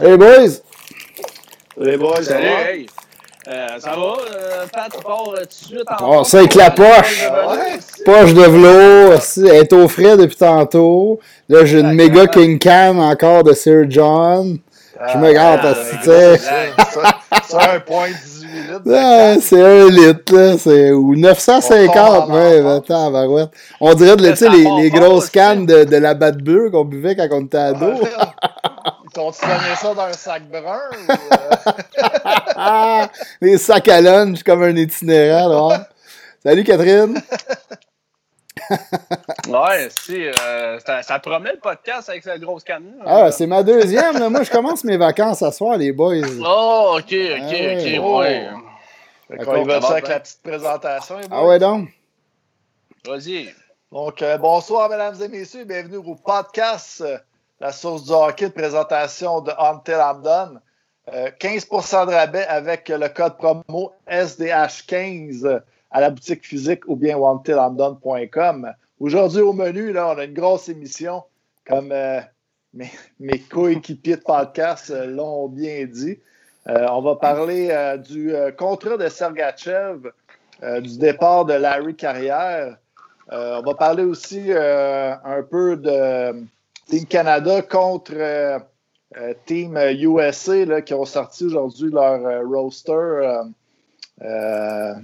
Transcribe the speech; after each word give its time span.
Hey 0.00 0.16
boys! 0.16 0.62
Les 1.78 1.98
boys, 1.98 2.22
Salut, 2.22 2.46
hey! 2.46 2.86
Euh, 3.46 3.66
ça 3.78 3.90
va? 3.90 3.96
Euh, 3.96 4.66
Pat, 4.72 4.90
tu 4.90 5.02
pars 5.02 5.28
euh, 5.28 5.40
tout 5.40 5.44
de 5.44 5.52
suite 5.52 5.84
en 6.00 6.20
Oh, 6.20 6.24
ça 6.24 6.38
avec 6.38 6.54
la 6.54 6.70
poche! 6.70 7.28
Ouais. 7.28 7.78
Poche 8.06 8.32
de 8.32 8.40
velours, 8.40 9.16
aussi, 9.18 9.46
elle 9.46 9.56
est 9.56 9.72
au 9.74 9.88
frais 9.88 10.16
depuis 10.16 10.36
tantôt. 10.36 11.20
Là, 11.48 11.66
j'ai 11.66 11.80
une 11.80 11.92
méga 11.92 12.26
King 12.26 12.58
Cam 12.58 13.00
encore 13.00 13.44
de 13.44 13.52
Sir 13.52 13.84
John. 13.90 14.58
Je 15.12 15.18
me 15.18 15.32
garde, 15.32 15.60
Ah, 15.62 15.74
tu 15.74 16.04
sais. 16.04 16.38
C'est 16.38 17.56
un 17.56 17.80
point 17.80 18.08
18 18.08 18.46
litres. 18.46 18.82
de 18.84 18.90
Ouais, 18.90 19.38
c'est 19.42 19.62
un 19.62 19.88
litre, 19.90 20.34
là. 20.34 20.56
C'est, 20.56 20.92
ou 20.92 21.16
950, 21.16 22.28
On 22.28 22.34
ouais, 22.34 22.66
attends, 22.76 23.10
barouette. 23.10 23.50
On 23.80 23.92
dirait, 23.92 24.16
de, 24.16 24.30
tu 24.30 24.36
sais, 24.36 24.48
les, 24.48 24.90
grosses 24.90 25.28
cannes 25.28 25.66
de, 25.66 25.84
de 25.84 25.96
la 25.96 26.14
bleue 26.14 26.70
qu'on 26.70 26.84
buvait 26.84 27.14
quand 27.14 27.28
on 27.32 27.44
était 27.44 27.58
ado. 27.58 27.92
Donné 29.14 29.36
ça 29.76 29.94
dans 29.94 30.02
un 30.02 30.12
sac 30.12 30.44
brun? 30.48 30.80
ou, 32.56 33.06
les 33.40 33.58
sacs 33.58 33.88
à 33.88 34.00
lunch 34.00 34.42
comme 34.42 34.62
un 34.62 34.74
itinérant, 34.76 35.68
là. 35.68 35.88
Salut, 36.42 36.64
Catherine. 36.64 37.20
Ouais, 39.48 39.88
si, 39.90 40.24
euh, 40.28 40.78
ça, 40.80 41.02
ça 41.02 41.18
promet 41.18 41.52
le 41.52 41.58
podcast 41.58 42.08
avec 42.08 42.22
cette 42.22 42.40
grosse 42.40 42.62
canne. 42.64 42.94
Ah, 43.04 43.30
c'est 43.30 43.46
ma 43.46 43.62
deuxième, 43.62 44.18
là. 44.18 44.30
Moi, 44.30 44.44
je 44.44 44.50
commence 44.50 44.84
mes 44.84 44.96
vacances 44.96 45.42
à 45.42 45.50
soir, 45.52 45.76
les 45.76 45.92
boys. 45.92 46.22
Oh, 46.40 46.96
ok, 46.98 47.02
ok, 47.02 47.12
Ah 47.12 47.50
ouais. 47.50 47.98
ok, 47.98 48.18
ouais. 48.18 48.48
Fait 49.28 49.44
qu'on 49.44 49.62
y 49.62 49.66
va 49.66 49.80
Ça 49.80 49.88
avec 49.90 50.08
la 50.08 50.20
petite 50.20 50.42
présentation. 50.42 51.18
les 51.18 51.28
boys? 51.28 51.36
Ah 51.38 51.44
ouais, 51.44 51.58
donc? 51.58 51.88
Vas-y. 53.04 53.52
Donc, 53.90 54.22
euh, 54.22 54.38
bonsoir, 54.38 54.88
mesdames 54.88 55.20
et 55.20 55.28
messieurs. 55.28 55.64
Bienvenue 55.64 55.96
au 55.98 56.14
podcast 56.14 57.02
euh, 57.04 57.18
La 57.62 57.70
source 57.70 58.02
du 58.02 58.10
hockey 58.10 58.48
de 58.48 58.54
présentation 58.54 59.40
de 59.40 59.52
Until 59.56 59.92
I'm 59.92 60.20
Done. 60.20 60.60
Euh, 61.14 61.30
15% 61.38 62.08
de 62.08 62.12
rabais 62.12 62.44
avec 62.46 62.88
le 62.88 63.08
code 63.08 63.36
promo 63.36 63.92
SDH15 64.10 65.62
à 65.92 66.00
la 66.00 66.10
boutique 66.10 66.44
physique 66.44 66.80
ou 66.88 66.96
bien 66.96 67.16
untilimdone.com. 67.22 68.74
Aujourd'hui, 68.98 69.42
au 69.42 69.52
menu, 69.52 69.92
là, 69.92 70.08
on 70.08 70.18
a 70.18 70.24
une 70.24 70.34
grosse 70.34 70.68
émission, 70.68 71.22
comme 71.64 71.92
euh, 71.92 72.20
mes, 73.20 73.38
coéquipiers 73.38 74.16
de 74.16 74.22
podcast 74.22 74.90
euh, 74.90 75.06
l'ont 75.06 75.46
bien 75.46 75.86
dit. 75.86 76.18
Euh, 76.66 76.88
on 76.90 77.00
va 77.00 77.14
parler 77.14 77.96
du 78.08 78.34
contrat 78.58 78.96
de 78.96 79.06
Sergachev, 79.06 80.10
du 80.80 80.98
départ 80.98 81.44
de 81.44 81.54
Larry 81.54 81.94
Carrière. 81.94 82.76
On 83.30 83.62
va 83.62 83.74
parler 83.74 84.02
aussi 84.02 84.50
un 84.52 85.42
peu 85.48 85.76
de 85.76 86.44
Team 86.88 87.06
Canada 87.06 87.62
contre 87.62 88.12
euh, 88.14 88.58
euh, 89.16 89.34
Team 89.46 89.76
USA 89.76 90.64
là, 90.64 90.82
qui 90.82 90.94
ont 90.94 91.04
sorti 91.04 91.44
aujourd'hui 91.44 91.90
leur 91.90 92.24
euh, 92.26 92.42
roster. 92.46 92.92
euh, 92.92 93.42
euh, 94.22 94.94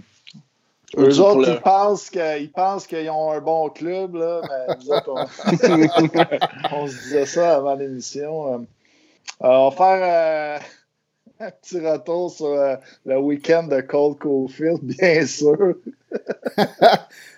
eux 0.97 1.21
autres, 1.21 1.49
ils 1.49 1.61
pensent 1.61 2.09
que- 2.11 2.41
ils 2.41 2.51
pensent 2.51 2.87
qu'ils 2.87 3.11
ont 3.11 3.31
un 3.33 3.41
bon 3.41 3.69
club, 3.69 4.15
là, 4.15 4.41
mais 4.49 4.77
nous 4.77 4.91
autres, 4.93 5.11
on, 5.13 5.27
on 6.77 6.87
se 6.87 6.93
disait 6.95 7.27
ça 7.27 7.57
avant 7.57 7.75
l'émission. 7.75 8.55
Euh, 8.55 8.59
on 9.41 9.69
va 9.71 9.77
faire 9.77 10.01
euh, 10.03 10.59
un 11.41 11.51
petit 11.63 11.81
retour 11.81 12.31
sur 12.31 12.47
euh, 12.47 12.77
le 13.07 13.19
week-end 13.19 13.65
de 13.65 13.81
Cole 13.81 14.17
Caulfield, 14.17 14.81
bien 14.83 15.25
sûr. 15.27 15.75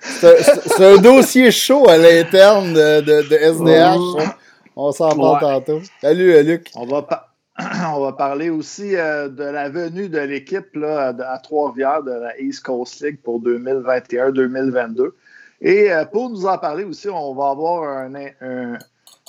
C'est 0.01 0.85
un 0.85 0.97
dossier 0.99 1.51
chaud 1.51 1.89
à 1.89 1.97
l'interne 1.99 2.73
de, 2.73 3.01
de, 3.01 3.29
de 3.29 3.37
SDH. 3.37 4.31
On 4.77 4.93
s'en 4.93 5.11
parle 5.11 5.35
Ouais. 5.35 5.41
tantôt. 5.41 5.81
Salut, 6.01 6.33
euh, 6.33 6.43
Luc. 6.43 6.71
On 6.75 6.87
va, 6.87 7.03
pa- 7.03 7.29
on 7.95 8.01
va 8.01 8.13
parler 8.13 8.49
aussi 8.51 8.97
euh, 8.97 9.29
de 9.29 9.45
la 9.45 9.69
venue 9.69 10.09
de 10.09 10.19
l'équipe 10.21 10.75
là, 10.75 11.09
à 11.19 11.33
à 11.35 11.39
Trois-Rivières 11.39 12.03
de 12.03 12.13
la 12.13 12.39
East 12.41 12.63
Coast 12.65 13.01
League 13.03 13.19
pour 13.23 13.43
2021-2022. 13.43 15.11
Et 15.63 15.93
euh, 15.93 16.07
pour 16.07 16.31
nous 16.31 16.47
en 16.47 16.57
parler 16.57 16.85
aussi, 16.85 17.11
on 17.11 17.35
va 17.35 17.51
avoir 17.51 17.83
un, 17.83 18.15
un- 18.41 18.79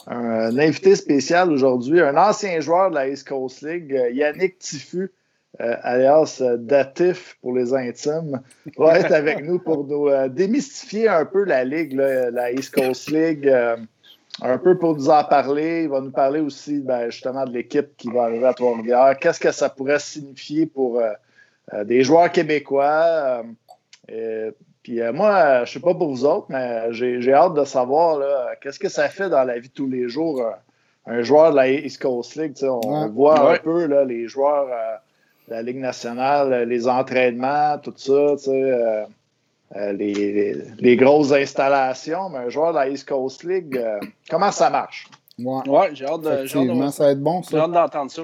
un 0.07 0.57
invité 0.57 0.95
spécial 0.95 1.51
aujourd'hui, 1.51 2.01
un 2.01 2.17
ancien 2.17 2.59
joueur 2.59 2.89
de 2.89 2.95
la 2.95 3.07
East 3.07 3.27
Coast 3.27 3.61
League, 3.61 3.93
euh, 3.93 4.09
Yannick 4.11 4.57
Tiffu, 4.59 5.11
euh, 5.59 5.75
alias 5.83 6.39
euh, 6.41 6.57
Datif 6.57 7.37
pour 7.41 7.53
les 7.53 7.73
intimes, 7.73 8.41
va 8.77 8.99
être 8.99 9.11
avec 9.11 9.43
nous 9.43 9.59
pour 9.59 9.85
nous 9.85 10.07
euh, 10.07 10.27
démystifier 10.27 11.07
un 11.07 11.25
peu 11.25 11.43
la 11.43 11.63
Ligue, 11.63 11.93
la 11.93 12.51
East 12.51 12.73
Coast 12.73 13.09
League. 13.09 13.47
euh, 13.47 13.77
un 14.41 14.57
peu 14.57 14.77
pour 14.77 14.95
nous 14.95 15.09
en 15.09 15.23
parler. 15.23 15.83
Il 15.83 15.89
va 15.89 16.01
nous 16.01 16.11
parler 16.11 16.39
aussi 16.39 16.79
ben, 16.79 17.09
justement 17.09 17.45
de 17.45 17.51
l'équipe 17.51 17.95
qui 17.97 18.09
va 18.09 18.23
arriver 18.23 18.45
à 18.45 18.53
Trois-Rivières. 18.53 19.17
Qu'est-ce 19.19 19.39
que 19.39 19.51
ça 19.51 19.69
pourrait 19.69 19.99
signifier 19.99 20.65
pour 20.65 20.99
euh, 20.99 21.11
euh, 21.73 21.83
des 21.83 22.03
joueurs 22.03 22.31
québécois? 22.31 22.93
euh, 22.93 23.43
euh, 24.11 24.51
puis 24.83 25.01
euh, 25.01 25.13
moi, 25.13 25.29
euh, 25.35 25.55
je 25.65 25.71
ne 25.71 25.73
sais 25.73 25.79
pas 25.79 25.93
pour 25.93 26.09
vous 26.09 26.25
autres, 26.25 26.47
mais 26.49 26.91
j'ai 26.91 27.21
j'ai 27.21 27.33
hâte 27.33 27.53
de 27.53 27.63
savoir 27.65 28.17
là, 28.17 28.51
qu'est-ce 28.61 28.79
que 28.79 28.89
ça 28.89 29.09
fait 29.09 29.29
dans 29.29 29.43
la 29.43 29.59
vie 29.59 29.69
de 29.69 29.73
tous 29.73 29.87
les 29.87 30.09
jours 30.09 30.41
euh, 30.41 30.51
un 31.07 31.21
joueur 31.23 31.51
de 31.51 31.55
la 31.57 31.69
East 31.69 32.01
Coast 32.01 32.35
League. 32.35 32.53
tu 32.53 32.61
sais, 32.61 32.67
On, 32.69 33.03
Ouais. 33.05 33.09
voit 33.09 33.53
un 33.53 33.57
peu 33.57 33.85
là, 33.85 34.03
les 34.05 34.27
joueurs 34.27 34.67
euh, 34.71 34.95
de 35.47 35.53
la 35.53 35.61
Ligue 35.63 35.79
nationale, 35.79 36.53
euh, 36.53 36.65
les 36.65 36.87
entraînements, 36.87 37.77
tout 37.79 37.93
ça. 37.95 38.33
tu 38.37 38.43
sais, 38.43 38.51
euh, 38.63 39.03
euh, 39.75 39.93
les, 39.93 40.13
les- 40.13 40.55
les 40.79 40.95
grosses 40.97 41.31
installations, 41.31 42.29
mais 42.29 42.39
un 42.39 42.49
joueur 42.49 42.71
de 42.73 42.77
la 42.77 42.89
East 42.89 43.07
Coast 43.07 43.43
League, 43.43 43.75
euh, 43.77 43.99
comment 44.29 44.51
ça 44.51 44.69
marche? 44.69 45.07
Ouais. 45.39 45.67
Ouais, 45.67 45.89
j'ai 45.93 46.05
hâte 46.05 46.21
de- 46.21 46.29
j'ai 46.29 46.31
hâte 46.33 46.39
de 46.39 46.45
Effectivement, 46.45 46.75
voir 46.75 46.93
ça 46.93 47.05
va 47.05 47.11
être 47.11 47.21
bon, 47.23 47.41
J'ai 47.43 47.57
ça. 47.57 47.63
hâte 47.63 47.71
d'entendre 47.71 48.11
ça. 48.11 48.21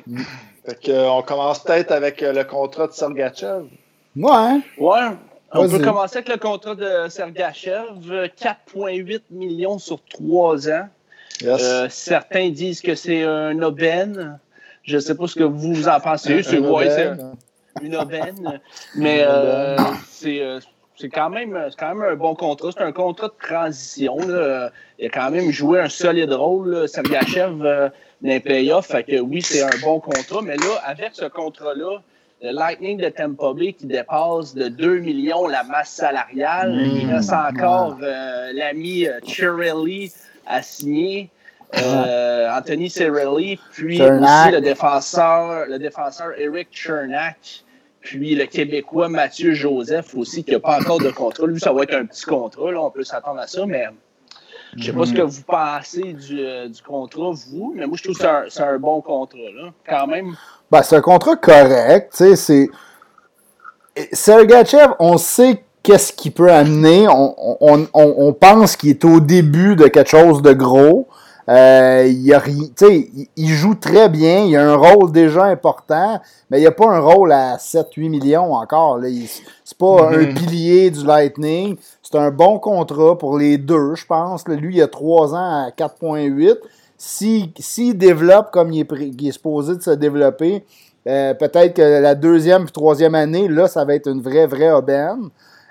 Fait 0.66 0.80
que, 0.84 0.92
euh, 0.92 1.10
on 1.10 1.22
commence 1.24 1.60
peut-être 1.64 1.92
avec 1.92 2.22
euh, 2.22 2.34
le 2.34 2.44
contrat 2.44 2.88
de 2.88 2.92
Sergachev. 2.92 3.64
Ouais, 4.16 4.30
hein? 4.32 4.62
Ouais. 4.78 5.08
On 5.54 5.68
peut 5.70 5.80
commencer 5.80 6.18
avec 6.18 6.30
le 6.30 6.38
contrat 6.38 6.76
de 6.76 7.08
Sergachev. 7.10 7.86
euh, 8.12 8.28
4,8 8.28 9.22
millions 9.32 9.80
sur 9.80 10.00
3 10.04 10.70
ans. 10.70 10.88
Yes. 11.42 11.62
Euh, 11.64 11.88
certains 11.90 12.50
disent 12.50 12.82
que 12.82 12.96
c'est 12.96 13.24
un 13.24 13.62
aubaine. 13.62 14.40
Je 14.84 14.96
ne 14.96 15.00
sais 15.02 15.16
pas 15.16 15.28
ce 15.28 15.36
que 15.36 15.44
vous 15.44 15.88
en 15.88 16.00
pensez. 16.00 16.44
C'est 16.44 16.58
Un 16.58 16.62
ouais, 16.62 16.90
c'est 16.90 17.08
aubaine. 17.10 17.36
une 17.82 17.96
aubaine. 17.96 18.60
Mais 18.96 19.24
euh, 19.26 19.78
c'est 20.10 20.42
euh, 20.42 20.60
c'est 20.96 21.10
quand, 21.10 21.30
même- 21.30 21.70
quand 21.78 21.94
même 21.94 22.10
un 22.12 22.16
bon 22.16 22.34
contrat. 22.36 22.70
C'est 22.76 22.84
un 22.84 22.92
contrat 22.92 23.28
de 23.28 23.34
transition. 23.48 24.18
là. 24.28 24.72
Il 25.00 25.06
a 25.06 25.10
quand 25.10 25.30
même 25.30 25.52
joué 25.52 25.80
un 25.80 25.90
solide 25.90 26.34
rôle, 26.34 26.88
Sergachev, 26.90 27.62
euh, 27.64 27.90
dans 28.22 28.30
les 28.30 28.40
playoffs. 28.40 28.88
Fait 28.88 29.04
que 29.04 29.20
oui, 29.20 29.42
c'est 29.44 29.62
un 29.62 29.78
bon 29.84 30.00
contrat. 30.00 30.42
Mais 30.42 30.56
là, 30.58 30.82
avec 30.86 31.12
ce 31.14 31.26
contrat-là, 31.26 32.02
le 32.42 32.52
Lightning 32.52 32.98
de 32.98 33.10
Tampa 33.10 33.54
Bay 33.54 33.74
qui 33.74 33.88
dépasse 33.88 34.54
de 34.54 34.68
2 34.68 35.00
millions 35.00 35.48
la 35.48 35.64
masse 35.64 35.90
salariale. 35.90 36.74
Mmh, 36.74 36.98
il 37.02 37.14
reste 37.14 37.34
encore 37.34 37.98
euh, 38.02 38.52
l'ami 38.54 39.08
euh, 39.08 39.20
Chiarelli 39.26 40.12
à 40.46 40.62
signer. 40.62 41.30
Euh, 41.76 42.50
Anthony 42.50 42.90
Cirelli, 42.90 43.60
puis 43.74 43.98
Chernak. 43.98 44.46
aussi 44.46 44.56
le 44.56 44.62
défenseur, 44.62 45.66
le 45.68 45.78
défenseur 45.78 46.32
Eric 46.38 46.70
Chernak, 46.72 47.66
puis 48.00 48.36
le 48.36 48.46
Québécois 48.46 49.10
Mathieu 49.10 49.54
Joseph 49.54 50.16
aussi, 50.16 50.46
qui 50.46 50.52
n'a 50.52 50.62
pas 50.62 50.80
encore 50.80 51.00
de 51.00 51.10
contrat. 51.10 51.46
Lui, 51.46 51.60
ça 51.60 51.74
va 51.74 51.84
être 51.84 51.94
un 51.94 52.06
petit 52.06 52.24
contrat, 52.24 52.72
là, 52.72 52.82
on 52.82 52.90
peut 52.90 53.04
s'attendre 53.04 53.42
à 53.42 53.48
ça, 53.48 53.66
mais 53.66 53.86
je 54.78 54.86
sais 54.86 54.94
pas 54.94 55.06
ce 55.06 55.14
que 55.14 55.22
vous 55.22 55.42
pensez 55.42 56.14
du, 56.14 56.38
du 56.70 56.82
contrat, 56.82 57.32
vous, 57.32 57.74
mais 57.76 57.86
moi, 57.86 57.98
je 57.98 58.04
trouve 58.04 58.18
que 58.18 58.50
c'est 58.50 58.62
un, 58.62 58.76
un 58.76 58.80
bon 58.80 59.02
contrat, 59.02 59.52
là, 59.54 59.74
quand 59.86 60.08
même. 60.08 60.38
Ben, 60.72 60.84
c'est 60.84 60.98
un 60.98 61.02
contrat 61.02 61.36
correct, 61.36 62.14
tu 62.16 62.18
sais, 62.18 62.36
c'est... 62.36 62.70
Sergachev, 64.12 64.94
on 65.00 65.18
sait 65.18 65.64
qu'est-ce 65.82 66.14
qu'il 66.14 66.34
peut 66.34 66.52
amener, 66.52 67.08
on, 67.08 67.34
on, 67.62 67.88
on, 67.94 68.16
on 68.18 68.34
pense 68.34 68.76
qu'il 68.76 68.90
est 68.90 69.06
au 69.06 69.20
début 69.20 69.76
de 69.76 69.88
quelque 69.88 70.10
chose 70.10 70.42
de 70.42 70.54
gros, 70.54 71.08
euh, 71.50 72.06
il, 72.06 72.34
a 72.34 72.42
joue 73.38 73.76
très 73.76 74.10
bien, 74.10 74.44
il 74.44 74.58
a 74.58 74.70
un 74.70 74.76
rôle 74.76 75.14
déjà 75.14 75.46
important, 75.46 76.20
mais 76.50 76.58
il 76.58 76.62
n'y 76.62 76.68
a 76.68 76.74
pas 76.74 76.90
un 76.90 77.00
rôle 77.00 77.32
à 77.32 77.56
7-8 77.56 78.10
millions 78.10 78.54
encore, 78.54 79.00
c'est 79.64 79.78
pas 79.78 80.10
un 80.12 80.26
pilier 80.26 80.92
du 80.92 81.06
Lightning, 81.06 81.78
c'est 82.04 82.18
un 82.18 82.32
bon 82.32 82.60
contrat 82.60 83.18
pour 83.18 83.38
les 83.38 83.58
deux, 83.58 83.96
je 83.96 84.06
pense, 84.06 84.46
lui 84.46 84.76
il 84.76 84.82
a 84.82 84.88
3 84.88 85.36
ans 85.36 85.68
à 85.68 85.70
4.8, 85.70 86.58
s'il 86.98 87.98
développe 87.98 88.52
comme 88.52 88.72
il 88.72 88.82
est, 88.82 88.92
il 88.92 89.34
supposé 89.34 89.76
de 89.76 89.82
se 89.82 89.92
développer, 89.92 90.66
euh, 91.08 91.34
peut-être 91.34 91.76
que 91.76 92.02
la 92.02 92.16
deuxième 92.16 92.64
puis 92.64 92.74
troisième 92.74 93.16
année, 93.16 93.48
là, 93.48 93.68
ça 93.68 93.86
va 93.86 93.96
être 93.96 94.10
une 94.10 94.22
vraie, 94.22 94.48
vraie 94.48 94.72
aubaine. 94.72 95.30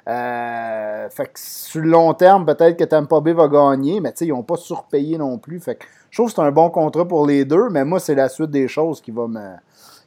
Euh, 0.08 1.08
fait 1.10 1.26
que 1.26 1.32
sur 1.34 1.82
le 1.82 1.88
long 1.88 2.14
terme, 2.14 2.46
peut-être 2.46 2.76
que 2.76 2.84
Tampa 2.84 3.20
Bay 3.20 3.32
va 3.32 3.48
gagner, 3.48 4.00
mais 4.00 4.14
ils 4.20 4.28
n'ont 4.28 4.44
pas 4.44 4.56
surpayé 4.56 5.18
non 5.18 5.36
plus. 5.38 5.60
Fait 5.60 5.74
que 5.74 5.84
je 6.10 6.18
trouve 6.18 6.30
que 6.30 6.36
c'est 6.36 6.42
un 6.42 6.52
bon 6.52 6.70
contrat 6.70 7.06
pour 7.06 7.26
les 7.26 7.44
deux, 7.44 7.68
mais 7.70 7.84
moi, 7.84 7.98
c'est 7.98 8.14
la 8.14 8.28
suite 8.28 8.50
des 8.50 8.68
choses 8.68 9.00
qui 9.00 9.10
va 9.10 9.26
me 9.26 9.56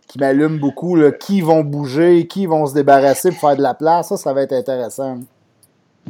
qui 0.08 0.18
m'allume 0.20 0.58
beaucoup. 0.58 0.98
Qui 1.20 1.42
vont 1.42 1.64
bouger, 1.64 2.28
qui 2.28 2.46
vont 2.46 2.66
se 2.66 2.74
débarrasser 2.74 3.30
pour 3.30 3.42
faire 3.42 3.58
de 3.58 3.62
la 3.62 3.76
place, 3.76 4.10
ça, 4.10 4.18
ça 4.18 4.34
va 4.34 4.42
être 4.42 4.54
intéressant. 4.54 5.20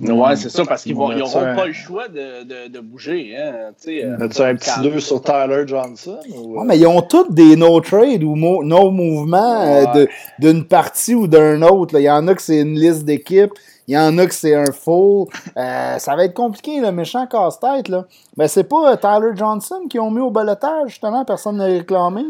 Ouais, 0.02 0.36
c'est 0.36 0.50
ça, 0.50 0.64
parce 0.66 0.84
qu'ils 0.84 0.96
n'auront 0.96 1.42
un... 1.42 1.56
pas 1.56 1.66
le 1.66 1.74
choix 1.74 2.08
de, 2.08 2.44
de, 2.44 2.68
de 2.70 2.80
bouger. 2.80 3.36
Hein, 3.38 3.72
euh, 3.88 4.18
As-tu 4.20 4.42
un 4.42 4.56
petit 4.56 4.80
2 4.82 5.00
sur 5.00 5.22
Tyler 5.22 5.64
Johnson? 5.68 6.20
Ou... 6.36 6.60
Ouais, 6.60 6.66
mais 6.66 6.78
ils 6.78 6.88
ont 6.88 7.02
tous 7.02 7.30
des 7.30 7.56
no-trade 7.56 8.24
ou 8.24 8.36
no 8.36 8.92
mouvements 8.92 9.62
euh, 9.62 10.06
d'une 10.40 10.66
partie 10.66 11.16
ou 11.16 11.28
d'un 11.28 11.62
autre. 11.62 11.94
Là. 11.94 12.00
Il 12.00 12.04
y 12.04 12.10
en 12.10 12.28
a 12.28 12.36
que 12.36 12.42
c'est 12.42 12.62
une 12.62 12.80
liste 12.80 13.04
d'équipes, 13.04 13.54
il 13.88 13.96
y 13.96 13.98
en 13.98 14.18
a 14.18 14.26
que 14.26 14.34
c'est 14.34 14.56
un 14.56 14.72
full. 14.72 15.28
Euh, 15.58 15.98
ça 15.98 16.16
va 16.16 16.26
être 16.26 16.34
compliqué, 16.34 16.80
le 16.80 16.92
méchant 16.92 17.26
casse-tête. 17.28 17.92
Mais 18.38 18.48
c'est 18.48 18.64
pas 18.64 18.96
Tyler 18.98 19.32
Johnson 19.36 19.82
qui 19.90 20.00
ont 20.00 20.12
mis 20.12 20.22
au 20.22 20.32
balotage, 20.32 20.90
justement, 20.90 21.26
personne 21.26 21.58
n'a 21.58 21.66
réclamé? 21.66 22.24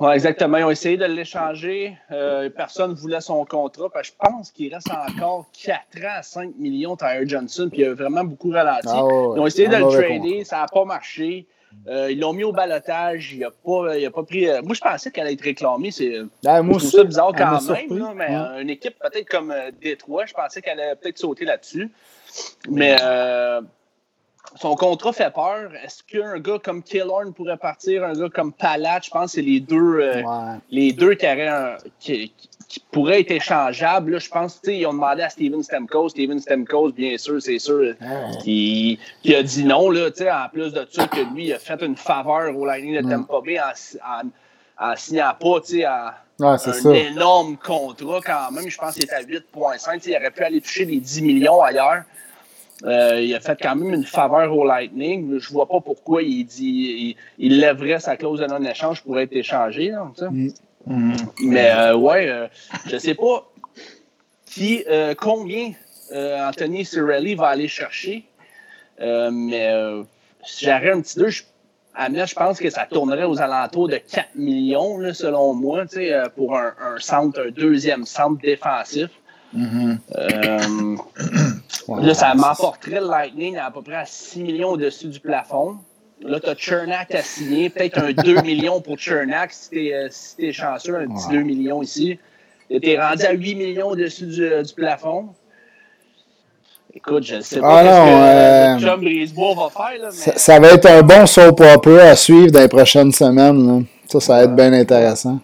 Oui, 0.00 0.12
exactement. 0.12 0.58
Ils 0.58 0.64
ont 0.64 0.70
essayé 0.70 0.96
de 0.96 1.04
l'échanger. 1.04 1.96
Euh, 2.10 2.50
personne 2.50 2.90
ne 2.90 2.96
voulait 2.96 3.20
son 3.20 3.44
contrat. 3.44 3.88
je 4.02 4.10
pense 4.18 4.50
qu'il 4.50 4.74
reste 4.74 4.90
encore 4.90 5.46
4 5.64 6.04
ans 6.04 6.18
à 6.18 6.22
5 6.22 6.56
millions, 6.58 6.96
Tyler 6.96 7.26
Johnson. 7.26 7.68
Puis 7.70 7.82
il 7.82 7.86
a 7.86 7.94
vraiment 7.94 8.24
beaucoup 8.24 8.50
ralenti. 8.50 8.88
Ah 8.88 9.02
ils 9.02 9.40
ont 9.40 9.46
essayé 9.46 9.68
de 9.68 9.76
le 9.76 9.88
trader. 9.88 10.44
Ça 10.44 10.58
n'a 10.58 10.66
pas 10.66 10.84
marché. 10.84 11.46
Euh, 11.88 12.10
ils 12.10 12.20
l'ont 12.20 12.32
mis 12.32 12.44
au 12.44 12.52
balotage. 12.52 13.34
Il 13.34 13.40
n'a 13.40 13.50
pas, 13.50 14.10
pas 14.10 14.22
pris. 14.24 14.48
Euh, 14.48 14.62
moi, 14.62 14.74
je 14.74 14.80
pensais 14.80 15.10
qu'elle 15.10 15.26
allait 15.26 15.34
être 15.34 15.42
réclamée. 15.42 15.90
C'est 15.90 16.18
ah, 16.46 16.60
ça 16.80 17.04
bizarre 17.04 17.32
quand 17.36 17.60
même. 17.70 18.14
mais 18.16 18.34
une 18.62 18.70
équipe 18.70 18.96
peut-être 18.98 19.28
comme 19.28 19.54
Détroit, 19.80 20.26
je 20.26 20.34
pensais 20.34 20.60
qu'elle 20.60 20.80
allait 20.80 20.96
peut-être 20.96 21.18
sauter 21.18 21.44
là-dessus. 21.44 21.90
Mais 22.68 22.96
son 24.56 24.76
contrat 24.76 25.12
fait 25.12 25.32
peur. 25.32 25.70
Est-ce 25.84 26.02
qu'un 26.02 26.38
gars 26.38 26.58
comme 26.62 26.82
Killorn 26.82 27.32
pourrait 27.32 27.56
partir, 27.56 28.04
un 28.04 28.12
gars 28.12 28.28
comme 28.28 28.52
Palat, 28.52 29.00
je 29.02 29.10
pense 29.10 29.32
que 29.32 29.36
c'est 29.36 29.42
les 29.42 29.60
deux, 29.60 30.00
euh, 30.00 30.22
les 30.70 30.92
deux 30.92 31.14
qui, 31.14 32.32
qui, 32.68 32.80
pourraient 32.90 33.20
être 33.20 33.30
échangeables. 33.30 34.20
je 34.20 34.28
pense 34.28 34.58
qu'ils 34.58 34.86
ont 34.86 34.92
demandé 34.92 35.22
à 35.22 35.28
Steven 35.28 35.62
Stemkos. 35.62 36.10
Steven 36.10 36.38
Stemkos, 36.38 36.92
bien 36.92 37.16
sûr, 37.18 37.40
c'est 37.40 37.58
sûr, 37.58 37.94
qui, 38.42 38.98
a 39.28 39.42
dit 39.42 39.64
non. 39.64 39.90
Là, 39.90 40.08
en 40.08 40.48
plus 40.48 40.72
de 40.72 40.86
ça, 40.90 41.06
que 41.06 41.20
lui, 41.34 41.46
il 41.46 41.52
a 41.52 41.58
fait 41.58 41.80
une 41.82 41.96
faveur 41.96 42.56
au 42.56 42.64
Lightning 42.64 43.00
de 43.02 43.08
Tampa 43.08 43.40
Bay 43.44 43.58
en, 43.60 44.22
en, 44.80 44.96
signant 44.96 45.32
pas 45.38 45.60
un 46.40 46.92
énorme 46.92 47.56
contrat 47.56 48.20
quand 48.24 48.50
même. 48.52 48.68
Je 48.68 48.76
pense 48.76 48.94
qu'il 48.94 49.04
était 49.04 49.14
à 49.14 49.22
8,5. 49.22 50.02
Il 50.06 50.16
aurait 50.16 50.30
pu 50.30 50.42
aller 50.42 50.60
toucher 50.60 50.84
les 50.84 50.98
10 50.98 51.22
millions 51.22 51.62
ailleurs. 51.62 52.02
Euh, 52.82 53.20
il 53.20 53.34
a 53.34 53.40
fait 53.40 53.58
quand 53.60 53.76
même 53.76 53.94
une 53.94 54.04
faveur 54.04 54.56
au 54.56 54.66
Lightning. 54.66 55.38
Je 55.38 55.48
vois 55.50 55.68
pas 55.68 55.80
pourquoi 55.80 56.22
il 56.22 56.44
dit 56.44 57.16
il, 57.38 57.60
lèverait 57.60 58.00
sa 58.00 58.16
clause 58.16 58.40
de 58.40 58.46
non-échange 58.46 59.02
pour 59.02 59.18
être 59.20 59.32
échangé. 59.32 59.92
Mm. 60.30 60.48
Mm. 60.86 61.12
Mais 61.44 61.70
euh, 61.70 61.96
ouais, 61.96 62.28
euh, 62.28 62.46
je 62.86 62.96
sais 62.96 63.14
pas 63.14 63.48
qui, 64.46 64.84
combien 65.18 65.72
Anthony 66.12 66.84
Cirelli 66.84 67.34
va 67.34 67.48
aller 67.48 67.68
chercher. 67.68 68.24
mais 69.00 69.72
si 70.44 70.66
j'aurais 70.66 70.90
un 70.90 71.00
petit 71.00 71.18
deux, 71.18 71.28
je, 71.28 71.42
je 71.96 72.34
pense 72.34 72.60
que 72.60 72.70
ça 72.70 72.86
tournerait 72.86 73.24
aux 73.24 73.40
alentours 73.40 73.88
de 73.88 73.96
4 73.96 74.34
millions, 74.36 75.00
selon 75.12 75.54
moi, 75.54 75.84
pour 76.36 76.56
un, 76.56 76.72
centre, 76.98 77.40
un 77.40 77.50
deuxième 77.50 78.04
centre 78.04 78.40
défensif. 78.42 79.08
Mm-hmm. 79.56 80.98
Là, 82.02 82.14
ça 82.14 82.34
m'emporterait 82.34 83.00
le 83.00 83.08
Lightning 83.08 83.56
à, 83.56 83.70
peu 83.70 83.82
près 83.82 83.96
à 83.96 84.06
6 84.06 84.40
millions 84.40 84.70
au-dessus 84.70 85.06
du 85.08 85.20
plafond. 85.20 85.76
Là, 86.22 86.40
tu 86.40 86.48
as 86.48 86.56
Chernak 86.56 87.14
à 87.14 87.22
signer, 87.22 87.68
peut-être 87.70 87.98
un 87.98 88.12
2 88.12 88.40
millions 88.42 88.80
pour 88.80 88.98
Chernak 88.98 89.52
si 89.52 89.70
tu 89.70 89.86
es, 89.86 89.94
euh, 89.94 90.52
chanceux, 90.52 90.96
un 90.96 91.06
petit 91.06 91.28
2 91.30 91.42
millions 91.42 91.82
ici. 91.82 92.18
Tu 92.70 92.88
es 92.88 92.98
rendu 92.98 93.24
à 93.24 93.32
8 93.32 93.54
millions 93.54 93.88
au-dessus 93.88 94.26
du, 94.26 94.42
euh, 94.44 94.62
plafond. 94.74 95.28
Écoute, 96.94 97.24
je 97.24 97.34
ne 97.36 97.40
sais 97.40 97.60
pas 97.60 97.80
ah 97.80 98.78
ce 98.78 98.84
que 98.84 98.96
Brisebois 99.00 99.54
va 99.54 99.68
faire. 99.68 100.00
Là, 100.00 100.10
mais... 100.12 100.32
ça, 100.36 100.60
va 100.60 100.68
être 100.68 100.86
un 100.86 101.02
bon 101.02 101.26
soap 101.26 101.60
opera 101.60 102.02
à 102.02 102.16
suivre 102.16 102.52
dans 102.52 102.60
les 102.60 102.68
prochaines 102.68 103.10
semaines. 103.10 103.66
Là. 103.66 103.82
Ça, 104.08 104.20
ça 104.20 104.36
va 104.36 104.44
être 104.44 104.54
bien 104.54 104.72
intéressant. 104.72 105.40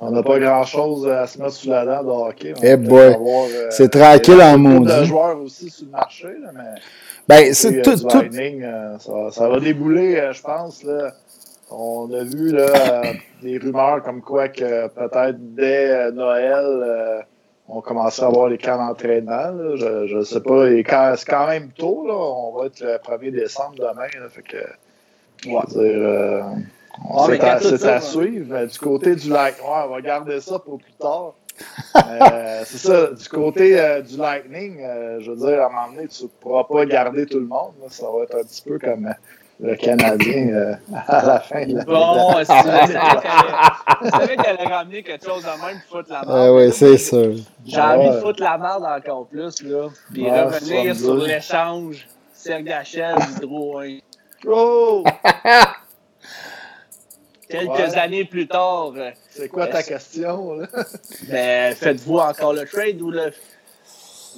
On 0.00 0.12
n'a 0.12 0.22
pas 0.22 0.38
grand-chose 0.38 1.08
à 1.08 1.26
se 1.26 1.38
mettre 1.38 1.54
sous 1.54 1.70
la 1.70 1.84
dent 1.84 2.04
de 2.04 2.08
hockey. 2.08 2.54
Eh 2.62 2.76
boy, 2.76 3.16
euh, 3.16 3.66
c'est 3.70 3.88
tranquille 3.90 4.40
en 4.40 4.56
maudit. 4.56 4.92
Il 4.92 4.96
y 4.96 5.00
a 5.00 5.04
joueurs 5.04 5.40
aussi 5.40 5.70
sur 5.70 5.86
le 5.86 5.90
marché, 5.90 6.28
là, 6.40 6.50
mais... 6.54 6.80
Ben, 7.26 7.52
c'est 7.52 7.82
tout... 7.82 7.96
tout... 7.96 8.16
Euh, 8.16 8.98
ça, 8.98 9.30
ça, 9.32 9.48
va 9.48 9.58
débouler, 9.58 10.16
euh, 10.16 10.32
je 10.32 10.40
pense, 10.40 10.84
là. 10.84 11.12
On 11.70 12.10
a 12.14 12.22
vu 12.22 12.52
là, 12.52 13.02
des 13.42 13.58
rumeurs 13.58 14.02
comme 14.02 14.22
quoi 14.22 14.48
que 14.48 14.86
peut-être 14.88 15.36
dès 15.54 16.10
Noël, 16.12 17.26
on 17.68 17.82
commençait 17.82 18.22
à 18.22 18.28
avoir 18.28 18.48
les 18.48 18.56
camps 18.56 18.78
d'entraînement. 18.78 19.52
Je 19.74 20.16
ne 20.16 20.22
sais 20.22 20.40
pas. 20.40 20.66
C'est 21.16 21.26
quand 21.26 21.46
même 21.46 21.70
tôt. 21.72 22.06
Là. 22.06 22.14
On 22.14 22.58
va 22.58 22.66
être 22.66 22.80
le 22.80 22.96
1er 22.96 23.32
décembre 23.32 23.74
demain. 23.76 24.08
Là, 24.18 24.28
fait 24.30 24.40
que, 24.40 25.50
ouais. 25.50 25.60
dire, 25.68 26.44
c'est 27.60 27.84
à, 27.84 28.00
suivre. 28.00 28.66
Du 28.66 28.78
côté 28.78 29.14
du 29.14 29.28
Lightning, 29.30 29.66
on 29.66 29.88
va 29.88 30.00
garder 30.00 30.40
ça 30.40 30.58
pour 30.58 30.78
plus 30.78 30.92
tard. 30.94 31.34
Euh, 31.96 32.62
c'est 32.64 32.78
ça, 32.78 33.06
du 33.08 33.28
côté 33.28 33.80
euh, 33.80 34.00
du 34.00 34.16
Lightning, 34.16 34.80
euh, 34.80 35.18
je 35.20 35.32
veux 35.32 35.36
dire, 35.36 35.62
à 35.62 35.66
un 35.66 35.68
moment 35.68 35.92
donné, 35.92 36.06
tu 36.06 36.24
ne 36.24 36.28
pourras 36.28 36.64
pas 36.64 36.86
garder 36.86 37.26
tout 37.26 37.40
le 37.40 37.46
monde. 37.46 37.72
Ça 37.88 38.06
va 38.06 38.22
être 38.22 38.36
un 38.36 38.44
petit 38.44 38.62
peu 38.62 38.78
comme 38.78 39.12
le 39.60 39.74
Canadien 39.74 40.78
à 41.08 41.26
la 41.26 41.40
fin 41.40 41.66
de 41.66 41.78
la 41.78 41.84
Bon, 41.84 42.32
c'est 42.44 42.52
vrai 44.12 44.36
qu'elle 44.36 44.60
a 44.60 44.68
ramené 44.76 45.02
quelque 45.02 45.24
chose 45.24 45.42
de 45.42 45.66
même 45.66 45.80
pour 45.88 45.98
foutre 45.98 46.12
la 46.12 46.24
merde. 46.24 46.30
Ah 46.30 46.52
oui, 46.52 46.72
c'est 46.72 46.98
sûr. 46.98 47.34
J'ai 47.66 47.80
envie 47.80 48.08
de 48.08 48.20
foutre 48.20 48.42
la 48.42 48.58
merde 48.58 48.84
encore 48.84 49.26
plus, 49.26 49.62
là. 49.62 49.88
Puis 50.12 50.30
revenir 50.30 50.94
sur 50.94 51.16
l'échange 51.16 52.06
Sergachev, 52.32 53.40
Drouin. 53.40 53.98
Oh! 54.46 55.02
quelques 57.48 57.96
années 57.96 58.24
plus 58.24 58.46
tard. 58.46 58.92
Euh, 58.96 59.10
c'est 59.30 59.48
quoi 59.48 59.66
ta 59.66 59.82
question? 59.82 60.54
Là? 60.54 60.66
Ben, 61.28 61.74
faites-vous 61.74 62.18
encore 62.18 62.52
le 62.52 62.64
trade 62.66 63.00
ou, 63.00 63.10
le... 63.10 63.32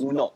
ou 0.01 0.13
non? 0.13 0.31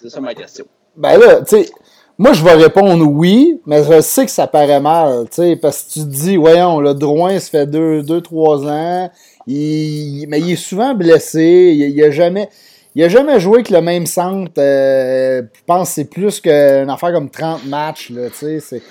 C'est 0.00 0.10
ça 0.10 0.20
ma 0.20 0.34
question. 0.34 0.64
Ben 0.96 1.18
là, 1.18 1.40
tu 1.42 1.62
sais, 1.62 1.70
moi 2.18 2.32
je 2.32 2.42
vais 2.44 2.54
répondre 2.54 3.04
oui, 3.06 3.60
mais 3.66 3.82
je 3.84 4.00
sais 4.00 4.24
que 4.24 4.30
ça 4.30 4.46
paraît 4.46 4.80
mal, 4.80 5.26
tu 5.30 5.36
sais, 5.36 5.56
parce 5.56 5.82
que 5.82 5.92
tu 5.92 6.00
te 6.00 6.04
dis, 6.04 6.36
voyons, 6.36 6.80
le 6.80 6.94
Drouin, 6.94 7.38
ça 7.38 7.50
fait 7.50 7.66
2-3 7.66 8.04
deux, 8.04 8.20
trois 8.20 8.66
ans, 8.66 9.10
il... 9.46 10.26
mais 10.28 10.40
il 10.40 10.52
est 10.52 10.56
souvent 10.56 10.94
blessé, 10.94 11.72
il, 11.74 11.90
il 11.90 12.04
a 12.04 12.10
jamais. 12.10 12.48
Il 12.94 13.02
a 13.02 13.08
jamais 13.08 13.40
joué 13.40 13.54
avec 13.54 13.70
le 13.70 13.80
même 13.80 14.04
centre. 14.04 14.52
Euh, 14.58 15.40
je 15.54 15.60
pense 15.64 15.88
que 15.88 15.94
c'est 15.94 16.04
plus 16.04 16.40
qu'une 16.40 16.90
affaire 16.90 17.12
comme 17.14 17.30
30 17.30 17.64
matchs. 17.64 18.10
Là, 18.10 18.28
tu 18.28 18.60
sais, 18.60 18.82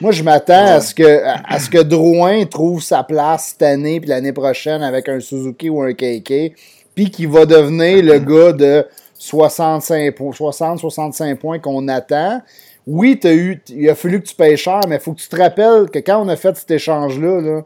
moi, 0.00 0.12
je 0.12 0.22
m'attends 0.22 0.66
à 0.66 0.80
ce 0.80 0.94
que 0.94 1.22
à, 1.24 1.58
ce 1.58 1.68
que 1.68 1.82
Drouin 1.82 2.44
trouve 2.46 2.82
sa 2.82 3.02
place 3.02 3.50
cette 3.50 3.62
année 3.62 4.00
puis 4.00 4.08
l'année 4.08 4.32
prochaine 4.32 4.82
avec 4.82 5.08
un 5.08 5.20
Suzuki 5.20 5.68
ou 5.68 5.82
un 5.82 5.92
KK, 5.92 6.54
puis 6.94 7.10
qu'il 7.10 7.28
va 7.28 7.44
devenir 7.44 8.02
le 8.02 8.18
gars 8.18 8.52
de 8.52 8.86
65 9.18 10.14
60-65 10.16 11.36
points 11.36 11.58
qu'on 11.58 11.86
attend. 11.88 12.40
Oui, 12.86 13.20
as 13.24 13.32
eu, 13.32 13.62
il 13.68 13.88
a 13.90 13.94
fallu 13.94 14.22
que 14.22 14.28
tu 14.28 14.34
payes 14.34 14.56
cher, 14.56 14.80
mais 14.88 14.96
il 14.96 15.00
faut 15.00 15.12
que 15.12 15.20
tu 15.20 15.28
te 15.28 15.36
rappelles 15.36 15.90
que 15.90 15.98
quand 15.98 16.24
on 16.24 16.28
a 16.28 16.36
fait 16.36 16.56
cet 16.56 16.70
échange-là, 16.70 17.62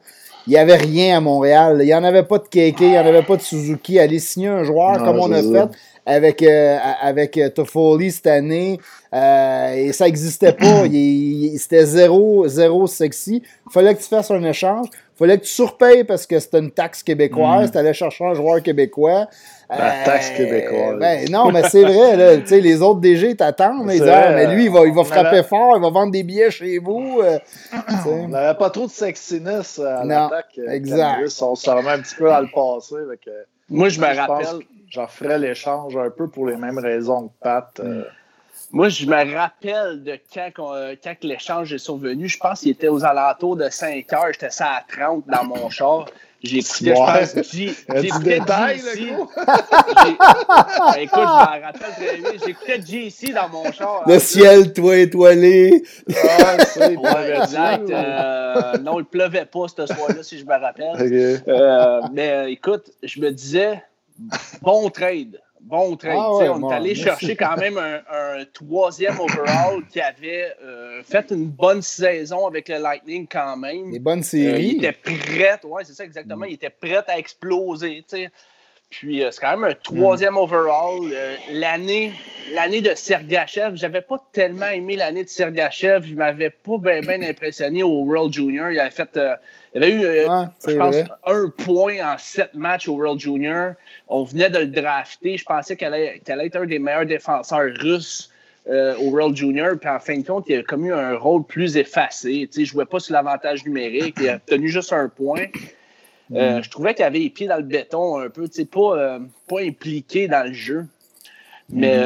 il 0.47 0.51
n'y 0.51 0.57
avait 0.57 0.77
rien 0.77 1.19
à 1.19 1.21
Montréal. 1.21 1.79
Il 1.81 1.87
n'y 1.87 1.95
en 1.95 2.05
avait 2.05 2.25
pas 2.25 2.39
de 2.39 2.45
KK, 2.45 2.81
il 2.81 2.91
n'y 2.91 2.99
en 2.99 3.07
avait 3.07 3.23
pas 3.23 3.37
de 3.37 3.43
Suzuki. 3.43 3.99
Aller 3.99 4.19
signer 4.19 4.49
un 4.49 4.65
joueur 4.65 4.99
comme 4.99 5.19
on 5.21 5.33
a 5.33 5.41
fait 5.41 5.69
avec, 6.07 6.43
euh, 6.43 6.79
avec 7.01 7.39
euh, 7.39 7.49
Toffoli 7.49 8.11
cette 8.11 8.27
année. 8.27 8.79
Euh, 9.13 9.75
et 9.75 9.93
ça 9.93 10.05
n'existait 10.05 10.53
pas. 10.53 10.85
C'était 11.57 11.87
zéro, 11.87 12.47
zéro 12.47 12.87
sexy. 12.87 13.43
Il 13.67 13.73
fallait 13.73 13.95
que 13.95 14.01
tu 14.01 14.09
fasses 14.09 14.31
un 14.31 14.43
échange. 14.43 14.89
Il 14.93 15.19
fallait 15.19 15.39
que 15.39 15.45
tu 15.45 15.51
surpayes 15.51 16.03
parce 16.03 16.27
que 16.27 16.41
c'était 16.41 16.59
une 16.59 16.73
taxe 16.73 17.05
québécoise. 17.05 17.69
Mm. 17.69 17.71
Tu 17.71 17.79
allais 17.79 17.95
chercher 17.95 18.25
un 18.25 18.35
joueur 18.35 18.61
québécois. 18.61 19.29
La 19.71 20.05
taxe 20.05 20.31
québécoise. 20.31 20.99
Ben, 20.99 21.31
non, 21.31 21.53
mais 21.53 21.63
c'est 21.69 21.85
vrai. 21.85 22.17
Là, 22.17 22.37
les 22.51 22.83
autres 22.83 23.01
DG 23.01 23.37
t'attendent. 23.37 23.89
Ah, 23.89 24.33
mais 24.35 24.47
lui, 24.55 24.65
il 24.65 24.71
va, 24.73 24.85
il 24.87 24.93
va 24.93 25.05
frapper 25.05 25.45
fort. 25.45 25.77
Il 25.77 25.83
va 25.83 25.91
vendre 25.91 26.11
des 26.11 26.25
billets 26.25 26.51
chez 26.51 26.79
vous. 26.79 27.23
on 28.07 28.29
n'avait 28.29 28.59
pas 28.59 28.71
trop 28.71 28.87
de 28.87 28.91
sexiness 28.91 29.79
à 29.79 30.05
l'attaque. 30.05 30.59
Exact. 30.69 31.21
On 31.43 31.55
se 31.55 31.71
remet 31.71 31.91
un 31.91 32.01
petit 32.01 32.17
peu 32.17 32.31
à 32.33 32.41
le 32.41 32.49
passé. 32.53 32.97
Avec, 32.97 33.21
Moi, 33.71 33.89
je 33.91 34.01
me 34.01 34.07
rappelle 34.07 34.65
j'en 34.95 35.09
ferais 35.09 35.39
l'échange 35.39 35.97
un 35.97 36.11
peu 36.11 36.29
pour 36.29 36.47
les 36.47 36.57
mêmes 36.57 36.79
raisons 36.79 37.29
que 37.29 37.33
Pat. 37.43 37.81
Euh. 37.81 38.01
Mm. 38.01 38.05
Moi, 38.71 38.89
je 38.89 39.07
me 39.07 39.35
rappelle 39.35 40.03
de 40.03 40.19
quand, 40.33 40.75
euh, 40.75 40.95
quand 41.03 41.15
l'échange 41.23 41.73
est 41.73 41.79
survenu. 41.79 42.29
Je 42.29 42.39
pense 42.39 42.61
qu'il 42.61 42.71
était 42.71 42.89
aux 42.89 43.05
alentours 43.05 43.57
de 43.57 43.69
5 43.69 44.13
heures. 44.13 44.33
J'étais 44.33 44.51
ça 44.51 44.67
à 44.67 44.85
30 44.89 45.25
dans 45.29 45.45
mon 45.45 45.69
char. 45.71 46.07
J'ai 46.43 46.59
écouté, 46.59 46.91
je 46.91 46.93
pense, 46.93 47.35
j'ai 47.53 48.09
écouté 48.09 48.37
JC. 48.37 49.01
Écoute, 50.99 51.19
je 51.19 51.21
m'en 51.21 51.37
rappelle 51.37 51.73
très 51.81 52.17
bien. 52.17 52.31
J'écoutais 52.45 52.81
JC 52.83 53.33
dans 53.33 53.49
mon 53.49 53.73
char. 53.73 54.03
Le 54.07 54.19
ciel, 54.19 54.73
toi, 54.75 54.97
étoilé. 54.99 55.85
Ah, 56.11 56.57
c'est 56.67 56.97
ouais, 56.97 57.37
exact. 57.41 57.89
Euh, 57.89 58.77
non, 58.79 59.01
il 59.01 59.07
pleuvait 59.07 59.47
pas 59.47 59.69
ce 59.69 59.87
soir-là, 59.87 60.23
si 60.23 60.39
je 60.39 60.45
me 60.45 60.61
rappelle. 60.61 61.43
Euh, 61.49 62.01
mais 62.13 62.53
écoute, 62.53 62.91
je 63.03 63.21
me 63.21 63.31
disais, 63.31 63.83
bon 64.63 64.89
trade. 64.91 65.41
bon 65.61 65.97
trade. 65.97 66.17
Ah 66.19 66.35
ouais, 66.37 66.49
on 66.49 66.59
bon, 66.59 66.71
est 66.71 66.75
allé 66.75 66.95
chercher 66.95 67.37
quand 67.37 67.57
même 67.57 67.79
un, 67.79 68.01
un 68.11 68.45
troisième 68.53 69.19
overall 69.19 69.83
qui 69.91 70.01
avait 70.01 70.53
euh, 70.63 71.03
fait 71.03 71.31
une 71.31 71.47
bonne 71.47 71.83
saison 71.83 72.47
avec 72.47 72.69
le 72.69 72.79
Lightning 72.79 73.27
quand 73.31 73.57
même. 73.57 73.91
Des 73.93 73.99
bonnes 73.99 74.21
Euh, 74.21 74.23
séries. 74.23 74.75
il 74.77 74.85
était 74.85 74.93
prêt, 74.93 75.61
ouais, 75.65 75.85
c'est 75.85 75.95
ça 75.95 76.05
exactement. 76.05 76.45
Il 76.45 76.55
était 76.55 76.71
prêt 76.71 77.03
à 77.07 77.19
exploser. 77.19 78.05
Puis 78.91 79.25
euh, 79.25 79.31
c'est 79.33 79.41
quand 79.41 79.57
même 79.57 79.65
un 79.65 79.75
troisième 79.75 80.37
overall. 80.37 81.01
Euh, 81.13 81.35
l'année, 81.51 82.13
l'année 82.53 82.81
de 82.81 82.95
Sergachev, 82.95 83.75
j'avais 83.75 84.03
pas 84.03 84.23
tellement 84.33 84.69
aimé 84.69 84.95
l'année 84.95 85.25
de 85.25 85.29
Sergachev. 85.29 86.07
Il 86.09 86.17
m'avait 86.17 86.51
pas 86.51 86.79
bien 86.79 87.23
impressionné 87.23 87.83
au 87.83 88.03
World 88.05 88.33
Junior. 88.33 88.71
Il 88.71 88.79
avait 88.79 88.91
fait, 88.91 89.19
il 89.75 89.83
avait 89.83 89.93
eu, 89.93 90.05
euh, 90.05 90.29
Ouais, 90.29 90.47
je 90.69 90.77
pense, 90.77 90.95
vrai. 90.95 91.05
un 91.27 91.49
point 91.57 92.15
en 92.15 92.17
sept 92.19 92.55
matchs 92.55 92.89
au 92.89 92.95
World 92.95 93.19
Junior. 93.21 93.73
On 94.09 94.23
venait 94.25 94.51
de 94.51 94.59
le 94.59 94.67
drafter. 94.69 95.37
Je 95.37 95.45
pensais 95.45 95.77
qu'elle 95.77 95.95
allait, 95.95 96.23
être 96.27 96.57
un 96.57 96.67
des 96.67 96.79
meilleurs 96.79 97.07
défenseurs 97.07 97.71
russes. 97.81 98.31
euh, 98.67 98.97
au 98.97 99.11
World 99.11 99.37
Junior, 99.37 99.77
puis 99.79 99.91
en 99.91 100.01
fin 100.01 100.17
de 100.17 100.27
compte, 100.27 100.47
il 100.49 100.57
a 100.61 100.63
comme 100.63 100.87
eu 100.87 100.93
un 100.95 101.19
rôle 101.19 101.45
plus 101.45 101.77
effacé. 101.77 102.49
Il 102.57 102.65
jouait 102.65 102.87
pas 102.87 102.99
sur 102.99 103.13
l'avantage 103.13 103.63
numérique, 103.67 104.17
il 104.21 104.29
a 104.31 104.37
obtenu 104.37 104.69
juste 104.69 104.91
un 104.95 105.11
point. 105.11 105.45
Euh, 106.33 106.63
je 106.63 106.71
trouvais 106.71 106.95
qu'il 106.95 107.05
avait 107.05 107.19
les 107.19 107.29
pieds 107.29 107.47
dans 107.47 107.59
le 107.59 107.63
béton 107.63 108.19
un 108.21 108.31
peu, 108.31 108.49
pas, 108.73 108.97
euh, 108.97 109.19
pas 109.47 109.61
impliqué 109.61 110.29
dans 110.29 110.47
le 110.47 110.55
jeu. 110.55 110.87
Mais 111.69 111.99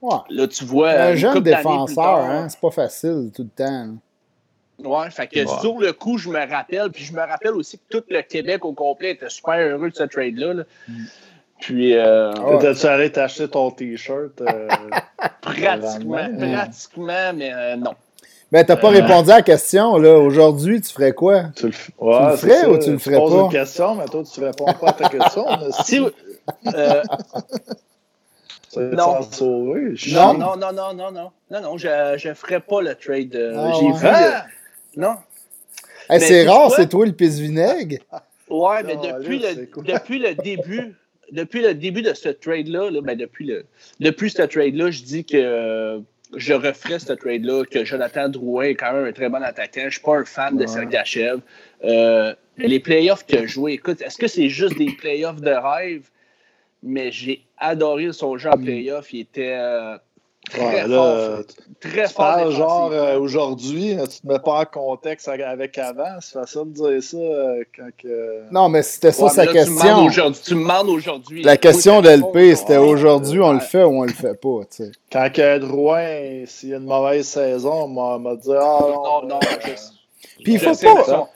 Ouais. 0.00 0.18
là, 0.30 0.46
tu 0.46 0.64
vois. 0.64 0.90
Un 0.90 1.10
une 1.10 1.16
jeune 1.16 1.40
défenseur, 1.40 2.06
hein, 2.18 2.48
c'est 2.48 2.60
pas 2.60 2.70
facile 2.70 3.32
tout 3.34 3.42
le 3.42 3.48
temps. 3.48 3.88
Ouais, 4.82 5.10
fait 5.10 5.28
que 5.28 5.46
sur 5.46 5.78
le 5.78 5.92
coup, 5.92 6.18
je 6.18 6.28
me 6.28 6.50
rappelle, 6.50 6.90
puis 6.90 7.04
je 7.04 7.12
me 7.12 7.20
rappelle 7.20 7.52
aussi 7.52 7.78
que 7.78 7.98
tout 7.98 8.04
le 8.08 8.22
Québec 8.22 8.64
au 8.64 8.72
complet 8.72 9.12
était 9.12 9.28
super 9.28 9.54
heureux 9.54 9.90
de 9.90 9.94
ce 9.94 10.02
trade-là. 10.02 10.64
Mm. 10.88 11.04
Puis. 11.60 11.96
Euh, 11.96 12.32
ah, 12.32 12.74
tu 12.74 12.86
allé 12.86 13.12
t'acheter 13.12 13.48
ton 13.48 13.70
T-shirt? 13.70 14.40
Euh, 14.40 14.68
pratiquement, 15.40 16.28
pratiquement, 16.38 17.32
mais 17.34 17.52
euh, 17.54 17.76
non. 17.76 17.94
Mais 18.52 18.64
t'as 18.64 18.76
pas 18.76 18.88
euh, 18.88 19.00
répondu 19.00 19.30
à 19.30 19.36
la 19.36 19.42
question, 19.42 19.96
là. 19.96 20.18
Aujourd'hui, 20.18 20.80
tu 20.80 20.92
ferais 20.92 21.12
quoi? 21.12 21.44
Tu 21.56 21.66
le, 21.66 21.72
ouais, 21.98 22.18
tu 22.18 22.30
le 22.30 22.36
ferais 22.36 22.66
ou 22.66 22.78
tu 22.78 22.90
le 22.90 22.98
ferais 22.98 23.16
pas? 23.16 23.22
pose 23.22 23.34
une 23.34 23.48
question, 23.50 23.94
mais 23.94 24.04
toi, 24.06 24.22
tu 24.24 24.40
ne 24.40 24.46
réponds 24.46 24.72
pas 24.74 24.88
à 24.88 24.92
ta 24.92 25.08
question. 25.08 25.46
si. 25.84 26.00
Non. 26.00 26.10
Non. 28.76 30.34
non. 30.34 30.56
non, 30.56 30.72
non, 30.72 30.94
non, 30.94 31.12
non, 31.50 31.60
non, 31.60 31.78
je, 31.78 32.14
je 32.18 32.34
ferai 32.34 32.60
pas 32.60 32.82
le 32.82 32.94
trade. 32.94 33.54
Ah, 33.56 33.72
J'ai 33.78 33.86
ouais 33.86 34.30
non. 34.96 35.16
Hey, 36.08 36.18
Mais 36.18 36.20
c'est 36.20 36.46
rare, 36.48 36.70
c'est 36.72 36.88
toi 36.88 37.06
le 37.06 37.12
pisse-vinaigre. 37.12 37.98
Ouais, 38.50 38.82
mais 38.84 38.96
Ah, 39.02 39.18
depuis, 39.18 39.38
là, 39.38 39.52
le, 39.54 39.66
cool. 39.66 39.84
depuis 39.84 40.18
le 40.18 40.34
début, 40.34 40.94
depuis 41.32 41.62
le 41.62 41.74
début 41.74 42.02
de 42.02 42.12
ce 42.12 42.28
trade-là, 42.28 42.90
là, 42.90 43.00
ben 43.00 43.16
depuis 43.16 43.46
le 43.46 43.64
depuis 44.00 44.30
ce 44.30 44.42
trade-là, 44.42 44.90
je 44.90 45.02
dis 45.02 45.24
que 45.24 45.36
euh, 45.36 45.98
je 46.36 46.52
referais 46.52 46.98
ce 46.98 47.12
trade-là, 47.14 47.64
que 47.64 47.84
Jonathan 47.84 48.28
Drouin 48.28 48.64
est 48.64 48.74
quand 48.74 48.92
même 48.92 49.06
un 49.06 49.12
très 49.12 49.28
bon 49.30 49.42
attaquant. 49.42 49.84
Je 49.86 49.92
suis 49.92 50.00
pas 50.00 50.16
un 50.18 50.24
fan 50.24 50.56
de. 50.58 50.66
Sergachev. 50.66 51.40
Euh, 51.84 52.34
les 52.58 52.80
playoffs 52.80 53.24
qu'il 53.24 53.38
a 53.38 53.46
joué, 53.46 53.72
écoute, 53.72 54.00
est-ce 54.02 54.18
que 54.18 54.26
c'est 54.28 54.48
juste 54.48 54.76
des 54.76 54.92
playoffs 54.92 55.40
de 55.40 55.50
rêve? 55.50 56.08
Mais 56.82 57.10
j'ai 57.10 57.42
adoré 57.56 58.12
son 58.12 58.36
jeu 58.36 58.50
en 58.50 58.58
playoff. 58.58 59.12
Il 59.14 59.20
était 59.20 59.56
euh, 59.58 59.96
très 60.50 60.64
Ouais, 60.64 60.80
fort. 60.82 60.88
là, 60.88 61.38
tu 61.80 61.88
très 61.90 62.06
tu 62.08 62.14
fort. 62.14 62.24
parles 62.24 62.50
genre 62.52 62.90
euh, 62.92 63.18
aujourd'hui, 63.18 63.96
tu 64.10 64.20
te 64.20 64.26
mets 64.26 64.38
pas 64.38 64.60
en 64.60 64.64
contexte 64.64 65.28
avec 65.28 65.78
avant. 65.78 66.16
C'est 66.20 66.34
facile 66.38 66.62
de 66.72 66.90
dire 66.90 67.02
ça 67.02 67.16
euh, 67.16 67.64
quand 67.76 67.88
que. 67.98 68.42
Non, 68.50 68.68
mais 68.68 68.82
c'était 68.82 69.12
ça 69.12 69.24
Ouais, 69.24 69.30
sa 69.30 69.44
là, 69.44 69.52
question. 69.52 70.30
tu 70.32 70.54
me 70.54 70.60
demandes 70.60 70.88
aujourd'hui. 70.88 71.42
La 71.42 71.56
question 71.56 71.98
Oui, 71.98 72.02
d'LP, 72.02 72.54
c'était 72.56 72.76
ouais. 72.76 72.86
aujourd'hui, 72.88 73.40
on 73.40 73.52
le 73.52 73.60
fait 73.60 73.82
ou 73.84 74.00
on 74.00 74.04
le 74.04 74.12
fait 74.12 74.40
pas, 74.40 74.60
tu 74.70 74.84
sais. 74.84 74.92
Quand 75.12 75.30
que 75.32 75.58
Drouin, 75.58 76.44
s'il 76.46 76.68
y 76.70 76.74
a 76.74 76.76
une 76.76 76.84
mauvaise 76.84 77.26
saison, 77.26 77.84
on 77.84 78.18
m'a 78.18 78.34
dit 78.36 78.50
Ah 78.52 78.78
non, 78.80 79.22
Non, 79.22 79.28
non, 79.28 79.40
euh, 79.42 79.56
je- 79.64 80.42
Puis 80.42 80.54
il 80.54 80.58
faut 80.58 80.70
pas. 80.70 81.04
son, 81.04 81.28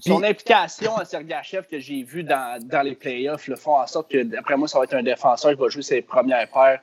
son 0.00 0.22
implication 0.24 0.96
à 0.96 1.04
Sergachev 1.04 1.62
que 1.70 1.78
j'ai 1.78 2.02
vu 2.02 2.24
dans, 2.24 2.58
dans 2.66 2.82
les 2.82 2.94
playoffs 2.96 3.46
le 3.46 3.56
font 3.56 3.76
en 3.76 3.86
sorte 3.86 4.10
que, 4.10 4.22
d'après 4.22 4.56
moi, 4.56 4.66
ça 4.66 4.78
va 4.78 4.84
être 4.84 4.94
un 4.94 5.02
défenseur 5.02 5.52
qui 5.52 5.58
va 5.60 5.68
jouer 5.68 5.82
ses 5.82 6.02
premières 6.02 6.48
paires 6.48 6.80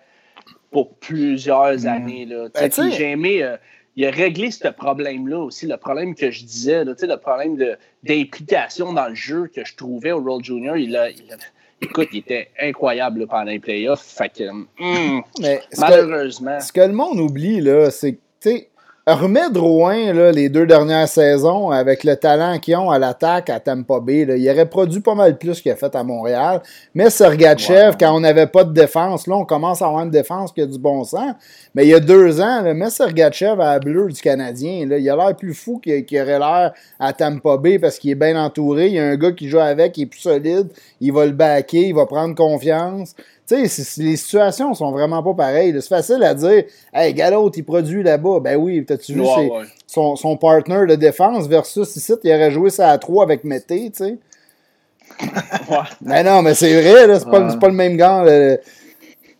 pour 0.71 0.95
plusieurs 0.95 1.85
années. 1.87 2.25
Là. 2.25 2.47
Ben, 2.53 2.71
j'ai 2.91 3.11
aimé. 3.11 3.43
euh, 3.43 3.57
il 3.95 4.05
a 4.05 4.11
réglé 4.11 4.49
ce 4.51 4.67
problème-là 4.69 5.39
aussi, 5.39 5.67
le 5.67 5.75
problème 5.75 6.15
que 6.15 6.31
je 6.31 6.45
disais, 6.45 6.85
là, 6.85 6.93
le 7.01 7.17
problème 7.17 7.57
d'implication 8.03 8.93
dans 8.93 9.09
le 9.09 9.15
jeu 9.15 9.49
que 9.53 9.65
je 9.65 9.75
trouvais 9.75 10.11
au 10.11 10.19
World 10.21 10.45
Junior. 10.45 10.77
Il 10.77 10.95
a, 10.95 11.09
il 11.09 11.31
a- 11.33 11.37
écoute, 11.81 12.07
il 12.13 12.19
était 12.19 12.49
incroyable 12.61 13.21
là, 13.21 13.27
pendant 13.27 13.51
les 13.51 13.59
playoffs. 13.59 14.01
Fait 14.05 14.29
que, 14.29 14.43
hum, 14.49 15.23
Mais 15.41 15.61
ce 15.71 15.75
que, 15.75 15.81
malheureusement. 15.81 16.59
ce 16.61 16.71
que 16.71 16.81
le 16.81 16.93
monde 16.93 17.19
oublie, 17.19 17.59
là, 17.61 17.89
c'est 17.91 18.17
que, 18.41 18.49
remets 19.07 19.49
Drouin, 19.49 20.13
là, 20.13 20.31
les 20.31 20.49
deux 20.49 20.65
dernières 20.65 21.07
saisons, 21.07 21.71
avec 21.71 22.03
le 22.03 22.15
talent 22.15 22.59
qu'ils 22.59 22.75
ont 22.75 22.91
à 22.91 22.99
l'attaque 22.99 23.49
à 23.49 23.59
Tampa 23.59 23.99
Bay, 23.99 24.25
là, 24.25 24.35
il 24.35 24.49
aurait 24.49 24.67
produit 24.67 24.99
pas 24.99 25.15
mal 25.15 25.37
plus 25.37 25.61
qu'il 25.61 25.71
a 25.71 25.75
fait 25.75 25.95
à 25.95 26.03
Montréal. 26.03 26.61
Mais 26.93 27.09
Sergachev, 27.09 27.95
quand 27.99 28.15
on 28.15 28.19
n'avait 28.19 28.47
pas 28.47 28.63
de 28.63 28.73
défense, 28.73 29.27
là, 29.27 29.35
on 29.35 29.45
commence 29.45 29.81
à 29.81 29.87
avoir 29.87 30.03
une 30.03 30.11
défense 30.11 30.51
qui 30.51 30.61
a 30.61 30.65
du 30.65 30.77
bon 30.77 31.03
sens. 31.03 31.33
Mais 31.73 31.85
il 31.85 31.89
y 31.89 31.93
a 31.93 31.99
deux 31.99 32.39
ans, 32.41 32.61
là, 32.61 32.73
mets 32.73 32.89
Sergachev 32.89 33.61
à 33.61 33.73
la 33.73 33.79
bleue 33.79 34.11
du 34.11 34.21
Canadien. 34.21 34.85
Là, 34.85 34.97
il 34.97 35.09
a 35.09 35.15
l'air 35.15 35.35
plus 35.35 35.53
fou 35.53 35.79
qu'il 35.79 36.05
qu'il 36.05 36.21
aurait 36.21 36.39
l'air 36.39 36.73
à 36.99 37.13
Tampa 37.13 37.57
Bay 37.57 37.79
parce 37.79 37.97
qu'il 37.97 38.11
est 38.11 38.15
bien 38.15 38.41
entouré. 38.41 38.87
Il 38.87 38.93
y 38.93 38.99
a 38.99 39.05
un 39.05 39.15
gars 39.15 39.31
qui 39.31 39.49
joue 39.49 39.59
avec, 39.59 39.97
il 39.97 40.03
est 40.03 40.05
plus 40.05 40.19
solide, 40.19 40.67
il 41.01 41.11
va 41.11 41.25
le 41.25 41.31
backer, 41.31 41.87
il 41.87 41.95
va 41.95 42.05
prendre 42.05 42.35
confiance. 42.35 43.15
Tu 43.49 43.67
sais, 43.67 44.01
les 44.03 44.15
situations 44.15 44.73
sont 44.75 44.91
vraiment 44.91 45.23
pas 45.23 45.33
pareilles. 45.33 45.73
C'est 45.81 45.87
facile 45.89 46.23
à 46.23 46.33
dire, 46.35 46.63
hey, 46.93 47.13
l'autre, 47.31 47.57
il 47.57 47.63
produit 47.63 48.03
là-bas. 48.03 48.39
Ben 48.41 48.55
oui, 48.57 48.85
t'as-tu 48.85 49.13
vu 49.13 49.21
Ouais, 49.21 49.27
c'est- 49.35 49.49
ouais. 49.51 49.63
son, 49.87 50.15
son 50.15 50.37
partner 50.37 50.85
de 50.87 50.95
défense 50.95 51.47
versus 51.47 51.95
ici, 51.95 52.13
il 52.23 52.31
aurait 52.31 52.51
joué 52.51 52.69
ça 52.69 52.89
à 52.91 52.97
3 52.97 53.23
avec 53.23 53.43
Mété, 53.43 53.89
tu 53.89 54.03
sais. 54.03 54.17
Ouais. 55.69 55.77
Mais 56.01 56.23
non, 56.23 56.41
mais 56.41 56.53
c'est 56.53 56.79
vrai, 56.81 57.07
là, 57.07 57.19
c'est 57.19 57.29
pas, 57.29 57.55
pas 57.55 57.67
le 57.67 57.73
même 57.73 57.97
là. 57.97 58.57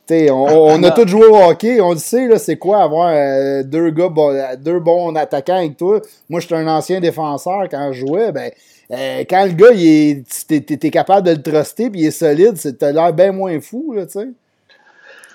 Sais, 0.07 0.31
on, 0.31 0.43
on 0.43 0.83
a 0.83 0.89
tous 0.91 1.07
joué 1.07 1.25
au 1.27 1.35
hockey, 1.35 1.79
on 1.81 1.91
le 1.91 1.97
sait, 1.99 2.27
là, 2.27 2.39
c'est 2.39 2.57
quoi 2.57 2.81
avoir 2.81 3.11
euh, 3.13 3.61
deux 3.61 3.91
gars, 3.91 4.09
bon- 4.09 4.35
deux 4.57 4.79
bons 4.79 5.13
attaquants 5.15 5.57
avec 5.57 5.77
toi. 5.77 6.01
Moi, 6.29 6.39
j'étais 6.39 6.55
un 6.55 6.67
ancien 6.67 6.99
défenseur 6.99 7.67
quand 7.69 7.91
je 7.93 7.99
jouais, 8.07 8.31
ben, 8.31 8.49
euh, 8.91 9.23
quand 9.29 9.45
le 9.45 9.51
gars, 9.53 9.71
il 9.73 9.85
est, 9.87 10.45
t'es, 10.47 10.61
t'es 10.61 10.89
capable 10.89 11.27
de 11.27 11.31
le 11.33 11.41
truster 11.41 11.89
puis 11.89 12.01
il 12.01 12.05
est 12.07 12.11
solide, 12.11 12.57
c'est, 12.57 12.77
t'as 12.77 12.91
l'air 12.91 13.13
bien 13.13 13.31
moins 13.31 13.59
fou, 13.61 13.93
là, 13.93 14.05
tu 14.05 14.13
sais. 14.13 14.27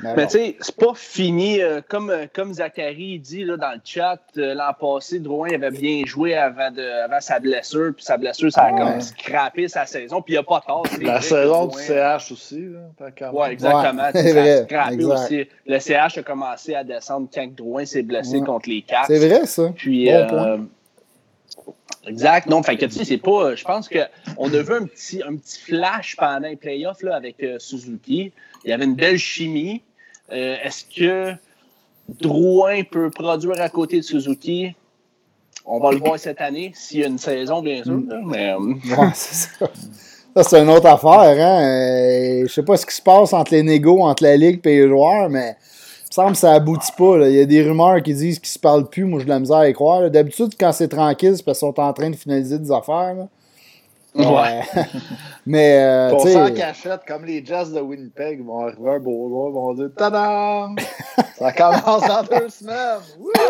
Mais 0.03 0.27
tu 0.27 0.33
sais, 0.33 0.57
c'est 0.61 0.75
pas 0.77 0.93
fini. 0.95 1.63
euh, 1.63 1.81
comme, 1.89 2.11
euh, 2.11 2.27
comme 2.35 2.53
Zachary 2.53 3.19
dit 3.21 3.45
là, 3.45 3.57
dans 3.57 3.71
le 3.71 3.81
chat, 3.85 4.19
euh, 4.37 4.53
l'an 4.53 4.73
passé, 4.79 5.21
Drouin 5.21 5.51
avait 5.55 5.71
bien 5.71 6.03
joué 6.05 6.35
avant, 6.35 6.71
de, 6.73 6.83
avant 7.05 7.21
sa 7.21 7.39
blessure, 7.39 7.93
puis 7.97 8.05
sa 8.05 8.17
blessure, 8.19 8.51
ça 8.53 8.65
a 8.65 8.73
Ouais. 8.73 8.79
comme 8.79 9.01
scrappé 9.01 9.69
sa 9.69 9.87
saison, 9.87 10.21
puis 10.21 10.35
il 10.35 10.39
a 10.39 10.43
pas 10.43 10.61
tort. 10.67 10.85
La 11.01 11.21
saison 11.23 11.67
du 11.69 11.79
CH 11.79 12.33
aussi. 12.33 12.67
Là, 12.67 12.81
exactement. 13.07 13.41
Ouais, 13.41 13.57
c'est 13.57 13.65
ça 13.65 13.79
a 13.79 14.63
scrappé 14.65 14.95
exact. 14.95 15.13
aussi. 15.15 15.49
Le 15.67 15.79
CH 15.79 16.19
a 16.19 16.23
commencé 16.25 16.75
à 16.75 16.83
descendre 16.85 17.29
quand 17.33 17.47
Drouin 17.55 17.85
s'est 17.87 18.03
blessé 18.03 18.39
Ouais. 18.39 18.45
contre 18.47 18.69
les 18.69 18.83
Caps. 18.83 19.07
c'est 19.07 19.27
vrai, 19.27 19.47
ça. 19.47 19.71
Puis, 19.77 20.07
Bon 20.07 20.13
euh, 20.13 20.27
point. 20.27 20.67
Exact. 22.07 22.49
Non, 22.49 22.63
fait 22.63 22.77
que 22.77 22.87
tu 22.87 22.93
sais, 22.93 23.05
c'est 23.05 23.19
pas. 23.19 23.55
Je 23.55 23.65
pense 23.65 23.89
qu'on 23.89 24.53
a 24.53 24.63
vu 24.63 24.75
un 24.75 24.87
petit, 24.87 25.23
un 25.23 25.37
petit 25.37 25.61
flash 25.61 26.17
pendant 26.17 26.49
les 26.49 26.57
playoffs 26.57 27.03
là, 27.03 27.17
avec 27.17 27.43
euh, 27.43 27.59
Suzuki. 27.59 28.33
Il 28.65 28.71
y 28.71 28.73
avait 28.73 28.85
une 28.85 28.95
belle 28.95 29.19
chimie. 29.19 29.83
Euh, 30.33 30.57
Est-ce 30.63 30.85
que 30.85 31.35
Drouin 32.21 32.83
peut 32.85 33.11
produire 33.11 33.61
à 33.61 33.69
côté 33.69 33.99
de 33.99 34.03
Suzuki? 34.03 34.75
On 35.67 35.81
va 35.81 35.93
le 35.93 35.99
voir 35.99 36.19
cette 36.19 36.41
année, 36.43 36.73
s'il 36.75 37.01
y 37.01 37.05
a 37.05 37.07
une 37.07 37.19
saison, 37.19 37.63
bien 37.63 37.83
sûr. 37.83 37.99
mais, 38.27 38.53
euh, 38.53 39.11
ça. 39.15 39.49
C'est 40.43 40.61
une 40.61 40.69
autre 40.69 40.87
affaire. 40.87 41.11
Hein? 41.11 41.63
Euh, 41.63 42.45
je 42.47 42.53
sais 42.53 42.63
pas 42.63 42.77
ce 42.77 42.85
qui 42.85 42.95
se 42.95 43.01
passe 43.01 43.33
entre 43.33 43.53
les 43.53 43.63
négos, 43.63 44.03
entre 44.03 44.25
la 44.25 44.37
Ligue 44.37 44.61
et 44.65 44.81
les 44.81 44.89
joueurs, 44.89 45.31
mais 45.31 45.57
semble 46.15 46.33
que 46.33 46.39
ça 46.39 46.53
aboutit 46.53 46.93
pas. 46.97 47.19
là. 47.19 47.29
Il 47.29 47.35
y 47.37 47.41
a 47.41 47.47
des 47.47 47.63
rumeurs 47.63 48.03
qui 48.03 48.15
disent 48.15 48.39
qu'ils 48.39 48.49
se 48.49 48.59
parlent 48.59 48.89
plus. 48.89 49.05
Moi, 49.05 49.19
j'ai 49.21 49.25
de 49.25 49.31
la 49.31 49.41
misère 49.41 49.59
à 49.59 49.69
y 49.69 49.73
croire. 49.73 50.11
D'habitude, 50.11 50.53
quand 50.59 50.73
c'est 50.73 50.89
tranquille, 50.89 51.37
c'est 51.37 51.45
parce 51.45 51.59
qu'ils 51.59 51.69
sont 51.69 51.81
en 51.81 51.93
train 51.93 52.11
de 52.11 52.17
finaliser 52.17 52.59
des 52.59 52.71
affaires. 52.71 53.15
là. 53.15 53.29
Ouais. 54.15 54.61
Euh, 54.77 54.81
mais, 55.47 55.79
euh, 55.83 56.11
Pour 56.11 56.23
tu 56.25 56.33
ça 56.33 56.45
en 56.45 56.47
sais, 56.49 56.55
cachette, 56.55 57.01
comme 57.07 57.25
les 57.25 57.45
Jazz 57.45 57.73
de 57.73 57.81
Winnipeg 57.81 58.45
vont 58.45 58.61
arriver 58.63 58.91
un 58.97 58.99
beau 59.01 59.29
jour, 59.29 59.49
ils 59.51 59.55
vont 59.55 59.75
dire 59.75 59.91
Tadam! 59.97 60.77
Ça 61.39 61.51
commence 61.53 62.03
dans 62.07 62.23
deux 62.23 62.49
semaines! 62.49 63.01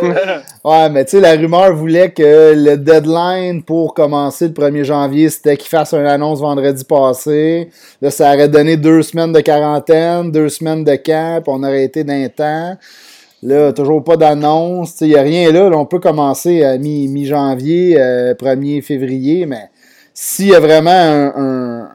Ouais, 0.65 0.89
mais 0.89 1.05
tu 1.05 1.13
sais, 1.13 1.21
la 1.21 1.33
rumeur 1.33 1.75
voulait 1.77 2.11
que 2.11 2.55
le 2.57 2.77
deadline 2.77 3.63
pour 3.63 3.93
commencer 3.95 4.49
le 4.49 4.55
1er 4.55 4.85
janvier, 4.85 5.29
c'était 5.29 5.57
qu'ils 5.59 5.69
fassent 5.69 5.93
une 5.93 6.07
annonce 6.07 6.41
vendredi 6.41 6.85
passé. 6.85 7.69
Là, 8.01 8.11
ça 8.11 8.33
aurait 8.33 8.49
donné 8.49 8.77
deux 8.79 9.03
semaines 9.03 9.33
de 9.33 9.41
quarantaine, 9.41 10.31
deux 10.33 10.49
semaines 10.49 10.83
de 10.85 10.97
camp, 10.97 11.43
on 11.47 11.63
aurait 11.63 11.85
été 11.85 12.03
d'un 12.05 12.29
temps. 12.29 12.77
Là, 13.43 13.73
toujours 13.75 14.03
pas 14.03 14.17
d'annonce. 14.17 14.99
Il 15.03 15.09
n'y 15.09 15.17
a 15.17 15.23
rien 15.23 15.53
là, 15.53 15.69
là. 15.69 15.77
On 15.77 15.85
peut 15.85 16.01
commencer 16.01 16.65
à 16.65 16.79
mi- 16.79 17.09
mi-janvier, 17.09 18.01
euh, 18.01 18.35
1er 18.35 18.81
février, 18.81 19.45
mais 19.45 19.69
s'il 20.15 20.47
y 20.49 20.55
a 20.55 20.61
vraiment 20.61 20.91
un, 20.91 21.33
un- 21.37 21.91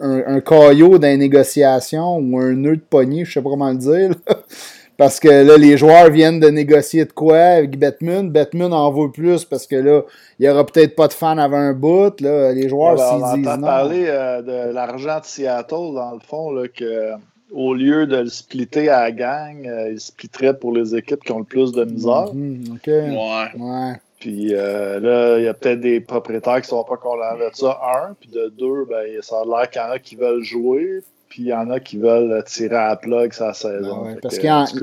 un, 0.00 0.36
un 0.36 0.40
caillot 0.40 0.98
dans 0.98 1.06
les 1.08 1.16
négociations 1.16 2.16
ou 2.18 2.38
un 2.38 2.52
nœud 2.52 2.76
de 2.76 2.82
poignée, 2.82 3.24
je 3.24 3.32
sais 3.32 3.42
pas 3.42 3.50
comment 3.50 3.70
le 3.70 3.76
dire. 3.76 4.10
Parce 4.98 5.18
que 5.18 5.28
là, 5.28 5.56
les 5.56 5.78
joueurs 5.78 6.10
viennent 6.10 6.40
de 6.40 6.48
négocier 6.48 7.06
de 7.06 7.12
quoi 7.12 7.38
avec 7.38 7.78
Batman. 7.78 8.28
Batman 8.30 8.70
en 8.74 8.90
veut 8.92 9.10
plus 9.10 9.46
parce 9.46 9.66
que 9.66 9.76
là, 9.76 10.02
il 10.38 10.42
n'y 10.42 10.48
aura 10.52 10.66
peut-être 10.66 10.94
pas 10.94 11.08
de 11.08 11.14
fans 11.14 11.38
avant 11.38 11.56
un 11.56 11.72
bout. 11.72 12.20
Là. 12.20 12.52
Les 12.52 12.68
joueurs, 12.68 12.90
Ouais, 12.92 12.96
ben, 12.98 13.08
s'ils 13.16 13.24
on 13.24 13.36
disent 13.38 13.60
non. 13.60 13.66
parler 13.66 14.04
euh, 14.08 14.42
de 14.42 14.74
l'argent 14.74 15.18
de 15.20 15.24
Seattle, 15.24 15.94
dans 15.94 16.12
le 16.12 16.20
fond, 16.20 16.50
là, 16.50 16.68
que 16.68 17.12
au 17.50 17.72
lieu 17.72 18.06
de 18.06 18.18
le 18.18 18.26
splitter 18.28 18.90
à 18.90 19.04
la 19.04 19.12
gang, 19.12 19.66
euh, 19.66 19.90
il 19.92 19.98
splitterait 19.98 20.58
pour 20.58 20.72
les 20.74 20.94
équipes 20.94 21.24
qui 21.24 21.32
ont 21.32 21.38
le 21.38 21.44
plus 21.46 21.72
de 21.72 21.84
misère. 21.84 22.26
Mhm, 22.34 22.64
OK. 22.74 22.86
Ouais. 22.86 23.58
Ouais. 23.58 23.92
Puis 24.20 24.54
euh, 24.54 25.00
là, 25.00 25.38
il 25.38 25.44
y 25.44 25.48
a 25.48 25.54
peut-être 25.54 25.80
des 25.80 25.98
propriétaires 26.00 26.56
qui 26.60 26.66
ne 26.66 26.78
sont 26.78 26.84
pas 26.84 26.96
contents 26.98 27.36
de 27.36 27.50
ça, 27.54 27.80
un. 28.06 28.14
Puis 28.20 28.28
de 28.30 28.52
deux, 28.56 28.84
ben, 28.88 29.06
ça 29.22 29.36
a 29.40 29.44
l'air 29.44 29.68
qu'il 29.70 29.80
y 29.80 29.84
en 29.84 29.90
a 29.90 29.98
qui 29.98 30.14
veulent 30.14 30.42
jouer. 30.42 31.00
Puis 31.30 31.42
il 31.44 31.48
y 31.48 31.54
en 31.54 31.70
a 31.70 31.78
qui 31.80 31.96
veulent 31.96 32.42
tirer 32.44 32.76
à 32.76 32.88
la 32.88 32.96
plug 32.96 33.32
sa 33.32 33.52
saison. 33.54 34.02
Ben 34.02 34.10
ouais, 34.12 34.18
parce 34.20 34.36
qu'il 34.36 34.48
y 34.48 34.52
en- 34.52 34.64
cas, 34.66 34.74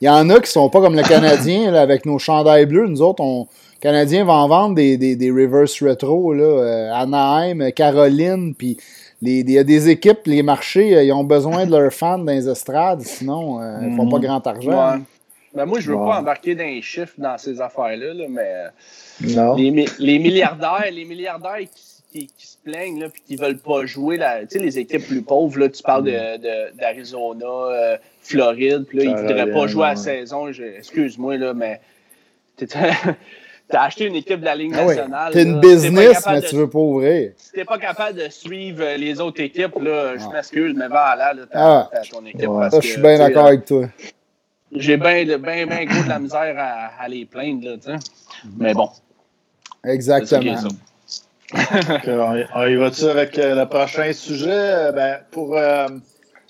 y 0.00 0.08
en 0.08 0.28
a 0.30 0.40
qui 0.40 0.50
sont 0.50 0.68
pas 0.68 0.80
comme 0.80 0.94
le 0.96 1.02
Canadien 1.02 1.70
là, 1.70 1.80
avec 1.80 2.04
nos 2.06 2.18
chandails 2.18 2.66
bleus. 2.66 2.86
Nous 2.88 3.02
autres, 3.02 3.22
on, 3.22 3.42
le 3.76 3.80
Canadien 3.80 4.24
va 4.24 4.34
en 4.34 4.48
vendre 4.48 4.74
des, 4.74 4.96
des, 4.98 5.16
des 5.16 5.30
reverse 5.30 5.82
retro. 5.82 6.32
Là, 6.34 6.44
euh, 6.44 6.92
Anaheim, 6.92 7.70
Caroline, 7.70 8.52
puis 8.54 8.76
les- 9.22 9.40
il 9.40 9.50
y 9.52 9.58
a 9.58 9.64
des 9.64 9.88
équipes, 9.90 10.20
les 10.26 10.42
marchés, 10.42 10.96
euh, 10.96 11.04
ils 11.04 11.12
ont 11.12 11.22
besoin 11.24 11.64
de 11.66 11.70
leurs 11.70 11.92
fans 11.92 12.18
dans 12.18 12.32
les 12.32 12.48
estrades, 12.48 13.00
sinon 13.02 13.62
euh, 13.62 13.78
ils 13.82 13.94
font 13.96 14.04
Mhm. 14.04 14.10
pas 14.10 14.18
grand 14.18 14.46
argent. 14.46 14.70
Ouais. 14.94 14.98
Ben 15.54 15.66
moi, 15.66 15.80
je 15.80 15.90
veux 15.90 15.96
pas 15.96 16.18
embarquer 16.18 16.54
dans 16.54 16.64
les 16.64 16.80
chiffres 16.82 17.14
dans 17.18 17.36
ces 17.36 17.60
affaires-là, 17.60 18.14
là, 18.14 18.24
mais 18.28 19.34
non. 19.34 19.54
les, 19.54 19.70
mi- 19.70 19.88
les 19.98 20.18
milliardaires, 20.18 20.86
les 20.90 21.04
milliardaires 21.04 21.58
qui, 21.58 22.02
qui- 22.20 22.26
qui 22.38 22.46
se 22.46 22.56
plaignent 22.64 23.00
là, 23.00 23.08
puis 23.10 23.22
qui 23.26 23.36
veulent 23.36 23.58
pas 23.58 23.84
jouer, 23.84 24.16
la, 24.16 24.40
tu 24.40 24.46
sais, 24.50 24.58
les 24.58 24.78
équipes 24.78 25.06
plus 25.06 25.20
pauvres, 25.22 25.58
là, 25.58 25.68
tu 25.68 25.82
parles 25.82 26.04
de- 26.04 26.36
de- 26.38 26.76
d'Arizona, 26.78 27.44
euh, 27.46 27.96
Floride, 28.22 28.84
puis 28.88 28.98
là, 28.98 29.04
ils 29.04 29.14
voudraient 29.16 29.50
pas 29.50 29.66
jouer 29.66 29.84
à 29.86 29.90
la 29.90 29.96
saison. 29.96 30.48
Excuse-moi, 30.48 31.36
là, 31.36 31.52
mais 31.54 31.80
t'as 33.68 33.82
acheté 33.82 34.04
une 34.06 34.14
équipe 34.16 34.40
de 34.40 34.44
la 34.44 34.54
Ligue 34.54 34.72
Ah 34.74 34.80
oui, 34.82 34.94
nationale. 34.96 35.32
T'es 35.32 35.42
une 35.42 35.48
si 35.48 35.60
t'es 35.60 35.66
pas 35.68 35.74
business, 35.74 36.26
mais 36.28 36.40
de- 36.40 36.46
tu 36.46 36.56
veux 36.56 36.70
pas 36.70 36.78
ouvrir. 36.78 37.32
Si 37.36 37.52
t'es 37.52 37.64
pas 37.64 37.78
capable 37.78 38.18
de 38.18 38.28
suivre 38.28 38.82
euh, 38.82 38.96
les 38.96 39.20
autres 39.20 39.40
équipes, 39.42 39.74
là, 39.80 40.16
je 40.16 40.24
Ouais. 40.26 40.32
m'excuse, 40.32 40.74
mais 40.76 40.88
va 40.88 41.16
là, 41.16 41.32
là, 41.34 41.42
t'as 41.50 41.58
Ah. 41.90 41.90
ton 42.10 42.24
équipe. 42.26 42.48
Ouais. 42.48 42.60
parce 42.60 42.74
Ça, 42.74 42.80
que, 42.80 42.86
je 42.86 42.92
suis 42.92 43.00
bien 43.02 43.18
d'accord 43.18 43.46
avec 43.46 43.64
toi. 43.64 43.86
J'ai 44.74 44.96
bien 44.96 45.24
ben, 45.26 45.68
ben 45.68 45.86
gros 45.86 46.02
de 46.02 46.08
la 46.08 46.18
misère 46.18 46.54
à, 46.58 47.02
à 47.02 47.08
les 47.08 47.26
plaindre, 47.26 47.64
là, 47.68 47.76
tu 47.76 47.84
sais. 47.84 47.98
Mais 48.56 48.74
bon. 48.74 48.90
Exactement. 49.84 50.56
y- 52.36 52.46
on 52.54 52.66
y 52.66 52.76
va-tu 52.76 53.04
avec 53.04 53.38
euh, 53.38 53.54
le 53.54 53.68
prochain 53.68 54.12
sujet? 54.12 54.50
Euh, 54.50 54.92
Ben, 54.92 55.20
pour, 55.30 55.56
euh, 55.56 55.88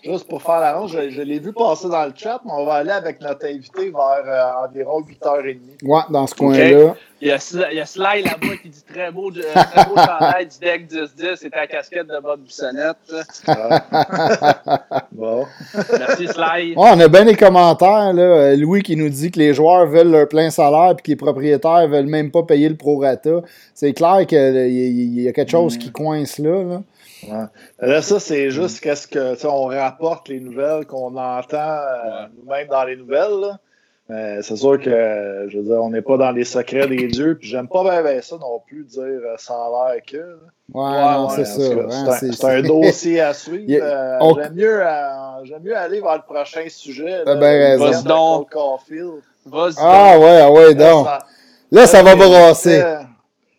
juste 0.02 0.28
pour 0.28 0.42
faire 0.42 0.60
la 0.60 0.76
ronde, 0.76 0.88
je, 0.88 1.10
je 1.10 1.22
l'ai 1.22 1.38
vu 1.38 1.52
passer 1.52 1.88
dans 1.88 2.04
le 2.04 2.12
chat, 2.14 2.40
mais 2.44 2.52
on 2.52 2.64
va 2.64 2.74
aller 2.74 2.90
avec 2.90 3.20
notre 3.20 3.46
invité 3.46 3.90
vers 3.90 4.22
euh, 4.26 4.66
environ 4.66 5.00
8h30. 5.00 5.58
Ouais, 5.84 6.00
dans 6.10 6.26
ce 6.26 6.34
coin-là. 6.34 6.94
Il 7.20 7.28
y 7.28 7.30
a, 7.30 7.38
Sly- 7.38 7.68
il 7.70 7.76
y 7.76 7.80
a 7.80 7.86
Sly 7.86 8.22
là-bas 8.24 8.56
qui 8.60 8.68
dit 8.68 8.82
très 8.82 9.12
beau, 9.12 9.30
euh, 9.30 9.42
très 9.54 9.84
beau 9.84 9.94
chandail 9.94 10.46
du 10.46 10.58
deck 10.58 10.90
10-10 10.90 11.36
c'est 11.36 11.50
ta 11.50 11.68
casquette 11.68 12.08
de 12.08 12.18
Bob 12.20 12.40
Bissonnette. 12.40 12.96
Ah. 13.46 15.04
bon. 15.12 15.46
Merci 16.00 16.26
Sly. 16.26 16.74
Ouais, 16.74 16.90
on 16.92 16.98
a 16.98 17.06
bien 17.06 17.22
les 17.22 17.36
commentaires. 17.36 18.12
Là. 18.12 18.22
Euh, 18.22 18.56
Louis 18.56 18.82
qui 18.82 18.96
nous 18.96 19.08
dit 19.08 19.30
que 19.30 19.38
les 19.38 19.54
joueurs 19.54 19.86
veulent 19.86 20.10
leur 20.10 20.26
plein 20.26 20.50
salaire 20.50 20.96
puis 20.96 21.04
que 21.04 21.10
les 21.10 21.16
propriétaires 21.16 21.86
veulent 21.86 22.06
même 22.06 22.32
pas 22.32 22.42
payer 22.42 22.68
le 22.68 22.76
prorata. 22.76 23.40
C'est 23.72 23.92
clair 23.92 24.26
qu'il 24.26 24.38
y, 24.38 25.28
a 25.28 25.32
quelque 25.32 25.50
chose 25.50 25.78
qui 25.78 25.92
coince 25.92 26.38
là. 26.38 26.64
là. 26.64 26.82
Ouais. 27.24 27.46
Là, 27.88 28.02
ça, 28.02 28.18
c'est 28.20 28.50
juste 28.50 28.80
qu'est-ce 28.80 29.06
que, 29.06 29.34
tu 29.34 29.40
sais, 29.40 29.46
on 29.46 29.66
rapporte 29.66 30.28
les 30.28 30.40
nouvelles 30.40 30.86
qu'on 30.86 31.16
entend 31.16 31.56
euh, 31.58 32.22
Ouais. 32.24 32.28
nous-mêmes 32.36 32.68
dans 32.68 32.84
les 32.84 32.96
nouvelles. 32.96 33.40
là. 33.40 33.58
Mais 34.08 34.42
c'est 34.42 34.56
sûr 34.56 34.78
que, 34.80 35.46
je 35.48 35.56
veux 35.58 35.62
dire, 35.64 35.80
on 35.82 35.88
n'est 35.90 36.02
pas 36.02 36.16
dans 36.16 36.32
les 36.32 36.44
secrets 36.44 36.86
des 36.88 37.06
dieux. 37.06 37.36
Puis 37.38 37.48
j'aime 37.48 37.68
pas 37.68 37.82
bien, 37.84 38.02
bien 38.02 38.20
ça 38.20 38.36
non 38.36 38.60
plus, 38.66 38.84
dire 38.84 39.00
euh, 39.02 39.34
ça 39.38 39.54
a 39.54 39.92
l'air 39.94 40.02
que. 40.04 40.16
là. 40.16 40.24
Ouais, 40.74 40.82
Ouais, 40.82 41.12
non, 41.14 41.28
ouais, 41.28 41.34
c'est 41.36 41.40
En 41.42 41.44
ça. 41.44 41.70
tout 41.70 41.88
cas, 41.88 41.94
hein, 42.12 42.30
c'est 42.32 42.44
un- 42.44 42.62
dossier 42.62 43.20
à 43.20 43.32
suivre. 43.34 43.64
Il 43.68 43.70
y 43.74 43.80
a- 43.80 43.84
Euh, 43.84 44.18
on- 44.20 44.34
J'aime 44.34 44.54
mieux, 44.54 44.80
euh, 44.86 45.44
j'aime 45.44 45.62
mieux 45.62 45.76
aller 45.76 46.00
vers 46.00 46.16
le 46.16 46.22
prochain 46.22 46.64
sujet. 46.68 47.22
T'as 47.24 47.34
là, 47.34 47.40
bien 47.40 47.78
raison. 47.86 48.02
donc. 48.02 48.50
Cole 48.50 48.62
Caulfield. 48.62 49.22
Vas-y. 49.46 49.74
Ah 49.78 50.14
donc. 50.14 50.24
ouais, 50.24 50.40
ah 50.42 50.50
ouais, 50.50 50.74
Là, 50.74 50.90
donc. 50.92 51.06
ça- 51.06 51.18
Là, 51.70 51.86
ça 51.86 52.02
va 52.02 52.10
j'écoutais- 52.12 52.28
brasser. 52.28 52.84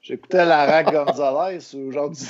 J'écoutais 0.02 0.46
Lara 0.46 0.84
Gonzalez 0.84 1.60
aujourd'hui 1.88 2.28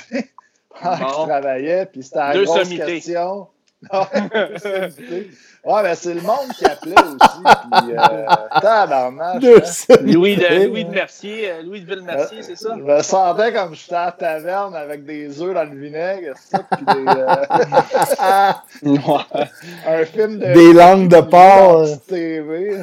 pendant 0.84 0.98
que 0.98 1.12
je 1.12 1.18
Bon. 1.18 1.26
travaillais, 1.28 1.86
puis 1.88 2.04
c'était 2.04 2.20
la 2.20 2.34
Deux 2.34 2.44
grosse 2.46 2.64
sommités. 2.64 2.86
question. 2.86 3.48
Ouais, 3.92 4.00
deux 4.50 4.58
sommités. 4.60 5.30
Ouais, 5.66 5.82
ben 5.84 5.96
c'est 5.96 6.14
le 6.14 6.22
monde 6.22 6.48
qui 6.58 6.66
appelait 6.66 6.96
aussi. 7.02 7.44
Puis, 7.84 7.94
euh, 7.98 8.26
tabarnak, 8.62 9.40
Deux 9.40 9.58
hein. 9.58 9.96
Louis 10.02 10.36
de, 10.38 10.68
Louis 10.68 10.86
de 10.86 10.90
Mercier, 10.90 11.52
euh, 11.52 11.62
Louis 11.64 11.82
de 11.82 11.86
Ville-Mercier, 11.94 12.44
c'est 12.44 12.56
ça? 12.58 12.76
Je 12.78 12.82
me 12.82 13.02
sentais 13.02 13.52
comme 13.54 13.74
j'étais 13.76 13.96
à 13.96 14.06
la 14.06 14.12
taverne 14.14 14.76
avec 14.76 15.06
des 15.06 15.42
œufs 15.42 15.54
dans 15.54 15.64
le 15.64 15.78
vinaigre, 15.78 16.34
ça, 16.38 16.60
puis 16.70 16.86
des, 16.86 17.06
euh, 17.08 18.52
un 19.88 20.06
film 20.06 20.40
de. 20.40 20.54
Des 20.54 20.74
langues 20.74 21.08
de 21.10 21.22
porc. 21.22 21.88
sur 21.88 22.02
TV, 22.06 22.78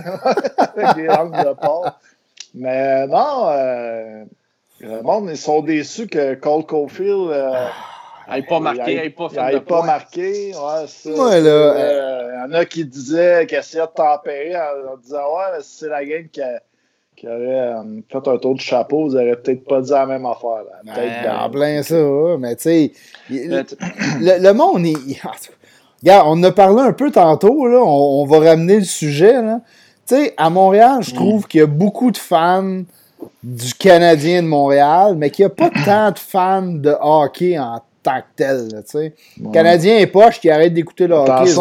avec 0.58 0.96
des 0.96 1.06
langues 1.06 1.36
de 1.46 1.52
porc. 1.54 1.98
Mais 2.54 3.06
non, 3.06 3.48
euh, 3.50 4.24
le 4.81 5.03
monde, 5.03 5.29
ils 5.31 5.37
sont 5.37 5.61
déçus 5.62 6.07
que 6.07 6.35
Cole 6.35 6.64
Caulfield. 6.66 7.31
Euh, 7.31 7.66
Elle 8.33 8.47
pas 8.47 8.61
marqué, 8.61 8.93
il 8.93 8.99
elle 8.99 9.14
pas 9.14 9.29
fait 9.29 9.53
de 9.55 9.59
pas 9.59 9.83
marqué. 9.83 10.53
Ouais, 10.55 10.87
ça, 10.87 11.11
Ouais, 11.11 11.40
là, 11.40 11.51
euh, 11.51 12.31
Il 12.47 12.53
y 12.53 12.57
en 12.57 12.59
a 12.61 12.64
qui 12.64 12.85
disaient 12.85 13.45
qu'il 13.47 13.59
essayait 13.59 13.83
de 13.85 13.90
tempérer 13.90 14.55
en, 14.57 14.93
en 14.93 14.97
disant 14.97 15.19
Ouais, 15.37 15.45
mais 15.57 15.62
si 15.62 15.79
c'est 15.81 15.88
la 15.88 16.05
game 16.05 16.29
qui, 16.33 16.40
a- 16.40 16.61
qui 17.16 17.27
aurait 17.27 17.38
euh, 17.38 17.83
fait 18.11 18.29
un 18.29 18.38
tour 18.38 18.55
de 18.55 18.61
chapeau, 18.61 19.09
vous 19.09 19.14
n'auriez 19.14 19.37
peut-être 19.37 19.64
pas 19.66 19.81
dit 19.83 19.90
la 19.90 20.07
même 20.07 20.25
affaire. 20.27 20.62
là. 20.64 20.95
Peut-être 20.95 21.23
Ouais, 21.23 21.29
dans- 21.29 21.45
en 21.45 21.51
plein 21.51 21.83
ça, 21.83 22.37
mais 22.38 22.57
tu 22.57 22.62
sais, 22.62 22.93
le, 23.31 24.43
le 24.43 24.53
monde, 24.55 24.87
il, 24.87 24.97
regarde, 26.03 26.27
on 26.29 26.31
en 26.38 26.43
a 26.45 26.53
parlé 26.53 26.81
un 26.83 26.93
peu 26.93 27.11
tantôt, 27.11 27.66
là, 27.66 27.79
on, 27.83 28.23
on 28.23 28.27
va 28.27 28.38
ramener 28.51 28.77
le 28.77 28.85
sujet. 28.85 29.43
là. 29.43 29.61
Tu 30.07 30.14
sais, 30.16 30.35
à 30.37 30.51
Montréal, 30.51 30.99
je 31.03 31.14
trouve 31.14 31.47
qu'il 31.47 31.61
y 31.61 31.62
a 31.62 31.66
beaucoup 31.66 32.11
de 32.11 32.16
fans 32.16 32.83
du 33.42 33.74
Canadien 33.74 34.42
de 34.42 34.48
Montréal, 34.48 35.14
mais 35.16 35.30
qu'il 35.30 35.44
n'y 35.44 35.52
a 35.52 35.54
pas 35.54 35.70
tant 35.85 36.11
de 36.11 36.18
fans 36.18 36.62
de 36.62 36.94
hockey 37.00 37.59
en 37.59 37.80
tant 38.02 38.18
que 38.20 38.24
tel. 38.37 38.68
là. 38.72 38.80
Ouais. 39.40 39.52
Canadien 39.52 39.98
et 39.98 40.06
poche 40.06 40.40
qui 40.40 40.48
arrêtent 40.50 40.72
d'écouter 40.72 41.06
le 41.06 41.14
hockey 41.16 41.30
cette. 41.48 41.56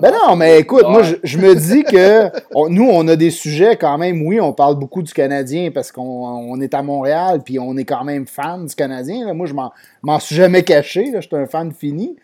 Ben 0.00 0.12
non, 0.26 0.34
mais 0.36 0.58
écoute, 0.60 0.84
moi, 0.88 1.00
Ouais. 1.02 1.04
je, 1.04 1.16
je 1.24 1.38
me 1.38 1.54
dis 1.54 1.82
que 1.84 2.30
on- 2.54 2.68
nous, 2.70 2.88
on 2.90 3.06
a 3.08 3.16
des 3.16 3.30
sujets 3.30 3.76
quand 3.76 3.98
même. 3.98 4.26
Oui, 4.26 4.40
on 4.40 4.52
parle 4.54 4.76
beaucoup 4.76 5.02
du 5.02 5.12
Canadien 5.12 5.70
parce 5.72 5.92
qu'on 5.92 6.02
on 6.02 6.58
est 6.60 6.72
à 6.74 6.82
Montréal, 6.82 7.40
puis 7.44 7.58
on 7.58 7.76
est 7.76 7.84
quand 7.84 8.04
même 8.04 8.26
fan 8.26 8.64
du 8.66 8.74
Canadien. 8.74 9.26
là. 9.26 9.34
Moi, 9.34 9.46
je 9.46 9.52
m'en- 9.54 9.72
m'en 10.02 10.18
suis 10.18 10.34
jamais 10.36 10.62
caché. 10.62 11.12
Je 11.14 11.20
suis 11.20 11.36
un 11.36 11.46
fan 11.46 11.70
fini. 11.72 12.16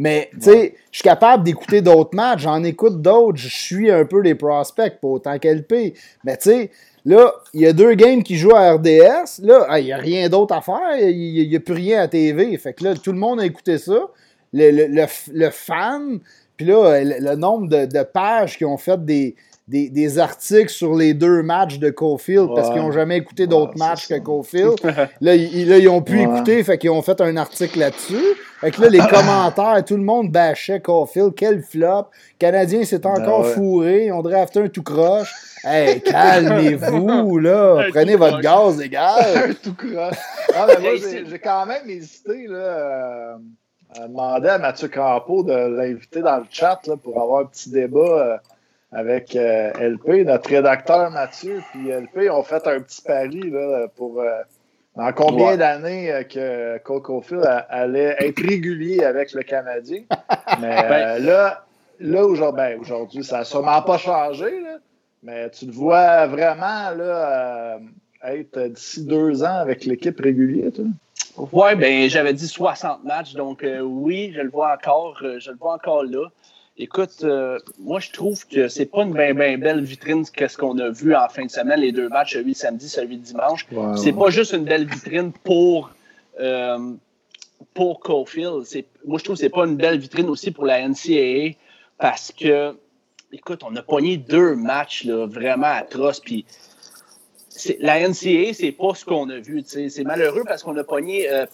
Mais, 0.00 0.30
tu 0.32 0.40
sais, 0.40 0.74
je 0.90 0.96
suis 1.00 1.02
capable 1.02 1.44
d'écouter 1.44 1.82
d'autres 1.82 2.16
matchs. 2.16 2.40
J'en 2.40 2.64
écoute 2.64 3.02
d'autres. 3.02 3.36
Je 3.36 3.48
suis 3.48 3.90
un 3.90 4.06
peu 4.06 4.22
les 4.22 4.34
prospects, 4.34 4.98
pas 4.98 5.08
autant 5.08 5.38
qu'LP. 5.38 5.92
Mais, 6.24 6.38
tu 6.38 6.48
sais, 6.48 6.70
là, 7.04 7.30
il 7.52 7.60
y 7.60 7.66
a 7.66 7.74
deux 7.74 7.92
games 7.92 8.22
qui 8.22 8.36
jouent 8.36 8.56
à 8.56 8.72
RDS. 8.72 9.42
Là, 9.42 9.78
il 9.78 9.84
n'y 9.84 9.92
a 9.92 9.98
rien 9.98 10.30
d'autre 10.30 10.54
à 10.54 10.62
faire. 10.62 10.96
Il 10.98 11.46
n'y 11.46 11.54
a 11.54 11.60
plus 11.60 11.74
rien 11.74 12.00
à 12.00 12.08
TV. 12.08 12.56
Fait 12.56 12.72
que 12.72 12.82
là, 12.82 12.94
tout 12.94 13.12
le 13.12 13.18
monde 13.18 13.40
a 13.40 13.44
écouté 13.44 13.76
ça. 13.76 14.08
Le, 14.54 14.70
le, 14.70 14.86
le, 14.86 15.04
le 15.34 15.50
fan, 15.50 16.18
puis 16.56 16.64
là, 16.64 17.04
le, 17.04 17.16
le 17.20 17.36
nombre 17.36 17.68
de, 17.68 17.84
de 17.84 18.02
pages 18.02 18.56
qui 18.56 18.64
ont 18.64 18.78
fait 18.78 19.04
des, 19.04 19.36
des, 19.70 19.88
des 19.88 20.18
articles 20.18 20.68
sur 20.68 20.94
les 20.96 21.14
deux 21.14 21.42
matchs 21.42 21.78
de 21.78 21.90
Cofield 21.90 22.48
parce 22.54 22.68
Ouais. 22.68 22.74
qu'ils 22.74 22.82
n'ont 22.82 22.90
jamais 22.92 23.16
écouté 23.18 23.44
Ouais, 23.44 23.48
d'autres 23.48 23.72
c'est 23.76 23.78
matchs 23.78 24.06
ça. 24.08 24.18
que 24.18 24.24
Cofield. 24.24 24.74
Là, 25.20 25.34
ils, 25.36 25.68
là, 25.68 25.78
ils 25.78 25.88
ont 25.88 26.02
pu 26.02 26.16
Ouais. 26.16 26.24
écouter, 26.24 26.62
fait 26.64 26.76
qu'ils 26.76 26.90
ont 26.90 27.02
fait 27.02 27.20
un 27.20 27.36
article 27.36 27.78
là-dessus. 27.78 28.16
Fait 28.60 28.70
que 28.72 28.82
là, 28.82 28.88
les 28.88 28.98
commentaires, 29.10 29.82
tout 29.86 29.96
le 29.96 30.02
monde 30.02 30.30
bâchait 30.30 30.80
Caulfield. 30.80 31.32
Quel 31.36 31.62
flop. 31.62 32.06
Canadien 32.38 32.84
s'est 32.84 33.06
encore 33.06 33.42
Ben 33.42 33.48
ouais. 33.48 33.54
fourré. 33.54 34.04
Ils 34.06 34.12
ont 34.12 34.22
drafté 34.22 34.60
un 34.60 34.68
tout 34.68 34.82
croche. 34.82 35.32
Hey, 35.64 36.00
calmez-vous, 36.02 37.38
là. 37.40 37.84
Un 37.86 37.90
Prenez 37.90 38.16
votre 38.16 38.40
croche. 38.40 38.42
gaz, 38.42 38.78
les 38.78 38.88
gars. 38.88 39.16
un 39.48 39.52
tout 39.54 39.74
croche. 39.74 40.16
Mais 40.52 40.80
moi, 40.80 40.90
j'ai 41.30 41.38
quand 41.38 41.66
même 41.66 41.88
hésité 41.88 42.46
là, 42.48 42.58
euh, 42.58 43.34
à 43.96 44.08
demander 44.08 44.48
à 44.48 44.58
Mathieu 44.58 44.88
Campo 44.88 45.42
de 45.42 45.52
l'inviter 45.52 46.20
dans 46.20 46.38
le 46.38 46.44
chat 46.50 46.80
là, 46.86 46.96
pour 46.96 47.20
avoir 47.20 47.42
un 47.42 47.46
petit 47.46 47.70
débat 47.70 47.98
euh, 48.00 48.36
avec 48.92 49.36
euh, 49.36 49.70
LP, 49.78 50.24
notre 50.26 50.50
rédacteur 50.50 51.10
Mathieu. 51.10 51.62
Puis 51.70 51.88
LP 51.90 52.30
ont 52.30 52.42
fait 52.42 52.66
un 52.66 52.80
petit 52.80 53.02
pari 53.02 53.40
là, 53.50 53.86
pour 53.96 54.20
euh, 54.20 54.40
dans 54.96 55.12
combien 55.12 55.50
Ouais. 55.50 55.56
d'années 55.56 56.12
euh, 56.12 56.22
que 56.24 56.78
Cole 56.78 57.02
Caulfield 57.02 57.46
allait 57.68 58.16
être 58.18 58.40
régulier 58.42 59.04
avec 59.04 59.32
le 59.32 59.42
Canadien. 59.42 60.02
Mais 60.60 60.76
euh, 60.84 61.18
là, 61.20 61.64
là 62.00 62.24
aujourd'hui, 62.24 62.56
ben, 62.56 62.80
aujourd'hui, 62.80 63.22
ça 63.24 63.38
n'a 63.38 63.44
sûrement 63.44 63.82
pas 63.82 63.98
changé. 63.98 64.60
Là, 64.60 64.78
mais 65.22 65.50
tu 65.50 65.66
le 65.66 65.72
vois 65.72 66.26
vraiment 66.26 66.90
là, 66.96 67.78
être 68.24 68.58
d'ici 68.68 69.04
deux 69.04 69.42
ans 69.44 69.56
avec 69.58 69.84
l'équipe 69.84 70.18
régulière, 70.18 70.72
toi? 70.72 70.84
Oui, 71.52 71.74
ben 71.76 72.08
j'avais 72.08 72.32
dit 72.32 72.48
60 72.48 73.04
matchs, 73.04 73.34
donc 73.34 73.62
euh, 73.62 73.80
oui, 73.80 74.32
je 74.34 74.40
le 74.40 74.48
vois 74.50 74.72
encore, 74.74 75.18
euh, 75.22 75.38
je 75.38 75.50
le 75.50 75.56
vois 75.58 75.74
encore 75.74 76.04
là. 76.04 76.26
Écoute, 76.82 77.22
euh, 77.24 77.58
moi 77.78 78.00
je 78.00 78.10
trouve 78.10 78.46
que 78.46 78.68
c'est 78.68 78.86
pas 78.86 79.02
une 79.02 79.12
bien 79.12 79.58
belle 79.58 79.84
vitrine 79.84 80.24
qu'est-ce 80.24 80.56
qu'on 80.56 80.78
a 80.78 80.88
vu 80.88 81.14
en 81.14 81.28
fin 81.28 81.44
de 81.44 81.50
semaine, 81.50 81.80
les 81.80 81.92
deux 81.92 82.08
matchs, 82.08 82.32
celui 82.32 82.54
samedi, 82.54 82.88
celui 82.88 83.18
dimanche. 83.18 83.66
c'est 83.96 84.12
pas 84.12 84.30
juste 84.30 84.52
une 84.52 84.64
belle 84.64 84.86
vitrine 84.86 85.32
pour 85.44 85.90
pour 87.74 88.00
Cofield. 88.00 88.64
Moi 89.06 89.18
je 89.18 89.24
trouve 89.24 89.36
que 89.36 89.42
c'est 89.42 89.50
pas 89.50 89.66
une 89.66 89.76
belle 89.76 89.98
vitrine 89.98 90.28
aussi 90.30 90.50
pour 90.50 90.64
la 90.64 90.88
NCAA 90.88 91.56
parce 91.98 92.32
que, 92.32 92.74
écoute, 93.30 93.60
on 93.62 93.76
a 93.76 93.82
pogné 93.82 94.16
deux 94.16 94.56
matchs 94.56 95.04
là, 95.04 95.26
vraiment 95.26 95.66
atroces, 95.66 96.20
puis 96.20 96.46
la 97.80 98.08
NCA, 98.08 98.54
c'est 98.54 98.72
pas 98.72 98.94
ce 98.94 99.04
qu'on 99.04 99.28
a 99.28 99.38
vu. 99.38 99.62
C'est 99.66 100.04
malheureux 100.04 100.42
parce 100.46 100.62
qu'on 100.62 100.76
a 100.76 100.84
pogné 100.84 101.30
euh, 101.30 101.44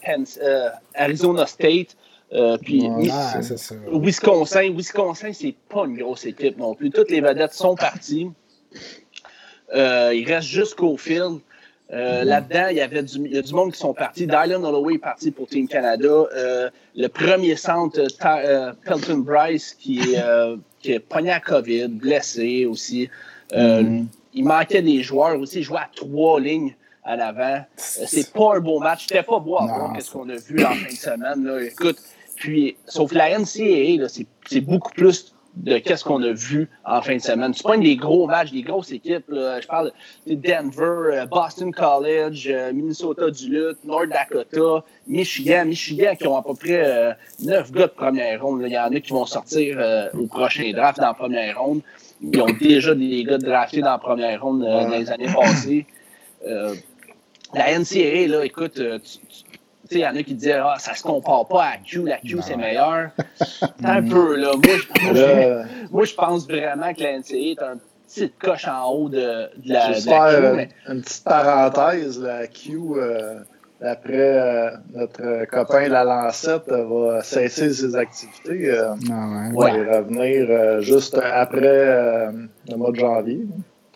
euh, 0.43 0.69
Arizona 0.95 1.47
State. 1.47 1.97
Euh, 2.33 2.59
puis 2.59 2.89
Wisconsin, 3.93 4.71
Wisconsin, 4.71 5.33
c'est 5.33 5.55
pas 5.69 5.85
une 5.85 5.97
grosse 5.97 6.27
équipe 6.27 6.59
non 6.59 6.75
plus. 6.75 6.91
Toutes 6.91 7.11
les 7.11 7.21
vedettes 7.21 7.53
sont 7.53 7.77
parties. 7.77 8.31
il 9.73 10.25
reste 10.27 10.49
jusqu'au 10.49 10.97
field. 10.97 11.41
Mm-hmm. 11.93 12.25
Là-dedans, 12.25 12.67
il 12.71 12.77
y 12.79 12.81
avait 12.81 13.03
du, 13.05 13.29
y 13.29 13.39
a 13.39 13.43
du 13.43 13.55
monde 13.55 13.73
qui 13.73 13.79
sont 13.79 13.95
partis. 13.95 14.27
Dylan 14.27 14.65
Holloway 14.65 14.95
est 14.95 14.99
parti 14.99 15.31
pour 15.31 15.47
Team 15.47 15.69
Canada. 15.69 16.27
le 16.35 17.07
premier 17.07 17.55
centre, 17.55 18.03
Pelton 18.85 19.19
Bryce, 19.19 19.75
qui, 19.75 20.17
qui 20.81 20.93
est 20.93 20.99
pogné 20.99 21.31
à 21.31 21.39
COVID, 21.39 21.89
blessé 21.89 22.67
aussi. 22.67 23.09
Mm-hmm 23.53 24.07
il 24.37 24.45
manquait 24.45 24.83
des 24.83 25.03
joueurs 25.03 25.41
aussi. 25.41 25.59
Il 25.59 25.63
jouait 25.65 25.81
à 25.81 25.91
trois 25.95 26.39
lignes 26.39 26.75
à 27.03 27.17
l'avant. 27.17 27.41
Euh, 27.41 28.05
c'est 28.07 28.33
pas 28.33 28.57
un 28.57 28.61
beau 28.61 28.79
match. 28.79 29.07
C'était 29.09 29.23
pas 29.23 29.39
beau 29.39 29.57
à 29.57 29.67
voir 29.67 29.97
ce 30.01 30.13
qu'on 30.13 30.29
a 30.29 30.37
vu 30.37 30.63
en 30.65 30.75
fin 30.75 30.87
de 30.87 30.91
semaine. 30.91 31.45
Là. 31.45 31.63
Écoute, 31.63 31.97
puis, 32.37 32.77
sauf 32.87 33.13
la 33.13 33.39
NCAA, 33.39 34.07
c'est 34.47 34.61
beaucoup 34.61 34.93
plus 34.93 35.33
de 35.55 35.79
qu'est-ce 35.79 36.05
qu'on 36.05 36.23
a 36.23 36.33
vu 36.33 36.69
en 36.85 37.01
fin 37.01 37.17
de 37.17 37.21
semaine. 37.21 37.55
C'est 37.55 37.63
pas 37.63 37.77
une 37.77 37.83
des 37.83 37.97
gros 37.97 38.27
matchs, 38.27 38.53
des 38.53 38.61
grosses 38.61 38.93
équipes. 38.93 39.25
Je 39.31 39.67
parle 39.67 39.91
de 40.27 40.35
Denver, 40.35 41.17
euh, 41.17 41.27
Boston 41.27 41.73
College, 41.73 42.47
euh, 42.51 42.75
Minnesota 42.75 43.31
Duluth, 43.31 43.79
North 43.85 44.11
Dakota, 44.11 44.85
Michigan. 45.07 45.65
Michigan 45.65 46.15
qui 46.15 46.27
ont 46.27 46.37
à 46.37 46.43
peu 46.43 46.55
près 46.55 47.17
neuf 47.41 47.73
gars 47.73 47.87
de 47.87 47.93
première 47.93 48.43
ronde. 48.43 48.63
Il 48.67 48.73
y 48.73 48.79
en 48.79 48.93
a 48.93 49.01
qui 49.01 49.13
vont 49.13 49.25
sortir 49.25 49.79
au 50.13 50.27
prochain 50.27 50.71
draft 50.73 50.99
dans 50.99 51.07
la 51.07 51.15
première 51.15 51.59
ronde. 51.59 51.81
Ils 52.23 52.41
ont 52.41 52.53
déjà 52.59 52.95
des 52.95 53.25
gars 53.25 53.39
draftés 53.39 53.81
dans 53.81 53.91
la 53.91 53.99
première 53.99 54.43
ronde 54.43 54.63
euh, 54.63 54.83
dans 54.83 54.89
les 54.89 55.11
années 55.11 55.33
passées. 55.33 55.87
Euh, 56.47 56.75
la 57.55 57.79
NCAA, 57.79 58.29
là, 58.29 58.45
écoute, 58.45 58.79
euh, 58.79 58.99
tu 58.99 59.19
il 59.91 59.99
y 59.99 60.07
en 60.07 60.17
a 60.17 60.23
qui 60.23 60.35
disaient 60.35 60.53
ah, 60.55 60.77
ça 60.79 60.95
se 60.95 61.03
compare 61.03 61.47
pas 61.47 61.65
à 61.65 61.77
Q, 61.79 62.05
la 62.05 62.19
Q 62.19 62.39
c'est 62.43 62.57
meilleur. 62.57 63.11
un 63.85 64.03
peu, 64.03 64.37
là. 64.37 64.53
Moi, 65.91 66.05
je, 66.05 66.15
pense 66.15 66.47
vraiment 66.47 66.93
que 66.93 67.03
la 67.03 67.19
NCAA 67.19 67.37
est 67.37 67.63
un 67.63 67.79
petit 68.07 68.31
coche 68.39 68.67
en 68.69 68.91
haut 68.91 69.09
de, 69.09 69.49
la, 69.65 69.93
Q. 69.93 70.71
Une 70.89 71.03
petite 71.03 71.25
parenthèse, 71.25 72.21
la 72.21 72.47
Q, 72.47 72.79
après 73.83 74.15
euh, 74.15 74.71
notre 74.95 75.45
copain 75.51 75.89
La 75.89 76.05
Lancette 76.05 76.69
va 76.69 77.23
cesser 77.23 77.73
ses 77.75 77.95
activités 77.95 78.71
euh, 78.71 78.95
ah 79.11 79.51
ouais. 79.53 79.99
revenir 79.99 80.47
euh, 80.49 80.81
juste 80.81 81.19
après 81.19 81.61
le 81.61 82.77
mois 82.77 82.91
de 82.91 82.97
janvier 82.97 83.47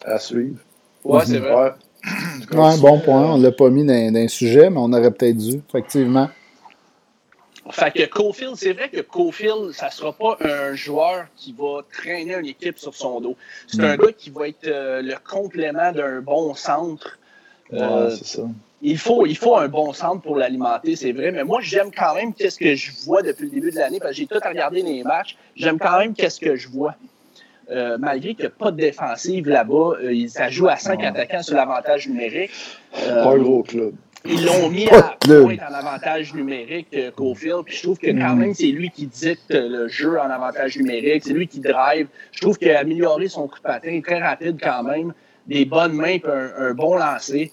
à 0.05 0.19
suivre. 0.19 0.59
Ouais, 1.05 1.25
c'est 1.25 1.39
vrai. 1.39 1.55
Ouais. 1.55 1.71
Bon 2.49 3.01
point. 3.01 3.33
On 3.33 3.39
ne 3.39 3.43
l'a 3.43 3.53
pas 3.53 3.71
mis 3.71 3.85
dans, 3.85 3.95
un 3.95 4.29
sujet, 4.29 4.71
mais 4.71 4.79
on 4.79 4.93
aurait 4.93 5.11
peut-être 5.11 5.37
dû, 5.37 5.61
effectivement. 5.69 6.29
Fait 7.71 7.93
que 7.93 8.05
Cofield, 8.07 8.57
c'est 8.57 8.73
vrai 8.73 8.89
que 8.89 9.01
Cofield, 9.01 9.73
ça 9.73 9.87
ne 9.87 9.93
sera 9.93 10.13
pas 10.13 10.37
un 10.41 10.75
joueur 10.75 11.27
qui 11.37 11.55
va 11.57 11.83
traîner 11.93 12.35
une 12.35 12.47
équipe 12.47 12.79
sur 12.79 12.95
son 12.95 13.21
dos. 13.21 13.37
C'est 13.69 13.81
un 13.81 13.95
mm. 13.95 14.01
gars 14.01 14.13
qui 14.17 14.31
va 14.31 14.49
être 14.49 14.67
le 14.67 15.15
complément 15.29 15.93
d'un 15.93 16.21
bon 16.21 16.55
centre. 16.55 17.19
Ouais, 17.71 18.11
c'est 18.11 18.27
ça 18.27 18.43
il 18.83 18.99
faut, 18.99 19.27
il 19.27 19.37
faut 19.37 19.57
un 19.57 19.69
bon 19.69 19.93
centre 19.93 20.23
pour 20.23 20.37
l'alimenter, 20.37 20.97
c'est 20.97 21.13
vrai. 21.13 21.33
Mais 21.33 21.45
moi, 21.45 21.61
j'aime 21.61 21.91
quand 21.97 22.15
même 22.15 22.33
qu'est-ce 22.33 22.59
que 22.59 22.75
je 22.75 22.93
vois 23.05 23.23
depuis 23.23 23.45
le 23.45 23.51
début 23.51 23.71
de 23.71 23.77
l'année, 23.77 23.99
parce 23.99 24.13
que 24.13 24.17
j'ai 24.19 24.27
tout 24.27 24.41
regardé 24.43 24.83
les 24.83 25.03
matchs. 25.03 25.37
J'aime 25.55 25.79
quand 25.79 25.99
même 25.99 26.15
qu'est-ce 26.15 26.41
que 26.41 26.57
je 26.57 26.69
vois. 26.69 26.95
Euh, 27.71 27.99
malgré 27.99 28.35
qu'il 28.35 28.45
n'y 28.45 28.49
a 28.49 28.51
pas 28.51 28.71
de 28.73 28.77
défensive 28.77 29.49
là-bas, 29.49 29.97
euh, 30.03 30.27
ça 30.29 30.49
joue 30.49 30.69
à 30.69 30.77
cinq 30.77 31.05
attaquants 31.05 31.43
sur 31.43 31.57
l'avantage 31.57 32.09
numérique. 32.09 32.51
Euh, 32.99 33.23
pas 33.23 33.31
un 33.31 33.39
gros 33.39 33.63
club. 33.63 33.95
Ils 34.25 34.45
l'ont 34.45 34.69
mis 34.69 34.89
à 34.89 35.17
point 35.21 35.57
en 35.69 35.75
avantage 35.75 36.35
numérique, 36.35 36.89
euh, 36.95 37.11
Cofield. 37.11 37.65
Puis 37.65 37.77
je 37.77 37.83
trouve 37.85 37.99
que 37.99 38.11
quand 38.11 38.37
même, 38.37 38.55
c'est 38.55 38.67
lui 38.67 38.91
qui 38.91 39.07
dicte 39.07 39.51
le 39.51 39.89
jeu 39.89 40.19
en 40.19 40.29
avantage 40.29 40.77
numérique. 40.77 41.23
C'est 41.25 41.33
lui 41.33 41.47
qui 41.47 41.61
drive. 41.61 42.07
Je 42.33 42.41
trouve 42.41 42.59
qu'il 42.59 42.71
a 42.71 42.81
amélioré 42.81 43.29
son 43.29 43.49
coup 43.49 43.59
de 43.59 43.63
patin, 43.63 44.01
très 44.05 44.21
rapide 44.21 44.59
quand 44.63 44.83
même. 44.83 45.15
Des 45.47 45.65
bonnes 45.65 45.95
mains, 45.95 46.07
et 46.09 46.23
un 46.59 46.75
bon 46.75 46.97
lancer. 46.97 47.51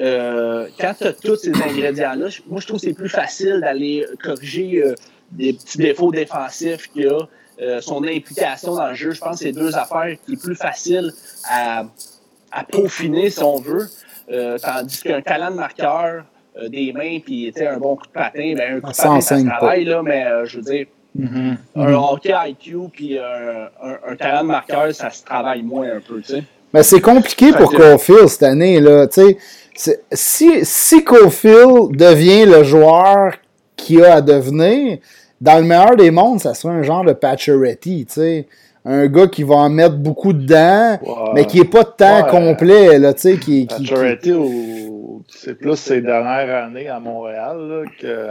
Euh, 0.00 0.68
quand 0.78 0.94
tu 0.96 1.04
as 1.04 1.12
tous 1.12 1.36
ces 1.36 1.52
ingrédients-là, 1.54 2.28
moi, 2.46 2.60
je 2.60 2.66
trouve 2.66 2.80
que 2.80 2.86
c'est 2.86 2.94
plus 2.94 3.08
facile 3.08 3.60
d'aller 3.60 4.04
corriger 4.22 4.82
euh, 4.82 4.94
des 5.32 5.52
petits 5.52 5.78
défauts 5.78 6.12
défensifs 6.12 6.88
qu'il 6.92 7.02
y 7.02 7.06
a. 7.06 7.18
Euh, 7.60 7.80
son 7.80 8.04
implication 8.04 8.76
dans 8.76 8.88
le 8.88 8.94
jeu, 8.94 9.10
je 9.10 9.20
pense 9.20 9.38
que 9.38 9.44
c'est 9.44 9.52
deux 9.52 9.76
affaires 9.76 10.16
qui 10.24 10.34
est 10.34 10.42
plus 10.42 10.54
facile 10.54 11.12
à, 11.50 11.84
à 12.52 12.64
peaufiner, 12.64 13.30
si 13.30 13.42
on 13.42 13.58
veut. 13.58 13.88
tandis 14.62 15.02
qu'un 15.02 15.22
talent 15.22 15.50
de 15.50 15.56
marqueur, 15.56 16.24
des 16.68 16.92
mains, 16.92 17.18
puis 17.24 17.52
un 17.60 17.78
bon 17.78 17.96
coup 17.96 18.06
de 18.06 18.12
patin, 18.12 18.54
ben, 18.56 18.76
un 18.76 18.80
coup 18.80 18.92
de 18.92 18.96
patin, 18.96 19.20
ça 19.20 19.42
travaille, 19.42 19.84
là, 19.84 20.02
mais 20.02 20.24
je 20.44 20.56
veux 20.56 20.62
dire, 20.62 20.86
mm-hmm. 21.18 21.56
un 21.76 21.94
hockey 21.94 22.34
IQ 22.48 22.76
puis 22.92 23.18
un, 23.18 23.68
un, 24.06 24.16
talent 24.16 24.42
de 24.42 24.48
marqueur, 24.48 24.94
ça 24.94 25.10
se 25.10 25.24
travaille 25.24 25.62
moins 25.62 25.88
un 25.96 26.00
peu, 26.00 26.20
tu 26.20 26.34
sais. 26.34 26.44
Mais 26.72 26.82
c'est 26.82 27.00
compliqué 27.00 27.52
pour 27.52 27.72
Caulfield 27.72 28.28
cette 28.28 28.42
année, 28.42 28.78
là, 28.78 29.06
tu 29.06 29.20
sais 29.22 29.38
si, 30.12 30.64
si 30.64 31.04
Cofield 31.04 31.96
devient 31.96 32.44
le 32.44 32.64
joueur 32.64 33.34
qu'il 33.76 34.04
a 34.04 34.16
à 34.16 34.20
devenir, 34.20 34.98
dans 35.40 35.58
le 35.58 35.64
meilleur 35.64 35.96
des 35.96 36.10
mondes, 36.10 36.40
ça 36.40 36.54
serait 36.54 36.74
un 36.74 36.82
genre 36.82 37.04
de 37.04 37.12
Pacioretty, 37.12 38.06
tu 38.06 38.12
sais. 38.12 38.46
Un 38.84 39.06
gars 39.06 39.26
qui 39.26 39.42
va 39.42 39.56
en 39.56 39.68
mettre 39.68 39.96
beaucoup 39.96 40.32
dedans, 40.32 40.98
mais 41.34 41.44
qui 41.44 41.58
n'est 41.58 41.66
pas 41.66 41.82
de 41.82 41.90
temps 41.90 42.24
complet, 42.30 42.98
là, 42.98 43.12
tu 43.12 43.20
sais. 43.20 43.36
Qui, 43.36 43.66
qui, 43.66 43.86
c'est 45.28 45.54
plus 45.54 45.76
ses 45.76 46.00
dernières 46.00 46.64
années 46.64 46.88
à 46.88 46.98
Montréal, 46.98 47.58
là, 47.68 47.82
que 48.00 48.28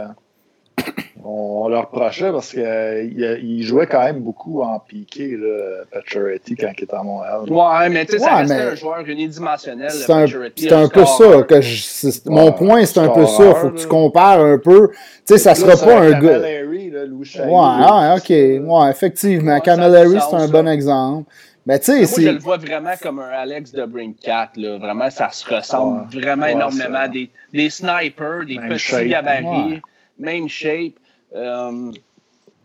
on, 1.24 1.68
leur 1.68 1.90
reprochait 1.90 2.30
parce 2.30 2.50
qu'il 2.50 2.62
euh, 2.62 3.62
jouait 3.62 3.86
quand 3.86 4.02
même 4.02 4.20
beaucoup 4.20 4.62
en 4.62 4.78
piqué, 4.78 5.36
là, 5.36 5.84
Pacioretty, 5.92 6.56
quand 6.56 6.70
il 6.76 6.84
était 6.84 6.94
à 6.94 7.02
Montréal. 7.02 7.40
Ouais, 7.48 7.88
mais 7.90 8.06
tu 8.06 8.12
sais, 8.12 8.18
ça 8.18 8.36
restait 8.36 8.54
un 8.54 8.74
joueur 8.74 9.00
unidimensionnel. 9.06 9.90
C'est 9.90 10.12
un, 10.12 10.82
un 10.82 10.88
peu 10.88 11.04
ça. 11.04 11.42
Que 11.42 11.60
je, 11.60 12.08
mon 12.26 12.52
point, 12.52 12.84
c'est 12.84 13.00
un 13.00 13.08
peu 13.08 13.26
ça. 13.26 13.54
Faut 13.54 13.70
que 13.70 13.78
tu 13.78 13.86
compares 13.86 14.40
un 14.40 14.58
peu. 14.58 14.88
Tu 14.88 14.96
sais, 15.24 15.38
ça 15.38 15.54
sera 15.54 15.76
pas 15.76 15.98
un 15.98 16.18
gars. 16.20 16.40
Ouais, 17.06 18.16
ok. 18.16 18.68
Ouais, 18.68 18.90
effectivement. 18.90 19.60
Camilleri, 19.60 20.18
c'est 20.20 20.36
un 20.36 20.48
bon 20.48 20.68
exemple. 20.68 21.30
Mais 21.66 21.78
tu 21.78 21.84
sais, 21.84 22.22
Moi, 22.22 22.30
je 22.30 22.34
le 22.34 22.38
vois 22.38 22.56
vraiment 22.56 22.94
comme 23.02 23.18
un 23.18 23.28
Alex 23.28 23.72
de 23.72 23.84
Brinkat. 23.84 24.52
Là. 24.56 24.78
Vraiment, 24.78 25.10
ça 25.10 25.30
se 25.30 25.46
ressemble 25.54 26.08
vraiment 26.18 26.46
énormément. 26.46 27.06
Des, 27.08 27.30
des 27.52 27.68
snipers, 27.68 28.46
des 28.46 28.56
petits 28.56 29.08
gabarits, 29.08 29.82
même 30.18 30.48
shape. 30.48 30.94
Euh, 31.36 31.92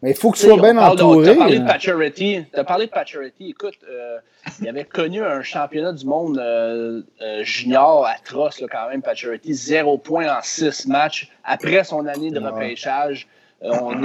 mais 0.03 0.11
il 0.11 0.17
faut 0.17 0.31
que 0.31 0.37
tu 0.37 0.45
sois 0.47 0.57
bien 0.57 0.77
entouré. 0.77 1.23
Tu 1.25 1.31
as 1.31 1.35
parlé 1.35 1.59
de 1.59 1.65
Pacioretty. 1.65 2.45
Tu 2.53 2.59
as 2.59 2.63
parlé 2.65 2.85
de 2.87 2.91
Pacioretty. 2.91 3.49
Écoute, 3.49 3.77
euh, 3.89 4.17
il 4.61 4.67
avait 4.67 4.83
connu 4.83 5.23
un 5.23 5.41
championnat 5.41 5.93
du 5.93 6.05
monde 6.05 6.37
euh, 6.37 7.01
junior 7.43 8.05
atroce 8.05 8.59
là, 8.59 8.67
quand 8.69 8.89
même, 8.89 9.01
Pacioretty. 9.01 9.53
Zéro 9.53 9.97
point 9.97 10.27
en 10.27 10.41
six 10.41 10.87
matchs 10.87 11.29
après 11.45 11.85
son 11.85 12.05
année 12.05 12.31
de 12.31 12.39
repêchage. 12.39 13.27
On, 13.63 13.95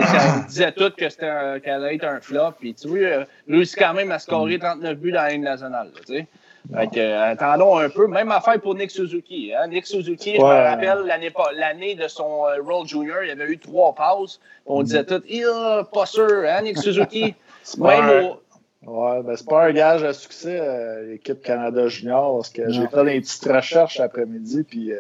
disait 0.47 0.73
tous 0.73 0.90
que 0.90 1.09
c'était 1.09 1.61
qu'elle 1.62 1.85
allait 1.85 1.97
être 1.97 2.05
un 2.05 2.21
flop. 2.21 2.53
Puis 2.61 2.75
tu 2.75 2.88
vois, 2.88 3.25
réussi 3.49 3.77
quand 3.77 3.94
même 3.94 4.12
à 4.12 4.18
scorer 4.18 4.59
39 4.59 4.97
buts 4.99 5.12
dans 5.12 5.23
la 5.23 5.31
ligne 5.31 5.42
nationale. 5.42 5.90
tu 6.07 6.14
sais. 6.14 6.27
Euh, 6.75 7.33
attendons 7.33 7.79
un 7.79 7.88
peu. 7.88 8.07
Même 8.07 8.31
affaire 8.31 8.61
pour 8.61 8.75
Nick 8.75 8.90
Suzuki. 8.90 9.53
Hein. 9.55 9.68
Nick 9.68 9.87
Suzuki, 9.87 10.35
je 10.37 10.40
me 10.40 10.44
rappelle 10.44 11.05
l'année 11.57 11.94
de 11.94 12.09
son 12.09 12.47
euh, 12.47 12.61
World 12.61 12.88
Junior, 12.88 13.23
il 13.25 13.31
avait 13.31 13.53
eu 13.53 13.59
trois 13.59 13.94
passes. 13.94 14.38
On 14.66 14.83
disait 14.83 15.05
tout, 15.05 15.23
il 15.29 15.47
pas 15.92 16.07
sûr, 16.07 16.44
hein, 16.47 16.62
Nick 16.62 16.79
Suzuki? 16.79 17.35
Même 17.79 18.35
Ouais, 18.87 19.23
ben 19.23 19.37
c'est 19.37 19.47
pas 19.47 19.66
un 19.66 19.73
gage 19.73 20.05
à 20.05 20.12
succès, 20.12 20.59
euh, 20.61 21.11
l'équipe 21.11 21.42
Canada 21.42 21.88
Junior, 21.88 22.37
parce 22.37 22.49
que 22.49 22.71
j'ai 22.71 22.87
fait 22.87 23.16
une 23.16 23.21
petite 23.21 23.44
recherche 23.44 23.99
après-midi, 23.99 24.62
puis 24.62 24.92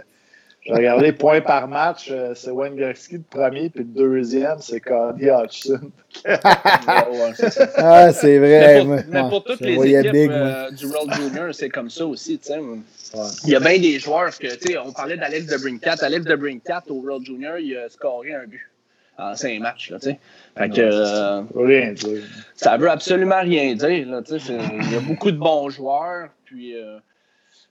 J'ai 0.68 0.74
regardé 0.74 1.12
points 1.12 1.40
par 1.40 1.66
match, 1.66 2.08
euh, 2.10 2.34
c'est 2.34 2.50
Wayne 2.50 2.76
Gretzky 2.76 3.14
le 3.14 3.22
premier, 3.22 3.70
puis 3.70 3.84
le 3.84 3.86
deuxième, 3.86 4.58
c'est 4.60 4.80
Cody 4.80 5.30
Hodgson. 5.30 5.90
ah, 6.26 8.12
c'est 8.12 8.38
vrai. 8.38 8.84
Mais 8.84 9.02
pour, 9.02 9.12
mais 9.12 9.28
pour 9.30 9.44
toutes 9.44 9.60
les 9.60 9.76
équipes 9.76 10.12
big, 10.12 10.30
euh, 10.30 10.70
du 10.70 10.84
World 10.84 11.14
Junior, 11.14 11.54
c'est 11.54 11.70
comme 11.70 11.88
ça 11.88 12.04
aussi. 12.04 12.38
sais. 12.42 12.58
Il 13.44 13.50
y 13.50 13.56
a 13.56 13.60
bien 13.60 13.78
des 13.78 13.98
joueurs 13.98 14.36
que, 14.38 14.54
tu 14.56 14.72
sais, 14.72 14.78
on 14.78 14.92
parlait 14.92 15.16
d'Alex 15.16 15.46
de 15.46 15.56
Brincat. 15.56 15.96
Alex 16.02 16.26
de 16.26 16.36
Brincat 16.36 16.82
au 16.88 16.96
World 16.96 17.24
Junior, 17.24 17.58
il 17.58 17.74
a 17.74 17.88
scoré 17.88 18.34
un 18.34 18.46
but 18.46 18.68
en 19.16 19.34
cinq 19.34 19.60
matchs. 19.60 19.90
Là, 19.90 19.98
fait 20.00 20.70
que, 20.70 20.80
euh, 20.80 21.42
rien 21.56 21.92
dire. 21.92 22.22
Ça 22.54 22.76
veut 22.76 22.90
absolument 22.90 23.40
rien 23.40 23.74
dire. 23.74 24.06
Là, 24.06 24.20
il 24.28 24.92
y 24.92 24.96
a 24.96 25.00
beaucoup 25.00 25.30
de 25.30 25.38
bons 25.38 25.70
joueurs, 25.70 26.28
puis 26.44 26.76
euh, 26.76 26.98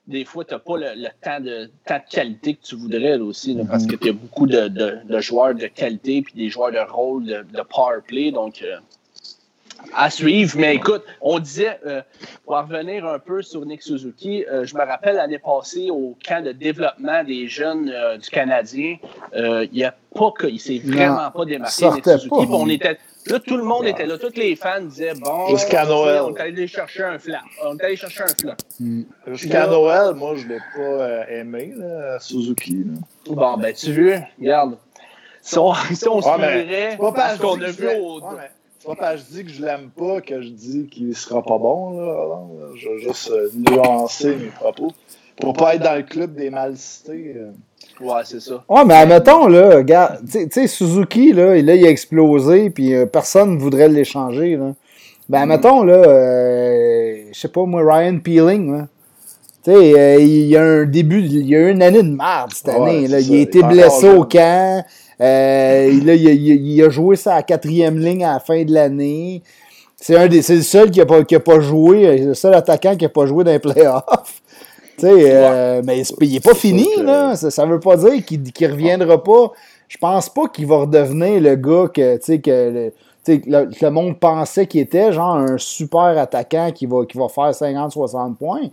des 0.08 0.24
fois, 0.24 0.46
tu 0.46 0.54
n'as 0.54 0.60
pas 0.60 0.78
le, 0.78 0.94
le, 0.96 1.10
temps, 1.22 1.40
de, 1.40 1.70
temps 1.86 1.98
de 1.98 2.12
qualité 2.12 2.56
que 2.56 2.64
tu 2.64 2.76
voudrais 2.76 3.18
là, 3.18 3.24
aussi, 3.24 3.54
là, 3.54 3.64
parce 3.70 3.86
que 3.86 3.96
tu 3.96 4.10
as 4.10 4.14
beaucoup 4.14 4.48
de, 4.48 4.70
de, 4.70 5.00
de, 5.04 5.20
joueurs 5.20 5.54
de 5.54 5.68
qualité, 5.68 6.22
puis 6.22 6.34
des 6.34 6.50
joueurs 6.50 6.72
de 6.72 6.80
rôle, 6.80 7.26
de, 7.26 7.62
power 7.70 8.00
play. 8.08 8.32
Donc, 8.32 8.62
euh, 8.64 8.78
à 9.94 10.10
suivre. 10.10 10.58
Mais 10.58 10.76
écoute, 10.76 11.04
on 11.22 11.40
disait, 11.40 11.80
euh, 11.86 12.02
pour 12.46 12.58
revenir 12.58 13.06
un 13.06 13.20
peu 13.20 13.42
sur 13.42 13.66
Nick 13.66 13.84
Suzuki, 13.84 14.46
euh, 14.46 14.66
je 14.66 14.76
me 14.76 14.82
rappelle 14.82 15.18
l'année 15.18 15.40
passée 15.40 15.90
au 15.92 16.18
camp 16.26 16.44
de 16.44 16.52
développement 16.52 17.24
des 17.24 17.48
jeunes 17.48 17.92
du 18.22 18.30
Canadien, 18.30 18.98
il 19.36 19.70
n'y 19.72 19.84
a 19.84 19.94
pas 20.16 20.32
que, 20.32 20.48
il 20.48 20.60
s'est 20.60 20.82
vraiment 20.84 21.30
pas 21.32 21.46
démarqué 21.46 21.90
Nick 21.92 22.06
Suzuki. 22.06 22.30
Pas, 22.30 22.36
on 22.38 22.70
était, 22.70 22.98
là, 23.30 23.40
tout 23.40 23.58
le 23.58 23.64
monde 23.64 23.86
était 23.86 24.06
là, 24.06 24.18
tous 24.18 24.36
les 24.36 24.56
fans 24.56 24.82
disaient 24.82 25.14
bon, 25.14 25.48
jusqu'à 25.50 25.86
Noël, 25.86 26.22
on 26.22 26.36
est 26.36 26.42
allé 26.42 26.68
chercher 26.68 27.04
un 27.04 27.20
flat, 27.20 27.42
on 27.64 27.78
est 27.78 27.84
allé 27.84 27.96
chercher 27.96 28.24
un. 28.24 28.56
Mm. 28.80 29.04
Jusqu'à 29.28 29.68
Noël, 29.68 30.14
moi 30.16 30.36
je 30.36 30.48
l'ai 30.48 30.60
pas 30.76 31.30
aimé 31.30 31.74
là, 31.76 32.20
Suzuki. 32.20 32.84
Là. 32.86 33.34
Bon 33.34 33.58
ben 33.58 33.74
tu 33.74 33.92
veux, 33.92 34.20
regarde. 34.40 34.78
Si 35.42 35.58
on, 35.58 35.74
si 35.94 36.08
on 36.08 36.18
ouais, 36.18 36.22
se 36.22 37.14
parce 37.14 37.38
qu'on 37.38 37.62
a 37.62 37.72
vu 37.72 37.88
au. 38.00 38.20
Ouais, 38.20 38.52
pas 38.86 38.96
parce 38.96 39.24
que 39.24 39.30
je 39.30 39.36
dis 39.36 39.44
que 39.46 39.52
je 39.52 39.66
l'aime 39.66 39.90
pas 39.90 40.22
que 40.22 40.42
je 40.42 40.50
dis 40.50 40.88
qu'il 40.88 41.16
sera 41.16 41.42
pas 41.42 41.58
bon. 41.58 42.00
Là, 42.00 42.74
Je 42.76 42.90
vais 42.90 43.00
juste 43.00 43.32
euh, 43.32 43.50
nuancer 43.54 44.36
mes 44.36 44.48
propos. 44.48 44.94
Pour 45.40 45.54
pas 45.54 45.76
être 45.76 45.84
dans 45.84 45.96
le 45.96 46.04
club 46.04 46.36
des 46.36 46.50
mal 46.50 46.76
cités. 46.78 47.36
Euh. 47.38 47.52
Ouais, 48.00 48.22
c'est 48.26 48.40
ça. 48.42 48.64
Ouais, 48.70 48.86
mais 48.86 48.94
admettons, 48.96 49.48
là, 49.48 49.78
regarde, 49.78 50.20
tu 50.32 50.48
sais, 50.52 50.68
Suzuki, 50.68 51.34
là, 51.34 51.56
là, 51.62 51.76
il 51.76 51.86
a 51.86 51.90
explosé, 51.90 52.70
puis 52.70 52.94
euh, 52.94 53.06
personne 53.06 53.56
ne 53.56 53.60
voudrait 53.60 53.88
l'échanger, 53.90 54.56
là. 54.56 54.74
Ben, 55.30 55.42
admettons, 55.42 55.84
là, 55.84 55.96
euh, 55.96 57.24
je 57.34 57.40
sais 57.40 57.48
pas, 57.50 57.66
moi, 57.66 57.82
Ryan 57.86 58.20
Peeling, 58.20 58.72
là. 58.78 58.88
Tu 59.64 59.72
sais, 59.72 60.24
il 60.24 60.46
y 60.48 60.56
a 60.56 60.64
un 60.64 60.86
début, 60.86 61.22
il 61.22 61.48
y 61.50 61.56
a 61.56 61.70
une 61.70 61.82
année 61.82 62.02
de 62.04 62.16
merde 62.16 62.52
cette 62.54 62.70
année, 62.70 63.02
Ouais, 63.02 63.08
là. 63.08 63.20
Il 63.20 63.34
a 63.36 63.38
été 63.40 63.60
il 63.60 63.66
blessé 63.68 64.10
au 64.10 64.24
camp. 64.24 64.86
Euh, 65.20 65.24
là, 66.06 66.14
il, 66.14 66.28
a, 66.28 66.32
il 66.32 66.52
a- 66.52 66.56
il 66.56 66.84
a 66.84 66.90
joué 66.90 67.16
sa 67.16 67.42
quatrième 67.42 67.98
ligne 68.00 68.24
à 68.24 68.34
la 68.34 68.40
fin 68.40 68.64
de 68.64 68.72
l'année. 68.72 69.42
C'est 70.00 70.16
un 70.16 70.28
des, 70.28 70.42
c'est 70.44 70.56
le 70.56 70.62
seul 70.62 70.92
qui 70.92 71.00
n'a 71.00 71.06
pas, 71.08 71.24
qui 71.24 71.36
a 71.36 71.40
pas 71.40 71.60
joué, 71.60 72.18
le 72.20 72.34
seul 72.36 72.54
attaquant 72.54 72.96
qui 72.96 73.04
n'a 73.04 73.10
pas 73.10 73.26
joué 73.26 73.44
dans 73.44 73.52
les 73.52 73.60
playoffs. 73.60 74.42
Euh, 75.04 75.82
mais 75.86 76.02
il 76.22 76.34
n'est 76.34 76.40
pas 76.40 76.54
fini, 76.56 76.88
que- 76.96 77.02
là. 77.02 77.36
Ça, 77.36 77.52
ça 77.52 77.66
veut 77.66 77.80
pas 77.80 77.98
dire 77.98 78.24
qu'il 78.26 78.42
ne 78.42 78.72
reviendra 78.72 79.24
pas. 79.24 79.52
Je 79.88 79.98
pense 79.98 80.30
pas 80.30 80.48
qu'il 80.48 80.68
va 80.68 80.80
redevenir 80.80 81.40
le 81.42 81.56
gars 81.56 81.88
que, 81.94 82.38
que 82.38 82.92
le, 83.28 83.70
le, 83.82 83.90
monde 83.90 84.20
pensait 84.20 84.68
qu'il 84.68 84.82
était, 84.82 85.12
genre 85.14 85.36
un 85.36 85.58
super 85.58 86.18
attaquant 86.18 86.72
qui 86.74 86.86
va, 86.86 87.06
qui 87.06 87.18
va 87.18 87.28
faire 87.30 87.52
50-60 87.52 88.36
points. 88.36 88.70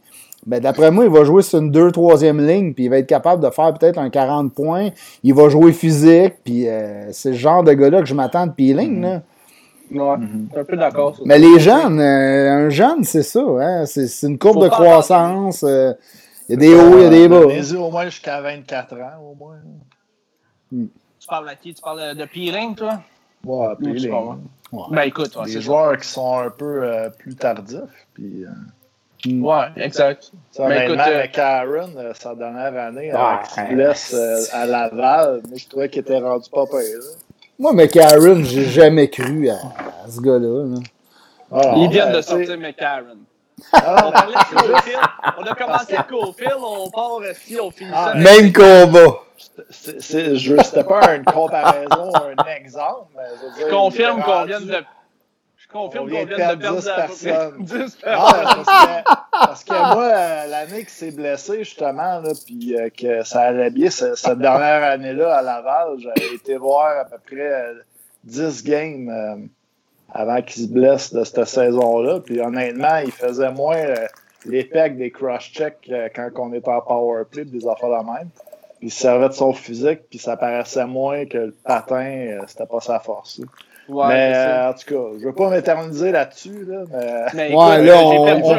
Ben, 0.47 0.61
d'après 0.61 0.91
moi, 0.91 1.05
il 1.05 1.11
va 1.11 1.25
jouer 1.25 1.43
sur 1.43 1.59
une 1.59 1.71
2-3e 1.71 2.45
ligne, 2.45 2.75
puis 2.75 2.85
il 2.85 2.91
va 2.91 2.99
être 2.99 3.07
capable 3.07 3.43
de 3.43 3.51
faire 3.51 3.73
peut-être 3.75 3.99
un 3.99 4.11
40 4.11 4.53
points. 4.53 4.91
Il 5.23 5.35
va 5.35 5.49
jouer 5.49 5.73
physique, 5.73 6.35
puis 6.45 6.69
euh, 6.69 7.11
c'est 7.13 7.31
le 7.31 7.37
genre 7.37 7.63
de 7.63 7.73
gars-là 7.73 8.01
que 8.01 8.07
je 8.07 8.15
m'attends 8.15 8.47
de 8.47 8.53
peeling. 8.53 9.01
Là. 9.01 9.23
Ouais, 9.91 10.17
je 10.21 10.27
suis 10.51 10.61
un 10.61 10.65
peu 10.65 10.77
d'accord. 10.77 11.15
sur 11.17 11.27
Mais 11.27 11.35
ça. 11.35 11.47
les 11.47 11.61
jeunes, 11.61 12.01
euh, 12.01 12.67
un 12.67 12.69
jeune, 12.71 13.05
c'est 13.05 13.23
ça. 13.23 13.41
Hein? 13.41 13.87
C'est, 13.87 14.07
c'est 14.07 14.27
une 14.27 14.39
courbe 14.39 14.57
Faut 14.59 14.65
de 14.65 14.69
croissance. 14.69 15.63
euh, 15.63 15.93
Il 16.49 16.53
y 16.53 16.55
a 16.55 16.59
des 16.59 16.75
hauts, 16.75 16.99
il 16.99 17.03
y 17.03 17.07
a 17.07 17.11
des 17.11 17.29
bas. 17.29 17.45
Les 17.47 17.73
yeux 17.73 17.79
au 17.81 17.91
moins 17.91 18.05
jusqu'à 18.07 18.41
24 18.41 18.95
ans, 18.97 19.31
au 19.31 19.35
moins. 19.35 19.57
Tu 20.71 21.29
parles 21.29 21.49
à 21.49 21.55
qui? 21.55 21.75
Tu 21.75 21.83
parles 21.83 22.15
de 22.17 22.25
Peeling, 22.25 22.75
toi? 22.75 23.01
Ouais, 23.45 23.69
pas 23.69 24.21
vrai. 24.21 24.37
Ben 24.91 25.03
écoute, 25.03 25.37
ouais, 25.37 25.45
les 25.47 25.53
c'est 25.53 25.61
joueurs 25.61 25.97
qui 25.99 26.09
sont 26.09 26.39
un 26.39 26.51
peu 26.51 26.83
euh, 26.83 27.09
plus 27.11 27.35
tardifs. 27.37 27.79
Puis, 28.15 28.45
euh, 28.45 28.49
Ouais, 29.41 29.67
exact. 29.77 30.25
tu 30.25 30.31
sais, 30.51 30.63
Ben, 30.63 30.67
honnêtement, 30.91 30.95
écoute, 30.95 31.07
euh, 31.09 31.19
avec 31.21 31.39
euh, 31.97 32.13
sa 32.15 32.35
dernière 32.35 32.77
année, 32.83 33.11
Ah, 33.15 33.37
avec 33.37 33.47
qu'il 33.47 33.63
se 33.69 33.75
blesse 33.75 34.15
euh, 34.15 34.43
à 34.53 34.67
Laval, 34.67 35.41
moi, 35.49 35.57
je 35.57 35.67
trouvais 35.69 35.89
qu'il 35.89 36.01
était 36.01 36.19
rendu 36.19 36.51
pas 36.51 36.67
pire. 36.67 36.77
là. 36.79 37.07
Moi, 37.59 37.73
McCarron, 37.73 38.43
j'ai 38.43 38.65
jamais 38.65 39.09
cru 39.09 39.49
à, 39.49 39.55
à 39.55 40.09
ce 40.11 40.21
gars-là. 40.21 40.65
là. 40.65 40.81
Ah, 41.53 41.75
Ils 41.77 41.89
viennent 41.91 42.11
ben, 42.11 42.17
de 42.17 42.23
sortir 42.23 42.59
McCarron. 42.59 43.19
ah, 43.73 44.07
On 44.09 44.11
parlait 44.13 44.35
de 44.35 44.73
Cofield. 44.73 44.99
On 45.39 45.43
a 45.45 45.55
commencé 45.55 45.95
avec 45.95 46.09
Cofield, 46.09 46.57
on 46.59 46.91
part 46.91 47.21
ici, 47.31 47.59
on 47.61 47.71
finit 47.71 47.91
ça. 47.91 48.13
Ah, 48.13 48.15
Même 48.15 48.53
combat. 48.53 49.21
C'était 49.71 50.85
pas 50.85 51.15
une 51.17 51.25
comparaison, 51.25 52.13
un 52.15 52.45
exemple. 52.57 53.13
Mais 53.17 53.23
je 53.61 53.71
confirme 53.71 54.23
qu'on 54.23 54.45
vient 54.45 54.61
de. 54.61 54.83
Confirme 55.75 56.05
On 56.05 56.07
qu'on 56.09 56.15
vient 56.15 56.25
de 56.25 56.35
perdre 56.37 56.63
perdre 56.63 56.77
10 56.81 56.89
à 56.89 56.95
peu 56.95 57.13
près 57.15 57.31
personnes. 57.33 57.65
10 57.65 57.99
Ah, 58.07 58.33
parce, 58.45 58.65
que, 58.65 59.39
parce 59.47 59.65
que 59.65 59.73
moi, 59.95 60.05
euh, 60.05 60.47
l'année 60.47 60.85
qui 60.85 60.91
s'est 60.93 61.11
blessé, 61.11 61.59
justement, 61.65 62.21
là, 62.21 62.31
puis 62.47 62.77
euh, 62.79 62.89
que 62.97 63.25
ça 63.25 63.41
allait 63.43 63.71
bien, 63.71 63.91
ce- 63.91 64.15
cette 64.15 64.39
dernière 64.39 64.85
année-là 64.85 65.35
à 65.37 65.43
Laval, 65.43 65.99
j'avais 65.99 66.35
été 66.35 66.57
voir 66.57 66.99
à 67.01 67.05
peu 67.05 67.19
près 67.27 67.41
euh, 67.53 67.75
10 68.25 68.63
games 68.65 69.09
euh, 69.09 69.37
avant 70.13 70.41
qu'il 70.43 70.63
se 70.63 70.69
blesse 70.69 71.13
de 71.13 71.25
cette 71.25 71.45
saison-là. 71.45 72.21
Puis 72.21 72.41
honnêtement, 72.41 72.99
il 73.05 73.11
faisait 73.13 73.51
moins 73.51 73.77
euh, 73.77 74.07
les 74.47 74.63
pecs 74.65 74.97
des 74.97 75.11
cross-checks 75.11 75.89
euh, 75.91 76.09
quand 76.15 76.31
on 76.37 76.53
était 76.53 76.69
en 76.71 76.81
power 76.83 77.25
play, 77.29 77.45
des 77.45 77.67
affaires 77.67 77.89
de 77.91 78.05
même. 78.07 78.29
Puis 78.79 78.89
il 78.89 78.93
se 78.93 79.01
servait 79.01 79.29
de 79.29 79.35
son 79.35 79.53
physique, 79.53 80.03
puis 80.09 80.21
ça 80.21 80.37
paraissait 80.37 80.87
moins 80.87 81.27
que 81.27 81.39
le 81.39 81.55
patin, 81.65 82.05
euh, 82.05 82.41
c'était 82.47 82.67
pas 82.67 82.81
sa 82.81 83.01
force. 83.01 83.39
là. 83.41 83.47
Ouais, 83.89 84.07
mais 84.09 84.33
euh, 84.35 84.71
en 84.71 84.73
tout 84.73 84.87
cas, 84.95 85.19
je 85.21 85.25
veux 85.27 85.35
pas 85.35 85.51
m'éterniser 85.51 86.11
là-dessus, 86.13 86.65
là, 86.67 86.85
mais. 86.91 87.25
Mais 87.35 87.55
Ouais, 87.55 87.75
écoute, 87.77 87.87
là, 87.87 87.97
j'ai 87.99 88.19
on- 88.19 88.25
perdu 88.25 88.43
on- 88.45 88.53
un- 88.55 88.59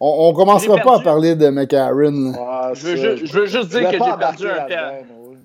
On, 0.00 0.28
on 0.28 0.32
commencera 0.32 0.78
pas 0.78 0.96
à 0.98 1.00
parler 1.00 1.34
de 1.34 1.48
McCarron. 1.48 2.32
Ouais, 2.32 2.74
Je 2.74 2.86
veux, 2.86 3.16
je 3.16 3.46
juste 3.46 3.68
dire 3.70 3.90
que 3.90 3.96
j'ai 3.96 3.98
perdu 3.98 4.46
un 4.48 4.66
pari. 4.68 4.94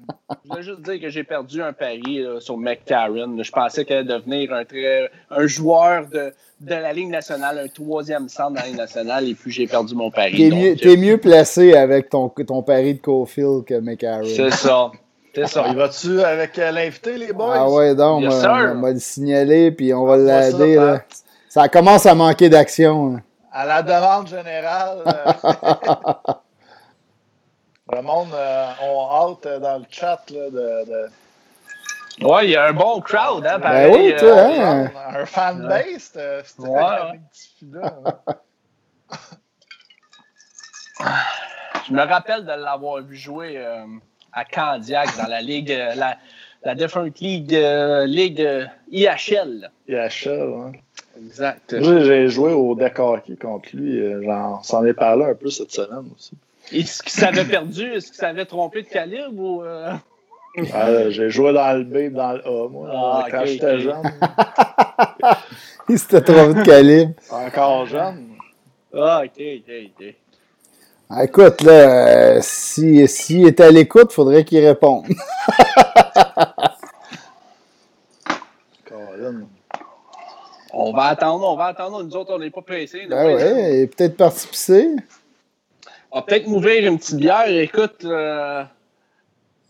Je 0.50 0.56
veux 0.56 0.62
juste 0.62 0.82
dire 0.82 1.00
que 1.02 1.10
j'ai 1.10 1.24
perdu 1.24 1.62
un 1.62 1.74
pari 1.74 2.22
là, 2.24 2.40
sur 2.40 2.58
McCarron. 2.58 3.42
Je 3.42 3.52
pensais 3.52 3.86
qu'elle 3.86 3.98
allait 4.10 4.14
devenir 4.20 4.54
un, 4.54 4.66
très, 4.66 5.10
un 5.32 5.48
joueur 5.48 6.06
de, 6.08 6.34
de 6.62 6.76
la 6.76 6.92
Ligue 6.94 7.10
nationale, 7.10 7.60
un 7.64 7.68
troisième 7.68 8.28
centre 8.30 8.54
dans 8.54 8.62
la 8.62 8.68
Ligue 8.68 8.78
nationale, 8.78 9.28
et 9.28 9.34
puis 9.34 9.52
j'ai 9.52 9.66
perdu 9.68 9.96
mon 9.96 10.12
pari. 10.12 10.36
T'es 10.38 10.56
mieux, 10.56 10.76
euh, 10.86 10.98
mieux 10.98 11.18
placé 11.18 11.74
avec 11.76 12.10
ton, 12.10 12.30
ton 12.30 12.62
pari 12.64 12.96
de 12.96 13.00
Cofield 13.00 13.64
que 13.66 13.80
McCarron. 13.80 14.24
C'est 14.26 14.52
ça. 14.52 14.92
C'est 15.36 15.48
ça. 15.48 15.66
Il 15.68 15.76
va-tu 15.76 16.22
avec 16.22 16.60
euh, 16.60 16.72
l'invité, 16.72 17.18
les 17.18 17.34
boys? 17.34 17.54
Ah 17.56 17.70
ouais, 17.70 17.96
donc, 17.96 18.22
Yes, 18.24 18.34
on, 18.36 18.40
va- 18.42 18.72
on 18.76 18.82
va 18.82 18.92
le 18.92 19.00
signaler, 19.00 19.72
puis 19.72 19.94
on 19.94 20.06
va 20.06 20.18
ça, 20.18 20.50
l'aider. 20.58 20.76
là. 20.76 20.98
Pat. 21.00 21.06
Ça 21.50 21.68
commence 21.70 22.06
à 22.06 22.14
manquer 22.16 22.50
d'action. 22.50 23.16
hein. 23.16 23.22
À 23.52 23.66
la 23.66 23.82
demande 23.84 24.28
générale, 24.28 25.00
euh, 25.08 25.34
le 27.96 28.02
monde 28.02 28.34
euh, 28.34 28.68
ont 28.84 29.08
hâte 29.12 29.48
dans 29.62 29.78
le 29.80 29.86
chat 29.90 30.20
là, 30.32 30.50
de, 30.50 30.86
de- 30.86 31.10
Ouais, 32.26 32.46
il 32.46 32.52
y 32.52 32.56
a 32.56 32.66
un 32.66 32.74
bon 32.74 33.02
crowd, 33.02 33.46
hein, 33.46 33.58
Ben 33.58 33.62
pareil. 33.62 33.92
oui, 33.92 34.16
toi, 34.20 34.30
euh, 34.30 34.60
hein. 34.86 34.92
un 35.16 35.26
fanbase. 35.26 35.86
C'était 35.98 36.44
Ouais, 36.60 36.80
un 36.80 37.12
ouais. 37.12 37.20
petit 37.32 37.50
filet, 37.58 37.80
hein. 37.82 38.36
Je 41.88 41.94
me 41.94 42.04
rappelle 42.04 42.46
de 42.46 42.52
l'avoir 42.54 43.02
vu 43.02 43.16
jouer 43.16 43.56
euh, 43.58 43.84
à 44.34 44.46
Candiac 44.46 45.08
dans 45.18 45.28
la 45.28 45.42
Ligue, 45.42 45.72
euh, 45.72 45.94
la, 45.96 46.18
la 46.64 46.76
Different 46.76 47.12
League, 47.22 47.54
euh, 47.56 48.06
Ligue 48.06 48.42
euh, 48.42 48.66
IHL. 48.92 49.70
IHL, 49.88 50.30
hein. 50.30 50.72
Exact. 51.18 51.74
Moi, 51.74 52.00
J'ai 52.04 52.28
joué 52.30 52.54
au 52.54 52.74
deck 52.76 52.98
hockey 52.98 53.36
contre 53.36 53.70
lui. 53.74 54.00
euh, 54.00 54.22
J'en 54.24 54.64
s'en 54.64 54.84
ai 54.86 54.94
parlé 54.94 55.26
un 55.26 55.36
peu 55.36 55.50
cette 55.50 55.72
semaine 55.72 56.06
aussi. 56.16 56.32
Est-ce 56.72 57.04
qu'il 57.04 57.12
s'avait 57.12 57.46
perdu? 57.46 57.84
Est-ce 57.94 58.08
qu'il 58.08 58.16
s'avait 58.16 58.46
trompé 58.46 58.82
de 58.84 58.88
calibre 58.88 59.40
ou. 59.40 59.62
euh? 59.64 59.92
Ah, 60.74 61.10
J'ai 61.10 61.30
joué 61.30 61.52
dans 61.54 61.78
le 61.78 61.84
B 61.84 61.96
et 61.98 62.10
dans 62.10 62.32
le 62.34 62.40
A, 62.48 62.68
moi, 62.70 62.90
Ah, 62.92 63.28
quand 63.30 63.46
j'étais 63.46 63.80
jeune. 63.80 64.02
Il 65.90 66.00
s'était 66.00 66.22
trompé 66.22 66.60
de 66.60 66.64
calibre. 66.64 67.12
Encore 67.32 67.86
jeune. 67.86 68.28
Ah, 68.96 69.22
ok, 69.26 69.32
ok, 69.40 69.74
ok. 70.00 70.16
Ah, 71.16 71.26
Écoute, 71.26 71.62
là, 71.62 71.72
euh, 71.72 72.40
si, 72.42 73.08
s'il 73.08 73.48
était 73.48 73.64
à 73.64 73.72
l'écoute, 73.72 74.08
il 74.12 74.14
faudrait 74.16 74.44
qu'il 74.44 74.66
réponde. 74.66 75.06
On 80.76 80.92
va 80.92 81.04
attendre, 81.04 81.48
on 81.48 81.56
va 81.56 81.66
attendre. 81.66 82.04
Nous 82.04 82.16
autres, 82.16 82.34
on 82.34 82.40
n'est 82.40 82.50
pas 82.50 82.64
pressés. 82.64 83.06
là. 83.08 83.24
Ben 83.24 83.36
ouais, 83.36 83.76
il 83.76 83.80
est 83.82 83.88
peut-être 83.96 84.18
parti 84.18 84.48
pisser. 84.48 84.90
On 86.12 86.18
va 86.18 86.22
peut-être 86.24 86.48
m'ouvrir 86.48 86.92
une 86.92 86.98
petite 86.98 87.18
bière. 87.18 87.48
Écoute, 87.48 88.04
euh, 88.04 88.64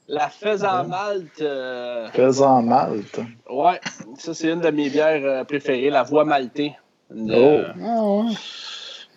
La 0.07 0.29
Faisan 0.29 0.85
Malte. 0.85 1.41
Euh... 1.41 2.09
Faisan 2.11 2.61
Malte. 2.63 3.19
Ouais, 3.49 3.81
ça, 4.17 4.33
c'est 4.33 4.49
une 4.49 4.61
de 4.61 4.69
mes 4.69 4.89
bières 4.89 5.21
euh, 5.23 5.43
préférées, 5.43 5.89
la 5.89 6.03
Voix 6.03 6.23
Maltée. 6.23 6.73
Une, 7.13 7.33
oh. 7.35 7.61
Ah, 7.83 8.03
ouais. 8.03 8.33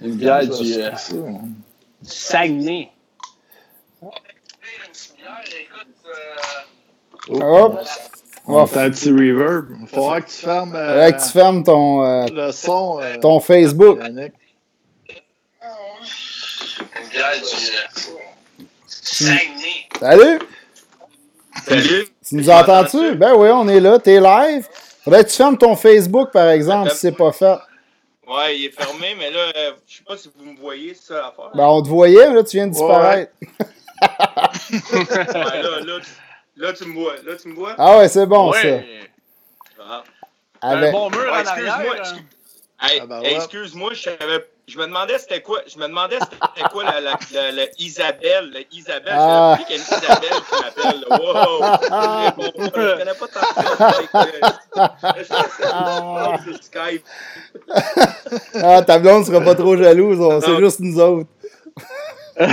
une 0.03 0.17
bière 0.17 0.41
du, 0.47 0.75
euh, 0.83 0.91
du 2.07 2.15
Saguenay. 2.15 2.91
Oh. 4.01 4.11
Hop. 7.31 7.81
On 8.49 8.55
va 8.55 8.67
faire 8.67 8.83
un 8.83 8.91
petit 8.91 9.11
reverb. 9.11 9.77
Il 9.81 9.89
faudra 9.89 10.21
que 10.21 10.31
tu 10.31 10.37
fermes, 10.37 10.73
euh, 10.77 11.11
que 11.11 11.25
tu 11.25 11.31
fermes 11.31 11.65
ton, 11.65 12.05
euh, 12.05 12.27
le 12.33 12.53
son, 12.53 13.01
euh, 13.01 13.17
ton 13.19 13.41
Facebook. 13.41 13.99
Salut! 19.99 20.39
Salut! 21.67 22.07
Tu 22.29 22.35
nous 22.37 22.51
entends-tu? 22.51 23.17
Ben 23.17 23.35
oui, 23.37 23.49
on 23.53 23.67
est 23.69 23.81
là, 23.81 23.99
t'es 23.99 24.21
live. 24.21 24.69
Faudrait 25.03 25.25
que 25.25 25.31
tu 25.31 25.37
fermes 25.37 25.59
ton 25.59 25.75
Facebook, 25.75 26.31
par 26.31 26.49
exemple, 26.51 26.91
si 26.91 26.99
c'est 26.99 27.13
pas 27.13 27.33
fait. 27.33 27.57
Ouais, 28.27 28.59
il 28.59 28.65
est 28.67 28.71
fermé, 28.71 29.15
mais 29.17 29.31
là, 29.31 29.53
euh, 29.57 29.73
je 29.87 29.99
sais 29.99 30.03
pas 30.05 30.17
si 30.17 30.31
vous 30.37 30.45
me 30.53 30.57
voyez, 30.59 30.95
c'est 30.95 31.15
ça 31.15 31.21
l'affaire. 31.23 31.51
Ben, 31.55 31.65
on 31.67 31.81
te 31.83 31.89
voyait, 31.89 32.29
mais 32.29 32.35
là, 32.35 32.43
tu 32.45 32.57
viens 32.57 32.67
de 32.67 32.73
disparaître. 32.73 33.33
Ouais. 34.73 35.63
là, 35.63 35.81
là, 35.81 35.99
là, 36.57 36.73
tu 36.73 36.85
me 36.87 36.95
vois. 36.95 37.15
Là, 37.25 37.37
tu 37.41 37.49
me 37.49 37.55
vois? 37.55 37.75
Ah 37.79 37.99
ouais, 37.99 38.09
c'est 38.09 38.27
bon, 38.27 38.53
ça. 38.53 38.59
Ah. 39.81 40.05
Un 40.63 40.91
bon 40.91 41.11
mur 41.11 41.19
Ouais, 41.21 41.29
en 41.29 41.47
arrière. 41.47 41.83
excuse-moi. 41.99 42.21
Hey, 42.81 43.01
Ah, 43.03 43.07
ben 43.07 43.21
ouais. 43.23 43.35
excuse-moi, 43.35 43.95
je 43.95 44.11
Je 44.69 44.79
me 44.79 44.87
demandais 44.87 45.17
c'était 45.19 45.41
quoi. 45.43 45.61
Je 45.67 45.79
me 45.79 45.87
demandais 45.87 46.19
c'était 46.21 46.69
quoi 46.71 46.85
la, 46.85 47.01
la, 47.01 47.17
la, 47.33 47.53
la 47.53 47.63
Isabelle. 47.79 48.51
La 48.53 48.61
Isabelle, 48.71 49.15
Ah. 49.17 49.57
je 49.59 49.63
savais 49.63 49.65
qu'il 49.65 49.77
y 49.77 49.79
a 49.79 49.83
une 49.83 49.89
Isabelle 50.03 50.41
qui 50.49 50.55
m'appelle. 50.63 51.01
là. 51.09 51.17
Wow! 51.23 51.63
Je 51.83 52.27
réponds 52.27 52.69
pas, 52.71 52.81
je 52.81 52.99
connais 52.99 53.15
pas 53.15 53.29
tant 53.29 53.47
que 53.47 53.55
ça. 53.77 53.91
Je- 55.17 56.53
je- 56.53 56.63
Skype. 56.63 57.05
Ah, 58.63 58.83
ta 58.83 58.99
blonde 58.99 59.25
sera 59.25 59.41
pas 59.41 59.55
trop 59.55 59.77
jalouse, 59.77 60.21
on- 60.21 60.41
c'est 60.41 60.57
juste 60.59 60.81
nous 60.81 60.99
autres. 61.01 61.31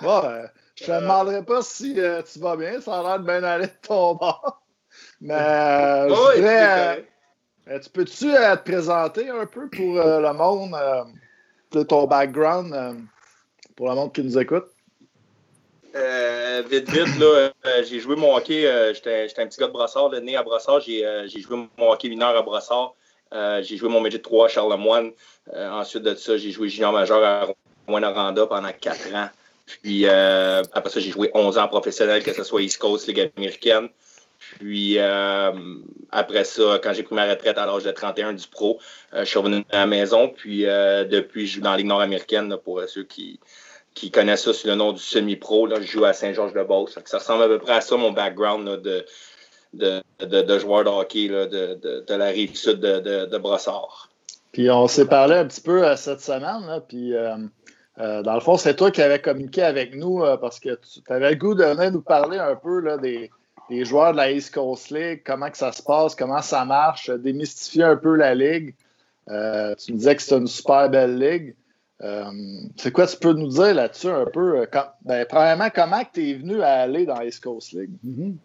Bon, 0.00 0.22
euh, 0.24 0.46
je 0.76 0.84
te 0.84 0.90
demanderai 0.92 1.42
pas 1.44 1.60
si 1.62 1.94
euh, 2.00 2.22
tu 2.22 2.38
vas 2.38 2.56
bien. 2.56 2.80
Ça 2.80 3.00
a 3.00 3.02
l'air 3.02 3.18
de 3.18 3.24
bien 3.24 3.42
aller 3.42 3.66
de 3.66 3.72
ton 3.86 4.14
bord. 4.14 4.62
Mais 5.20 5.34
euh, 5.34 6.08
je 6.08 6.12
Ouais, 6.14 6.36
dirais, 6.40 6.94
c'est 6.96 7.08
euh, 7.70 7.78
tu 7.80 7.90
peux-tu 7.90 8.34
euh, 8.34 8.56
te 8.56 8.70
présenter 8.70 9.28
un 9.28 9.46
peu 9.46 9.68
pour 9.68 9.98
euh, 9.98 10.20
le 10.20 10.32
monde, 10.32 10.74
de 11.72 11.82
ton 11.82 12.06
background, 12.06 12.74
pour 13.76 13.88
le 13.88 13.94
monde 13.94 14.12
qui 14.12 14.22
nous 14.22 14.38
écoute? 14.38 14.66
Vite, 16.70 16.90
vite, 16.90 17.18
là, 17.18 17.50
j'ai 17.82 18.00
joué 18.00 18.16
mon 18.16 18.36
hockey. 18.36 18.62
J'étais 18.94 19.26
un 19.38 19.46
petit 19.46 19.58
gars 19.58 19.66
de 19.66 19.72
Brossard, 19.72 20.10
là, 20.10 20.20
né 20.20 20.36
à 20.36 20.42
Brossard. 20.42 20.80
J'ai 20.80 21.28
joué 21.40 21.68
mon 21.76 21.92
hockey 21.92 22.08
mineur 22.08 22.36
à 22.36 22.42
Brossard. 22.42 22.94
Euh, 23.34 23.62
j'ai 23.62 23.76
joué 23.76 23.88
mon 23.88 24.00
midget 24.00 24.20
3 24.20 24.46
à 24.46 24.48
Charlemagne. 24.48 25.12
Ensuite 25.54 26.02
de 26.02 26.14
ça, 26.14 26.36
j'ai 26.36 26.50
joué 26.50 26.68
junior 26.68 26.92
majeur 26.92 27.22
à 27.22 27.46
Rouen-Noranda 27.86 28.46
pendant 28.46 28.72
4 28.72 29.14
ans. 29.14 29.28
Puis 29.82 30.06
après 30.06 30.90
ça, 30.90 31.00
j'ai 31.00 31.10
joué 31.10 31.30
11 31.34 31.58
ans 31.58 31.68
professionnel, 31.68 32.22
que 32.22 32.32
ce 32.32 32.44
soit 32.44 32.62
East 32.62 32.78
Coast, 32.78 33.06
Ligue 33.06 33.30
américaine. 33.36 33.88
Puis 34.38 34.98
euh, 34.98 35.52
après 36.10 36.44
ça, 36.44 36.78
quand 36.82 36.92
j'ai 36.92 37.02
pris 37.02 37.14
ma 37.14 37.28
retraite 37.28 37.58
à 37.58 37.66
l'âge 37.66 37.84
de 37.84 37.90
31 37.90 38.34
du 38.34 38.46
pro, 38.46 38.78
euh, 39.14 39.20
je 39.20 39.24
suis 39.24 39.38
revenu 39.38 39.64
à 39.70 39.78
la 39.78 39.86
maison. 39.86 40.28
Puis 40.28 40.66
euh, 40.66 41.04
depuis, 41.04 41.46
je 41.46 41.56
joue 41.56 41.60
dans 41.60 41.72
la 41.72 41.78
Ligue 41.78 41.86
nord-américaine 41.86 42.56
pour 42.64 42.80
ceux 42.86 43.04
qui, 43.04 43.40
connaissent 44.12 44.44
ça 44.44 44.52
sous 44.52 44.68
le 44.68 44.76
nom 44.76 44.92
du 44.92 45.02
semi-pro. 45.02 45.68
Je 45.68 45.82
joue 45.82 46.04
à 46.04 46.12
Saint-Georges-de-Beauce. 46.12 46.98
Ça 47.04 47.18
ressemble 47.18 47.42
à 47.42 47.48
peu 47.48 47.58
près 47.58 47.74
à 47.74 47.80
ça, 47.80 47.96
mon 47.96 48.12
background 48.12 48.80
de, 48.80 49.04
de, 49.74 50.58
joueur 50.58 50.84
de 50.84 50.88
hockey 50.88 51.28
de, 51.28 52.14
la 52.14 52.26
rive 52.26 52.56
sud 52.56 52.80
de, 52.80 53.38
Brossard. 53.38 54.08
Puis 54.52 54.70
on 54.70 54.86
s'est 54.86 55.06
parlé 55.06 55.34
un 55.34 55.46
petit 55.46 55.60
peu 55.60 55.84
cette 55.96 56.20
semaine, 56.20 56.80
puis 56.88 57.12
dans 57.96 58.34
le 58.34 58.40
fond, 58.40 58.56
c'est 58.56 58.76
toi 58.76 58.92
qui 58.92 59.02
avais 59.02 59.20
communiqué 59.20 59.62
avec 59.62 59.96
nous 59.96 60.22
parce 60.40 60.60
que 60.60 60.78
tu 60.80 61.00
avais 61.12 61.30
le 61.30 61.36
goût 61.36 61.56
de 61.56 61.64
venir 61.64 61.90
nous 61.90 62.02
parler 62.02 62.38
un 62.38 62.54
peu 62.54 62.78
là, 62.78 62.98
des, 62.98 63.32
des 63.70 63.84
joueurs 63.84 64.12
de 64.12 64.16
la 64.18 64.30
East 64.30 64.54
Coast 64.54 64.90
League, 64.90 65.22
comment 65.24 65.50
que 65.50 65.56
ça 65.58 65.72
se 65.72 65.82
passe, 65.82 66.14
comment 66.14 66.42
ça 66.42 66.64
marche, 66.64 67.10
démystifier 67.10 67.84
un 67.84 67.96
peu 67.96 68.14
la 68.16 68.34
ligue. 68.34 68.74
Euh, 69.30 69.74
tu 69.74 69.92
me 69.92 69.98
disais 69.98 70.16
que 70.16 70.22
c'était 70.22 70.38
une 70.38 70.46
super 70.46 70.88
belle 70.88 71.18
ligue. 71.18 71.54
Euh, 72.00 72.24
c'est 72.76 72.92
quoi 72.92 73.06
tu 73.06 73.16
peux 73.16 73.32
nous 73.32 73.48
dire 73.48 73.74
là-dessus 73.74 74.08
un 74.08 74.24
peu? 74.24 74.60
euh, 74.60 74.66
quand- 74.72 74.86
ben, 75.02 75.26
premièrement, 75.28 75.68
comment 75.74 76.02
tu 76.12 76.30
es 76.30 76.34
venu 76.34 76.62
à 76.62 76.82
aller 76.82 77.04
dans 77.04 77.16
la 77.18 77.26
East 77.26 77.42
Coast 77.42 77.72
League? 77.72 77.90
Mhm. 78.04 78.36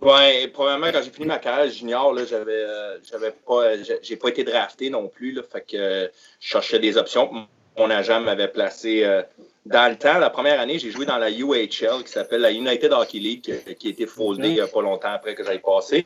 Ouais, 0.00 0.44
et 0.44 0.48
premièrement, 0.48 0.86
quand 0.92 1.02
j'ai 1.02 1.10
fini 1.10 1.26
ma 1.26 1.38
carrière 1.38 1.68
junior, 1.72 2.12
là, 2.14 2.24
j'avais, 2.24 2.52
euh, 2.52 2.98
j'avais 3.02 3.32
pas, 3.32 3.82
j'ai- 3.82 3.98
j'ai 4.00 4.16
pas 4.16 4.28
été 4.28 4.44
drafté 4.44 4.90
non 4.90 5.08
plus, 5.08 5.32
là, 5.32 5.42
fait 5.42 5.60
que 5.60 5.76
euh, 5.76 6.08
je 6.40 6.48
cherchais 6.48 6.78
des 6.78 6.96
options. 6.96 7.28
Mon 7.76 7.90
agent 7.90 8.20
m'avait 8.20 8.46
placé 8.48 9.02
euh, 9.04 9.22
dans 9.66 9.90
le 9.90 9.96
temps. 9.96 10.18
La 10.18 10.30
première 10.30 10.60
année, 10.60 10.78
j'ai 10.78 10.90
joué 10.90 11.06
dans 11.06 11.18
la 11.18 11.30
UHL, 11.30 12.02
qui 12.04 12.12
s'appelle 12.12 12.40
la 12.40 12.52
United 12.52 12.92
Hockey 12.92 13.18
League, 13.18 13.42
qui, 13.42 13.52
a 13.86 13.90
été 13.90 14.04
a 14.04 14.66
pas 14.66 14.82
longtemps 14.82 15.12
après 15.12 15.34
que 15.34 15.44
j'aille 15.44 15.60
passé. 15.60 16.04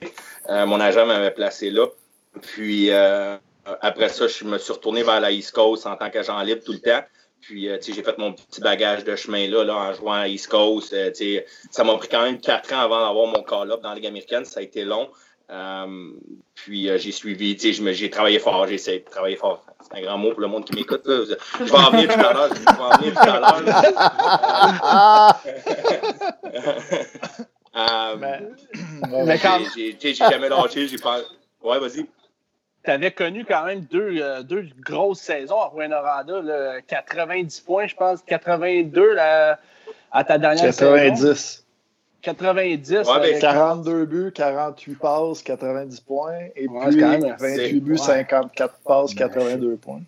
Euh, 0.48 0.66
mon 0.66 0.80
agent 0.80 1.06
m'avait 1.06 1.30
placé 1.30 1.70
là. 1.70 1.86
Puis 2.40 2.90
euh, 2.90 3.36
après 3.80 4.08
ça, 4.08 4.26
je 4.26 4.44
me 4.44 4.58
suis 4.58 4.72
retourné 4.72 5.02
vers 5.02 5.20
la 5.20 5.30
East 5.30 5.52
Coast 5.52 5.86
en 5.86 5.96
tant 5.96 6.10
qu'agent 6.10 6.40
libre 6.42 6.62
tout 6.64 6.72
le 6.72 6.80
temps. 6.80 7.02
Puis, 7.42 7.68
euh, 7.68 7.76
j'ai 7.84 8.02
fait 8.02 8.16
mon 8.18 8.32
petit 8.32 8.60
bagage 8.60 9.02
de 9.02 9.16
chemin 9.16 9.48
là, 9.48 9.64
là 9.64 9.76
en 9.76 9.92
jouant 9.92 10.12
à 10.12 10.28
East 10.28 10.46
Coast. 10.46 10.92
Euh, 10.92 11.10
ça 11.70 11.82
m'a 11.82 11.96
pris 11.96 12.08
quand 12.08 12.22
même 12.22 12.40
quatre 12.40 12.72
ans 12.72 12.78
avant 12.78 13.04
d'avoir 13.04 13.26
mon 13.26 13.42
call-up 13.42 13.82
dans 13.82 13.88
la 13.88 13.96
Ligue 13.96 14.06
américaine. 14.06 14.44
Ça 14.44 14.60
a 14.60 14.62
été 14.62 14.84
long. 14.84 15.10
Euh, 15.52 16.10
puis, 16.54 16.88
euh, 16.88 16.96
j'ai 16.98 17.12
suivi, 17.12 17.56
tu 17.56 17.72
sais, 17.74 17.92
j'ai 17.94 18.08
travaillé 18.10 18.38
fort. 18.38 18.66
J'ai 18.66 18.74
essayé 18.74 19.00
de 19.00 19.04
travailler 19.04 19.36
fort. 19.36 19.64
C'est 19.82 19.98
un 19.98 20.02
grand 20.02 20.16
mot 20.18 20.30
pour 20.32 20.40
le 20.40 20.46
monde 20.46 20.64
qui 20.64 20.74
m'écoute. 20.74 21.02
Je 21.06 21.64
vais 21.64 21.72
en 21.74 21.90
venir 21.90 22.08
tout 22.08 22.20
à 22.20 22.32
l'heure. 22.32 22.48
Je 22.54 22.60
vais 22.60 22.82
en 22.82 22.98
venir 22.98 23.12
tout 23.12 23.28
à 23.28 23.40
l'heure. 23.40 23.62
Euh, 27.74 28.16
Mais 29.26 29.38
quand 29.38 29.58
j'ai- 29.74 30.14
jamais 30.14 30.48
lâché. 30.50 30.88
J'ai 30.88 30.98
pas. 30.98 31.20
Ouais, 31.62 31.78
vas-y. 31.78 32.04
tu 32.84 32.90
avais 32.90 33.12
connu 33.12 33.44
quand 33.46 33.64
même 33.64 33.80
deux, 33.82 34.18
euh, 34.20 34.42
deux 34.42 34.68
grosses 34.80 35.20
saisons 35.20 35.58
à 35.60 35.66
Rouen-Noranda, 35.66 36.42
là, 36.42 36.82
90 36.82 37.60
points, 37.60 37.86
je 37.86 37.94
pense, 37.94 38.20
82 38.26 39.14
là, 39.14 39.58
à 40.10 40.24
ta 40.24 40.36
dernière 40.36 40.74
saison. 40.74 40.92
90. 40.92 41.61
90. 42.22 42.90
Ouais, 42.90 43.04
ben, 43.04 43.10
avec- 43.22 43.40
42 43.40 44.04
buts, 44.06 44.32
48 44.34 44.94
passes, 44.98 45.42
90 45.42 46.00
points. 46.00 46.38
Et 46.56 46.66
Ouais, 46.68 46.80
puis 46.86 46.94
c'est 46.94 47.00
quand 47.00 47.08
même- 47.18 47.36
28 47.38 47.80
buts, 47.80 47.92
ouais. 47.92 47.98
54 47.98 48.74
passes, 48.84 49.14
82 49.14 49.76
points. 49.76 50.00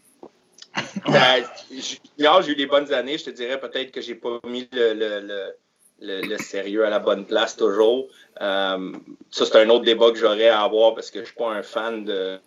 Ben, 1.06 1.44
j- 1.72 2.00
Hier, 2.18 2.42
j'ai 2.42 2.52
eu 2.52 2.56
des 2.56 2.66
bonnes 2.66 2.92
années. 2.92 3.16
Je 3.18 3.24
te 3.26 3.30
dirais 3.30 3.60
peut-être 3.60 3.92
que 3.92 4.00
j'ai 4.00 4.14
pas 4.16 4.38
mis 4.46 4.68
le, 4.72 4.92
le, 4.94 5.20
le, 5.20 5.54
le- 6.00 6.20
le 6.28 6.38
sérieux 6.38 6.84
à 6.84 6.90
la 6.90 6.98
bonne 6.98 7.24
place 7.26 7.56
toujours. 7.56 8.08
Euh, 8.40 8.92
ça, 9.30 9.44
c'est 9.46 9.56
un 9.60 9.68
autre 9.68 9.84
débat 9.84 10.10
que 10.10 10.16
j'aurais 10.18 10.48
à 10.48 10.62
avoir 10.62 10.94
parce 10.94 11.10
que 11.12 11.20
je 11.20 11.26
suis 11.26 11.34
pas 11.36 11.50
un 11.52 11.62
fan 11.62 12.04
de, 12.04 12.38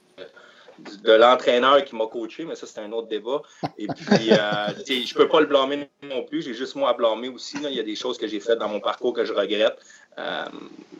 de 1.04 1.12
l'entraîneur 1.14 1.84
qui 1.84 1.96
m'a 1.96 2.06
coaché, 2.08 2.46
mais 2.46 2.56
ça, 2.56 2.68
c'est 2.68 2.80
un 2.80 2.92
autre 2.92 3.08
débat. 3.08 3.42
Et 3.78 3.88
puis, 3.88 4.32
euh, 4.32 4.68
je 4.88 5.14
peux 5.14 5.28
pas 5.28 5.40
le 5.40 5.48
blâmer 5.48 5.90
non 6.04 6.24
plus. 6.24 6.42
J'ai 6.42 6.54
juste 6.54 6.76
moi 6.76 6.90
à 6.90 6.94
blâmer 6.94 7.30
aussi. 7.30 7.58
là. 7.60 7.70
Il 7.70 7.76
y 7.76 7.80
a 7.80 7.84
des 7.84 7.96
choses 7.96 8.18
que 8.18 8.28
j'ai 8.28 8.40
faites 8.40 8.60
dans 8.60 8.70
mon 8.70 8.80
parcours 8.80 9.14
que 9.14 9.26
je 9.26 9.34
regrette. 9.34 9.78
Euh, 10.20 10.46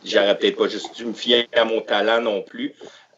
J'aurais 0.04 0.36
peut-être 0.38 0.56
pas 0.56 0.68
juste 0.68 0.96
dû 0.96 1.06
me 1.06 1.12
fier 1.12 1.48
à 1.54 1.64
mon 1.64 1.80
talent 1.80 2.20
non 2.20 2.42
plus. 2.42 2.74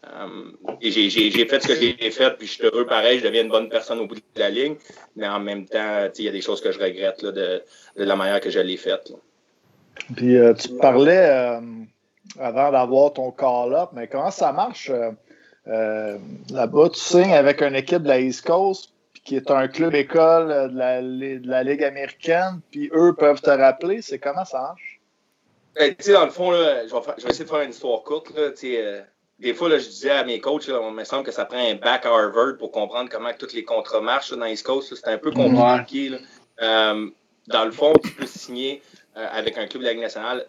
Euh, 0.07 0.51
et 0.81 0.91
j'ai- 0.91 1.11
fait 1.47 1.61
ce 1.61 1.69
que 1.69 1.75
j'ai 1.75 2.11
fait, 2.11 2.31
puis 2.39 2.47
je 2.47 2.53
suis 2.55 2.65
heureux 2.65 2.87
pareil, 2.87 3.19
je 3.19 3.25
deviens 3.25 3.43
une 3.43 3.51
bonne 3.51 3.69
personne 3.69 3.99
au 4.01 4.07
bout 4.07 4.15
de 4.15 4.23
la 4.37 4.49
ligne, 4.49 4.77
mais 5.15 5.29
en 5.29 5.39
même 5.41 5.67
temps, 5.67 6.05
tu 6.07 6.11
sais, 6.15 6.23
il 6.23 6.25
y 6.25 6.29
a 6.29 6.33
des 6.33 6.41
choses 6.41 6.63
que 6.63 6.73
je 6.73 6.79
regrette 6.79 7.21
là, 7.21 7.33
de, 7.33 7.63
de 7.99 8.05
la 8.05 8.17
manière 8.17 8.41
que 8.41 8.49
je 8.49 8.61
l'ai 8.61 8.79
faite. 8.79 9.13
Puis 10.17 10.37
euh, 10.39 10.55
tu 10.55 10.71
parlais 10.79 11.29
euh, 11.29 11.61
avant 12.39 12.73
d'avoir 12.73 13.13
ton 13.13 13.31
call-up, 13.31 13.91
mais 13.93 14.09
comment 14.09 14.31
ça 14.31 14.53
marche 14.53 14.91
euh, 15.69 16.19
là-bas? 16.53 16.89
Tu 16.91 17.01
signes 17.01 17.35
avec 17.35 17.63
une 17.63 17.75
équipe 17.75 18.03
de 18.03 18.09
la 18.09 18.21
East 18.21 18.47
Coast, 18.47 18.91
qui 19.25 19.37
est 19.37 19.51
un 19.51 19.69
club 19.69 19.95
école 19.95 20.51
euh, 20.51 20.69
de 20.69 20.79
la, 20.79 21.01
li- 21.01 21.39
de 21.41 21.49
la 21.49 21.63
Ligue 21.63 21.85
américaine, 21.85 22.61
puis 22.71 22.91
eux 22.95 23.15
peuvent 23.15 23.41
te 23.41 23.51
rappeler. 23.51 24.03
C'est 24.03 24.19
comment 24.19 24.45
ça 24.45 24.61
marche? 24.61 25.01
Tu 25.77 25.95
sais, 26.01 26.13
dans 26.13 26.25
le 26.25 26.31
fond, 26.31 26.51
là, 26.51 26.87
je, 26.87 26.93
vais 26.95 27.01
faire- 27.03 27.15
je 27.19 27.25
vais 27.25 27.31
essayer 27.31 27.45
de 27.45 27.51
faire 27.51 27.61
une 27.61 27.71
histoire 27.71 28.03
courte. 28.03 28.35
Là, 28.37 28.51
tu 28.51 28.57
sais, 28.57 28.85
euh, 28.85 29.01
des 29.39 29.55
fois, 29.55 29.69
là, 29.69 29.79
je 29.79 29.87
disais 29.89 30.11
à 30.11 30.25
mes 30.25 30.41
coachs, 30.41 30.67
là, 30.67 30.81
on 30.83 30.91
me 30.91 31.05
semble 31.05 31.25
que 31.25 31.31
ça 31.31 31.45
prend 31.45 31.59
un 31.59 31.75
bac 31.77 32.05
à 32.05 32.09
Harvard 32.11 32.57
pour 32.59 32.71
comprendre 32.73 33.09
comment 33.11 33.31
tous 33.39 33.55
les 33.55 33.65
contrats 33.65 34.01
marchent 34.01 34.33
dans 34.33 34.45
East 34.47 34.67
Coast. 34.67 34.95
C'est 34.95 35.09
un 35.11 35.19
peu 35.19 35.31
compliqué. 35.31 36.09
là. 36.11 36.19
Euh, 36.63 37.09
dans 37.47 37.65
le 37.65 37.71
fond, 37.71 37.93
tu 38.03 38.11
peux 38.11 38.27
signer 38.27 38.83
euh, 39.17 39.27
avec 39.33 39.57
un 39.59 39.67
club 39.67 39.83
de 39.83 39.87
la 39.87 39.93
Ligue 39.93 40.03
nationale 40.03 40.47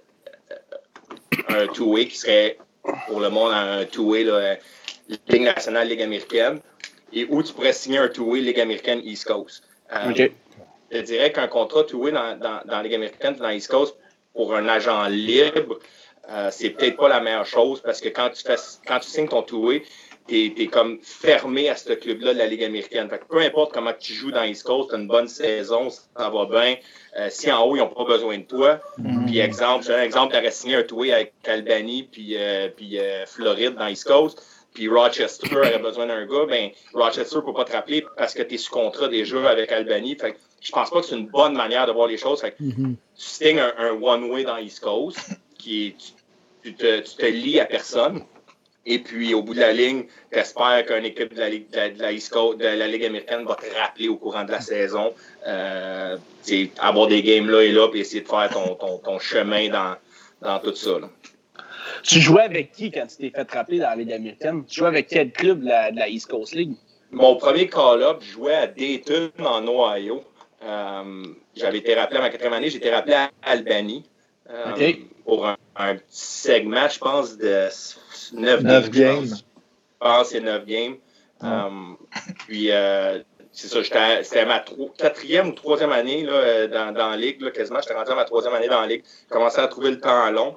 euh, 0.52 0.56
un 1.50 1.68
two-way 1.68 2.08
qui 2.08 2.18
serait, 2.18 2.58
pour 3.08 3.20
le 3.20 3.30
monde, 3.30 3.52
un 3.54 3.86
two-way, 3.86 4.24
là, 4.24 4.56
Ligue 5.28 5.44
nationale, 5.44 5.88
Ligue 5.88 6.02
américaine, 6.02 6.60
et 7.14 7.26
où 7.30 7.44
tu 7.44 7.54
pourrais 7.54 7.74
signer 7.74 7.98
un 7.98 8.08
two-way 8.08 8.42
Ligue 8.42 8.60
américaine 8.60 9.02
East 9.04 9.26
Coast. 9.26 9.64
Euh, 9.94 10.28
je 10.92 11.00
dirais 11.00 11.32
qu'un 11.32 11.48
contrat 11.48 11.84
two-way 11.84 12.12
dans, 12.12 12.38
dans, 12.66 12.82
Ligue 12.82 12.96
américaine, 12.96 13.36
dans 13.36 13.50
l'East 13.50 13.70
Coast, 13.70 13.96
pour 14.34 14.56
un 14.56 14.68
agent 14.68 15.08
libre, 15.08 15.80
euh, 16.30 16.50
c'est 16.52 16.70
peut-être 16.72 16.98
pas 16.98 17.10
la 17.10 17.20
meilleure 17.20 17.46
chose 17.46 17.82
parce 17.82 18.00
que 18.00 18.10
quand 18.10 18.30
tu, 18.30 18.44
fais, 18.44 18.56
quand 18.88 19.00
tu 19.00 19.10
signes 19.10 19.28
ton 19.28 19.42
two-way, 19.42 19.84
tu 20.28 20.54
es, 20.62 20.68
comme 20.68 21.00
fermé 21.02 21.68
à 21.68 21.76
ce 21.76 21.92
club-là 21.94 22.34
de 22.34 22.38
la 22.38 22.48
Ligue 22.48 22.64
américaine. 22.64 23.10
Fait 23.10 23.20
que 23.20 23.26
peu 23.26 23.40
importe 23.40 23.74
comment 23.74 23.92
tu 23.98 24.14
joues 24.14 24.32
dans 24.32 24.44
l'East 24.44 24.64
Coast, 24.64 24.90
tu 24.90 24.96
as 24.96 25.00
une 25.00 25.08
bonne 25.08 25.28
saison, 25.28 25.90
ça 25.90 26.30
va 26.30 26.46
bien. 26.46 26.76
Euh, 27.20 27.28
si 27.30 27.52
en 27.52 27.66
haut, 27.66 27.76
ils 27.76 27.80
n'ont 27.80 27.88
pas 27.88 28.06
besoin 28.06 28.38
de 28.38 28.44
toi. 28.44 28.80
Mm-hmm. 29.00 29.26
Puis 29.26 29.40
exemple, 29.40 29.86
j'ai 29.86 29.94
un 29.94 30.04
exemple, 30.04 30.40
tu 30.42 30.52
signé 30.52 30.76
un 30.76 30.84
two-way 30.84 31.12
avec 31.12 31.34
Albany 31.46 32.04
puis, 32.04 32.38
puis 32.78 33.00
Floride 33.26 33.76
dans 33.76 33.88
l'East 33.88 34.06
Coast 34.06 34.42
puis 34.74 34.88
Rochester 34.88 35.56
aurait 35.56 35.80
besoin 35.80 36.08
d'un 36.08 36.26
gars, 36.26 36.46
ben 36.48 36.72
Rochester 36.94 37.38
ne 37.38 37.42
peut 37.42 37.54
pas 37.54 37.66
te 37.66 37.74
rappeler 37.74 38.06
parce 38.18 38.34
que 38.34 38.42
tu 38.44 38.56
es 38.56 38.58
sous 38.58 38.72
contrat 38.72 39.08
déjà 39.08 39.50
avec 39.50 39.72
Albany. 39.72 40.16
Fait 40.16 40.34
que 40.34 40.38
je 40.62 40.72
pense 40.72 40.90
pas 40.90 41.02
que 41.02 41.08
c'est 41.08 41.18
une 41.18 41.28
bonne 41.28 41.56
manière 41.56 41.88
de 41.88 41.92
voir 41.92 42.08
les 42.08 42.18
choses. 42.18 42.42
Fait 42.42 42.52
que 42.52 42.64
mm-hmm. 42.64 42.96
Tu 43.18 43.26
signes 43.26 43.60
un, 43.60 43.92
one-way 44.02 44.44
dans 44.44 44.58
l'East 44.58 44.80
Coast, 44.80 45.20
qui 45.58 45.88
est, 45.88 45.96
tu, 46.64 46.74
te, 46.74 47.00
tu 47.02 47.16
te 47.16 47.26
lis 47.26 47.60
à 47.60 47.66
personne. 47.66 48.24
Et 48.86 48.98
puis, 48.98 49.36
au 49.36 49.44
bout 49.44 49.54
de 49.54 49.60
la 49.60 49.74
ligne, 49.74 50.06
tu 50.32 50.40
espères 50.40 50.84
qu'une 50.88 51.06
équipe 51.06 51.34
de 51.36 51.40
la, 51.40 51.50
Ligue, 51.50 51.70
de, 51.70 52.02
la, 52.02 52.12
East 52.12 52.32
Coast, 52.32 52.58
de 52.58 52.66
la 52.66 52.88
Ligue 52.88 53.06
américaine 53.06 53.46
va 53.46 53.56
te 53.56 53.66
rappeler 53.80 54.08
au 54.08 54.16
courant 54.16 54.44
de 54.44 54.52
la 54.52 54.62
saison. 54.62 55.14
Euh, 55.48 56.18
avoir 56.80 57.08
des 57.08 57.22
games 57.22 57.48
là 57.48 57.62
et 57.62 57.72
là, 57.72 57.90
puis 57.90 58.00
essayer 58.00 58.22
de 58.22 58.28
faire 58.28 58.50
ton, 58.50 58.74
ton, 58.76 58.98
ton 58.98 59.20
chemin 59.20 59.70
dans, 59.70 59.96
dans 60.42 60.60
tout 60.60 60.76
ça. 60.76 60.98
Là. 60.98 61.10
Tu 62.04 62.20
jouais 62.20 62.44
avec 62.44 62.72
qui 62.72 62.92
quand 62.92 63.06
tu 63.08 63.18
t'es 63.18 63.30
fait 63.30 63.52
rappeler 63.52 63.80
dans 63.80 63.90
la 63.90 63.96
Ligue 63.96 64.14
américaine? 64.14 64.64
Tu 64.66 64.80
jouais 64.80 64.88
avec 64.88 65.08
quel 65.08 65.32
club 65.32 65.62
de 65.62 65.68
la, 65.68 65.92
de 65.92 65.98
la 65.98 66.10
East 66.10 66.28
Coast 66.28 66.54
League? 66.54 66.76
Mon 67.12 67.36
premier 67.36 67.68
call-up, 67.68 68.22
je 68.22 68.32
jouais 68.32 68.56
à 68.56 68.68
Dayton, 68.68 69.32
en 69.40 69.68
Ohio. 69.68 70.24
Euh, 70.64 71.24
j'avais 71.56 71.80
été 71.80 71.94
rappelé 71.94 72.20
à 72.20 72.22
ma 72.22 72.30
quatrième 72.30 72.54
année, 72.54 72.70
j'ai 72.70 72.78
été 72.78 72.90
rappelé 72.90 73.16
à 73.16 73.32
Albany. 73.44 74.06
Euh, 74.50 74.94
pour 75.26 75.46
un, 75.46 75.56
petit 75.76 76.02
segment, 76.10 76.88
je 76.90 77.00
pense, 77.00 77.38
de 77.38 77.68
9, 78.34 78.90
games. 78.90 79.26
Je 79.26 79.44
pense 80.00 80.24
que 80.24 80.34
c'est 80.36 80.42
9 80.42 80.66
games. 80.66 80.96
Euh, 81.44 81.70
puis, 82.48 82.70
c'est 83.52 83.68
ça, 83.68 84.24
c'était 84.24 84.46
ma 84.46 84.64
quatrième 84.98 85.50
ou 85.50 85.52
troisième 85.52 85.92
année 85.92 86.24
là, 86.24 86.68
dans, 86.68 86.94
dans 86.94 87.10
la 87.10 87.18
ligue, 87.18 87.42
là, 87.42 87.52
quasiment. 87.52 87.82
J'étais 87.82 87.94
rentré 87.94 88.14
à 88.14 88.16
ma 88.16 88.26
troisième 88.26 88.54
année 88.54 88.70
dans 88.70 88.82
la 88.82 88.88
ligue. 88.88 89.04
J'ai 89.04 89.34
commencé 89.34 89.60
à 89.60 89.68
trouver 89.68 89.92
le 89.92 90.00
temps 90.00 90.32
long. 90.32 90.56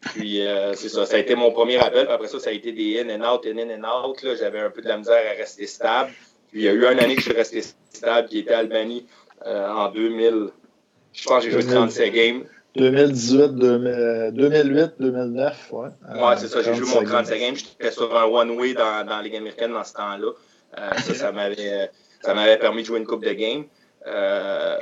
Puis 0.00 0.46
euh, 0.46 0.72
c'est 0.74 0.88
ça, 0.88 1.04
ça 1.04 1.16
a 1.16 1.18
été 1.18 1.34
mon 1.34 1.52
premier 1.52 1.76
appel. 1.78 2.06
Puis 2.06 2.14
après 2.14 2.28
ça, 2.28 2.40
ça 2.40 2.50
a 2.50 2.52
été 2.52 2.72
des 2.72 3.00
in 3.00 3.10
and 3.10 3.34
out, 3.34 3.46
in, 3.46 3.58
in 3.58 3.70
and 3.70 3.84
out. 3.84 4.18
J'avais 4.38 4.60
un 4.60 4.70
peu 4.70 4.80
de 4.82 4.88
la 4.88 4.96
misère 4.96 5.22
à 5.30 5.36
rester 5.36 5.66
stable. 5.66 6.10
Puis 6.50 6.60
il 6.60 6.64
y 6.64 6.68
a 6.68 6.72
eu 6.72 6.84
une 6.84 6.98
année 6.98 7.14
que 7.14 7.20
je 7.20 7.28
suis 7.28 7.36
resté 7.36 7.62
stable, 7.90 8.28
qui 8.28 8.38
était 8.40 8.54
Albanie 8.54 9.06
euh, 9.46 9.68
en 9.68 9.90
2000. 9.90 10.48
Je 11.12 11.24
pense 11.28 11.44
que 11.44 11.50
j'ai 11.50 11.60
joué 11.60 11.64
37 11.64 12.12
games. 12.12 12.44
2018, 12.76 13.56
2008, 13.56 14.92
2009, 15.00 15.72
ouais. 15.72 15.88
ouais, 15.88 16.36
c'est 16.38 16.46
ça, 16.46 16.62
j'ai 16.62 16.72
joué 16.74 16.86
mon 16.94 17.02
35 17.02 17.38
games. 17.40 17.56
J'étais 17.56 17.90
sur 17.90 18.16
un 18.16 18.24
one-way 18.24 18.74
dans, 18.74 19.04
dans 19.04 19.16
la 19.16 19.22
Ligue 19.22 19.36
américaine 19.36 19.72
dans 19.72 19.82
ce 19.82 19.94
temps-là. 19.94 20.28
Euh, 20.78 20.90
ça, 20.98 21.14
ça 21.14 21.32
m'avait, 21.32 21.90
ça 22.22 22.32
m'avait 22.32 22.58
permis 22.58 22.82
de 22.82 22.86
jouer 22.86 23.00
une 23.00 23.06
coupe 23.06 23.24
de 23.24 23.32
games. 23.32 23.64
Euh, 24.06 24.78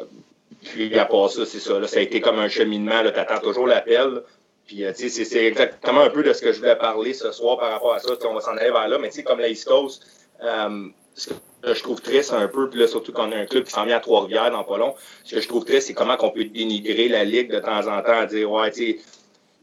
puis 0.63 0.99
à 0.99 1.07
part 1.07 1.31
ça, 1.31 1.47
c'est 1.47 1.61
ça. 1.61 1.79
Là, 1.79 1.87
ça 1.87 1.99
a 1.99 2.03
été 2.03 2.21
comme 2.21 2.39
un 2.39 2.49
cheminement. 2.49 3.03
Tu 3.03 3.09
attends 3.09 3.41
toujours 3.41 3.67
l'appel. 3.67 4.23
Puis, 4.69 4.85
euh, 4.85 4.93
tu 4.93 5.09
sais, 5.09 5.25
c'est 5.25 5.47
exactement 5.47 6.03
un 6.03 6.11
peu 6.11 6.23
de 6.23 6.31
ce 6.35 6.43
que 6.43 6.53
je 6.53 6.59
voulais 6.59 6.77
parler 6.77 7.15
ce 7.15 7.33
soir 7.33 7.59
par 7.59 7.71
rapport 7.71 7.95
à 7.95 8.01
ça. 8.01 8.11
on 8.29 8.35
va 8.35 8.43
s'en 8.43 8.55
aller 8.55 8.71
vers 8.71 8.87
là, 8.87 8.99
mais 8.99 9.09
tu 9.09 9.17
sais, 9.17 9.23
comme 9.23 9.41
la 9.41 9.49
East 9.49 9.67
Coast, 9.67 10.07
euh, 10.45 10.89
ce 11.15 11.31
que 11.31 11.35
je 11.75 11.83
trouve 11.83 12.03
triste 12.03 12.35
un 12.35 12.49
peu, 12.49 12.69
puis 12.69 12.79
là, 12.79 12.87
surtout 12.87 13.13
qu'on 13.13 13.33
a 13.33 13.37
un 13.37 13.47
club 13.47 13.65
qui 13.65 13.71
s'en 13.71 13.87
vient 13.87 13.97
à 13.97 14.01
Trois-Rivières 14.01 14.51
dans 14.51 14.65
pas 14.65 14.77
long, 14.77 14.95
ce 15.25 15.37
que 15.37 15.41
je 15.41 15.49
trouve 15.49 15.65
triste, 15.65 15.87
c'est 15.87 15.95
comment 15.95 16.17
on 16.21 16.31
peut 16.31 16.45
dénigrer 16.45 17.09
la 17.09 17.25
Ligue 17.25 17.51
de 17.51 17.61
temps 17.61 17.89
en 17.89 18.03
temps, 18.03 18.27
dire, 18.27 18.51
ouais, 18.51 18.71
tu 18.71 18.93
sais, 18.93 18.99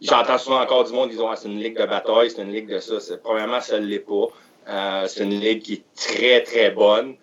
j'entends 0.01 0.39
souvent 0.39 0.60
encore 0.60 0.86
du 0.86 0.91
monde 0.91 1.12
disant, 1.12 1.30
ah, 1.30 1.36
c'est 1.36 1.49
une 1.49 1.60
Ligue 1.60 1.80
de 1.80 1.86
bataille, 1.86 2.32
c'est 2.32 2.41
une 2.41 2.51
Ligue 2.51 2.68
de 2.68 2.80
ça. 2.80 2.95
Premièrement, 3.24 3.62
ça 3.62 3.80
ne 3.80 3.86
l'est 3.86 3.99
pas. 3.99 4.26
Euh, 4.68 5.08
c'est 5.08 5.24
une 5.24 5.39
Ligue 5.39 5.62
qui 5.62 5.74
est 5.74 5.84
très, 5.95 6.41
très 6.41 6.72
bonne. 6.72 7.16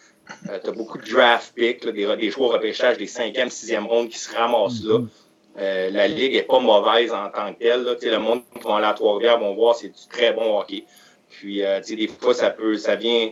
Euh, 0.49 0.61
tu 0.63 0.71
as 0.71 0.73
beaucoup 0.73 0.99
de 0.99 1.11
draft 1.11 1.53
picks, 1.57 1.85
des, 1.85 2.17
des 2.17 2.31
choix 2.31 2.47
au 2.47 2.51
repêchage 2.51 2.97
des 2.97 3.09
cinquième, 3.09 3.51
sixième 3.51 3.87
rondes 3.87 4.09
qui 4.09 4.19
se 4.19 4.33
ramassent 4.33 4.85
là. 4.85 5.01
Euh, 5.59 5.91
la 5.91 6.09
Ligue 6.09 6.35
n'est 6.35 6.43
pas 6.43 6.61
mauvaise 6.61 7.13
en 7.13 7.29
tant 7.29 7.53
que 7.53 7.59
telle. 7.59 7.83
Là. 7.83 7.95
Le 8.03 8.19
monde 8.19 8.43
qui 8.55 8.67
va 8.67 8.77
aller 8.77 8.87
à 8.87 8.95
Trois-Rivières 8.95 9.39
vont 9.39 9.55
voir 9.55 9.75
c'est 9.75 9.89
du 9.89 10.09
très 10.11 10.33
bon 10.33 10.59
hockey. 10.59 10.85
Puis, 11.29 11.65
euh, 11.65 11.81
des 11.81 12.09
fois, 12.09 12.35
ça 12.35 12.51
peut, 12.51 12.77
ça 12.77 12.95
vient. 12.95 13.31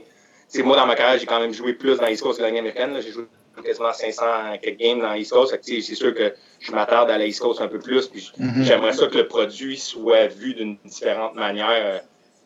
sais, 0.49 0.63
moi, 0.63 0.77
dans 0.77 0.87
ma 0.87 0.97
carrière, 0.97 1.19
j'ai 1.19 1.27
quand 1.27 1.41
même 1.41 1.53
joué 1.53 1.75
plus 1.75 1.99
dans 1.99 2.07
l'East 2.07 2.23
Coast 2.23 2.39
que 2.39 2.43
la 2.43 2.51
Ligue 2.51 2.59
américaine. 2.59 2.97
J'ai 3.01 3.13
joué 3.13 3.25
quasiment 3.65 3.93
500 3.93 4.25
quelques 4.61 4.79
games 4.79 5.01
dans 5.01 5.13
l'East 5.13 5.33
Coast. 5.33 5.59
C'est 5.63 5.81
sûr 5.81 6.15
que 6.15 6.35
je 6.61 6.73
m'attarde 6.73 7.11
à 7.11 7.19
l'East 7.19 7.41
Coast 7.41 7.61
un 7.61 7.69
peu 7.69 7.79
plus. 7.79 8.07
Puis 8.09 8.33
mm-hmm. 8.39 8.65
j'aimerais 8.65 8.93
ça 8.93 9.07
que 9.07 9.19
le 9.19 9.29
produit 9.29 9.79
soit 9.79 10.27
vu 10.29 10.55
d'une 10.55 10.77
différente 10.85 11.35
manière. 11.35 12.03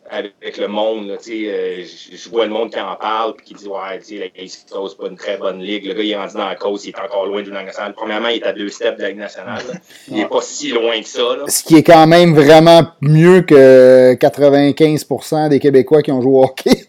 Avec 0.07 0.57
le 0.57 0.67
monde. 0.67 1.07
Là, 1.07 1.15
euh, 1.15 1.83
je 1.83 2.29
vois 2.29 2.45
le 2.45 2.51
monde 2.51 2.71
qui 2.71 2.79
en 2.79 2.95
parle 2.95 3.35
puis 3.35 3.47
qui 3.47 3.53
dit 3.55 3.67
Ouais, 3.67 3.99
la 4.35 4.43
East 4.43 4.69
Coast, 4.69 4.95
c'est 4.95 5.03
pas 5.03 5.09
une 5.09 5.17
très 5.17 5.37
bonne 5.37 5.59
ligue. 5.59 5.85
Le 5.85 5.93
gars, 5.93 6.03
il 6.03 6.11
est 6.11 6.15
rendu 6.15 6.35
dans 6.35 6.47
la 6.47 6.55
cause, 6.55 6.85
il 6.85 6.89
est 6.89 6.99
encore 6.99 7.25
loin 7.25 7.41
du 7.41 7.49
Ligue 7.49 7.65
nationale. 7.65 7.93
Premièrement, 7.95 8.27
il 8.27 8.35
est 8.35 8.45
à 8.45 8.53
deux 8.53 8.69
steps 8.69 8.97
de 8.97 9.01
la 9.01 9.09
Ligue 9.09 9.17
nationale. 9.17 9.63
Il 10.07 10.15
n'est 10.15 10.27
pas 10.27 10.41
si 10.41 10.69
loin 10.69 10.99
que 11.01 11.07
ça. 11.07 11.21
Là. 11.37 11.47
Ce 11.47 11.63
qui 11.63 11.75
est 11.77 11.83
quand 11.83 12.05
même 12.05 12.35
vraiment 12.35 12.83
mieux 13.01 13.41
que 13.41 14.13
95% 14.13 15.49
des 15.49 15.59
Québécois 15.59 16.03
qui 16.03 16.11
ont 16.11 16.21
joué 16.21 16.33
au 16.33 16.43
hockey. 16.43 16.85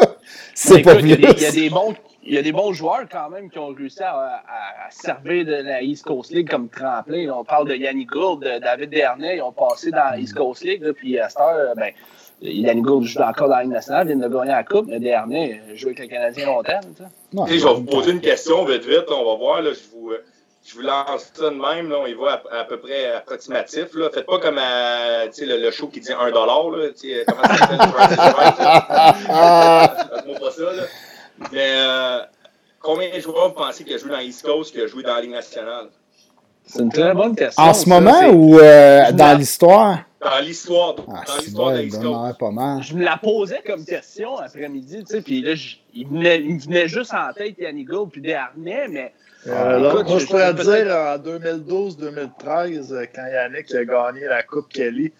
c'est 0.54 0.82
pas 0.82 0.94
Il 0.94 1.08
y, 1.08 1.46
a 1.46 1.50
des 1.50 1.70
bons. 1.70 1.94
Il 2.22 2.34
y 2.34 2.38
a 2.38 2.42
des 2.42 2.52
bons 2.52 2.72
joueurs 2.72 3.06
quand 3.10 3.30
même 3.30 3.50
qui 3.50 3.58
ont 3.58 3.74
réussi 3.74 4.02
à, 4.02 4.12
à, 4.14 4.90
servir 4.90 5.44
de 5.44 5.54
la 5.54 5.82
East 5.82 6.04
Coast 6.04 6.30
League 6.30 6.48
comme 6.48 6.68
tremplin. 6.68 7.28
On 7.30 7.44
parle 7.44 7.68
de 7.68 7.74
Yannick 7.74 8.10
Gould, 8.10 8.44
de 8.44 8.60
David 8.60 8.90
Dernay, 8.90 9.38
ils 9.38 9.42
ont 9.42 9.52
passé 9.52 9.90
dans 9.90 10.10
la 10.10 10.18
East 10.18 10.34
Coast 10.34 10.62
League, 10.62 10.82
là, 10.82 10.92
puis 10.92 11.18
à 11.18 11.28
cette 11.28 11.40
heure, 11.40 11.74
ben, 11.76 11.92
Yann 12.42 12.80
Gould 12.80 13.04
joue 13.04 13.20
encore 13.20 13.48
dans 13.48 13.56
la 13.56 13.62
Ligue 13.62 13.72
nationale, 13.72 14.08
il 14.08 14.16
vient 14.16 14.28
de 14.28 14.34
gagner 14.34 14.50
la 14.50 14.64
Coupe. 14.64 14.88
Le 14.88 14.98
dernier, 14.98 15.60
joue 15.74 15.88
avec 15.88 15.98
le 16.00 16.06
Canadien 16.06 16.46
longtemps. 16.46 16.80
je 17.46 17.52
vais 17.52 17.74
vous 17.74 17.84
poser 17.84 18.12
une 18.12 18.20
question 18.20 18.64
vite, 18.64 18.84
vite. 18.84 19.04
on 19.08 19.24
va 19.24 19.36
voir. 19.36 19.62
Là, 19.62 19.70
je, 19.72 19.80
vous, 19.92 20.12
je 20.64 20.74
vous 20.74 20.80
lance 20.80 21.30
ça 21.34 21.50
de 21.50 21.56
même. 21.56 21.90
Là, 21.90 21.98
on 22.00 22.06
y 22.06 22.14
va 22.14 22.42
à, 22.50 22.64
peu 22.64 22.78
près 22.78 23.12
approximatif. 23.12 23.94
Là. 23.94 24.08
Faites 24.10 24.26
pas 24.26 24.38
comme 24.38 24.58
à, 24.58 25.26
le, 25.26 25.62
le 25.62 25.70
show 25.70 25.88
qui 25.88 26.00
dit 26.00 26.08
1$. 26.08 26.14
Là, 26.16 26.32
comment 27.26 27.42
ça 27.42 28.16
s'appelle? 28.16 28.48
pas 30.40 30.50
ça. 30.50 30.72
Là. 30.72 30.82
Mais 31.52 31.72
euh, 31.76 32.20
combien 32.80 33.14
de 33.14 33.20
joueurs 33.20 33.48
vous 33.48 33.54
pensez 33.54 33.84
qui 33.84 33.94
a 33.94 33.98
joué 33.98 34.10
dans 34.10 34.18
l'East 34.18 34.44
Coast 34.44 34.72
qui 34.72 34.80
a 34.80 34.86
joué 34.86 35.02
dans 35.02 35.14
la 35.14 35.20
Ligue 35.20 35.32
nationale? 35.32 35.88
C'est 36.72 36.82
une 36.82 36.92
très 36.92 37.14
bonne 37.14 37.34
question. 37.34 37.62
En 37.62 37.74
ce 37.74 37.88
moment 37.88 38.28
ou 38.28 38.58
euh, 38.58 39.10
dans 39.12 39.36
l'histoire? 39.36 40.04
Dans 40.20 40.38
l'histoire. 40.40 40.94
Ah, 41.08 41.24
dans 41.52 41.70
l'histoire 41.70 42.32
de 42.32 42.38
pas 42.38 42.50
mal. 42.50 42.82
Je 42.82 42.94
me 42.94 43.02
la 43.02 43.16
posais 43.16 43.60
comme 43.66 43.84
question 43.84 44.36
après-midi, 44.36 45.04
tu 45.04 45.16
sais, 45.16 45.22
puis 45.22 45.40
là, 45.40 45.54
il, 45.94 46.06
venait, 46.06 46.40
il 46.40 46.58
venait 46.58 46.86
juste 46.86 47.12
en 47.12 47.32
tête 47.32 47.58
Yannick 47.58 47.88
Gould 47.88 48.10
puis 48.10 48.20
Desharnais, 48.20 48.86
mais. 48.88 49.12
Euh, 49.46 49.78
moi, 49.78 50.18
je 50.18 50.26
pourrais 50.26 50.52
dire 50.54 50.94
en 50.94 51.16
2012-2013, 51.18 52.92
euh, 52.92 53.06
quand 53.14 53.26
Yannick 53.26 53.74
a 53.74 53.84
gagné 53.84 54.26
la 54.26 54.42
Coupe 54.42 54.68
Kelly, 54.68 55.10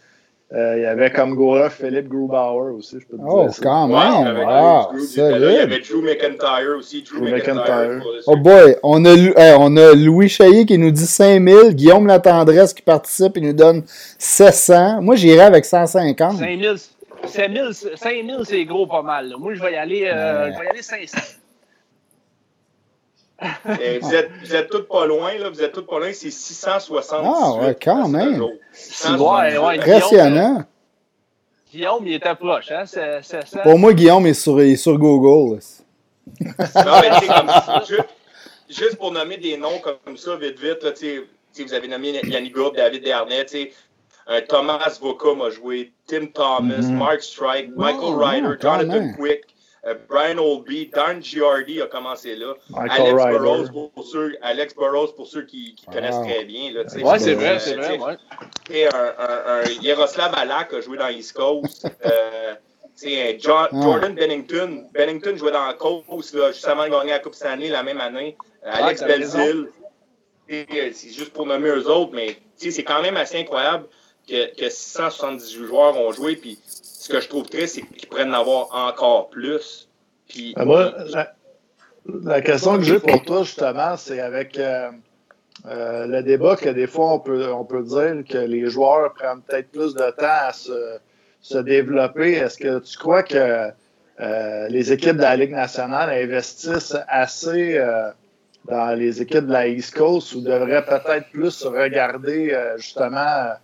euh, 0.53 0.75
il 0.79 0.83
y 0.83 0.87
avait 0.87 1.13
comme 1.13 1.37
goaler 1.37 1.71
Philippe 1.71 2.09
Grubauer 2.09 2.75
aussi, 2.75 2.99
je 2.99 3.07
peux 3.07 3.17
te 3.17 3.23
oh, 3.25 3.43
dire. 3.43 3.53
Oh, 3.57 3.61
quand 3.63 3.87
même! 3.87 4.37
Ouais, 4.37 4.45
wow, 4.45 4.89
il 4.97 5.53
y 5.53 5.59
avait 5.59 5.79
Drew 5.79 6.03
McIntyre 6.03 6.77
aussi. 6.77 7.05
Drew, 7.05 7.23
McIntyre. 7.23 8.03
Oh 8.27 8.37
boy! 8.37 8.75
On 8.83 9.05
a, 9.05 9.57
on 9.59 9.77
a 9.77 9.95
Louis 9.95 10.29
Chaillé 10.29 10.67
qui 10.67 10.77
nous 10.77 10.91
dit 10.91 11.07
5000, 11.07 11.75
Guillaume 11.75 12.09
Latendresse 12.09 12.75
qui 12.75 12.83
participe 12.83 13.37
et 13.37 13.41
nous 13.41 13.53
donne 13.53 13.85
700. 14.19 15.03
Moi, 15.03 15.15
j'irais 15.15 15.45
avec 15.45 15.65
150. 15.65 16.39
5000, 16.39 16.77
5000 17.95 18.37
c'est 18.43 18.65
gros 18.65 18.89
pas 18.89 19.03
mal. 19.03 19.33
Moi, 19.39 19.55
je 19.55 19.63
vais 19.63 19.73
y 19.73 19.77
aller, 19.77 20.11
euh, 20.13 20.51
je 20.53 20.59
vais 20.59 20.67
y 20.67 20.69
aller 20.69 20.83
500. 20.83 21.17
vous, 23.65 24.15
êtes, 24.15 24.31
vous 24.43 24.55
êtes 24.55 24.71
tous 24.71 24.83
pas 24.83 25.07
loin, 25.07 25.35
là. 25.39 25.49
Vous 25.51 25.63
êtes 25.63 25.73
tous 25.73 25.83
pas 25.83 25.99
loin, 25.99 26.13
c'est 26.13 26.31
660. 26.31 27.21
Ah, 27.25 27.53
ouais, 27.55 27.77
quand 27.81 28.09
même. 28.09 28.41
Ouais, 28.41 29.59
ouais, 29.59 29.79
Impressionnant. 29.79 30.65
Guillaume, 31.73 32.07
il 32.07 32.15
est 32.15 32.35
proche, 32.35 32.71
hein? 32.73 32.85
C'est, 32.87 33.63
Pour 33.63 33.79
moi, 33.79 33.93
Guillaume 33.95 34.27
est 34.27 34.35
sur, 34.35 34.61
est 34.61 34.77
sur 34.77 34.99
Google. 34.99 35.61
non, 36.41 36.47
mais 37.01 37.27
comme, 37.27 37.51
juste, 37.87 38.09
juste, 38.69 38.97
pour 38.97 39.13
nommer 39.13 39.37
des 39.37 39.57
noms 39.57 39.79
comme 39.79 40.17
ça, 40.17 40.37
vite, 40.37 40.59
vite, 40.59 40.83
là, 40.83 40.91
vous 41.59 41.75
avez 41.75 41.89
nommé 41.89 42.21
Yannick 42.25 42.55
Gourde, 42.55 42.77
David 42.77 43.05
Dernay, 43.05 43.47
euh, 44.29 44.41
Thomas 44.49 44.99
Voka 45.01 45.35
m'a 45.35 45.51
joué, 45.51 45.93
Tim 46.07 46.27
Thomas, 46.27 46.75
mm-hmm. 46.75 46.93
Mark 46.93 47.23
Strike, 47.23 47.71
Michael 47.77 48.15
oh, 48.15 48.17
Ryder, 48.17 48.57
Jonathan 48.61 49.13
Quick. 49.15 49.43
Euh, 49.87 49.95
Brian 50.09 50.37
Olby, 50.39 50.91
Dan 50.93 51.23
Giardi 51.23 51.81
a 51.81 51.87
commencé 51.87 52.37
là. 52.37 52.55
Alex 52.77 53.15
Burrows, 53.15 53.91
pour 53.95 54.05
ceux, 54.05 54.37
Alex 54.43 54.75
Burrows, 54.75 55.13
pour 55.17 55.27
ceux 55.27 55.43
qui, 55.47 55.75
qui 55.75 55.87
connaissent 55.87 56.21
très 56.21 56.45
bien. 56.45 56.73
Là, 56.73 56.83
ouais, 56.83 57.19
c'est 57.19 57.35
vrai, 57.35 57.59
c'est 57.59 57.77
vrai. 57.77 57.99
Ouais. 57.99 58.17
Et 58.71 58.87
un, 58.87 59.15
un, 59.19 59.43
un, 59.47 59.65
Yaroslav 59.81 60.35
Alak 60.37 60.75
a 60.75 60.81
joué 60.83 60.99
dans 60.99 61.09
East 61.09 61.33
Coast. 61.33 61.87
euh, 62.05 62.55
C'est 62.95 63.39
Jordan 63.41 64.15
Bennington. 64.15 64.85
Bennington 64.93 65.35
jouait 65.37 65.53
dans 65.53 65.73
course 65.75 66.35
là, 66.35 66.53
juste 66.53 66.69
avant 66.69 66.85
de 66.85 66.91
gagner 66.91 67.13
la 67.13 67.19
Coupe 67.21 67.35
Stanley 67.35 67.69
la 67.71 67.83
même 67.83 68.01
année. 68.01 68.37
Alex 68.63 69.03
Belzil. 69.03 69.69
C'est 70.49 71.11
juste 71.11 71.33
pour 71.33 71.47
nommer 71.47 71.69
eux 71.71 71.89
autres, 71.89 72.13
mais 72.13 72.37
c'est 72.57 72.85
quand 72.85 73.01
même 73.01 73.17
assez 73.17 73.39
incroyable 73.39 73.87
que, 74.29 74.55
que 74.55 74.69
678 74.69 75.65
joueurs 75.67 75.97
ont 75.97 76.13
joué. 76.13 76.37
Puis 76.37 76.59
ce 77.11 77.17
que 77.17 77.23
je 77.23 77.29
trouve 77.29 77.49
triste, 77.49 77.75
c'est 77.77 77.83
qu'ils 77.83 78.09
pourraient 78.09 78.25
en 78.25 78.33
avoir 78.33 78.69
encore 78.73 79.31
plus. 79.31 79.89
Puis, 80.29 80.55
ah, 80.57 80.65
moi, 80.65 80.95
la, 82.07 82.41
question 82.41 82.77
que 82.77 82.85
j'ai 82.85 83.01
pour 83.01 83.23
toi, 83.23 83.43
justement, 83.43 83.97
c'est 83.97 84.21
avec 84.21 84.59
euh, 84.59 84.91
euh, 85.67 86.07
le 86.07 86.23
débat 86.23 86.57
que 86.57 86.69
des 86.69 86.87
fois, 86.87 87.15
on 87.15 87.19
peut, 87.19 87.53
on 87.53 87.65
peut 87.65 87.83
dire 87.83 88.23
que 88.29 88.39
les 88.39 88.71
joueurs 88.71 89.13
prennent 89.15 89.43
peut-être 89.43 89.71
plus 89.71 89.95
de 89.95 90.11
temps 90.11 90.47
à 90.49 90.53
se, 90.53 90.99
se 91.41 91.59
développer. 91.59 92.35
Est-ce 92.35 92.59
que 92.59 92.79
tu 92.79 92.97
crois 92.97 93.25
que 93.25 93.71
euh, 94.21 94.69
les 94.69 94.93
équipes 94.93 95.17
de 95.17 95.23
la 95.23 95.37
Ligue 95.37 95.53
nationale 95.53 96.11
investissent 96.11 96.97
assez 97.09 97.83
dans 98.69 98.97
les 98.97 99.21
équipes 99.21 99.47
de 99.47 99.53
la 99.53 99.67
East 99.67 99.97
Coast 99.97 100.35
ou 100.35 100.43
devraient 100.43 100.85
peut-être 100.85 101.29
plus 101.33 101.65
regarder 101.65 102.57
justement 102.77 103.55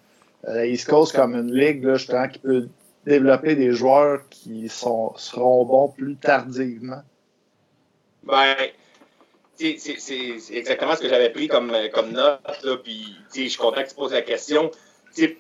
la 0.42 0.66
East 0.66 0.88
Coast 0.88 1.14
comme 1.14 1.36
une 1.36 1.52
ligue 1.52 1.86
justement, 1.92 2.26
qui 2.28 2.38
peut 2.38 2.68
développer 3.06 3.54
des 3.54 3.72
joueurs 3.72 4.28
qui 4.28 4.68
sont, 4.68 5.14
seront 5.16 5.64
bons 5.64 5.88
plus 5.88 6.16
tardivement? 6.16 7.02
Ben, 8.24 8.56
c'est 9.54 9.78
exactement 10.50 10.96
ce 10.96 11.02
que 11.02 11.08
j'avais 11.08 11.30
pris 11.30 11.48
comme, 11.48 11.72
comme 11.94 12.10
note. 12.10 12.40
Là, 12.64 12.76
puis, 12.76 13.16
je 13.34 13.48
suis 13.48 13.58
content 13.58 13.82
que 13.82 13.88
tu 13.88 13.94
poses 13.94 14.12
la 14.12 14.22
question. 14.22 14.70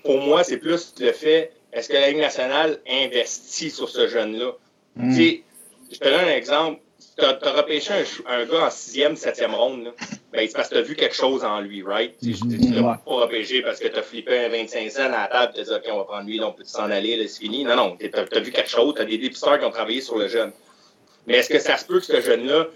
pour 0.04 0.18
moi, 0.20 0.44
c'est 0.44 0.58
plus 0.58 0.94
le 1.00 1.12
fait 1.12 1.52
est-ce 1.76 1.88
que 1.88 1.94
la 1.94 2.08
Ligue 2.08 2.20
nationale 2.20 2.80
investit 2.88 3.70
sur 3.70 3.90
ce 3.90 4.08
jeune-là? 4.08 4.52
Hmm. 4.96 5.12
Je 5.12 5.98
te 5.98 6.04
donne 6.04 6.24
un 6.24 6.34
exemple 6.34 6.80
tu 7.18 7.24
as, 7.24 7.52
repêché 7.52 7.92
un, 8.26 8.44
gars 8.44 8.66
en 8.66 8.70
sixième, 8.70 9.16
septième 9.16 9.54
ronde, 9.54 9.92
ben, 10.32 10.46
c'est 10.46 10.54
parce 10.54 10.68
que 10.68 10.74
tu 10.74 10.80
as 10.80 10.82
vu 10.82 10.94
quelque 10.94 11.14
chose 11.14 11.44
en 11.44 11.60
lui, 11.60 11.82
right? 11.82 12.14
Tu 12.20 12.34
ne 12.44 12.74
l'as 12.74 13.00
pas 13.04 13.12
repêché 13.12 13.62
parce 13.62 13.80
que 13.80 13.88
tu 13.88 13.98
as 13.98 14.02
flippé 14.02 14.44
un 14.44 14.48
25 14.50 14.90
cents 14.90 15.04
à 15.04 15.08
la 15.08 15.28
table, 15.28 15.52
tu 15.54 15.60
as 15.60 15.64
dit, 15.64 15.70
OK, 15.70 15.84
on 15.90 15.96
va 15.98 16.04
prendre 16.04 16.26
lui, 16.26 16.40
on 16.42 16.52
peut 16.52 16.64
s'en 16.64 16.90
aller, 16.90 17.26
c'est 17.26 17.40
fini. 17.40 17.64
Non, 17.64 17.76
non, 17.76 17.96
tu 17.96 18.10
as, 18.14 18.40
vu 18.40 18.52
quelque 18.52 18.68
chose, 18.68 18.94
tu 18.94 19.02
as 19.02 19.06
des 19.06 19.18
dépisteurs 19.18 19.58
qui 19.58 19.64
ont 19.64 19.70
travaillé 19.70 20.02
sur 20.02 20.18
le 20.18 20.28
jeune. 20.28 20.52
Mais 21.26 21.36
est-ce 21.36 21.48
que 21.48 21.58
ça 21.58 21.78
se 21.78 21.86
peut 21.86 22.00
que 22.00 22.06
ce 22.06 22.20
jeune-là 22.20 22.66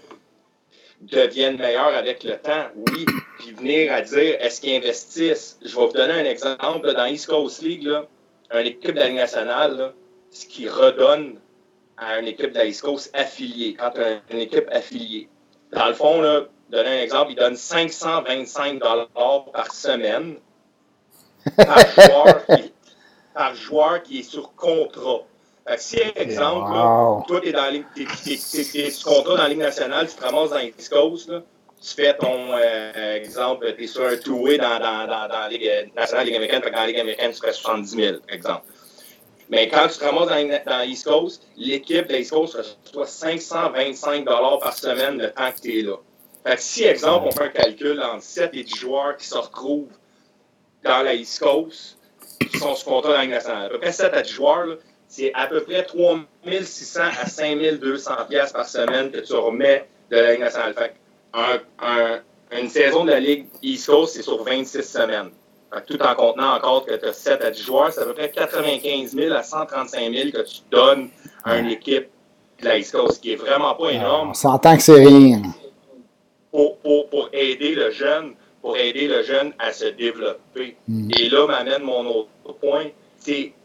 devienne 1.01 1.57
meilleur 1.57 1.87
avec 1.95 2.23
le 2.23 2.37
temps? 2.37 2.65
Oui. 2.75 3.05
Puis 3.39 3.51
venir 3.51 3.93
à 3.93 4.01
dire, 4.01 4.37
est-ce 4.39 4.59
qu'ils 4.59 4.75
investissent? 4.75 5.59
Je 5.63 5.75
vais 5.75 5.85
vous 5.85 5.93
donner 5.93 6.13
un 6.13 6.25
exemple. 6.25 6.93
dans 6.93 7.05
East 7.05 7.27
Coast 7.27 7.61
League, 7.61 7.83
là, 7.83 8.07
une 8.53 8.67
équipe 8.67 8.95
de 8.95 8.99
la 8.99 9.07
Ligue 9.07 9.17
nationale, 9.17 9.93
ce 10.31 10.47
qui 10.47 10.67
redonne 10.67 11.35
à 12.01 12.19
une 12.19 12.27
équipe 12.27 12.51
de 12.51 12.57
la 12.57 12.65
East 12.65 12.81
Coast 12.81 13.11
affiliée, 13.13 13.75
quand 13.79 13.91
tu 13.91 14.01
as 14.01 14.19
une 14.31 14.39
équipe 14.39 14.67
affiliée. 14.71 15.29
Dans 15.71 15.87
le 15.87 15.93
fond, 15.93 16.21
là, 16.21 16.41
donner 16.69 16.99
un 16.99 17.03
exemple, 17.03 17.31
il 17.31 17.35
donne 17.35 17.55
525 17.55 18.79
par 19.53 19.71
semaine 19.71 20.35
par 21.57 21.79
joueur, 21.79 22.45
qui, 22.45 22.73
par 23.33 23.55
joueur 23.55 24.03
qui 24.03 24.19
est 24.19 24.23
sur 24.23 24.53
contrat. 24.55 25.21
Fait 25.67 25.75
que 25.75 25.81
si, 25.81 25.99
exemple, 26.15 26.71
toi, 27.27 27.39
tu 27.41 27.49
es, 27.49 27.51
dans 27.51 27.65
es, 27.65 28.89
sur 28.89 29.13
contrat 29.13 29.37
dans 29.37 29.43
la 29.43 29.49
Ligue 29.49 29.59
nationale, 29.59 30.07
tu 30.07 30.15
te 30.15 30.23
ramasses 30.23 30.49
dans 30.49 30.57
les 30.57 30.73
Coast, 30.89 31.29
là, 31.29 31.41
tu 31.81 31.95
fais 31.95 32.15
ton 32.15 32.53
euh, 32.53 33.15
exemple, 33.15 33.73
tu 33.75 33.83
es 33.83 33.87
sur 33.87 34.05
un 34.05 34.17
two-way 34.17 34.57
dans, 34.57 34.79
dans, 34.79 35.07
dans, 35.07 35.27
dans, 35.27 35.39
la 35.39 35.49
Ligue 35.49 35.91
nationale, 35.95 36.25
Ligue 36.25 36.35
américaine, 36.35 36.61
fait 36.63 36.69
que 36.69 36.75
dans 36.75 36.81
la 36.81 36.87
Ligue 36.87 36.99
américaine, 36.99 37.31
tu 37.31 37.39
fais 37.39 37.53
70 37.53 37.89
000, 37.89 38.17
par 38.19 38.35
exemple. 38.35 38.65
Mais 39.51 39.67
quand 39.67 39.85
tu 39.89 39.99
te 39.99 40.05
ramasses 40.05 40.29
dans, 40.29 40.63
dans 40.65 41.03
Coast, 41.03 41.45
l'équipe 41.57 42.07
de 42.07 42.13
l'East 42.13 42.31
Coast 42.31 42.57
reçoit 42.95 43.05
525 43.05 44.23
par 44.25 44.73
semaine 44.73 45.17
le 45.17 45.29
temps 45.29 45.51
que 45.51 45.59
tu 45.59 45.79
es 45.79 45.81
là. 45.81 45.97
Fait 46.45 46.55
que 46.55 46.61
si, 46.61 46.83
exemple, 46.85 47.27
on 47.27 47.31
fait 47.31 47.43
un 47.43 47.49
calcul 47.49 48.01
entre 48.01 48.23
7 48.23 48.51
et 48.53 48.63
10 48.63 48.75
joueurs 48.75 49.17
qui 49.17 49.27
se 49.27 49.37
retrouvent 49.37 49.91
dans 50.85 51.03
la 51.03 51.13
East 51.13 51.39
Coast, 51.43 51.97
qui 52.49 52.57
sont 52.57 52.73
sous 52.75 52.85
contrat 52.85 53.11
dans 53.11 53.17
la 53.17 53.23
Ligue 53.23 53.31
nationale, 53.31 53.65
à 53.65 53.69
peu 53.69 53.79
près 53.79 53.91
7 53.91 54.13
à 54.13 54.21
10 54.21 54.31
joueurs, 54.31 54.77
c'est 55.09 55.33
à 55.33 55.47
peu 55.47 55.61
près 55.63 55.83
3600 55.83 57.01
à 57.21 57.27
5200 57.27 58.11
pièces 58.29 58.53
par 58.53 58.65
semaine 58.65 59.11
que 59.11 59.19
tu 59.19 59.33
remets 59.33 59.85
de 60.09 60.15
la 60.15 60.31
Ligue 60.31 60.39
nationale. 60.39 60.73
Fait 60.73 60.95
un, 61.33 61.59
un, 61.79 62.21
une 62.57 62.69
saison 62.69 63.03
de 63.03 63.11
la 63.11 63.19
Ligue 63.19 63.47
East 63.61 63.87
Coast, 63.87 64.15
c'est 64.15 64.23
sur 64.23 64.41
26 64.45 64.81
semaines 64.81 65.31
tout 65.79 66.01
en 66.01 66.15
contenant 66.15 66.55
encore 66.55 66.85
que 66.85 66.93
tu 66.95 67.05
as 67.05 67.13
7 67.13 67.41
à 67.43 67.51
10 67.51 67.63
joueurs, 67.63 67.91
c'est 67.93 68.01
à 68.01 68.05
peu 68.05 68.13
près 68.13 68.29
95 68.29 69.15
000 69.15 69.33
à 69.33 69.41
135 69.41 70.13
000 70.13 70.31
que 70.31 70.45
tu 70.45 70.61
donnes 70.69 71.09
à 71.45 71.57
une 71.57 71.67
équipe 71.67 72.09
de 72.61 72.65
la 72.65 72.77
East 72.77 72.91
Coast, 72.91 73.15
ce 73.15 73.19
qui 73.19 73.31
est 73.33 73.37
vraiment 73.37 73.73
pas 73.75 73.89
énorme. 73.91 74.31
On 74.31 74.33
s'entend 74.33 74.75
que 74.75 74.83
c'est 74.83 75.03
rien. 75.03 75.41
Pour, 76.51 76.77
pour, 76.79 77.09
pour, 77.09 77.29
aider 77.31 77.73
le 77.75 77.91
jeune, 77.91 78.33
pour 78.61 78.75
aider 78.75 79.07
le 79.07 79.23
jeune 79.23 79.53
à 79.59 79.71
se 79.71 79.85
développer. 79.85 80.75
Mm. 80.87 81.11
Et 81.17 81.29
là 81.29 81.47
m'amène 81.47 81.83
mon 81.83 82.05
autre 82.05 82.53
point. 82.59 82.87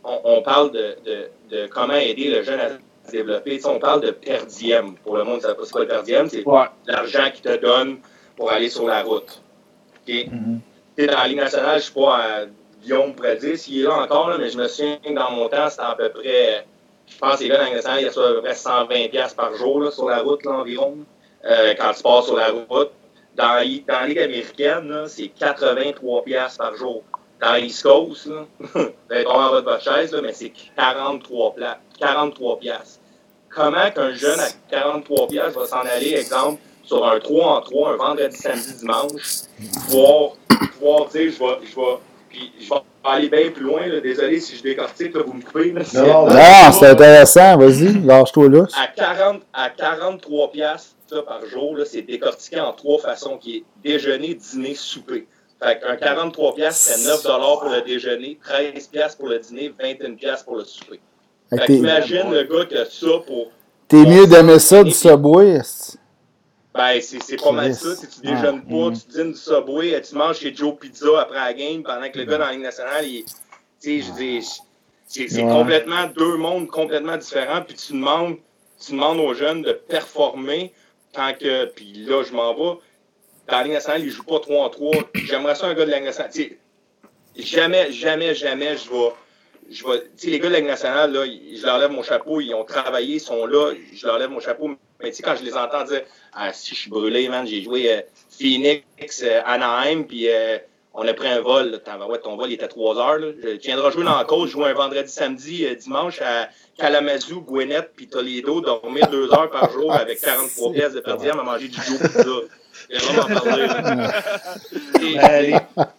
On, 0.04 0.20
on 0.22 0.42
parle 0.42 0.70
de, 0.70 0.96
de, 1.04 1.28
de, 1.50 1.66
comment 1.66 1.94
aider 1.94 2.30
le 2.30 2.42
jeune 2.44 2.60
à 2.60 2.68
se 3.06 3.10
développer. 3.10 3.60
on 3.64 3.80
parle 3.80 4.02
de 4.02 4.10
per 4.12 4.46
diem. 4.46 4.94
Pour 5.02 5.16
le 5.16 5.24
monde, 5.24 5.40
ça 5.40 5.48
ne 5.48 5.54
pas 5.54 5.80
le 5.80 5.88
per 5.88 6.02
diem. 6.04 6.28
C'est 6.28 6.44
l'argent 6.86 7.30
qu'il 7.34 7.42
te 7.42 7.56
donne 7.56 7.98
pour 8.36 8.52
aller 8.52 8.68
sur 8.68 8.86
la 8.86 9.02
route. 9.02 9.42
Okay? 10.02 10.30
Dans 10.98 11.12
la 11.12 11.28
Ligue 11.28 11.38
nationale, 11.38 11.78
je 11.78 11.84
sais 11.84 11.92
pas, 11.92 12.20
euh, 12.20 12.46
Guillaume 12.82 13.14
pourrait 13.14 13.36
dire 13.36 13.58
s'il 13.58 13.80
est 13.80 13.84
là 13.84 14.00
encore, 14.00 14.30
là, 14.30 14.38
mais 14.38 14.48
je 14.48 14.56
me 14.56 14.66
souviens 14.66 14.96
que 14.96 15.12
dans 15.12 15.30
mon 15.30 15.48
temps, 15.48 15.68
c'était 15.68 15.82
à 15.82 15.94
peu 15.94 16.08
près, 16.08 16.66
je 17.06 17.18
pense 17.18 17.36
que 17.36 17.42
les 17.42 17.48
gars 17.50 17.56
dans 17.56 17.62
la 17.62 17.66
Ligue 17.66 17.76
nationale, 17.76 18.00
ils 18.02 18.08
reçoivent 18.08 18.30
à 18.30 18.34
peu 18.34 18.42
près 18.42 18.54
120$ 18.54 19.34
par 19.34 19.54
jour 19.54 19.80
là, 19.80 19.90
sur 19.90 20.08
la 20.08 20.20
route 20.20 20.44
là, 20.44 20.52
environ, 20.52 20.96
euh, 21.44 21.74
quand 21.78 21.92
tu 21.92 22.02
pars 22.02 22.24
sur 22.24 22.36
la 22.36 22.50
route. 22.50 22.90
Dans, 23.34 23.52
la 23.52 23.64
Ligue 23.64 24.18
américaine, 24.18 25.04
c'est 25.08 25.30
83$ 25.38 26.56
par 26.56 26.74
jour. 26.76 27.02
Dans 27.38 27.52
l'East 27.52 27.82
Coast, 27.82 28.26
là, 28.26 28.46
vous 28.58 28.80
allez 29.10 29.24
votre 29.24 29.82
chaise, 29.82 30.12
là, 30.12 30.22
mais 30.22 30.32
c'est 30.32 30.52
43 30.74 31.54
43 31.98 32.60
Comment 33.50 33.90
qu'un 33.90 34.14
jeune 34.14 34.40
à 34.40 34.48
43 34.70 35.26
va 35.50 35.66
s'en 35.66 35.80
aller, 35.80 36.14
exemple, 36.14 36.60
sur 36.86 37.06
un 37.06 37.18
3 37.18 37.58
en 37.58 37.60
3, 37.60 37.92
un 37.92 37.96
vendredi, 37.96 38.36
samedi, 38.36 38.74
dimanche, 38.78 39.42
voir 39.88 40.32
pouvoir 40.78 41.08
dire 41.08 41.32
je 41.32 41.38
vais, 41.38 41.66
je 41.70 41.76
vais, 41.76 41.98
puis 42.28 42.52
je 42.60 42.68
vais 42.68 42.80
aller 43.04 43.28
bien 43.28 43.50
plus 43.50 43.64
loin. 43.64 43.86
Là. 43.86 44.00
Désolé 44.00 44.40
si 44.40 44.56
je 44.56 44.62
décortique, 44.62 45.14
là, 45.14 45.22
vous 45.26 45.34
me 45.34 45.42
coupez. 45.42 45.72
Là, 45.72 45.82
non, 45.94 46.26
non 46.26 46.72
c'est 46.72 46.88
intéressant. 46.88 47.56
Vas-y, 47.56 48.04
lâche-toi 48.04 48.48
là. 48.48 48.64
À, 48.76 48.86
40, 48.88 49.42
à 49.52 49.70
43 49.70 50.50
piastres 50.52 51.24
par 51.24 51.44
jour, 51.46 51.76
c'est 51.84 52.02
décortiqué 52.02 52.60
en 52.60 52.72
trois 52.72 52.98
façons, 52.98 53.38
qui 53.38 53.58
est 53.58 53.64
déjeuner, 53.82 54.34
dîner, 54.34 54.74
souper. 54.74 55.26
Fait 55.62 55.80
qu'un 55.80 55.96
43 55.96 56.54
piastres, 56.54 56.94
c'est 56.94 57.08
9 57.08 57.22
pour 57.22 57.70
le 57.70 57.80
déjeuner, 57.82 58.38
13 58.44 58.88
piastres 58.88 59.18
pour 59.18 59.28
le 59.28 59.38
dîner, 59.38 59.72
21 59.80 60.14
piastres 60.14 60.44
pour 60.44 60.56
le 60.56 60.64
souper. 60.64 61.00
Fait 61.48 61.64
qu'imagine 61.64 62.30
le 62.30 62.42
gars 62.42 62.66
qui 62.66 62.76
a 62.76 62.84
ça 62.84 63.06
pour... 63.26 63.52
T'es 63.88 64.04
mieux 64.04 64.26
d'aimer 64.26 64.58
ça 64.58 64.82
du 64.82 64.90
Subway, 64.90 65.60
ben, 66.76 67.00
c'est 67.00 67.42
pas 67.42 67.52
mal 67.52 67.74
ça. 67.74 67.96
Si 67.96 68.08
tu 68.08 68.20
déjeunes 68.20 68.62
ah, 68.64 68.70
pas, 68.70 68.90
mm. 68.90 68.98
tu 68.98 69.08
dînes 69.08 69.32
du 69.32 69.38
Subway, 69.38 70.00
tu 70.02 70.14
manges 70.14 70.38
chez 70.38 70.54
Joe 70.54 70.76
Pizza 70.78 71.20
après 71.20 71.38
la 71.38 71.54
game, 71.54 71.82
pendant 71.82 72.10
que 72.10 72.18
le 72.18 72.24
gars 72.24 72.38
dans 72.38 72.46
la 72.46 72.52
Ligue 72.52 72.62
nationale, 72.62 73.06
il, 73.06 73.24
tu 73.24 73.32
sais, 73.78 74.00
je 74.00 74.12
dis, 74.12 74.48
c'est 75.06 75.42
complètement 75.42 76.06
deux 76.16 76.36
mondes 76.36 76.68
complètement 76.68 77.16
différents. 77.16 77.62
Puis 77.62 77.76
tu 77.76 77.92
demandes, 77.92 78.36
tu 78.84 78.92
demandes 78.92 79.20
aux 79.20 79.34
jeunes 79.34 79.62
de 79.62 79.72
performer 79.72 80.72
tant 81.12 81.32
que, 81.32 81.66
puis 81.66 81.92
là, 82.06 82.22
je 82.22 82.32
m'en 82.32 82.54
vais. 82.54 82.80
Dans 83.48 83.58
la 83.58 83.62
Ligue 83.62 83.72
nationale, 83.74 84.02
ils 84.02 84.10
jouent 84.10 84.24
pas 84.24 84.40
3 84.40 84.64
en 84.64 84.68
3. 84.68 84.94
J'aimerais 85.14 85.54
ça 85.54 85.66
un 85.66 85.74
gars 85.74 85.84
de 85.84 85.90
la 85.90 85.98
Ligue 85.98 86.06
nationale. 86.06 86.32
jamais, 87.36 87.92
jamais, 87.92 88.34
jamais, 88.34 88.76
je 88.76 88.90
vais. 88.90 89.12
Je 89.68 89.84
vais, 89.84 90.02
les 90.24 90.38
gars 90.38 90.48
de 90.48 90.52
la 90.52 90.58
Ligue 90.60 90.68
nationale, 90.68 91.12
là, 91.12 91.24
je 91.26 91.64
leur 91.64 91.78
lève 91.78 91.90
mon 91.90 92.02
chapeau, 92.02 92.40
ils 92.40 92.54
ont 92.54 92.64
travaillé, 92.64 93.16
ils 93.16 93.20
sont 93.20 93.46
là, 93.46 93.72
je 93.92 94.06
leur 94.06 94.18
lève 94.18 94.30
mon 94.30 94.38
chapeau. 94.38 94.76
Mais 95.02 95.10
tu 95.10 95.16
sais, 95.16 95.22
quand 95.22 95.36
je 95.36 95.44
les 95.44 95.54
entends 95.54 95.84
dire 95.84 96.02
ah, 96.38 96.52
si 96.52 96.74
je 96.74 96.80
suis 96.80 96.90
brûlé, 96.90 97.28
man. 97.30 97.46
J'ai 97.46 97.62
joué 97.62 97.90
euh, 97.90 98.02
Phoenix, 98.30 99.22
euh, 99.22 99.40
Anaheim, 99.46 100.04
puis 100.04 100.28
euh, 100.28 100.58
on 100.92 101.08
a 101.08 101.14
pris 101.14 101.28
un 101.28 101.40
vol. 101.40 101.80
Ouais, 102.08 102.18
ton 102.18 102.36
vol 102.36 102.50
il 102.50 102.54
était 102.54 102.64
à 102.64 102.68
3 102.68 102.98
heures. 102.98 103.18
Là. 103.18 103.28
Je 103.42 103.58
viendrai 103.58 103.90
jouer 103.90 104.04
dans 104.04 104.18
la 104.18 104.24
côte, 104.24 104.50
jouer 104.50 104.68
un 104.70 104.74
vendredi, 104.74 105.10
samedi, 105.10 105.66
dimanche 105.76 106.20
à 106.20 106.48
Kalamazoo, 106.76 107.40
Gwinnett, 107.40 107.90
puis 107.96 108.06
Toledo, 108.06 108.60
dormir 108.60 109.08
2 109.08 109.32
heures 109.32 109.50
par 109.50 109.70
jour 109.72 109.92
avec 109.94 110.20
43 110.20 110.72
pièces 110.72 110.92
de 110.92 111.00
per 111.00 111.12
à 111.30 111.34
manger 111.42 111.68
du 111.68 111.80
jour. 111.80 112.42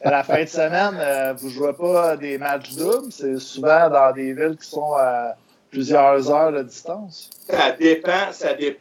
À 0.04 0.12
la 0.12 0.24
fin 0.24 0.44
de 0.44 0.48
semaine, 0.48 1.36
vous 1.38 1.48
ne 1.48 1.54
jouez 1.54 1.74
pas 1.74 2.16
des 2.16 2.38
matchs 2.38 2.76
doubles. 2.76 3.12
C'est 3.12 3.40
souvent 3.40 3.90
dans 3.90 4.14
des 4.14 4.34
villes 4.34 4.56
qui 4.62 4.70
sont 4.70 4.94
à 4.94 5.36
plusieurs 5.70 6.32
heures 6.32 6.52
de 6.52 6.62
distance. 6.62 7.30
Ça 7.50 7.72
dépend, 7.72 8.32
ça 8.32 8.54
dépend 8.54 8.80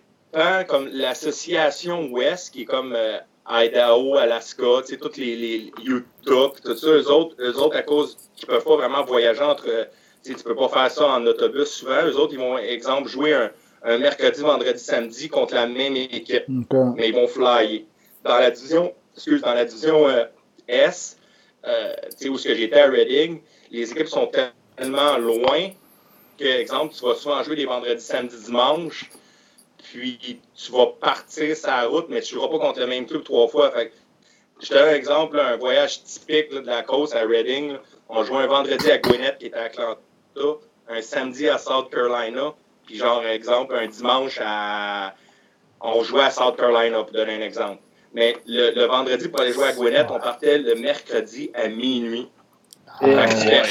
comme 0.69 0.89
l'association 0.93 2.09
Ouest, 2.09 2.53
qui 2.53 2.63
est 2.63 2.65
comme 2.67 2.95
euh, 2.95 3.19
Idaho, 3.49 4.17
Alaska, 4.17 4.83
tu 4.83 4.93
sais, 4.93 4.97
toutes 4.99 5.17
les, 5.17 5.37
les 5.37 5.73
Utah, 5.85 6.53
tout 6.63 6.77
ça, 6.77 6.87
eux 6.89 7.11
autres, 7.11 7.37
eux 7.41 7.57
autres, 7.57 7.77
à 7.77 7.83
cause 7.83 8.17
qu'ils 8.37 8.47
peuvent 8.47 8.65
pas 8.65 8.77
vraiment 8.77 9.05
voyager 9.05 9.43
entre, 9.43 9.89
tu 10.25 10.33
ne 10.33 10.37
peux 10.39 10.55
pas 10.55 10.69
faire 10.69 10.91
ça 10.91 11.07
en 11.09 11.25
autobus 11.27 11.69
souvent. 11.69 12.03
Les 12.03 12.17
autres, 12.17 12.35
ils 12.35 12.39
vont, 12.39 12.59
exemple, 12.59 13.09
jouer 13.09 13.35
un, 13.35 13.51
un 13.85 13.99
mercredi, 13.99 14.41
vendredi, 14.41 14.79
samedi 14.79 15.29
contre 15.29 15.55
la 15.55 15.67
même 15.67 15.97
équipe. 15.97 16.45
Mais 16.97 17.09
ils 17.09 17.15
vont 17.15 17.29
flyer. 17.29 17.85
Dans 18.25 18.39
la 18.39 18.51
division, 18.51 18.93
excuse, 19.15 19.41
dans 19.41 19.55
la 19.55 19.65
division 19.65 20.09
euh, 20.09 20.25
S, 20.69 21.17
euh, 21.67 21.95
où 22.29 22.37
j'étais 22.37 22.79
à 22.79 22.91
Reading, 22.91 23.41
les 23.71 23.91
équipes 23.91 24.09
sont 24.09 24.29
tellement 24.77 25.17
loin 25.19 25.71
que, 26.39 26.45
exemple, 26.45 26.95
tu 26.95 27.05
vas 27.05 27.15
souvent 27.15 27.43
jouer 27.43 27.57
les 27.57 27.67
vendredis, 27.67 28.03
samedi, 28.03 28.37
dimanche, 28.45 29.11
puis 29.97 30.41
tu 30.55 30.73
vas 30.73 30.87
partir 30.87 31.57
sa 31.57 31.83
route, 31.85 32.07
mais 32.09 32.21
tu 32.21 32.35
ne 32.35 32.41
joueras 32.41 32.53
pas 32.53 32.67
contre 32.67 32.81
le 32.81 32.87
même 32.87 33.07
club 33.07 33.25
trois 33.25 33.49
fois. 33.49 33.71
Fait 33.71 33.93
je 34.61 34.69
te 34.69 34.75
donne 34.75 34.89
un 34.89 34.95
exemple, 34.95 35.39
un 35.39 35.57
voyage 35.57 36.03
typique 36.03 36.51
de 36.51 36.61
la 36.61 36.83
course 36.83 37.15
à 37.15 37.21
Reading. 37.23 37.77
On 38.09 38.25
joue 38.25 38.37
un 38.37 38.47
vendredi 38.47 38.91
à 38.91 38.99
Gwinnett, 38.99 39.39
qui 39.39 39.47
est 39.47 39.55
à 39.55 39.65
Atlanta, 39.65 40.01
un 40.89 41.03
samedi 41.03 41.49
à 41.49 41.59
South 41.59 41.91
Carolina, 41.91 42.55
puis 42.87 42.97
genre, 42.97 43.25
exemple, 43.27 43.75
un 43.75 43.87
dimanche 43.87 44.39
à. 44.43 45.15
On 45.81 46.03
jouait 46.03 46.25
à 46.25 46.31
South 46.31 46.57
Carolina, 46.57 47.03
pour 47.03 47.13
donner 47.13 47.35
un 47.35 47.43
exemple. 47.43 47.83
Mais 48.15 48.37
le, 48.47 48.87
vendredi, 48.87 49.29
pour 49.29 49.41
aller 49.41 49.53
jouer 49.53 49.67
à 49.69 49.73
Gwinnett, 49.73 50.07
on 50.11 50.19
partait 50.19 50.59
le 50.59 50.75
mercredi 50.77 51.51
à 51.53 51.69
minuit. 51.69 52.29
Ah, 53.03 53.29
fait 53.29 53.63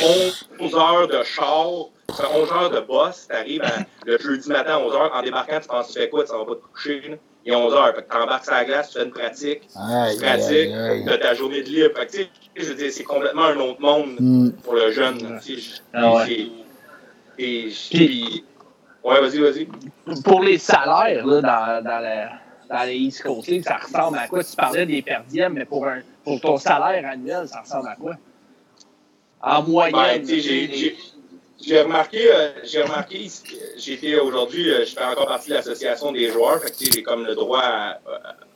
11 0.59 0.75
heures 0.75 1.07
de 1.07 1.23
char, 1.23 1.89
11 2.09 2.51
heures 2.51 2.69
de 2.69 2.79
boss. 2.81 3.27
Tu 3.29 3.35
arrives 3.35 3.63
le 4.05 4.17
jeudi 4.17 4.49
matin 4.49 4.75
à 4.75 4.79
11 4.79 4.93
heures. 4.95 5.11
En 5.15 5.21
débarquant, 5.21 5.59
tu 5.61 5.67
penses, 5.67 5.91
tu 5.91 5.99
fais 5.99 6.09
quoi? 6.09 6.23
Tu 6.23 6.31
vas 6.31 6.45
pas 6.45 6.55
te 6.55 6.65
coucher. 6.73 7.19
Il 7.45 7.53
est 7.53 7.55
11 7.55 7.73
heures. 7.73 7.93
Tu 7.95 8.17
embarques 8.17 8.45
sur 8.45 8.53
la 8.53 8.65
glace, 8.65 8.89
tu 8.89 8.99
fais 8.99 9.05
une 9.05 9.11
pratique. 9.11 9.61
tu 9.61 10.21
pratiques, 10.21 11.21
ta 11.21 11.33
journée 11.33 11.63
de 11.63 11.69
libre. 11.69 11.95
Fait 11.95 12.05
que, 12.07 12.61
je 12.61 12.65
veux 12.65 12.75
dire, 12.75 12.91
c'est 12.91 13.03
complètement 13.03 13.45
un 13.45 13.57
autre 13.57 13.81
monde 13.81 14.15
mm. 14.19 14.51
pour 14.63 14.75
le 14.75 14.91
jeune. 14.91 15.39
Ah 15.93 16.15
ouais. 16.15 16.49
Et, 17.37 17.69
Ouais, 19.05 19.21
vas-y, 19.21 19.37
vas-y. 19.37 19.67
Pour 20.23 20.41
les 20.41 20.57
salaires, 20.57 21.27
là, 21.27 21.39
dans, 21.39 21.83
dans, 21.83 21.99
la, 21.99 22.29
dans 22.67 22.87
les 22.87 22.95
East 22.95 23.21
Coast 23.21 23.47
League, 23.47 23.63
ça 23.63 23.77
ressemble 23.77 24.17
à 24.17 24.27
quoi? 24.27 24.43
Tu 24.43 24.55
parlais 24.55 24.87
des 24.87 25.03
perdièmes, 25.03 25.53
mais 25.53 25.65
pour, 25.65 25.85
un, 25.85 25.99
pour 26.23 26.41
ton 26.41 26.57
salaire 26.57 27.07
annuel, 27.07 27.47
ça 27.47 27.61
ressemble 27.61 27.89
à 27.89 27.95
quoi? 27.95 28.15
En 29.41 29.61
moyenne. 29.61 30.25
Ben, 30.25 30.91
j'ai 31.65 31.81
remarqué, 31.81 32.31
euh, 32.31 32.51
j'ai 32.63 32.81
remarqué, 32.81 33.27
j'étais 33.77 34.15
aujourd'hui, 34.15 34.69
euh, 34.69 34.85
je 34.85 34.93
fais 34.93 35.03
encore 35.03 35.27
partie 35.27 35.49
de 35.49 35.55
l'association 35.55 36.11
des 36.11 36.29
joueurs, 36.29 36.61
fait 36.61 36.71
que 36.71 36.93
j'ai 36.93 37.03
comme 37.03 37.25
le 37.25 37.35
droit 37.35 37.95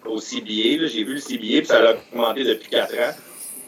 au 0.06 0.20
CBA, 0.20 0.88
j'ai 0.88 1.04
vu 1.04 1.16
le 1.16 1.20
CBA, 1.20 1.60
puis 1.60 1.66
ça 1.66 1.80
a 1.80 1.94
augmenté 1.94 2.44
depuis 2.44 2.70
4 2.70 2.94
ans. 2.96 3.14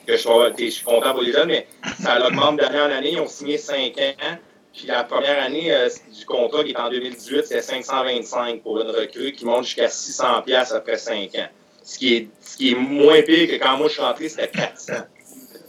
Que 0.08 0.18
je, 0.18 0.70
suis 0.70 0.84
content 0.84 1.14
pour 1.14 1.22
les 1.22 1.32
jeunes, 1.32 1.50
mais 1.50 1.68
ça 2.00 2.26
augmente 2.26 2.58
d'année 2.58 2.82
en 2.82 2.92
année. 2.92 3.12
Ils 3.14 3.20
ont 3.20 3.28
signé 3.28 3.58
5 3.58 3.98
ans. 4.00 4.38
Puis 4.74 4.88
la 4.88 5.04
première 5.04 5.44
année 5.44 5.72
euh, 5.72 5.90
du 6.18 6.26
contrat 6.26 6.64
qui 6.64 6.72
est 6.72 6.80
en 6.80 6.90
2018, 6.90 7.46
c'est 7.46 7.62
525 7.62 8.62
pour 8.64 8.82
une 8.82 8.90
recrue 8.90 9.32
qui 9.34 9.46
monte 9.46 9.66
jusqu'à 9.66 9.90
600 9.90 10.42
pièces 10.44 10.72
après 10.72 10.98
5 10.98 11.36
ans. 11.36 11.48
Ce 11.84 11.98
qui, 11.98 12.16
est, 12.16 12.28
ce 12.42 12.58
qui 12.58 12.72
est 12.72 12.76
moins 12.76 13.22
pire 13.22 13.48
que 13.48 13.56
quand 13.62 13.78
moi 13.78 13.88
je 13.88 13.94
suis 13.94 14.02
rentré, 14.02 14.30
c'était 14.30 14.50
400. 14.50 14.94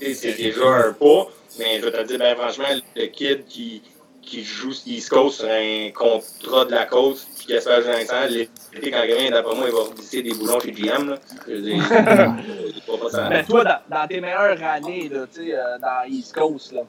C'est 0.00 0.36
déjà 0.36 0.66
un 0.66 0.92
pas, 0.92 1.28
mais 1.58 1.80
je 1.80 1.84
vais 1.84 1.92
te 1.92 2.02
dire, 2.06 2.18
ben, 2.18 2.36
franchement, 2.36 2.64
le 2.96 3.06
kid 3.06 3.44
qui, 3.46 3.82
qui 4.22 4.44
joue 4.44 4.72
East 4.86 5.10
Coast 5.10 5.40
sur 5.40 5.48
un 5.48 5.90
contrat 5.94 6.64
de 6.64 6.70
la 6.70 6.86
côte, 6.86 7.18
puis 7.36 7.46
qui 7.46 7.52
espère 7.52 7.82
jouer 7.82 8.06
un 8.08 8.26
l'été, 8.26 8.90
quand 8.90 9.02
il 9.02 9.30
d'après 9.30 9.54
moi, 9.54 9.66
il 9.68 9.74
va 9.74 9.94
glisser 9.94 10.22
des 10.22 10.34
boulons 10.34 10.60
chez 10.60 10.72
GM. 10.72 11.10
Là. 11.10 11.16
Je 11.46 11.52
veux 11.52 11.60
dire, 11.60 11.82
Mais 13.30 13.44
toi, 13.44 13.64
dans, 13.64 13.96
dans, 13.96 14.06
tes 14.06 14.20
meilleures 14.20 14.62
années, 14.62 15.10
là, 15.12 15.26
euh, 15.38 15.78
dans 15.78 16.08
East 16.08 16.34
Coast, 16.34 16.72
là, 16.72 16.82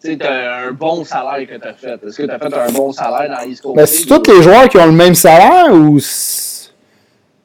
tu 0.00 0.16
as 0.20 0.56
un 0.58 0.72
bon 0.72 1.04
salaire 1.04 1.48
que 1.48 1.60
tu 1.60 1.68
as 1.68 1.74
fait. 1.74 2.04
Est-ce 2.04 2.18
que 2.18 2.22
tu 2.24 2.30
as 2.30 2.38
fait 2.38 2.54
un 2.54 2.72
bon 2.72 2.92
salaire 2.92 3.36
dans 3.36 3.48
East 3.48 3.62
Coast? 3.62 3.76
Mais 3.76 3.86
c'est 3.86 4.06
tous 4.06 4.30
les 4.30 4.42
joueurs 4.42 4.68
qui 4.68 4.78
ont 4.78 4.86
le 4.86 4.92
même 4.92 5.14
salaire 5.14 5.72
ou. 5.72 5.98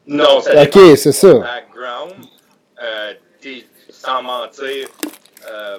Non, 0.06 0.42
c'est 0.42 0.68
Ok, 0.68 0.98
c'est 0.98 1.12
ça. 1.14 1.34
Background, 1.34 2.14
euh, 2.84 3.14
sans 3.90 4.22
mentir, 4.22 4.88
euh, 5.50 5.78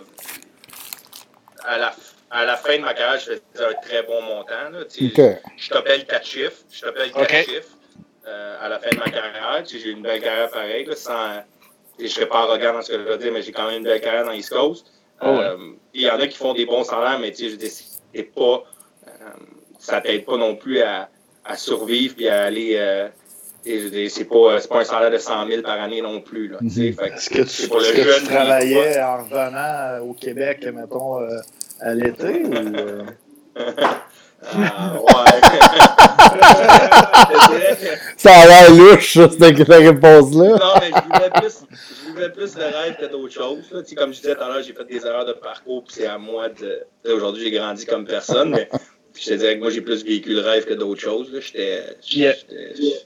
à, 1.65 1.79
la, 1.79 1.95
à 2.31 2.45
la 2.45 2.57
fin 2.57 2.77
de 2.77 2.83
ma 2.83 2.95
carrière, 2.95 3.21
je 3.21 3.33
faisais 3.33 3.65
un 3.65 3.75
très 3.75 4.03
bon 4.03 4.23
montant. 4.23 4.71
Là, 4.71 4.81
okay. 4.81 5.37
Je 5.57 5.69
t'appelle 5.71 6.07
4 6.07 6.27
chiffres. 6.27 6.63
Je 6.71 6.81
t'appelle 6.81 7.13
4 7.13 7.23
okay. 7.23 7.45
chiffres 7.45 7.77
euh, 8.27 8.57
à 8.61 8.69
la 8.69 8.79
fin 8.79 8.91
de 8.91 8.99
ma 8.99 9.11
carrière. 9.11 9.65
J'ai 9.67 9.91
une 9.91 10.03
belle 10.03 10.21
carrière 10.21 10.51
pareille. 10.51 10.85
Là, 10.85 10.97
sans, 10.97 11.43
je 11.99 12.05
ne 12.05 12.09
serais 12.09 12.27
pas 12.27 12.41
arrogant 12.41 12.75
dans 12.75 12.83
ce 12.83 12.93
que 12.93 12.99
je 12.99 13.05
veux 13.05 13.19
dire, 13.19 13.33
mais 13.33 13.43
j'ai 13.43 13.53
quand 13.53 13.67
même 13.67 13.79
une 13.79 13.85
belle 13.85 14.01
carrière 14.01 14.25
dans 14.25 14.33
East 14.33 14.51
Coast. 14.51 14.87
Oh, 15.23 15.27
euh, 15.27 15.57
il 15.95 16.03
y 16.03 16.11
en 16.11 16.19
a 16.19 16.27
qui 16.27 16.37
font 16.37 16.55
des 16.55 16.67
bons 16.67 16.85
salaires, 16.85 17.19
mais 17.19 17.33
je 17.33 17.55
dis, 17.55 18.23
pas, 18.35 18.65
euh, 19.07 19.11
ça 19.79 20.01
t'aide 20.01 20.25
pas 20.25 20.37
non 20.37 20.57
plus 20.57 20.81
à, 20.83 21.09
à 21.45 21.57
survivre 21.57 22.17
et 22.19 22.29
à 22.29 22.45
aller. 22.45 23.11
Euh, 23.67 24.09
c'est 24.09 24.25
pas, 24.25 24.61
pas 24.69 24.81
un 24.81 24.85
salaire 24.85 25.11
de 25.11 25.19
100 25.19 25.49
000 25.49 25.63
par 25.63 25.81
année 25.81 26.03
non 26.03 26.21
plus. 26.21 26.49
Là, 26.49 26.59
mm-hmm. 26.63 27.15
Est-ce 27.15 27.31
que 27.31 27.43
tu, 27.43 27.63
est 27.63 27.65
est 27.65 28.05
que 28.05 28.19
tu 28.21 28.25
travaillais 28.27 29.01
en 29.01 29.25
revenant 29.25 30.07
au 30.07 30.13
Québec, 30.13 30.67
mettons, 30.75 31.19
à 31.81 31.95
l'été? 31.95 32.45
ou, 32.45 32.53
ah, 34.53 34.95
ouais. 35.01 35.41
ça 38.17 38.31
a 38.31 38.47
l'air 38.47 38.71
louche, 38.71 39.15
cette 39.15 39.69
réponse-là. 39.69 40.49
non, 40.49 40.75
mais 40.81 40.91
je 40.91 41.03
voulais 41.13 41.31
plus, 41.31 41.65
plus 42.35 42.55
de 42.55 42.63
rêve 42.63 42.97
que 43.01 43.07
d'autres 43.07 43.33
choses. 43.33 43.71
Là. 43.71 43.81
Comme 43.97 44.13
je 44.13 44.21
disais 44.21 44.35
tout 44.35 44.43
à 44.43 44.49
l'heure, 44.49 44.63
j'ai 44.63 44.73
fait 44.73 44.85
des 44.85 45.07
erreurs 45.07 45.27
de 45.27 45.33
parcours, 45.33 45.85
puis 45.85 45.95
c'est 45.97 46.07
à 46.07 46.19
moi 46.19 46.49
de. 46.49 46.85
Aujourd'hui, 47.11 47.45
j'ai 47.45 47.53
grandi 47.53 47.87
comme 47.87 48.05
personne, 48.05 48.51
mais 48.51 48.69
je 49.15 49.29
te 49.29 49.35
dirais 49.35 49.55
que 49.55 49.61
moi, 49.61 49.71
j'ai 49.71 49.81
plus 49.81 50.05
vécu 50.05 50.31
le 50.35 50.41
rêve 50.41 50.65
que 50.65 50.75
d'autres 50.75 51.01
choses. 51.01 51.31
J'étais. 51.41 51.83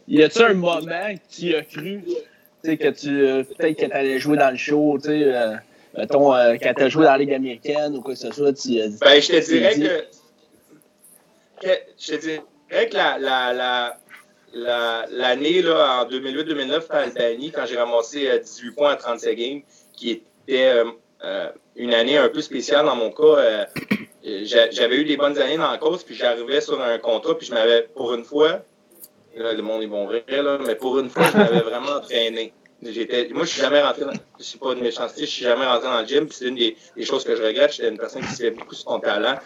Y 0.09 0.23
a-tu 0.23 0.43
un 0.43 0.55
moment 0.55 0.81
que 0.81 1.37
tu 1.37 1.55
as 1.55 1.63
cru 1.63 2.03
que 2.63 2.91
tu 2.91 3.45
peut-être 3.55 3.79
que 3.79 3.87
tu 3.87 3.93
allais 3.93 4.19
jouer 4.19 4.37
dans 4.37 4.51
le 4.51 4.57
show, 4.57 4.99
tu 5.01 5.09
sais, 5.09 5.23
euh, 5.25 5.55
mettons, 5.97 6.35
euh, 6.35 6.57
quand 6.61 6.75
tu 6.75 6.83
as 6.83 6.89
joué 6.89 7.05
dans 7.05 7.13
la 7.13 7.19
Ligue 7.19 7.33
américaine 7.33 7.97
ou 7.97 8.03
quoi 8.03 8.15
que 8.15 8.21
ce 8.21 8.31
soit, 8.33 8.53
tu 8.53 8.79
Ben, 9.01 9.21
je 9.23 9.29
te 9.29 9.47
dirais 9.47 9.75
que, 9.75 11.67
que. 11.67 11.73
Je 11.99 12.13
te 12.15 12.21
dirais 12.21 12.89
que 12.89 12.95
la, 12.95 13.19
la, 13.19 13.53
la 13.55 13.99
l'année 14.53 15.63
là, 15.63 16.03
en 16.03 16.11
2008-2009 16.11 16.83
à 16.91 16.97
Albanie, 16.99 17.53
quand 17.53 17.67
j'ai 17.67 17.77
ramassé 17.77 18.41
18 18.41 18.69
euh, 18.69 18.73
points 18.75 18.93
à 18.93 18.97
37 18.97 19.37
games, 19.37 19.61
qui 19.93 20.11
était 20.11 20.69
euh, 20.69 20.85
euh, 21.25 21.51
une 21.77 21.95
année 21.95 22.17
un 22.17 22.29
peu 22.29 22.41
spéciale 22.41 22.87
dans 22.87 22.97
mon 22.97 23.11
cas. 23.11 23.67
J'avais 24.45 24.97
eu 24.97 25.05
des 25.05 25.17
bonnes 25.17 25.39
années 25.39 25.57
dans 25.57 25.71
la 25.71 25.79
course, 25.79 26.03
puis 26.05 26.15
j'arrivais 26.15 26.61
sur 26.61 26.81
un 26.81 26.99
contrat, 26.99 27.37
puis 27.37 27.47
je 27.47 27.55
m'avais, 27.55 27.83
pour 27.95 28.15
une 28.15 28.25
fois, 28.25 28.63
là, 29.37 29.53
le 29.53 29.63
monde 29.63 29.83
est 29.83 29.87
bon 29.87 30.07
rire, 30.07 30.23
là, 30.29 30.59
mais 30.65 30.75
pour 30.75 30.99
une 30.99 31.09
fois, 31.09 31.25
je 31.33 31.37
m'avais 31.37 31.61
vraiment 31.61 31.97
entraîné. 31.97 32.53
moi, 32.83 32.91
je 33.45 33.51
suis 33.51 33.61
jamais 33.61 33.83
rentré 33.83 34.05
dans, 34.05 34.13
je 34.39 34.45
suis 34.45 34.59
pas 34.59 34.75
de 34.75 34.81
méchanceté, 34.81 35.23
je 35.23 35.31
suis 35.31 35.45
jamais 35.45 35.67
rentré 35.67 35.89
dans 35.89 36.01
le 36.01 36.07
gym, 36.07 36.27
puis 36.27 36.37
c'est 36.39 36.47
une 36.47 36.57
des, 36.57 36.77
choses 37.05 37.25
que 37.25 37.37
je 37.37 37.43
regrette. 37.43 37.73
J'étais 37.73 37.89
une 37.89 37.99
personne 37.99 38.23
qui 38.23 38.33
se 38.33 38.43
fait 38.43 38.51
beaucoup 38.51 38.75
sur 38.75 38.91
son 38.91 39.01
talent, 39.01 39.39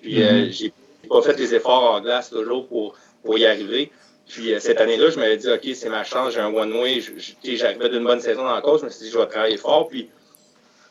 puis 0.00 0.18
mm-hmm. 0.18 0.50
j'ai 0.50 0.72
pas 1.08 1.22
fait 1.22 1.38
les 1.38 1.54
efforts 1.54 1.94
en 1.94 2.00
glace 2.00 2.30
toujours 2.30 2.66
pour, 2.66 2.96
pour 3.22 3.38
y 3.38 3.46
arriver. 3.46 3.90
Puis 4.26 4.54
euh, 4.54 4.58
cette 4.58 4.80
année-là, 4.80 5.10
je 5.10 5.18
m'avais 5.18 5.36
dit, 5.36 5.50
OK, 5.50 5.66
c'est 5.74 5.88
ma 5.88 6.04
chance, 6.04 6.34
j'ai 6.34 6.40
un 6.40 6.52
one-way. 6.52 7.02
J'arrivais 7.42 7.88
d'une 7.88 8.04
bonne 8.04 8.20
saison 8.20 8.44
dans 8.44 8.54
la 8.54 8.60
course, 8.60 8.80
je 8.80 8.86
me 8.86 8.90
suis 8.90 9.04
dit, 9.04 9.10
je 9.10 9.18
vais 9.18 9.26
travailler 9.26 9.56
fort, 9.56 9.88
puis 9.88 10.08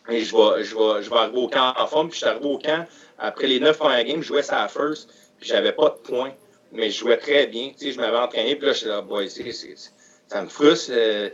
je, 0.08 0.14
vais, 0.14 0.64
je, 0.64 0.76
vais, 0.76 1.04
je 1.04 1.10
vais 1.10 1.16
arriver 1.16 1.39
au 1.39 1.48
camp 1.48 1.74
en 1.78 1.88
forme. 1.88 2.10
Puis 2.10 2.20
je 2.20 2.26
suis 2.26 2.30
arrivé 2.30 2.46
au 2.46 2.58
camp, 2.58 2.86
après 3.24 3.48
les 3.48 3.60
neuf 3.62 3.78
premières 3.78 4.04
games, 4.04 4.22
je 4.22 4.28
jouais 4.28 4.44
ça 4.44 4.64
à 4.64 4.68
first, 4.68 5.10
puis 5.40 5.48
j'avais 5.48 5.72
pas 5.72 5.90
de 5.90 5.96
points, 6.08 6.34
mais 6.74 6.90
je 6.90 7.00
jouais 7.00 7.18
très 7.18 7.48
bien. 7.48 7.70
Tu 7.70 7.86
sais, 7.86 7.92
je 7.94 8.00
m'avais 8.00 8.18
entraîné, 8.18 8.58
puis 8.58 8.68
là, 8.68 8.74
je 8.74 8.80
suis 8.80 8.88
là, 8.88 9.02
boy, 9.02 9.30
ça 9.30 10.42
me 10.42 10.50
frustre. 10.50 10.92
Euh, 10.94 11.30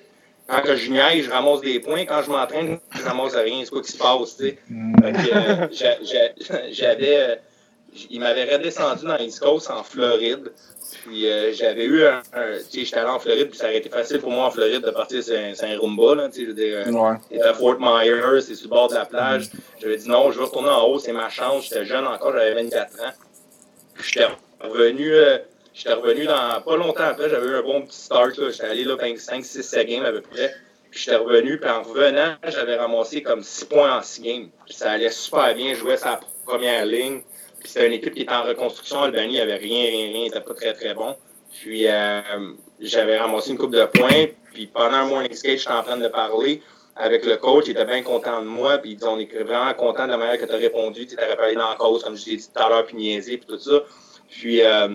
quand 0.48 0.62
je 0.76 0.92
niaise, 0.92 1.26
je 1.26 1.32
ramasse 1.32 1.62
des 1.62 1.80
points. 1.80 2.06
Quand 2.06 2.22
je 2.22 2.30
m'entraîne, 2.30 2.80
je 2.92 3.04
ramasse 3.04 3.36
rien. 3.36 3.62
C'est 3.64 3.72
quoi 3.72 3.82
qui 3.82 3.92
se 3.92 3.98
passe, 3.98 4.38
tu 4.38 4.50
sais. 4.50 4.60
Euh, 5.04 5.68
j'avais... 6.72 7.40
il 8.10 8.20
m'avait 8.20 8.56
redescendu 8.56 9.06
dans 9.06 9.18
l'East 9.18 9.40
Coast 9.40 9.72
en 9.72 9.84
Floride. 9.84 10.52
Puis 11.04 11.30
euh, 11.30 11.52
j'avais 11.54 11.86
eu 11.86 12.04
un. 12.06 12.22
tu 12.22 12.80
sais, 12.80 12.86
j'étais 12.86 12.98
allé 12.98 13.10
en 13.10 13.20
Floride, 13.20 13.50
puis 13.50 13.58
ça 13.58 13.66
aurait 13.66 13.78
été 13.78 13.90
facile 13.90 14.20
pour 14.20 14.32
moi 14.32 14.46
en 14.46 14.52
Floride 14.52 14.82
de 14.82 14.92
partir 14.92 15.24
sur 15.24 15.36
un, 15.36 15.54
un 15.62 15.78
Roomba. 15.78 16.16
Là, 16.16 16.30
tu 16.30 16.36
sais, 16.36 16.42
je 16.44 16.48
veux 16.48 16.54
dire, 16.54 16.84
euh, 16.88 17.50
à 17.50 17.54
Fort 17.54 17.78
Myers, 17.80 18.42
c'est 18.42 18.56
sur 18.56 18.66
le 18.66 18.70
bord 18.70 18.90
de 18.90 18.96
la 18.96 19.06
plage. 19.06 19.50
J'avais 19.82 19.98
dit 19.98 20.10
non, 20.10 20.32
je 20.32 20.40
veux 20.40 20.46
retourner 20.46 20.70
en 20.70 20.86
haut, 20.88 21.00
c'est 21.00 21.14
ma 21.14 21.30
chance. 21.30 21.66
J'étais 21.66 21.86
jeune 21.86 22.06
encore, 22.08 22.34
j'avais 22.34 22.54
24 22.56 23.02
ans. 23.02 23.14
Puis 23.96 24.12
j'étais 24.14 24.28
revenu. 24.62 25.14
Euh, 25.14 25.38
j'étais 25.74 25.94
revenu 25.94 26.26
dans 26.26 26.62
pas 26.62 26.78
longtemps 26.78 27.04
après, 27.04 27.30
j'avais 27.30 27.48
eu 27.48 27.56
un 27.56 27.64
bon 27.64 27.82
petit 27.84 28.00
start. 28.00 28.34
J'étais 28.36 28.66
allé 28.66 28.84
là 28.84 28.96
5, 29.00 29.46
6, 29.46 29.62
7 29.62 29.88
games 29.88 30.06
à 30.06 30.12
peu 30.12 30.22
près. 30.22 30.54
Puis 30.92 31.02
j'étais 31.02 31.18
revenu, 31.18 31.60
puis 31.60 31.70
en 31.70 31.84
revenant, 31.84 32.36
j'avais 32.48 32.76
ramassé 32.76 33.22
comme 33.22 33.44
6 33.44 33.66
points 33.66 33.98
en 33.98 34.02
6 34.02 34.22
games. 34.22 34.50
Puis 34.66 34.74
ça 34.74 34.92
allait 34.92 35.12
super 35.12 35.54
bien, 35.54 35.74
je 35.74 35.80
jouais 35.80 35.98
sa 35.98 36.20
première 36.46 36.86
ligne. 36.86 37.22
Puis 37.60 37.70
c'était 37.70 37.88
une 37.88 37.94
équipe 37.94 38.14
qui 38.14 38.22
était 38.22 38.34
en 38.34 38.44
reconstruction. 38.44 39.02
Albanie, 39.02 39.28
il 39.28 39.32
n'y 39.34 39.40
avait 39.40 39.58
rien, 39.58 39.90
rien, 39.90 40.14
rien. 40.14 40.26
C'était 40.26 40.42
pas 40.42 40.54
très, 40.54 40.74
très 40.74 40.94
bon. 40.94 41.16
Puis 41.62 41.88
euh, 41.88 42.22
j'avais 42.80 43.18
ramassé 43.18 43.52
une 43.52 43.58
coupe 43.58 43.74
de 43.74 43.86
points. 43.86 44.28
Puis 44.54 44.68
pendant 44.68 44.98
un 44.98 45.06
morning 45.06 45.34
skate, 45.34 45.60
j'étais 45.60 45.72
en 45.72 45.84
train 45.84 45.98
de 45.98 46.08
parler 46.08 46.62
avec 46.96 47.26
le 47.26 47.38
coach. 47.38 47.66
Il 47.68 47.72
était 47.72 47.86
bien 47.86 48.02
content 48.02 48.42
de 48.42 48.48
moi. 48.48 48.78
Puis 48.78 48.92
il 48.92 48.98
dit, 48.98 49.06
on 49.06 49.20
est 49.20 49.32
vraiment 49.44 49.74
content 49.74 50.06
de 50.06 50.12
la 50.12 50.18
manière 50.18 50.40
que 50.40 50.46
tu 50.46 50.52
as 50.52 50.58
répondu. 50.58 51.06
Tu 51.06 51.16
t'aurais 51.16 51.36
parlé 51.36 51.56
dans 51.56 51.70
la 51.70 51.76
cause, 51.76 52.04
comme 52.04 52.16
je 52.16 52.26
t'ai 52.26 52.36
dit 52.38 52.48
tout 52.54 52.64
à 52.64 52.70
l'heure, 52.70 52.86
puis 52.86 52.96
niaiser, 52.96 53.38
puis 53.38 53.48
tout 53.48 53.60
ça. 53.60 53.84
Puis 54.30 54.62
euh, 54.62 54.90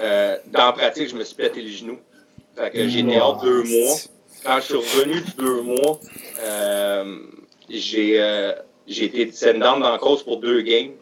euh, 0.00 0.36
dans 0.46 0.66
la 0.66 0.72
pratique, 0.72 1.08
je 1.08 1.16
me 1.16 1.24
suis 1.24 1.36
pété 1.36 1.60
les 1.60 1.72
genoux. 1.72 1.98
Fait 2.56 2.70
que 2.70 2.88
j'ai 2.88 3.00
été 3.00 3.20
hors 3.20 3.42
deux 3.42 3.62
mois. 3.64 3.96
Quand 4.44 4.56
je 4.56 4.62
suis 4.62 4.74
revenu 4.74 5.20
de 5.20 5.30
deux 5.38 5.62
mois, 5.62 5.98
j'ai 7.68 9.04
été 9.04 9.52
down 9.54 9.80
dans 9.80 9.90
la 9.90 9.98
cause 9.98 10.22
pour 10.22 10.38
deux 10.38 10.60
games. 10.60 10.92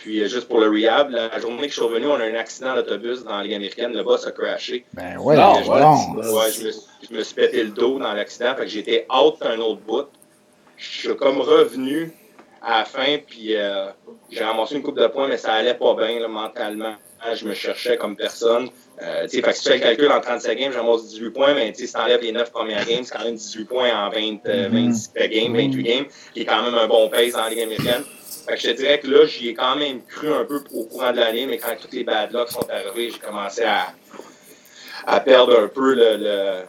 Puis 0.00 0.20
euh, 0.20 0.28
juste 0.28 0.48
pour 0.48 0.60
le 0.60 0.68
rehab, 0.68 1.10
la 1.10 1.38
journée 1.40 1.62
que 1.62 1.68
je 1.68 1.74
suis 1.74 1.82
revenu, 1.82 2.06
on 2.06 2.14
a 2.14 2.26
eu 2.26 2.34
un 2.34 2.38
accident 2.38 2.74
d'autobus 2.74 3.24
dans 3.24 3.36
la 3.36 3.42
Ligue 3.42 3.54
américaine. 3.54 3.92
Le 3.92 4.02
boss 4.02 4.26
a 4.26 4.32
crashé. 4.32 4.84
Ben 4.94 5.18
ouais, 5.18 5.36
Non, 5.36 5.62
je 5.62 5.70
ouais, 5.70 5.80
pense. 5.80 6.16
Ouais, 6.16 6.52
je 6.52 6.66
me, 6.66 6.72
je 7.08 7.16
me 7.16 7.22
suis 7.22 7.34
pété 7.34 7.62
le 7.62 7.70
dos 7.70 7.98
dans 7.98 8.12
l'accident. 8.12 8.54
Fait 8.54 8.62
que 8.62 8.68
j'étais 8.68 9.06
out 9.12 9.36
un 9.42 9.58
autre 9.58 9.80
bout. 9.80 10.06
Je 10.76 11.08
suis 11.08 11.16
comme 11.16 11.40
revenu 11.40 12.12
à 12.62 12.78
la 12.78 12.84
fin, 12.84 13.18
puis 13.24 13.54
euh, 13.54 13.86
j'ai 14.30 14.44
ramassé 14.44 14.74
une 14.74 14.82
coupe 14.82 14.98
de 14.98 15.06
points, 15.06 15.28
mais 15.28 15.36
ça 15.36 15.52
allait 15.54 15.74
pas 15.74 15.94
bien 15.94 16.18
là, 16.20 16.28
mentalement. 16.28 16.94
Je 17.34 17.46
me 17.46 17.54
cherchais 17.54 17.96
comme 17.96 18.16
personne. 18.16 18.68
Euh, 19.02 19.26
tu 19.26 19.36
fait 19.36 19.42
que 19.42 19.52
si 19.52 19.62
tu 19.62 19.68
fais 19.70 19.76
le 19.76 19.82
calcul 19.82 20.12
en 20.12 20.20
35 20.20 20.58
games, 20.58 20.72
j'amasse 20.72 21.08
18 21.08 21.30
points, 21.30 21.54
mais 21.54 21.72
tu 21.72 21.86
si 21.86 21.92
t'enlèves 21.92 22.22
les 22.22 22.32
9 22.32 22.50
premières 22.50 22.84
games, 22.86 23.04
c'est 23.04 23.16
quand 23.16 23.24
même 23.24 23.34
18 23.34 23.64
points 23.64 23.90
en 23.90 24.10
20, 24.10 24.46
euh, 24.46 24.68
26 24.70 25.12
games, 25.28 25.56
28 25.56 25.82
games, 25.82 26.04
qui 26.34 26.40
est 26.42 26.44
quand 26.44 26.62
même 26.62 26.74
un 26.74 26.86
bon 26.86 27.08
pace 27.08 27.32
dans 27.32 27.42
la 27.42 27.50
Ligue 27.50 27.62
américaine. 27.62 28.02
Fait 28.46 28.54
que 28.54 28.60
je 28.60 28.66
te 28.68 28.76
dirais 28.76 29.00
que 29.00 29.08
là, 29.08 29.26
j'y 29.26 29.48
ai 29.48 29.54
quand 29.54 29.76
même 29.76 30.02
cru 30.02 30.32
un 30.32 30.44
peu 30.44 30.62
au 30.72 30.84
courant 30.84 31.10
de 31.10 31.16
l'année, 31.16 31.46
mais 31.46 31.58
quand 31.58 31.74
tous 31.80 31.94
les 31.94 32.04
bad 32.04 32.32
lucks 32.32 32.50
sont 32.50 32.66
arrivés, 32.70 33.10
j'ai 33.10 33.18
commencé 33.18 33.64
à, 33.64 35.20
perdre 35.20 35.58
un 35.60 35.68
peu 35.68 35.94
le, 35.94 36.64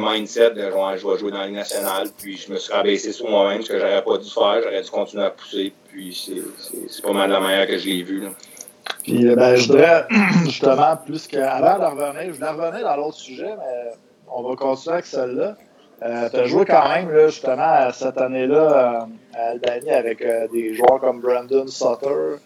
mindset 0.00 0.50
de 0.50 0.70
genre, 0.70 0.96
je 0.96 1.06
vais 1.06 1.18
jouer 1.18 1.30
dans 1.30 1.38
la 1.38 1.48
nationale. 1.48 2.08
Puis 2.18 2.36
je 2.36 2.52
me 2.52 2.58
suis 2.58 2.72
rabaissé 2.72 3.12
sur 3.12 3.28
moi-même, 3.30 3.62
ce 3.62 3.70
que 3.70 3.78
j'aurais 3.78 4.04
pas 4.04 4.18
dû 4.18 4.28
faire. 4.28 4.60
J'aurais 4.62 4.82
dû 4.82 4.90
continuer 4.90 5.24
à 5.24 5.30
pousser. 5.30 5.72
Puis 5.88 6.30
c'est- 6.88 7.02
pas 7.02 7.12
mal 7.12 7.30
la 7.30 7.40
manière 7.40 7.66
que 7.66 7.78
je 7.78 7.86
l'ai 7.86 8.02
vu. 8.02 8.24
Puis 9.02 9.26
euh, 9.26 9.36
ben, 9.36 9.56
je 9.56 9.66
voudrais 9.66 10.06
justement, 10.44 10.96
plus 11.06 11.26
que. 11.26 11.38
Avant 11.38 11.78
de 11.78 11.84
revenir, 11.84 12.34
je 12.34 12.38
voulais 12.38 12.50
revenir 12.50 12.86
dans 12.86 12.96
l'autre 12.96 13.16
sujet, 13.16 13.54
mais 13.58 13.92
on 14.28 14.42
va 14.42 14.56
continuer 14.56 14.94
avec 14.94 15.06
celle-là. 15.06 15.56
Euh, 16.04 16.28
tu 16.28 16.36
as 16.36 16.44
joué 16.46 16.66
quand 16.66 16.86
même, 16.88 17.10
là, 17.10 17.28
justement, 17.28 17.90
cette 17.92 18.18
année-là 18.18 19.06
euh, 19.06 19.38
à 19.38 19.50
Albany 19.52 19.90
avec 19.90 20.20
euh, 20.20 20.46
des 20.52 20.74
joueurs 20.74 21.00
comme 21.00 21.20
Brandon 21.20 21.66
Sutter. 21.66 22.36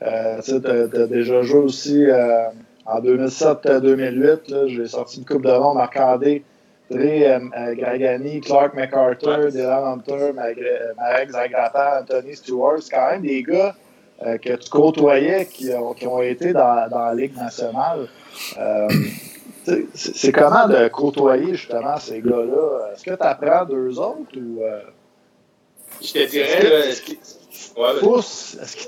Tu 0.00 0.06
as, 0.06 1.06
déjà 1.08 1.42
joué 1.42 1.58
aussi 1.58 2.06
en 2.86 3.00
2007-2008. 3.00 4.68
J'ai 4.68 4.86
sorti 4.86 5.18
une 5.18 5.24
coupe 5.24 5.42
de 5.42 5.50
nom, 5.50 5.74
Marc-André, 5.74 6.44
Gragani, 6.88 8.40
Clark 8.40 8.74
MacArthur, 8.74 9.50
Dylan 9.50 9.84
Hunter, 9.84 10.32
Marek 10.32 11.30
Zagrata, 11.30 12.02
Anthony 12.02 12.36
Stewart. 12.36 12.80
C'est 12.80 12.94
quand 12.94 13.10
même 13.10 13.22
des 13.22 13.42
gars 13.42 13.74
que 14.22 14.54
tu 14.54 14.70
côtoyais 14.70 15.46
qui 15.46 15.72
ont, 15.74 15.92
qui 15.94 16.06
ont 16.06 16.22
été 16.22 16.52
dans, 16.52 16.88
dans 16.88 17.06
la 17.06 17.14
Ligue 17.14 17.36
nationale. 17.36 18.06
C'est 19.94 20.32
comment 20.32 20.66
de 20.68 20.88
côtoyer 20.88 21.54
justement 21.54 21.96
ces 21.98 22.20
gars-là? 22.20 22.92
Est-ce 22.92 23.04
que 23.04 23.10
tu 23.10 23.22
apprends 23.26 23.64
d'eux 23.64 23.98
autres 23.98 24.36
ou 24.36 24.62
euh, 24.62 24.80
Je 26.02 26.12
te 26.12 26.26
dirais, 26.30 26.88
est-ce 26.88 27.02
qu'ils 27.02 27.18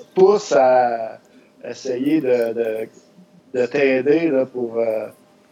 te 0.01 0.15
poussent 0.15 0.53
à 0.53 1.19
essayer 1.65 2.21
de, 2.21 2.53
de, 2.53 2.89
de 3.55 3.67
t'aider 3.67 4.31
pour. 4.53 4.79
euh, 4.79 5.09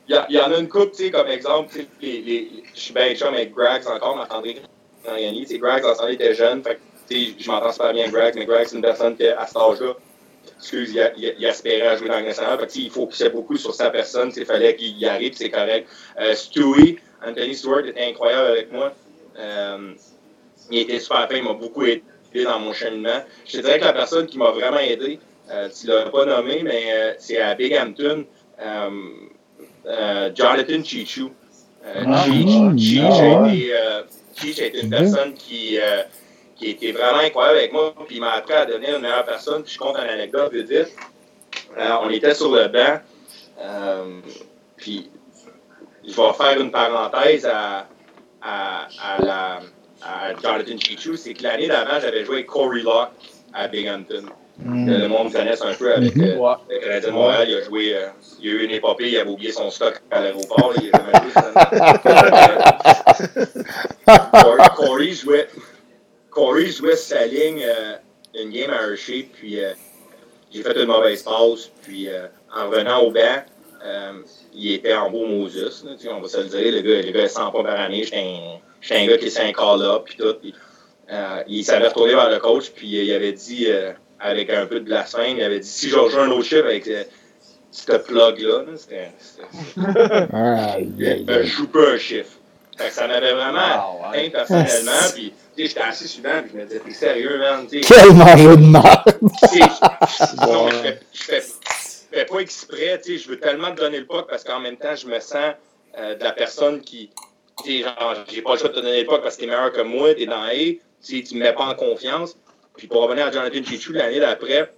Il 0.08 0.14
y, 0.14 0.18
a- 0.18 0.26
il 0.28 0.36
y 0.36 0.40
en 0.40 0.50
a 0.52 0.58
une 0.58 0.68
coupe, 0.68 0.92
tu 0.92 1.04
sais, 1.04 1.10
comme 1.10 1.28
exemple, 1.28 1.76
les, 2.00 2.20
les, 2.22 2.48
je 2.74 2.80
suis 2.80 2.94
bien 2.94 3.14
chum 3.14 3.34
avec 3.34 3.52
Grags 3.54 3.86
encore, 3.86 4.16
en 4.16 4.24
ce 5.94 5.98
temps, 5.98 6.06
il 6.08 6.14
était 6.14 6.34
jeune, 6.34 6.62
fait 6.62 6.78
je 7.10 7.50
m'entends 7.50 7.72
super 7.72 7.92
bien 7.92 8.02
avec 8.04 8.14
Grags, 8.14 8.34
mais 8.36 8.44
Grags, 8.46 8.66
c'est 8.66 8.76
une 8.76 8.82
personne 8.82 9.16
qui, 9.16 9.26
à 9.26 9.46
cet 9.46 9.56
âge-là, 9.56 9.92
excuse, 10.58 10.90
il, 10.92 11.00
a- 11.00 11.12
il, 11.16 11.34
il 11.38 11.46
aspirait 11.46 11.86
à 11.86 11.96
jouer 11.96 12.08
dans 12.08 12.18
le 12.20 12.26
national, 12.26 12.58
fait 12.60 12.76
il 12.76 12.90
focusait 12.90 13.30
beaucoup 13.30 13.56
sur 13.56 13.74
sa 13.74 13.90
personne, 13.90 14.32
il 14.36 14.44
fallait 14.44 14.74
qu'il 14.76 14.98
y 14.98 15.06
arrive, 15.06 15.34
c'est 15.34 15.50
correct. 15.50 15.88
Euh, 16.20 16.34
Stewie, 16.34 16.98
Anthony 17.26 17.54
Stewart 17.54 17.86
était 17.86 18.04
incroyable 18.04 18.48
avec 18.48 18.72
moi. 18.72 18.92
Euh, 19.38 19.92
il 20.70 20.78
était 20.80 20.98
super 21.00 21.28
fin, 21.28 21.36
il 21.36 21.44
m'a 21.44 21.52
beaucoup 21.54 21.84
aidé 21.84 22.02
dans 22.44 22.58
mon 22.58 22.72
cheminement. 22.72 23.22
Je 23.46 23.58
te 23.58 23.62
dirais 23.62 23.78
que 23.78 23.84
la 23.84 23.92
personne 23.92 24.26
qui 24.26 24.36
m'a 24.38 24.50
vraiment 24.50 24.78
aidé, 24.78 25.18
euh, 25.50 25.68
tu 25.68 25.86
l'as 25.86 26.10
pas 26.10 26.26
nommé, 26.26 26.62
mais 26.62 27.16
c'est 27.18 27.40
à 27.40 27.54
Binghamton, 27.54 28.24
Jonathan 30.34 30.84
Chichu. 30.84 31.28
Cheech 34.36 34.60
a 34.60 34.66
été, 34.66 34.80
une 34.82 34.90
personne 34.90 35.34
qui, 35.34 35.78
qui 36.58 36.70
était 36.70 36.92
vraiment 36.92 37.18
incroyable 37.18 37.58
avec 37.58 37.72
moi, 37.72 37.94
puis 38.06 38.16
il 38.16 38.20
m'a 38.20 38.32
appris 38.32 38.54
à 38.54 38.66
devenir 38.66 38.96
une 38.96 39.02
meilleure 39.02 39.24
personne. 39.24 39.62
Puis 39.62 39.74
je 39.74 39.78
compte 39.78 39.96
une 39.96 40.08
anecdote 40.08 40.52
vite 40.52 40.68
vite. 40.68 40.88
Euh, 41.78 41.90
on 42.02 42.10
était 42.10 42.34
sur 42.34 42.50
le 42.52 42.66
banc, 42.68 42.98
euh, 43.60 44.20
puis 44.76 45.10
je 46.06 46.14
vais 46.14 46.32
faire 46.32 46.60
une 46.60 46.70
parenthèse 46.70 47.46
à, 47.46 47.86
à, 48.42 48.86
à, 49.02 49.22
la, 49.22 49.60
à 50.02 50.34
Jonathan 50.34 50.78
Chichu, 50.78 51.16
c'est 51.16 51.34
que 51.34 51.42
l'année 51.42 51.68
d'avant, 51.68 52.00
j'avais 52.00 52.24
joué 52.24 52.36
avec 52.36 52.46
Corey 52.46 52.80
Locke 52.82 53.10
à 53.54 53.68
Binghamton. 53.68 54.24
Que 54.60 54.90
le 54.90 55.06
monde 55.06 55.32
connaisse 55.32 55.62
un 55.62 55.72
peu 55.74 55.94
avec 55.94 56.16
euh, 56.16 56.34
Ouais. 56.36 56.54
le 56.68 56.78
Canadien 56.80 57.10
de 57.10 57.14
Montréal. 57.14 57.46
Il 57.48 57.56
a 57.58 57.62
joué, 57.62 57.94
euh, 57.94 58.08
il 58.40 58.50
a 58.50 58.52
eu 58.54 58.64
une 58.64 58.72
épopée, 58.72 59.08
il 59.10 59.16
avait 59.16 59.30
oublié 59.30 59.52
son 59.52 59.70
stock 59.70 60.00
à 60.10 60.20
l'aéroport. 60.20 60.74
Corey, 64.32 64.68
Corey 64.76 65.12
jouait, 65.12 65.48
Corey 66.38 66.66
jouait 66.66 66.94
sa 66.94 67.26
ligne, 67.26 67.64
euh, 67.64 67.96
une 68.40 68.50
game 68.50 68.70
à 68.70 68.82
Hershey, 68.82 69.28
puis 69.32 69.60
euh, 69.60 69.72
j'ai 70.52 70.62
fait 70.62 70.80
une 70.80 70.86
mauvaise 70.86 71.22
passe, 71.24 71.70
puis 71.82 72.08
euh, 72.08 72.28
en 72.54 72.68
revenant 72.68 73.00
au 73.02 73.10
banc, 73.10 73.42
il 74.54 74.72
était 74.72 74.94
en 74.94 75.10
beau 75.10 75.26
Moses, 75.26 75.84
là, 75.84 76.12
on 76.12 76.20
va 76.20 76.28
se 76.28 76.38
le 76.38 76.44
dire, 76.44 76.72
le 76.72 76.80
gars, 76.80 77.02
le 77.02 77.12
gars 77.12 77.28
100 77.28 77.50
points 77.50 77.64
par 77.64 77.80
année, 77.80 78.04
j'étais 78.04 78.18
un, 78.18 78.96
un 78.96 79.06
gars 79.06 79.18
qui 79.18 79.26
est 79.26 79.40
un 79.40 79.52
call-up, 79.52 80.02
puis 80.04 80.16
tout, 80.16 80.34
puis, 80.34 80.54
il 81.48 81.64
s'avait 81.64 81.88
retourné 81.88 82.14
vers 82.14 82.30
le 82.30 82.38
coach, 82.38 82.70
puis 82.70 82.86
il 82.86 83.12
avait 83.12 83.32
dit, 83.32 83.66
avec 84.20 84.50
un 84.50 84.66
peu 84.66 84.80
de 84.80 84.84
blasphème, 84.84 85.36
il 85.38 85.42
avait 85.42 85.60
dit, 85.60 85.68
si 85.68 85.88
je 85.88 85.96
rejoins 85.96 86.24
un 86.24 86.30
autre 86.30 86.44
chiffre 86.44 86.66
avec 86.66 86.86
euh, 86.88 87.04
ce 87.70 87.92
plug-là, 87.92 88.64
là, 88.64 88.76
c'était, 88.76 89.10
je 91.42 91.48
joue 91.48 91.68
pas 91.68 91.92
un 91.92 91.98
chiffre. 91.98 92.37
Fait 92.78 92.88
que 92.88 92.94
ça 92.94 93.06
m'avait 93.08 93.32
vraiment 93.32 93.58
Ah, 93.60 93.90
ouais. 94.12 94.30
personnellement. 94.30 94.92
Puis, 95.14 95.32
tu 95.56 95.62
sais, 95.62 95.68
j'étais 95.68 95.80
assis 95.80 96.08
souvent, 96.08 96.40
puis 96.42 96.50
je 96.52 96.58
me 96.58 96.64
disais, 96.64 96.80
t'es 96.80 96.90
sérieux, 96.92 97.38
man? 97.38 97.66
Tu 97.70 97.82
sais, 97.82 97.94
Quel 97.94 98.14
mangeur 98.14 98.56
de 98.56 98.62
merde! 98.64 99.18
tu 99.20 99.48
sais, 99.48 99.60
je- 99.60 100.36
bon, 100.36 100.52
non, 100.52 100.68
je 100.70 100.76
fais, 100.76 101.00
je 101.12 101.22
fais, 101.24 101.40
je 101.42 102.16
fais 102.18 102.24
pas 102.24 102.38
exprès, 102.38 103.00
tu 103.04 103.12
sais, 103.12 103.18
je 103.24 103.28
veux 103.28 103.40
tellement 103.40 103.70
te 103.74 103.80
donner 103.80 103.98
le 103.98 104.06
puck 104.06 104.28
parce 104.30 104.44
qu'en 104.44 104.60
même 104.60 104.76
temps, 104.76 104.94
je 104.94 105.06
me 105.08 105.18
sens 105.20 105.54
euh, 105.98 106.14
de 106.14 106.22
la 106.24 106.32
personne 106.32 106.80
qui, 106.80 107.10
tu 107.64 107.78
sais, 107.78 107.82
genre, 107.82 108.14
j'ai 108.30 108.42
pas 108.42 108.52
le 108.52 108.58
choix 108.58 108.68
de 108.68 108.74
te 108.74 108.80
donner 108.80 109.00
le 109.00 109.06
puck 109.06 109.22
parce 109.22 109.34
que 109.36 109.40
t'es 109.40 109.46
meilleur 109.46 109.72
que 109.72 109.80
moi, 109.80 110.14
t'es 110.14 110.26
dans 110.26 110.42
A, 110.44 110.50
tu 110.54 110.80
sais, 111.00 111.22
tu 111.22 111.34
me 111.34 111.40
mets 111.40 111.52
pas 111.52 111.64
en 111.66 111.74
confiance. 111.74 112.36
Puis 112.76 112.86
pour 112.86 113.02
revenir 113.02 113.26
à 113.26 113.32
Jonathan 113.32 113.62
Chichu, 113.64 113.92
l'année 113.92 114.20
d'après, 114.20 114.72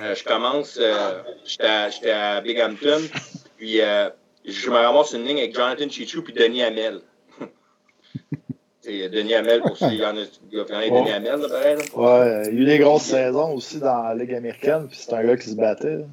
euh, 0.00 0.14
je 0.14 0.24
commence, 0.24 0.76
euh, 0.80 1.20
j'étais 1.44 1.64
à, 1.66 1.88
j'étais 1.90 2.10
à 2.10 2.40
Binghamton, 2.40 3.00
puis 3.56 3.80
euh, 3.80 4.08
je 4.44 4.68
me 4.70 4.76
ramasse 4.76 5.12
une 5.12 5.24
ligne 5.24 5.38
avec 5.38 5.54
Jonathan 5.54 5.88
Chichu 5.88 6.22
puis 6.22 6.32
Denis 6.32 6.64
Hamel. 6.64 7.00
Denis 8.84 9.34
Hamel, 9.34 9.60
pour 9.62 9.76
ceux, 9.76 9.86
il 9.92 10.00
y 10.00 10.04
en 10.04 10.16
a, 10.16 10.20
il 10.50 10.58
y 10.58 10.60
a 10.60 10.64
Denis 10.64 11.12
Hamel, 11.12 11.40
là, 11.40 11.48
pareil, 11.48 11.76
là. 11.76 11.82
Ouais, 11.94 12.48
il 12.48 12.54
y 12.54 12.58
a 12.58 12.60
eu 12.62 12.64
des 12.64 12.78
grosses 12.78 13.02
saisons 13.04 13.54
aussi 13.54 13.78
dans 13.78 14.02
la 14.02 14.14
Ligue 14.14 14.34
américaine, 14.34 14.88
puis 14.88 14.98
c'est 15.00 15.12
un 15.14 15.22
gars 15.24 15.36
qui 15.36 15.50
se 15.50 15.54
battait. 15.54 16.04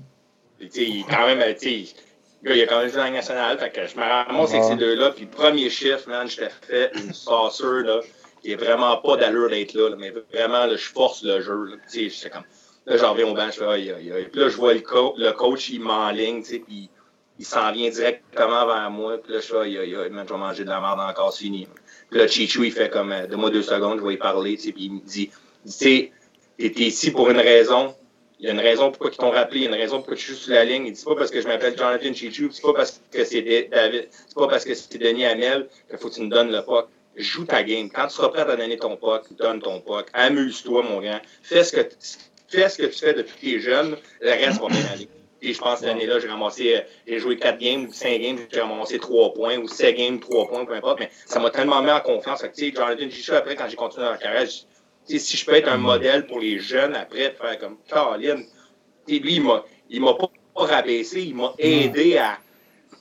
sais, 0.69 0.83
il 0.83 1.03
quand 1.05 1.25
même, 1.25 1.39
gars, 1.39 2.55
il 2.55 2.61
a 2.61 2.67
quand 2.67 2.79
même 2.79 2.89
joué 2.89 2.97
dans 2.97 3.03
la 3.05 3.11
nationale. 3.11 3.57
Fait 3.57 3.71
que 3.71 3.87
je 3.87 3.95
me 3.97 4.01
ramasse 4.03 4.51
avec 4.51 4.63
Ouais. 4.63 4.69
ces 4.69 4.75
deux-là. 4.75 5.11
Puis, 5.11 5.25
premier 5.25 5.69
chiffre, 5.69 6.07
man, 6.07 6.27
je 6.29 6.37
t'ai 6.37 6.49
fait 6.49 6.91
une 6.95 7.11
sauceur, 7.13 7.83
là, 7.83 8.01
qui 8.41 8.51
est 8.51 8.55
vraiment 8.55 8.97
pas 8.97 9.17
d'allure 9.17 9.49
d'être 9.49 9.73
là, 9.73 9.89
là, 9.89 9.95
mais 9.97 10.13
vraiment, 10.31 10.65
là, 10.65 10.75
je 10.75 10.89
force 10.89 11.23
le 11.23 11.41
jeu, 11.41 11.65
là. 11.65 11.75
Tu 11.91 12.09
sais, 12.09 12.29
comme, 12.29 12.43
là, 12.85 12.97
j'en 12.97 13.13
reviens 13.13 13.27
au 13.27 13.33
banc, 13.33 13.47
je 13.47 13.57
fais, 13.59 13.65
aïe, 13.65 13.91
aïe, 13.91 14.11
aïe. 14.11 14.27
Puis 14.31 14.41
là, 14.41 14.49
je 14.49 14.55
vois 14.55 14.73
le, 14.75 14.81
co- 14.81 15.15
le 15.17 15.31
coach, 15.31 15.69
il 15.69 15.81
m'enligne, 15.81 16.43
tu 16.43 16.49
sais, 16.51 16.59
puis 16.59 16.89
il 17.39 17.45
s'en 17.45 17.71
vient 17.71 17.89
directement 17.89 18.65
vers 18.67 18.89
moi. 18.91 19.17
Puis 19.17 19.33
là, 19.33 19.39
je 19.39 19.45
fais, 19.47 19.57
aïe, 19.57 19.77
aïe, 19.79 19.95
aïe, 19.95 20.09
man, 20.11 20.25
je 20.27 20.33
vais 20.33 20.39
manger 20.39 20.63
de 20.63 20.69
la 20.69 20.79
merde 20.79 20.99
encore, 20.99 21.33
c'est 21.33 21.45
fini. 21.45 21.67
Là, 22.11 22.27
Chichu, 22.27 22.65
il 22.65 22.71
fait 22.71 22.89
comme, 22.89 23.11
euh, 23.11 23.27
donne-moi 23.27 23.51
deux 23.51 23.61
secondes, 23.61 23.99
je 23.99 24.05
vais 24.05 24.15
y 24.15 24.17
parler, 24.17 24.57
tu 24.57 24.63
sais, 24.63 24.71
puis 24.71 24.85
il 24.85 24.93
me 24.93 24.99
dit, 24.99 25.29
tu 25.29 25.71
sais, 25.71 26.11
t'es 26.57 26.67
ici 26.67 27.11
pour 27.11 27.29
une 27.29 27.39
raison. 27.39 27.95
Il 28.39 28.45
y 28.45 28.49
a 28.49 28.53
une 28.53 28.59
raison 28.59 28.89
pourquoi 28.89 29.11
ils 29.11 29.17
t'ont 29.17 29.31
rappelé, 29.31 29.59
il 29.59 29.63
y 29.63 29.67
a 29.67 29.69
une 29.69 29.75
raison 29.75 29.97
pourquoi 29.97 30.15
tu 30.15 30.27
joues 30.27 30.37
sur 30.37 30.53
la 30.53 30.63
ligne. 30.63 30.85
Il 30.87 30.93
dit 30.93 31.03
pas 31.03 31.15
parce 31.15 31.29
que 31.29 31.41
je 31.41 31.47
m'appelle 31.47 31.77
Jonathan 31.77 32.13
Chichu, 32.13 32.49
c'est 32.51 32.61
pas 32.61 32.73
parce 32.73 33.01
que 33.11 33.25
c'est 33.25 33.41
David, 33.69 34.07
c'est 34.11 34.35
pas 34.35 34.47
parce 34.47 34.63
que 34.63 34.73
c'est 34.73 34.97
Denis 34.97 35.25
Hamel 35.25 35.67
qu'il 35.89 35.99
faut 35.99 36.09
que 36.09 36.15
tu 36.15 36.21
me 36.21 36.29
donnes 36.29 36.51
le 36.51 36.63
puck. 36.63 36.87
Joue 37.17 37.43
ta 37.43 37.63
game. 37.63 37.89
Quand 37.89 38.07
tu 38.07 38.13
seras 38.13 38.29
prêt 38.29 38.41
à 38.41 38.55
donner 38.55 38.77
ton 38.77 38.95
puck, 38.95 39.23
donne 39.37 39.61
ton 39.61 39.81
puck. 39.81 40.07
Amuse-toi, 40.13 40.83
mon 40.83 41.01
grand. 41.01 41.19
Fais 41.43 41.65
ce 41.65 41.75
que, 41.75 41.89
fais 42.47 42.69
ce 42.69 42.77
que 42.77 42.85
tu 42.85 42.97
fais 42.97 43.13
depuis 43.13 43.33
que 43.33 43.39
tu 43.39 43.55
es 43.55 43.59
jeune. 43.59 43.97
Le 44.21 44.29
reste 44.29 44.61
va 44.61 44.67
bien 44.67 44.85
aller. 44.93 45.09
Et 45.41 45.53
je 45.53 45.59
pense 45.59 45.75
que 45.75 45.79
cette 45.81 45.89
année-là, 45.89 46.19
j'ai 46.19 46.27
ramassé, 46.27 46.81
j'ai 47.07 47.19
joué 47.19 47.37
4 47.37 47.57
games 47.57 47.85
ou 47.85 47.93
5 47.93 48.19
games, 48.19 48.37
j'ai 48.51 48.61
ramassé 48.61 48.99
3 48.99 49.33
points 49.33 49.57
ou 49.57 49.67
7 49.67 49.95
games, 49.95 50.19
3 50.19 50.47
points, 50.47 50.65
peu 50.65 50.73
importe. 50.73 50.99
Mais 50.99 51.09
ça 51.25 51.39
m'a 51.39 51.49
tellement 51.49 51.81
mis 51.81 51.91
en 51.91 52.01
confiance. 52.01 52.41
Fait 52.41 52.51
que, 52.51 52.75
Jonathan 52.75 53.09
Jichu, 53.09 53.31
après, 53.31 53.55
quand 53.55 53.67
j'ai 53.69 53.75
continué 53.75 54.05
dans 54.05 54.11
la 54.11 54.17
carrière, 54.17 54.47
si 54.47 55.37
je 55.37 55.45
peux 55.45 55.53
être 55.53 55.69
un 55.69 55.77
modèle 55.77 56.27
pour 56.27 56.39
les 56.39 56.59
jeunes 56.59 56.95
après, 56.95 57.29
de 57.29 57.35
faire 57.35 57.57
comme 57.59 57.77
Caroline, 57.87 58.45
lui, 59.07 59.35
il 59.35 59.43
m'a, 59.43 59.63
il 59.89 60.01
m'a 60.01 60.13
pas 60.13 60.29
rabaissé, 60.55 61.21
il 61.23 61.35
m'a 61.35 61.53
aidé 61.57 62.17
à, 62.17 62.37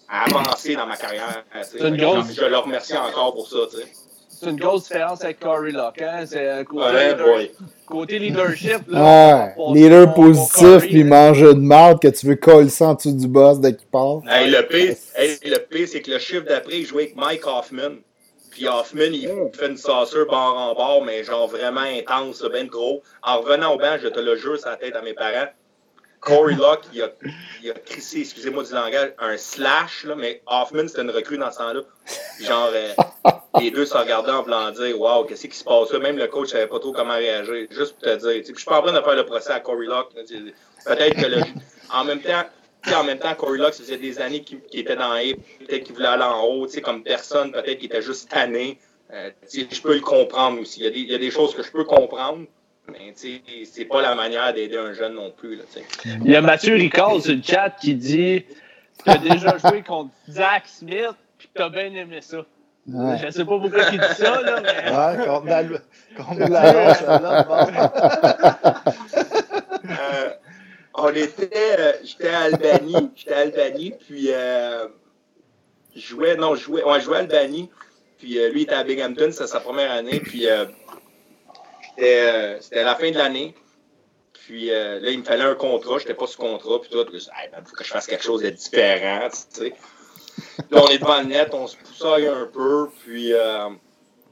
à, 0.08 0.24
avancer 0.24 0.74
dans 0.74 0.86
ma 0.86 0.96
carrière. 0.96 1.44
Grosse... 1.74 2.34
Je 2.34 2.44
le 2.44 2.56
remercie 2.56 2.96
encore 2.96 3.34
pour 3.34 3.48
ça. 3.48 3.58
C'est 4.40 4.50
une 4.50 4.56
grosse 4.56 4.84
différence 4.84 5.24
avec 5.24 5.40
Corey 5.40 5.72
Locke. 5.72 6.00
Hein? 6.00 6.24
C'est 6.26 6.64
côté, 6.64 6.84
ouais, 6.84 7.08
leader... 7.08 7.38
côté 7.86 8.18
leadership. 8.18 8.82
Là, 8.86 9.52
ouais. 9.56 9.74
Leader 9.74 10.14
positif, 10.14 10.82
puis 10.82 11.02
manger 11.02 11.54
de 11.54 11.60
marde 11.60 12.00
que 12.00 12.08
tu 12.08 12.26
veux 12.26 12.36
coller 12.36 12.68
ça 12.68 12.88
en 12.88 12.94
dessous 12.94 13.12
du 13.12 13.26
boss 13.26 13.58
dès 13.58 13.74
qu'il 13.74 13.88
part. 13.88 14.20
Hey, 14.28 14.50
le 14.50 14.62
pire, 14.66 14.94
hey, 15.16 15.38
le 15.44 15.58
pire 15.58 15.88
c'est 15.88 16.02
que 16.02 16.10
le 16.12 16.18
chiffre 16.18 16.44
d'après, 16.44 16.78
il 16.78 16.86
jouait 16.86 17.04
avec 17.04 17.16
Mike 17.16 17.46
Hoffman. 17.46 17.96
Puis 18.50 18.66
Hoffman, 18.68 19.12
il 19.12 19.28
fait 19.52 19.68
une 19.68 19.76
sauceur 19.76 20.26
bord 20.26 20.56
en 20.56 20.74
bord, 20.74 21.04
mais 21.04 21.22
genre 21.24 21.48
vraiment 21.48 21.80
intense, 21.80 22.44
ben 22.52 22.66
gros. 22.66 23.02
En 23.22 23.40
revenant 23.40 23.74
au 23.74 23.78
banc, 23.78 23.96
je 24.00 24.08
te 24.08 24.20
le 24.20 24.36
jure 24.36 24.58
sur 24.58 24.70
la 24.70 24.76
tête 24.76 24.96
à 24.96 25.02
mes 25.02 25.14
parents. 25.14 25.48
Corey 26.20 26.54
Locke, 26.54 26.84
il 26.92 27.02
a, 27.02 27.10
il 27.62 27.70
a 27.70 27.74
crissé, 27.74 28.20
excusez-moi 28.20 28.64
du 28.64 28.72
langage, 28.72 29.12
un 29.18 29.36
slash, 29.36 30.04
là, 30.04 30.14
mais 30.16 30.42
Hoffman, 30.46 30.88
c'était 30.88 31.02
une 31.02 31.10
recrue 31.10 31.38
dans 31.38 31.50
ce 31.50 31.58
temps-là. 31.58 31.80
Genre, 32.40 32.70
euh, 32.72 32.92
les 33.60 33.70
deux 33.70 33.86
se 33.86 33.96
regardaient 33.96 34.32
en 34.32 34.42
blanc 34.42 34.70
dire 34.70 35.00
Waouh, 35.00 35.24
qu'est-ce 35.24 35.46
qui 35.46 35.56
se 35.56 35.64
passe 35.64 35.92
là? 35.92 35.98
Même 35.98 36.18
le 36.18 36.26
coach 36.26 36.50
savait 36.50 36.66
pas 36.66 36.78
trop 36.80 36.92
comment 36.92 37.14
réagir. 37.14 37.66
Juste 37.70 37.94
pour 37.94 38.02
te 38.02 38.16
dire. 38.16 38.42
Puis 38.42 38.52
je 38.54 38.58
suis 38.58 38.64
pas 38.64 38.80
en 38.80 38.82
train 38.82 38.92
de 38.92 39.00
faire 39.00 39.14
le 39.14 39.26
procès 39.26 39.52
à 39.52 39.60
Corey 39.60 39.86
Locke. 39.86 40.12
Peut-être 40.14 41.16
que 41.16 41.26
le, 41.26 41.42
en 41.92 42.04
même 42.04 42.20
temps, 42.20 42.44
en 42.94 43.04
même 43.04 43.18
temps, 43.18 43.34
Corey 43.34 43.58
Locke, 43.58 43.74
ça 43.74 43.82
faisait 43.82 43.98
des 43.98 44.20
années 44.20 44.42
qu'il 44.42 44.60
était 44.72 44.96
dans 44.96 45.12
A, 45.12 45.22
peut-être 45.60 45.84
qu'il 45.84 45.94
voulait 45.94 46.08
aller 46.08 46.22
en 46.22 46.44
haut, 46.44 46.66
comme 46.82 47.02
personne, 47.02 47.52
peut-être 47.52 47.78
qu'il 47.78 47.86
était 47.86 48.02
juste 48.02 48.30
tanné. 48.30 48.78
Euh, 49.12 49.30
je 49.52 49.80
peux 49.80 49.94
le 49.94 50.00
comprendre 50.00 50.60
aussi. 50.60 50.80
Il 50.80 51.10
y, 51.10 51.14
a 51.14 51.18
des, 51.18 51.30
choses 51.30 51.54
que 51.54 51.62
je 51.62 51.70
peux 51.72 51.84
comprendre, 51.84 52.46
mais 52.90 53.12
c'est 53.64 53.84
pas 53.84 54.02
la 54.02 54.14
manière 54.14 54.52
d'aider 54.52 54.76
un 54.78 54.92
jeune 54.92 55.14
non 55.14 55.30
plus. 55.30 55.56
Là, 55.56 55.64
il 56.04 56.30
y 56.30 56.36
a 56.36 56.40
Mathieu 56.40 56.74
Ricard 56.74 57.20
sur 57.20 57.34
le 57.34 57.42
chat 57.42 57.70
qui 57.70 57.94
dit 57.94 58.44
Tu 59.04 59.10
as 59.10 59.18
déjà 59.18 59.56
joué 59.58 59.82
contre 59.82 60.10
Zach 60.28 60.64
Smith 60.66 61.14
puis 61.38 61.48
tu 61.54 61.62
as 61.62 61.68
bien 61.68 61.92
aimé 61.94 62.20
ça. 62.20 62.44
Ouais. 62.86 63.18
Je 63.22 63.30
sais 63.30 63.44
pas 63.44 63.58
pourquoi 63.58 63.82
il 63.92 64.00
dit 64.00 64.14
ça, 64.16 64.40
là, 64.40 64.60
mais. 64.62 65.18
Ouais, 65.18 65.26
contre 65.26 65.46
la, 65.46 65.62
contre 66.16 66.50
la 66.50 66.64
euh, 69.84 70.30
on 70.94 71.08
était, 71.10 71.76
euh, 71.78 71.92
j'étais 72.02 72.28
à 72.28 72.40
Albanie, 72.40 73.10
j'étais 73.14 73.34
à 73.34 73.40
Albanie, 73.40 73.92
puis 74.00 74.28
euh, 74.30 74.88
je 75.94 76.00
jouais, 76.00 76.36
non, 76.36 76.54
je 76.54 76.62
jouais, 76.62 76.82
ouais, 76.82 76.98
je 77.00 77.04
jouais 77.04 77.18
à 77.18 77.20
Albanie, 77.20 77.70
puis 78.18 78.38
euh, 78.38 78.48
lui 78.48 78.60
il 78.60 78.64
était 78.64 78.74
à 78.74 78.84
Binghamton, 78.84 79.30
c'était 79.30 79.46
sa 79.46 79.60
première 79.60 79.92
année, 79.92 80.20
puis 80.20 80.46
euh, 82.02 82.56
c'était 82.60 82.84
la 82.84 82.94
fin 82.94 83.10
de 83.10 83.16
l'année, 83.16 83.54
puis 84.32 84.66
là 84.66 85.10
il 85.10 85.18
me 85.18 85.24
fallait 85.24 85.44
un 85.44 85.54
contrat, 85.54 85.98
j'étais 85.98 86.14
pas 86.14 86.26
sous 86.26 86.38
contrat, 86.38 86.80
puis 86.80 86.90
tout, 86.90 87.04
puis 87.04 87.18
il 87.18 87.50
ben, 87.50 87.64
faut 87.64 87.76
que 87.76 87.84
je 87.84 87.90
fasse 87.90 88.06
quelque 88.06 88.24
chose 88.24 88.42
de 88.42 88.50
différent, 88.50 89.28
tu 89.30 89.60
sais. 89.60 89.74
Là 90.70 90.82
on 90.82 90.88
est 90.88 90.98
devant 90.98 91.18
le 91.20 91.26
net, 91.26 91.50
on 91.52 91.66
se 91.66 91.76
poussaille 91.76 92.26
un 92.26 92.46
peu, 92.46 92.88
puis 93.04 93.32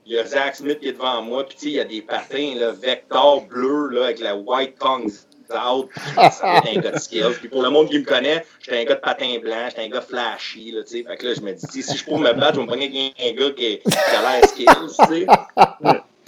il 0.06 0.12
y 0.12 0.18
a 0.18 0.24
Zach 0.24 0.56
Smith 0.56 0.78
qui 0.80 0.88
est 0.88 0.92
devant 0.92 1.20
moi, 1.22 1.44
puis 1.46 1.56
il 1.62 1.70
y 1.70 1.80
a 1.80 1.84
des 1.84 2.02
patins, 2.02 2.54
là, 2.56 2.70
vector 2.70 3.44
bleu, 3.46 3.88
là, 3.88 4.04
avec 4.04 4.20
la 4.20 4.36
white 4.36 4.78
tongue 4.78 5.10
out, 5.52 5.88
ça 6.30 6.58
un. 6.58 7.32
Puis 7.32 7.48
pour 7.48 7.62
le 7.62 7.70
monde 7.70 7.88
qui 7.88 7.98
me 7.98 8.04
connaît, 8.04 8.44
j'étais 8.60 8.80
un 8.80 8.84
gars 8.84 8.94
de 8.94 9.00
patin 9.00 9.38
blanc, 9.40 9.68
j'étais 9.68 9.82
un 9.82 9.88
gars 9.88 10.00
flashy, 10.00 10.72
là, 10.72 10.82
tu 10.82 10.90
sais. 10.90 11.04
Fait 11.04 11.16
que 11.16 11.26
là, 11.26 11.34
je 11.34 11.40
me 11.40 11.52
dis, 11.52 11.82
si 11.82 11.96
je 11.96 12.04
peux 12.04 12.16
me 12.16 12.32
battre, 12.32 12.54
je 12.54 12.60
vais 12.60 12.62
me 12.62 12.66
prendre 12.66 12.82
un 12.82 13.32
gars 13.32 13.50
qui, 13.50 13.80
a 13.86 14.40
l'air 14.40 14.48
skills. 14.48 15.26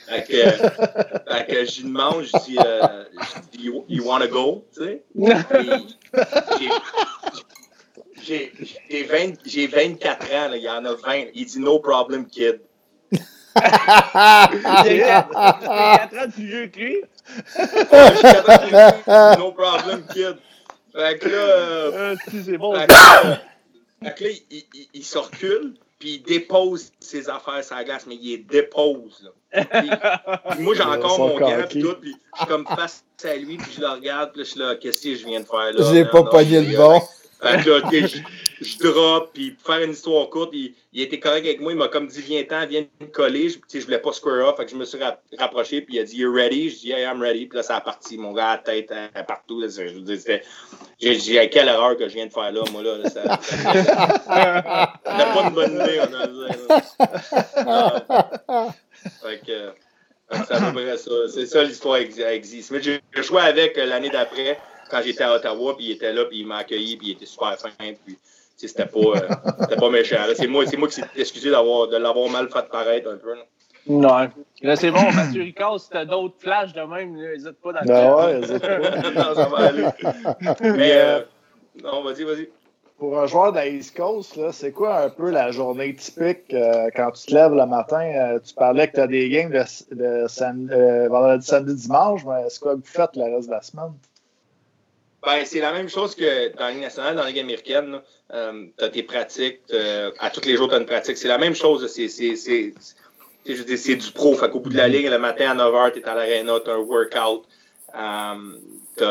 Fait 0.08 0.24
que, 0.24 0.32
fait 0.32 1.46
que 1.48 1.64
je 1.66 1.82
lui 1.82 1.88
demande, 1.88 2.24
je 2.24 2.44
dis, 2.46 2.56
euh, 2.64 3.04
je 3.12 3.58
dis 3.58 3.64
you, 3.64 3.84
you 3.88 4.04
wanna 4.04 4.26
go, 4.26 4.64
tu 4.74 4.84
sais? 4.84 5.02
J'ai 8.22 8.52
j'ai 8.90 9.04
20, 9.04 9.34
24 9.68 10.26
ans, 10.34 10.48
là, 10.48 10.56
il 10.56 10.62
y 10.62 10.68
en 10.68 10.84
a 10.84 10.92
20. 10.92 11.26
Il 11.34 11.46
dit 11.46 11.60
no 11.60 11.78
problem, 11.78 12.26
kid. 12.26 12.60
J'ai 13.12 13.20
4 14.98 15.36
ans 15.36 15.98
de 16.12 16.32
plus 16.32 16.44
vieux 16.44 16.66
que 16.66 16.78
lui. 16.78 17.04
no 19.38 19.52
problem, 19.52 20.02
kid. 20.12 20.36
Fait 20.92 21.18
que 21.18 21.28
là. 21.28 21.36
Euh, 21.36 22.16
c'est 22.44 22.58
bon. 22.58 22.74
Fait 22.74 22.86
que, 22.86 22.92
là, 22.92 23.40
fait 24.02 24.14
que 24.14 24.24
là 24.24 24.30
il, 24.50 24.64
il, 24.74 24.88
il, 24.94 25.04
se 25.04 25.18
recule, 25.18 25.74
puis 25.98 26.14
il 26.14 26.22
dépose 26.22 26.92
ses 27.00 27.28
affaires 27.28 27.64
sur 27.64 27.74
la 27.76 27.84
glace, 27.84 28.04
mais 28.06 28.16
il 28.16 28.30
les 28.30 28.38
dépose. 28.38 29.22
Là. 29.22 29.64
Puis, 29.64 29.90
puis 30.50 30.62
moi, 30.62 30.74
j'ai 30.74 30.82
encore 30.82 31.18
mon 31.18 31.38
gant, 31.38 31.64
puis 31.68 31.82
tout, 31.82 31.94
puis 32.00 32.14
je 32.34 32.38
suis 32.38 32.46
comme 32.46 32.66
face 32.66 33.04
à 33.24 33.34
lui, 33.34 33.56
puis 33.56 33.72
je 33.76 33.80
le 33.80 33.88
regarde, 33.88 34.32
puis 34.32 34.44
je 34.44 34.50
suis 34.50 34.60
là, 34.60 34.76
qu'est-ce 34.76 35.02
que 35.02 35.14
je 35.14 35.26
viens 35.26 35.40
de 35.40 35.46
faire 35.46 35.72
là? 35.72 35.92
J'ai 35.92 36.04
pas 36.04 36.22
pogné 36.22 36.60
le 36.60 36.76
bon. 36.76 37.00
Fait 37.40 37.62
que 37.62 37.70
là, 37.70 37.80
je, 37.92 38.18
je 38.60 38.78
drop, 38.78 39.30
puis 39.32 39.52
pour 39.52 39.72
faire 39.72 39.84
une 39.84 39.92
histoire 39.92 40.28
courte, 40.28 40.50
il, 40.52 40.74
il 40.92 41.02
était 41.02 41.20
correct 41.20 41.44
avec 41.44 41.60
moi, 41.60 41.70
il 41.72 41.78
m'a 41.78 41.86
comme 41.86 42.08
dit, 42.08 42.20
viens-t'en, 42.20 42.66
viens 42.66 42.84
me 43.00 43.06
coller. 43.06 43.48
Je, 43.48 43.58
je 43.72 43.84
voulais 43.84 43.98
pas 43.98 44.12
square 44.12 44.48
off, 44.48 44.56
fait 44.56 44.64
que 44.64 44.72
je 44.72 44.76
me 44.76 44.84
suis 44.84 44.98
rapproché, 45.38 45.80
puis 45.82 45.96
il 45.96 46.00
a 46.00 46.04
dit, 46.04 46.16
you 46.16 46.32
ready? 46.32 46.70
Je 46.70 46.78
dis, 46.78 46.88
yeah, 46.88 47.12
I'm 47.12 47.22
ready. 47.22 47.46
Puis 47.46 47.56
là, 47.56 47.62
ça 47.62 47.76
a 47.76 47.80
parti, 47.80 48.18
mon 48.18 48.32
gars, 48.32 48.48
à 48.48 48.56
la 48.56 48.62
tête, 48.62 48.92
à, 49.14 49.22
partout. 49.22 49.60
Là, 49.60 49.68
je 49.68 49.98
disais, 50.00 50.42
j'ai 50.98 51.14
dit, 51.14 51.38
quelle 51.50 51.68
erreur 51.68 51.96
que 51.96 52.08
je 52.08 52.14
viens 52.14 52.26
de 52.26 52.32
faire 52.32 52.50
là, 52.50 52.62
moi, 52.72 52.82
là. 52.82 52.98
là 52.98 53.08
ça, 53.08 53.40
ça, 53.40 54.96
pas 55.04 55.42
une 55.44 55.54
bonne 55.54 55.74
idée, 55.74 56.00
on 56.00 56.14
a 56.14 56.26
dit. 56.26 56.48
fait 59.22 59.40
que, 59.46 59.72
c'est 60.30 60.52
à 60.54 60.60
peu 60.60 60.72
près 60.72 60.96
ça. 60.96 61.10
C'est 61.32 61.46
ça 61.46 61.62
l'histoire 61.62 61.96
existe. 61.96 62.72
Mais 62.72 62.82
j'ai 62.82 63.00
joué 63.22 63.42
avec 63.42 63.76
l'année 63.76 64.10
d'après 64.10 64.58
quand 64.90 65.00
j'étais 65.04 65.24
à 65.24 65.34
Ottawa, 65.34 65.76
puis 65.76 65.86
il 65.86 65.90
était 65.92 66.12
là, 66.12 66.24
puis 66.24 66.40
il 66.40 66.46
m'a 66.46 66.58
accueilli, 66.58 66.96
puis 66.96 67.08
il 67.08 67.12
était 67.12 67.26
super 67.26 67.56
fin, 67.58 67.70
puis 67.78 68.18
c'était 68.56 68.86
pas, 68.86 68.98
euh, 68.98 69.76
pas 69.76 69.90
méchant. 69.90 70.16
C'est 70.34 70.46
moi, 70.46 70.64
moi 70.76 70.88
qui 70.88 70.94
s'est 70.94 71.04
excusé 71.16 71.48
de 71.48 71.52
l'avoir 71.96 72.28
mal 72.28 72.48
fait 72.48 72.68
paraître 72.68 73.10
un 73.10 73.16
peu. 73.16 73.34
Là. 73.34 73.42
Non. 73.88 74.28
Là, 74.62 74.76
c'est 74.76 74.90
bon, 74.90 75.10
Mathieu 75.12 75.42
Ricard, 75.42 75.80
si 75.80 75.88
t'as 75.88 76.04
d'autres 76.04 76.34
flashs 76.38 76.74
de 76.74 76.82
même, 76.82 77.16
n'hésite 77.16 77.60
pas 77.62 77.72
dans 77.72 77.80
le 77.80 77.86
ben 77.86 78.14
ouais, 78.14 78.40
n'hésite 78.40 78.58
pas. 78.58 78.78
non, 79.10 79.34
ça 79.34 79.48
va 79.48 79.56
aller. 79.58 79.84
Mais, 80.60 80.92
euh, 80.92 81.20
non, 81.82 82.02
vas-y, 82.02 82.24
vas-y. 82.24 82.48
Pour 82.98 83.18
un 83.18 83.26
joueur 83.26 83.52
de 83.52 83.60
East 83.60 83.96
Coast, 83.96 84.38
c'est 84.50 84.72
quoi 84.72 85.04
un 85.04 85.08
peu 85.08 85.30
la 85.30 85.52
journée 85.52 85.94
typique 85.94 86.52
euh, 86.52 86.90
quand 86.96 87.12
tu 87.12 87.26
te 87.26 87.34
lèves 87.34 87.54
le 87.54 87.64
matin? 87.64 88.00
Euh, 88.00 88.40
tu 88.40 88.52
parlais 88.54 88.88
que 88.88 88.96
tu 88.96 89.00
as 89.00 89.06
des 89.06 89.28
games 89.30 89.50
de, 89.50 89.62
de, 89.94 90.26
de 90.26 91.08
vendredi, 91.08 91.46
samedi, 91.46 91.74
dimanche, 91.76 92.24
mais 92.26 92.50
c'est 92.50 92.60
quoi 92.60 92.72
que 92.74 92.80
vous 92.80 92.84
faites 92.84 93.14
le 93.14 93.36
reste 93.36 93.46
de 93.46 93.54
la 93.54 93.62
semaine? 93.62 93.92
Ben, 95.24 95.44
c'est 95.44 95.60
la 95.60 95.72
même 95.72 95.88
chose 95.88 96.14
que 96.14 96.54
dans 96.56 96.66
la 96.66 96.70
Ligue 96.70 96.82
nationale, 96.82 97.16
dans 97.16 97.22
la 97.22 97.28
Ligue 97.28 97.40
américaine. 97.40 98.00
Euh, 98.32 98.66
tu 98.78 98.84
as 98.84 98.88
tes 98.90 99.02
pratiques, 99.02 99.60
à 100.18 100.30
tous 100.30 100.44
les 100.44 100.56
jours, 100.56 100.68
tu 100.68 100.74
as 100.74 100.78
une 100.78 100.86
pratique. 100.86 101.16
C'est 101.16 101.28
la 101.28 101.38
même 101.38 101.54
chose. 101.54 101.86
C'est, 101.92 102.08
c'est, 102.08 102.36
c'est, 102.36 102.74
c'est 103.76 103.96
du 103.96 104.12
pro. 104.12 104.34
Fait 104.34 104.50
qu'au 104.50 104.60
bout 104.60 104.70
de 104.70 104.76
la 104.76 104.88
ligne, 104.88 105.08
le 105.08 105.18
matin 105.18 105.50
à 105.50 105.54
9h, 105.54 105.92
tu 105.92 106.00
es 106.00 106.04
à 106.04 106.14
l'aréna, 106.14 106.60
tu 106.60 106.70
as 106.70 106.74
un 106.74 106.78
workout. 106.78 107.44
Um, 107.94 108.60
tu 108.96 109.04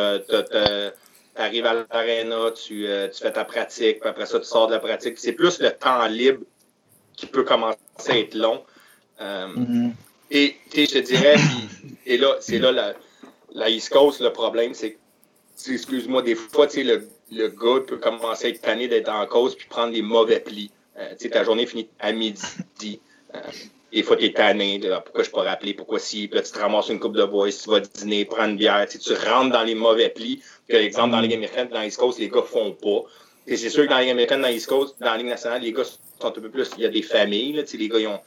arrives 1.36 1.66
à 1.66 1.74
l'aréna, 1.92 2.52
tu, 2.52 2.88
euh, 2.88 3.08
tu 3.10 3.22
fais 3.22 3.32
ta 3.32 3.44
pratique, 3.44 4.00
puis 4.00 4.10
après 4.10 4.26
ça, 4.26 4.40
tu 4.40 4.46
sors 4.46 4.68
de 4.68 4.74
la 4.74 4.80
pratique. 4.80 5.18
C'est 5.18 5.34
plus 5.34 5.60
le 5.60 5.72
temps 5.72 6.06
libre 6.08 6.44
qui 7.16 7.26
peut 7.26 7.44
commencer 7.44 7.78
à 8.08 8.18
être 8.18 8.36
long. 8.36 8.64
Um, 9.20 9.56
mm-hmm. 9.56 9.92
Et 10.30 10.56
je 10.74 10.86
te 10.86 10.98
dirais, 11.00 11.36
et 12.06 12.18
là, 12.18 12.36
c'est 12.40 12.60
là 12.60 12.72
la, 12.72 12.94
la 13.54 13.70
East 13.70 13.90
Coast, 13.90 14.22
le 14.22 14.32
problème, 14.32 14.74
c'est 14.74 14.92
que 14.92 14.98
excuse-moi, 15.70 16.22
des 16.22 16.36
fois, 16.36 16.68
tu 16.68 16.84
le, 16.84 17.08
le 17.32 17.48
gars 17.50 17.82
peut 17.86 17.98
commencer 17.98 18.48
à 18.48 18.50
être 18.50 18.62
tanné 18.62 18.88
d'être 18.88 19.10
en 19.10 19.26
cause 19.26 19.56
puis 19.56 19.68
prendre 19.68 19.94
des 19.94 20.02
mauvais 20.02 20.40
plis. 20.40 20.72
Euh, 20.98 21.14
tu 21.20 21.30
ta 21.30 21.44
journée 21.44 21.66
finit 21.66 21.90
à 22.00 22.12
midi. 22.12 23.00
Euh, 23.36 23.40
des 23.92 24.04
fois, 24.04 24.18
tu 24.18 24.26
es 24.26 24.34
tanné. 24.34 24.80
De, 24.80 24.90
pourquoi 25.04 25.24
je 25.24 25.30
peux 25.30 25.40
rappeler? 25.40 25.74
Pourquoi 25.74 26.00
si? 26.00 26.28
Puis 26.28 26.38
là, 26.38 26.44
tu 26.44 26.52
te 26.52 26.60
ramasses 26.60 26.90
une 26.90 27.00
coupe 27.00 27.16
de 27.16 27.24
boys, 27.24 27.52
tu 27.52 27.70
vas 27.70 27.80
dîner, 27.80 28.26
prendre 28.26 28.50
une 28.50 28.58
bière. 28.58 28.86
Tu, 28.88 29.14
rentres 29.14 29.52
dans 29.52 29.64
les 29.64 29.76
mauvais 29.76 30.10
plis. 30.10 30.42
Par 30.70 30.80
exemple, 30.80 31.12
dans 31.12 31.22
Ligue 31.22 31.34
américaine, 31.34 31.70
dans 31.70 31.82
l'East 31.82 31.98
Coast, 31.98 32.20
les 32.20 32.30
gars 32.30 32.42
font 32.42 32.74
pas. 32.74 33.04
Et 33.46 33.56
c'est 33.56 33.70
sûr 33.70 33.86
que 33.86 33.90
dans 33.90 34.00
Ligue 34.00 34.12
américaine, 34.12 34.42
dans 34.42 34.48
l'East 34.48 34.68
Coast, 34.68 34.96
dans 35.00 35.12
la 35.12 35.18
Ligue 35.18 35.28
nationale, 35.28 35.62
les 35.62 35.72
gars 35.72 35.84
sont 35.84 36.28
un 36.28 36.32
peu 36.32 36.50
plus. 36.50 36.70
Il 36.78 36.84
y 36.84 36.86
a 36.86 36.90
des 36.90 37.02
familles. 37.02 37.54
Là, 37.54 37.64
les 37.72 37.90
gars, 37.90 38.00
ils 38.00 38.08
ont 38.08 38.20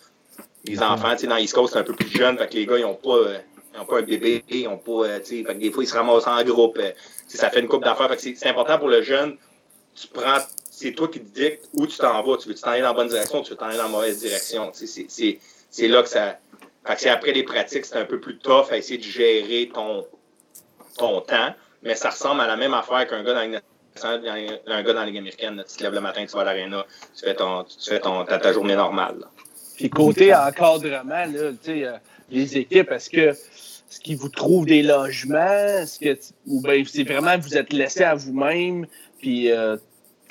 des 0.64 0.80
enfants. 0.82 1.12
Tu 1.12 1.20
sais, 1.20 1.26
dans 1.26 1.36
l'East 1.36 1.54
Coast, 1.54 1.72
c'est 1.72 1.78
un 1.78 1.84
peu 1.84 1.94
plus 1.94 2.08
jeune. 2.08 2.38
Fait 2.38 2.48
que 2.48 2.54
les 2.54 2.66
gars, 2.66 2.78
ils 2.78 2.82
n'ont 2.82 2.94
pas. 2.94 3.16
Euh, 3.16 3.38
ils 3.72 3.78
n'ont 3.78 3.84
pas 3.84 3.98
un 3.98 4.02
bébé, 4.02 4.42
ils 4.50 4.64
n'ont 4.64 4.78
pas, 4.78 5.06
euh, 5.06 5.18
que 5.20 5.52
des 5.52 5.70
fois, 5.70 5.84
ils 5.84 5.86
se 5.86 5.94
ramassent 5.94 6.26
en 6.26 6.42
groupe. 6.42 6.78
Ça 7.36 7.50
fait 7.50 7.60
une 7.60 7.68
coupe 7.68 7.84
d'affaires. 7.84 8.10
C'est 8.18 8.46
important 8.48 8.78
pour 8.78 8.88
le 8.88 9.02
jeune. 9.02 9.36
Tu 9.94 10.08
prends, 10.08 10.38
c'est 10.70 10.92
toi 10.92 11.08
qui 11.08 11.20
te 11.20 11.34
dictes 11.34 11.68
où 11.74 11.86
tu 11.86 11.98
t'en 11.98 12.22
vas. 12.22 12.36
Tu 12.36 12.48
veux 12.48 12.54
t'en 12.54 12.70
aller 12.70 12.82
dans 12.82 12.88
la 12.88 12.94
bonne 12.94 13.08
direction, 13.08 13.42
tu 13.42 13.50
veux 13.50 13.56
t'en 13.56 13.66
aller 13.66 13.76
dans 13.76 13.84
la 13.84 13.88
mauvaise 13.88 14.18
direction? 14.18 14.72
C'est 14.72 15.88
là 15.88 16.02
que 16.02 16.08
ça. 16.08 16.38
Fait 16.86 17.10
après 17.10 17.32
les 17.32 17.42
pratiques, 17.42 17.84
c'est 17.84 17.98
un 17.98 18.04
peu 18.04 18.18
plus 18.18 18.38
tough 18.38 18.66
à 18.70 18.76
essayer 18.76 18.98
de 18.98 19.04
gérer 19.04 19.70
ton, 19.72 20.06
ton 20.96 21.20
temps. 21.20 21.54
Mais 21.82 21.94
ça 21.94 22.10
ressemble 22.10 22.40
à 22.40 22.46
la 22.46 22.56
même 22.56 22.74
affaire 22.74 23.06
qu'un 23.06 23.22
gars 23.22 23.34
dans 23.34 23.40
un 24.06 24.82
gars 24.82 24.92
dans 24.92 25.00
la 25.00 25.06
Ligue 25.06 25.18
américaine. 25.18 25.62
tu 25.68 25.76
te 25.76 25.82
lèves 25.82 25.94
le 25.94 26.00
matin, 26.00 26.24
tu 26.26 26.32
vas 26.32 26.42
à 26.42 26.44
l'aréna, 26.44 26.86
tu 27.16 27.24
fais, 27.24 27.34
ton, 27.34 27.64
tu 27.64 27.90
fais 27.90 28.00
ton, 28.00 28.24
ta, 28.24 28.52
journée 28.52 28.76
normale. 28.76 29.26
Puis 29.76 29.90
côté 29.90 30.34
encadrement, 30.34 31.24
là, 31.26 31.52
euh, 31.68 31.96
les 32.30 32.58
équipes, 32.58 32.90
est-ce 32.90 33.10
que 33.10 33.34
ce 33.90 34.00
qu'ils 34.00 34.16
vous 34.16 34.30
trouvent 34.30 34.66
des 34.66 34.82
logements? 34.82 35.36
Est-ce 35.82 35.98
que, 35.98 36.18
ou 36.46 36.62
bien 36.62 36.82
c'est 36.86 37.04
vraiment 37.04 37.36
vous 37.36 37.56
êtes 37.56 37.72
laissé 37.72 38.04
à 38.04 38.14
vous-même? 38.14 38.86
Puis, 39.18 39.52
euh, 39.52 39.76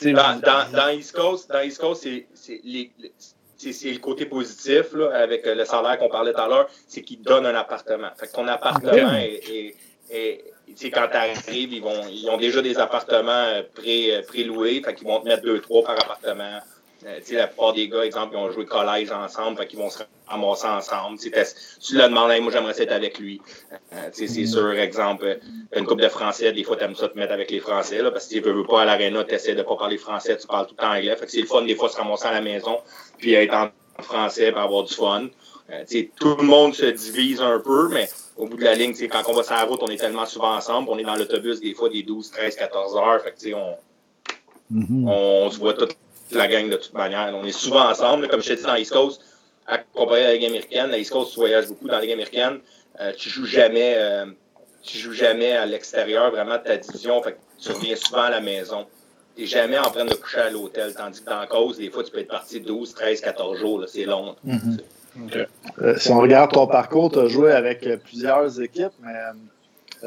dans, 0.02 0.40
dans, 0.40 0.72
dans, 0.72 0.90
East 0.90 1.12
Coast, 1.12 1.52
dans 1.52 1.62
East 1.62 1.80
Coast 1.80 2.08
c'est 2.34 3.92
le 3.92 3.98
côté 4.00 4.26
positif 4.26 4.94
là, 4.94 5.10
avec 5.14 5.46
le 5.46 5.66
salaire 5.66 6.00
qu'on 6.00 6.10
parlait 6.10 6.32
tout 6.32 6.40
à 6.40 6.48
l'heure, 6.48 6.70
c'est 6.88 7.02
qu'ils 7.02 7.22
donnent 7.22 7.46
un 7.46 7.56
appartement. 7.56 8.08
Fait 8.18 8.28
que 8.28 8.32
ton 8.32 8.48
appartement 8.48 9.14
est, 9.16 9.76
est, 10.10 10.46
est 10.70 10.90
quand 10.92 11.08
tu 11.12 11.18
arrives, 11.18 11.74
ils, 11.74 11.82
vont, 11.82 12.08
ils 12.10 12.30
ont 12.30 12.38
déjà 12.38 12.62
des 12.62 12.78
appartements 12.78 13.62
pré-loués, 13.76 14.82
fait 14.84 14.96
qu'ils 14.96 15.08
vont 15.08 15.20
te 15.20 15.28
mettre 15.28 15.44
deux, 15.44 15.60
trois 15.60 15.84
par 15.84 16.00
appartement. 16.02 16.60
Euh, 17.06 17.20
la 17.32 17.48
plupart 17.48 17.74
des 17.74 17.88
gars, 17.90 18.06
exemple, 18.06 18.34
ils 18.34 18.38
ont 18.38 18.52
joué 18.52 18.66
collège 18.66 19.12
ensemble, 19.12 19.58
fait 19.58 19.68
qu'ils 19.68 19.80
vont 19.80 19.90
se 19.90 20.04
ramasser 20.30 20.68
ensemble. 20.68 21.18
tu 21.20 21.96
leur 21.96 22.10
demandes, 22.10 22.42
moi 22.42 22.52
j'aimerais 22.52 22.82
être 22.82 22.92
avec 22.92 23.20
lui. 23.20 23.42
Euh, 23.94 24.10
c'est 24.12 24.28
sûr, 24.46 24.72
exemple, 24.72 25.40
une 25.76 25.86
couple 25.86 26.04
de 26.04 26.10
Français, 26.10 26.52
des 26.52 26.64
fois 26.64 26.78
tu 26.78 26.84
aimes 26.84 26.96
ça 26.96 27.10
te 27.10 27.18
mettre 27.18 27.34
avec 27.34 27.52
les 27.52 27.60
Français, 27.60 28.02
là, 28.02 28.12
parce 28.12 28.28
que 28.28 28.36
tu 28.36 28.42
veux, 28.42 28.54
veux 28.54 28.66
pas 28.66 28.82
à 28.82 28.86
l'aréna, 28.86 29.24
tu 29.24 29.34
essaies 29.34 29.56
de 29.56 29.64
pas 29.64 29.76
parler 29.76 29.98
français, 29.98 30.38
tu 30.38 30.48
parles 30.48 30.68
tout 30.68 30.76
le 30.78 30.84
temps 30.84 30.92
anglais. 30.92 31.16
Fait 31.16 31.26
que 31.26 31.32
c'est 31.32 31.42
le 31.42 31.48
fun 31.48 31.64
des 31.64 31.76
fois 31.76 31.90
se 31.90 31.98
ramasser 31.98 32.28
à 32.28 32.34
la 32.34 32.42
maison, 32.42 32.80
puis 33.18 33.34
être 33.34 33.54
en 33.54 33.70
français 34.02 34.52
pour 34.52 34.62
avoir 34.62 34.84
du 34.84 34.94
fun. 34.94 35.28
Euh, 35.72 35.84
tout 36.20 36.36
le 36.38 36.44
monde 36.44 36.74
se 36.74 36.86
divise 36.86 37.42
un 37.42 37.60
peu, 37.60 37.90
mais 37.90 38.10
au 38.38 38.48
bout 38.48 38.58
de 38.58 38.64
la 38.64 38.74
ligne, 38.74 38.94
quand 39.10 39.22
on 39.28 39.34
va 39.34 39.44
sur 39.44 39.54
la 39.54 39.66
route, 39.66 39.80
on 39.84 39.88
est 39.88 39.98
tellement 39.98 40.26
souvent 40.26 40.56
ensemble, 40.56 40.90
on 40.90 40.98
est 40.98 41.04
dans 41.04 41.16
l'autobus 41.16 41.60
des 41.60 41.74
fois 41.74 41.90
des 41.90 42.04
12, 42.04 42.32
13, 42.32 42.56
14 42.56 42.96
heures. 42.96 43.22
Fait 43.22 43.32
que, 43.32 43.54
on, 43.54 43.76
mm-hmm. 44.74 45.08
on 45.08 45.52
se 45.52 45.60
voit 45.60 45.74
tout 45.74 45.88
la 46.32 46.48
gang 46.48 46.70
de 46.70 46.78
toute 46.78 46.94
manière. 46.94 47.34
On 47.36 47.44
est 47.44 47.52
souvent 47.52 47.90
ensemble, 47.90 48.28
comme 48.28 48.42
je 48.42 48.50
t'ai 48.50 48.56
dit 48.56 48.64
dans 48.64 48.76
l'East 48.76 48.94
Coast, 48.94 49.22
à 49.70 49.78
comparer 49.78 50.26
à 50.26 50.28
la 50.28 50.34
Ligue 50.34 50.46
américaine. 50.46 50.90
La 50.90 50.98
East 50.98 51.12
Coast, 51.12 51.34
tu 51.34 51.40
voyages 51.40 51.68
beaucoup 51.68 51.88
dans 51.88 51.96
la 51.96 52.02
Ligue 52.02 52.14
américaine. 52.14 52.60
Euh, 53.00 53.14
tu 53.16 53.30
joues 53.30 53.46
jamais, 53.46 53.94
euh, 53.96 54.26
tu 54.82 54.98
joues 54.98 55.14
jamais 55.14 55.54
à 55.56 55.66
l'extérieur 55.66 56.32
vraiment 56.32 56.58
de 56.58 56.64
ta 56.64 56.78
division. 56.78 57.22
Fait 57.22 57.34
que 57.34 57.38
tu 57.62 57.72
reviens 57.72 57.96
souvent 57.96 58.24
à 58.24 58.30
la 58.32 58.42
maison. 58.42 58.88
Tu 59.36 59.42
n'es 59.44 59.48
jamais 59.48 59.78
en 59.78 59.90
train 59.92 60.06
de 60.06 60.16
coucher 60.16 60.40
à 60.40 60.50
l'hôtel. 60.50 60.94
Tandis 60.96 61.22
que 61.22 61.30
dans 61.30 61.40
la 61.40 61.48
cause, 61.48 61.78
des 61.78 61.90
fois, 61.90 62.04
tu 62.04 62.12
peux 62.12 62.20
être 62.20 62.28
parti 62.30 62.60
12, 62.60 62.94
13, 62.94 63.22
14 63.22 63.58
jours. 63.58 63.84
C'est 63.88 64.06
long. 64.06 64.36
Mm-hmm. 64.46 65.48
Euh, 65.82 65.98
si 65.98 66.12
on 66.12 66.20
regarde 66.20 66.52
ton 66.52 66.68
parcours, 66.68 67.12
tu 67.12 67.20
as 67.20 67.28
joué 67.28 67.52
avec 67.52 67.88
plusieurs 68.04 68.62
équipes, 68.62 68.94
mais 69.02 69.14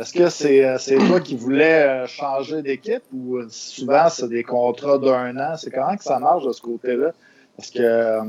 est-ce 0.00 0.12
que 0.12 0.28
c'est 0.28 0.96
toi 1.06 1.20
qui 1.20 1.36
voulais 1.36 2.06
changer 2.06 2.62
d'équipe 2.62 3.02
ou 3.12 3.40
souvent 3.48 4.08
c'est 4.08 4.28
des 4.28 4.42
contrats 4.42 4.98
d'un 4.98 5.36
an? 5.38 5.56
C'est 5.56 5.70
comment 5.70 5.96
que 5.96 6.04
ça 6.04 6.18
marche 6.18 6.44
de 6.44 6.52
ce 6.52 6.62
côté-là? 6.62 7.12
Parce 7.56 7.70
que 7.70 8.20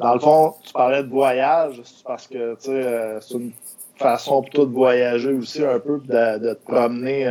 dans 0.00 0.14
le 0.14 0.20
fond, 0.20 0.54
tu 0.64 0.72
parlais 0.72 1.02
de 1.02 1.08
voyage, 1.08 1.82
parce 2.04 2.26
que 2.26 2.54
tu 2.56 2.66
sais, 2.66 3.18
c'est 3.20 3.34
une 3.34 3.52
façon 3.96 4.42
toi 4.42 4.64
de 4.64 4.72
voyager 4.72 5.32
aussi 5.32 5.64
un 5.64 5.78
peu, 5.78 6.00
de, 6.04 6.38
de 6.38 6.54
te 6.54 6.64
promener 6.64 7.24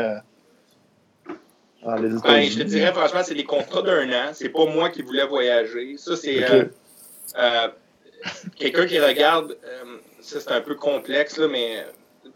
dans 1.84 1.95
les. 1.95 2.10
Ben, 2.24 2.43
je 2.43 2.60
te 2.60 2.64
dirais 2.64 2.91
franchement, 2.93 3.22
c'est 3.24 3.36
des 3.36 3.43
contrats 3.43 3.82
d'un 3.82 4.10
an. 4.12 4.30
C'est 4.34 4.50
pas 4.50 4.66
moi 4.66 4.89
qui 4.89 5.02
voulais 5.02 5.26
voyager. 5.26 5.98
Ça, 5.98 6.16
c'est 6.16 6.45
quelqu'un 8.56 8.86
qui 8.86 9.00
regarde. 9.00 9.58
ça, 10.22 10.39
c'est 10.39 10.52
un 10.52 10.62
peu 10.62 10.76
complexe, 10.76 11.38
là, 11.38 11.48
mais 11.48 11.84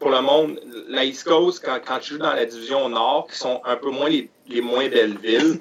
pour 0.01 0.09
le 0.09 0.21
monde, 0.21 0.59
la 0.89 1.05
East 1.05 1.23
Coast, 1.23 1.63
quand, 1.63 1.79
quand 1.85 1.99
tu 1.99 2.13
joues 2.13 2.19
dans 2.19 2.33
la 2.33 2.45
division 2.45 2.89
Nord, 2.89 3.27
qui 3.29 3.37
sont 3.37 3.61
un 3.63 3.75
peu 3.75 3.91
moins 3.91 4.09
les, 4.09 4.61
moins 4.61 4.89
belles 4.89 5.17
villes, 5.17 5.59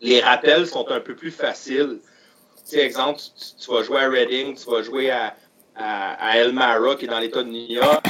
les 0.00 0.20
rappels 0.20 0.66
sont 0.66 0.90
un 0.90 1.00
peu 1.00 1.14
plus 1.14 1.30
faciles. 1.30 1.98
Tu 2.68 2.78
exemple, 2.78 3.20
tu, 3.60 3.70
vas 3.70 3.82
jouer 3.82 4.00
à 4.00 4.08
Reading, 4.08 4.56
tu 4.56 4.70
vas 4.70 4.82
jouer 4.82 5.10
à, 5.10 5.34
à, 5.74 6.38
Elmira, 6.38 6.96
qui 6.96 7.04
est 7.06 7.08
dans 7.08 7.18
l'État 7.18 7.42
de 7.42 7.48
New 7.48 7.66
York. 7.66 8.04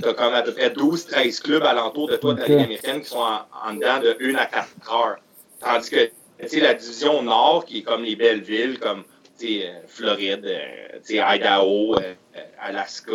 Tu 0.00 0.08
as 0.08 0.14
comme 0.14 0.34
à 0.34 0.42
peu 0.42 0.52
près 0.52 0.70
12-13 0.70 1.42
clubs 1.42 1.62
alentour 1.64 2.08
de 2.08 2.16
toi 2.16 2.34
de 2.34 2.40
la 2.40 2.46
américaine 2.46 3.00
qui 3.00 3.08
sont 3.08 3.18
en, 3.18 3.74
dedans 3.74 4.00
de 4.00 4.16
1 4.20 4.34
à 4.36 4.46
4 4.46 4.68
heures. 4.92 5.16
Tandis 5.60 5.90
que 5.90 6.10
la 6.60 6.74
division 6.74 7.22
Nord, 7.22 7.64
qui 7.66 7.78
est 7.78 7.82
comme 7.82 8.02
les 8.02 8.16
belles 8.16 8.42
villes, 8.42 8.78
comme 8.78 9.04
euh, 9.44 9.80
Floride, 9.88 10.44
euh, 10.44 11.34
Idaho, 11.34 11.96
euh, 11.96 12.14
Alaska, 12.60 13.12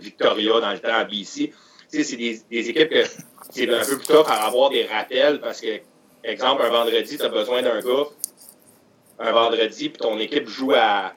Victoria 0.00 0.60
dans 0.60 0.72
le 0.72 0.78
temps 0.78 0.94
à 0.94 1.04
BC. 1.04 1.52
C'est 1.88 2.16
des, 2.16 2.42
équipes 2.50 2.88
que 2.88 3.04
c'est 3.50 3.68
un 3.68 3.84
peu 3.84 3.98
plus 3.98 4.06
tard 4.06 4.30
à 4.30 4.46
avoir 4.46 4.70
des 4.70 4.84
rappels 4.84 5.40
parce 5.40 5.60
que, 5.60 5.80
exemple, 6.24 6.62
un 6.62 6.70
vendredi, 6.70 7.18
tu 7.18 7.22
as 7.22 7.28
besoin 7.28 7.62
d'un 7.62 7.80
gars, 7.80 8.06
un 9.22 9.32
vendredi, 9.32 9.88
puis 9.88 9.98
ton 9.98 10.18
équipe 10.18 10.48
joue 10.48 10.72
à, 10.72 11.12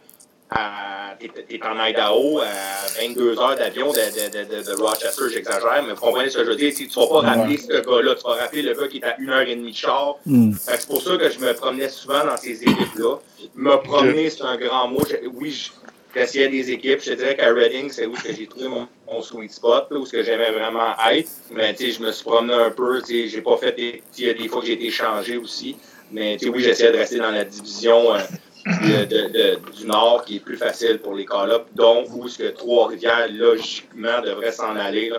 t'es 1.20 1.30
es 1.50 1.64
en 1.64 1.84
Idaho, 1.84 2.40
à 2.40 3.02
22 3.02 3.40
heures 3.40 3.56
d'avion 3.56 3.92
de, 3.92 3.96
de, 3.96 4.44
de, 4.44 4.64
de, 4.64 4.82
Rochester, 4.82 5.24
j'exagère, 5.32 5.84
mais 5.86 5.94
vous 5.94 6.00
comprenez 6.00 6.30
ce 6.30 6.38
que 6.38 6.46
je 6.46 6.50
veux 6.52 6.56
dire, 6.56 6.72
si 6.72 6.88
tu 6.88 7.00
ne 7.00 7.06
vas 7.06 7.22
pas 7.22 7.28
rappeler 7.28 7.58
ce 7.58 7.82
gars-là, 7.82 8.16
tu 8.16 8.24
vas 8.24 8.36
rappeler 8.36 8.62
le 8.62 8.74
gars 8.74 8.88
qui 8.88 8.98
est 8.98 9.06
à 9.06 9.18
une 9.20 9.30
heure 9.30 9.42
et 9.42 9.56
demie 9.56 9.72
de 9.72 9.78
char. 9.78 10.16
Mm. 10.26 10.54
C'est 10.60 10.88
pour 10.88 11.02
ça 11.02 11.18
que 11.18 11.30
je 11.30 11.40
me 11.40 11.54
promenais 11.54 11.90
souvent 11.90 12.26
dans 12.26 12.38
ces 12.38 12.62
équipes-là. 12.64 13.18
Me 13.56 13.76
promener, 13.78 14.30
c'est 14.30 14.44
un 14.44 14.58
grand 14.58 14.88
mot. 14.88 15.02
oui, 15.34 15.72
j'essayais 16.14 16.50
des 16.50 16.72
équipes. 16.72 17.00
Je 17.02 17.12
te 17.12 17.16
dirais 17.16 17.36
qu'à 17.36 17.52
Reading, 17.52 17.90
c'est 17.92 18.06
où 18.06 18.14
j'ai 18.16 18.48
trouvé 18.48 18.68
mon, 18.68 18.88
sweet 19.22 19.52
spot, 19.52 19.88
où 19.92 20.06
ce 20.06 20.12
que 20.12 20.24
j'aimais 20.24 20.52
vraiment 20.52 20.94
être. 21.12 21.30
Mais 21.52 21.76
je 21.78 22.02
me 22.02 22.12
suis 22.12 22.24
promené 22.24 22.54
un 22.54 22.72
peu. 22.72 23.02
J'ai 23.08 23.42
pas 23.42 23.58
fait 23.58 23.72
des, 23.74 24.34
des 24.34 24.48
fois 24.48 24.62
que 24.62 24.68
j'ai 24.68 24.74
été 24.74 24.92
changé 24.92 25.38
aussi. 25.38 25.76
Mais 26.12 26.38
oui, 26.48 26.62
j'essayais 26.62 26.92
de 26.92 26.98
rester 26.98 27.18
dans 27.18 27.32
la 27.32 27.44
division. 27.44 28.14
Euh, 28.14 29.56
du 29.78 29.86
Nord 29.86 30.26
qui 30.26 30.38
est 30.38 30.40
plus 30.40 30.58
facile 30.58 30.98
pour 30.98 31.14
les 31.14 31.26
call-ups, 31.26 31.72
donc 31.76 32.08
où 32.16 32.28
ce 32.28 32.40
que 32.40 32.50
Trois-Rivières, 32.50 33.28
logiquement, 33.32 34.22
devrait 34.22 34.52
s'en 34.52 34.76
aller. 34.76 35.12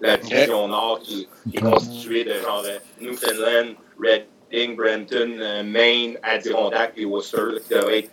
La 0.00 0.18
division 0.18 0.68
Nord 0.68 1.00
qui, 1.02 1.26
est 1.54 1.60
constituée 1.60 2.24
de 2.24 2.34
genre 2.34 2.62
euh, 2.66 2.78
Newfoundland, 3.00 3.74
Reading, 3.98 4.76
Brampton, 4.76 5.38
euh, 5.40 5.62
Maine, 5.62 6.18
Adirondack 6.22 6.92
et 6.96 7.06
Worcester, 7.06 7.60
qui 7.66 7.74
devrait 7.74 7.98
être 8.00 8.10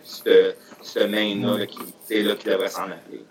ce, 0.84 1.00
Maine-là 1.00 1.66
qui, 1.66 2.24
là, 2.24 2.36
qui 2.36 2.48
devrait 2.48 2.70
s'en 2.70 2.84
aller. 2.84 3.26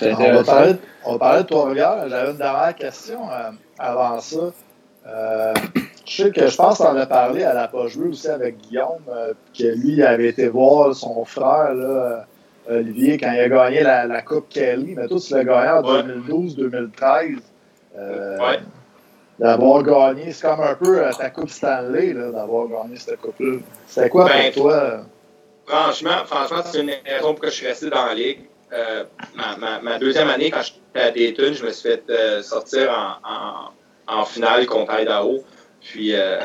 On 0.00 0.32
va, 0.32 0.42
parler, 0.42 0.74
on 1.04 1.12
va 1.12 1.18
parler 1.18 1.42
de 1.44 1.48
Trois-Rivières. 1.48 2.08
J'avais 2.08 2.30
une 2.32 2.38
dernière 2.38 2.74
question 2.74 3.30
euh, 3.30 3.50
avant 3.78 4.18
ça. 4.20 4.52
Euh, 5.06 5.52
je 6.06 6.22
sais 6.22 6.30
que 6.30 6.46
je 6.46 6.56
pense 6.56 6.78
qu'on 6.78 6.96
a 6.96 7.06
parlé 7.06 7.42
à 7.42 7.54
la 7.54 7.68
poche 7.68 7.96
aussi 7.96 8.28
avec 8.28 8.58
Guillaume, 8.58 9.02
euh, 9.08 9.32
que 9.56 9.64
lui 9.64 10.02
avait 10.02 10.28
été 10.28 10.48
voir 10.48 10.94
son 10.94 11.24
frère, 11.24 11.74
là, 11.74 11.84
euh, 12.70 12.78
Olivier, 12.78 13.18
quand 13.18 13.32
il 13.32 13.40
a 13.40 13.48
gagné 13.48 13.82
la, 13.82 14.22
Coupe 14.22 14.48
Kelly. 14.48 14.94
Mais 14.96 15.08
toi, 15.08 15.18
tu 15.18 15.34
l'as 15.34 15.44
gagné 15.44 15.70
en 15.70 15.82
2012-2013. 15.82 17.38
Ouais. 17.94 18.60
D'avoir 19.38 19.82
gagné, 19.82 20.32
c'est 20.32 20.46
comme 20.46 20.60
un 20.60 20.74
peu 20.74 21.02
ta 21.18 21.30
Coupe 21.30 21.50
Stanley, 21.50 22.14
d'avoir 22.14 22.68
gagné 22.68 22.96
cette 22.96 23.20
Coupe-là. 23.20 23.58
C'était 23.86 24.08
quoi 24.08 24.26
ben, 24.26 24.52
pour 24.52 24.62
toi? 24.62 25.00
Franchement, 25.66 26.24
franchement 26.26 26.58
c'est 26.64 26.80
une 26.80 26.90
raison 27.06 27.34
pour 27.34 27.40
que 27.40 27.46
je 27.48 27.54
suis 27.54 27.66
resté 27.66 27.88
dans 27.90 28.06
la 28.06 28.14
Ligue. 28.14 28.40
ma, 29.34 29.80
ma, 29.80 29.98
deuxième 29.98 30.28
année, 30.28 30.50
quand 30.50 30.62
j'étais 30.62 31.06
à 31.06 31.10
Dayton, 31.10 31.54
je 31.54 31.64
me 31.64 31.70
suis 31.72 31.88
fait 31.88 32.42
sortir 32.42 32.90
en 32.92 33.28
en 33.28 33.70
finale 34.26 34.66
contre 34.66 34.92
Idaho. 35.00 35.44
Puis, 35.80 36.14
euh, 36.14 36.40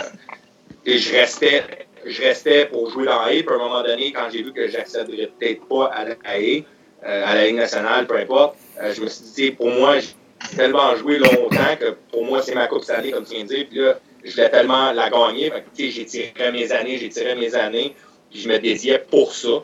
et 0.86 0.98
je 0.98 1.14
restais, 1.14 1.64
je 2.06 2.22
restais 2.22 2.66
pour 2.66 2.90
jouer 2.90 3.06
dans 3.06 3.20
A. 3.22 3.30
Puis 3.30 3.46
à 3.50 3.54
un 3.54 3.58
moment 3.58 3.84
donné, 3.84 4.12
quand 4.12 4.30
j'ai 4.32 4.44
vu 4.44 4.54
que 4.54 4.68
j'accéderais 4.68 5.30
peut-être 5.38 5.68
pas 5.68 5.86
à 5.88 6.06
la 6.06 6.16
euh, 7.06 7.26
à 7.26 7.36
la 7.36 7.46
Ligue 7.46 7.58
nationale, 7.58 8.08
peu 8.08 8.18
importe, 8.18 8.56
euh, 8.82 8.92
je 8.94 9.02
me 9.02 9.08
suis 9.08 9.26
dit, 9.36 9.52
pour 9.52 9.70
moi, 9.70 10.00
j'ai 10.00 10.58
tellement 10.58 10.96
joué 10.96 11.20
longtemps 11.20 11.76
que 11.80 11.96
pour 12.12 12.26
moi, 12.26 12.42
c'est 12.42 12.56
ma 12.56 12.68
Coupe 12.68 12.84
Stanley, 12.84 13.12
comme 13.12 13.24
tu 13.24 13.36
viens 13.36 13.44
de 13.44 13.50
dire. 13.50 13.66
Puis 13.70 13.80
là, 13.80 14.00
je 14.24 14.32
voulais 14.32 14.50
tellement 14.50 14.92
la 14.92 15.10
gagner. 15.10 15.52
j'ai 15.78 16.06
tiré 16.06 16.52
mes 16.52 16.72
années, 16.72 16.98
j'ai 16.98 17.10
tiré 17.10 17.36
mes 17.36 17.54
années. 17.54 17.96
Puis 18.32 18.42
je 18.42 18.50
me 18.50 18.58
dédiais 18.58 19.00
pour 19.00 19.34
ça. 19.34 19.64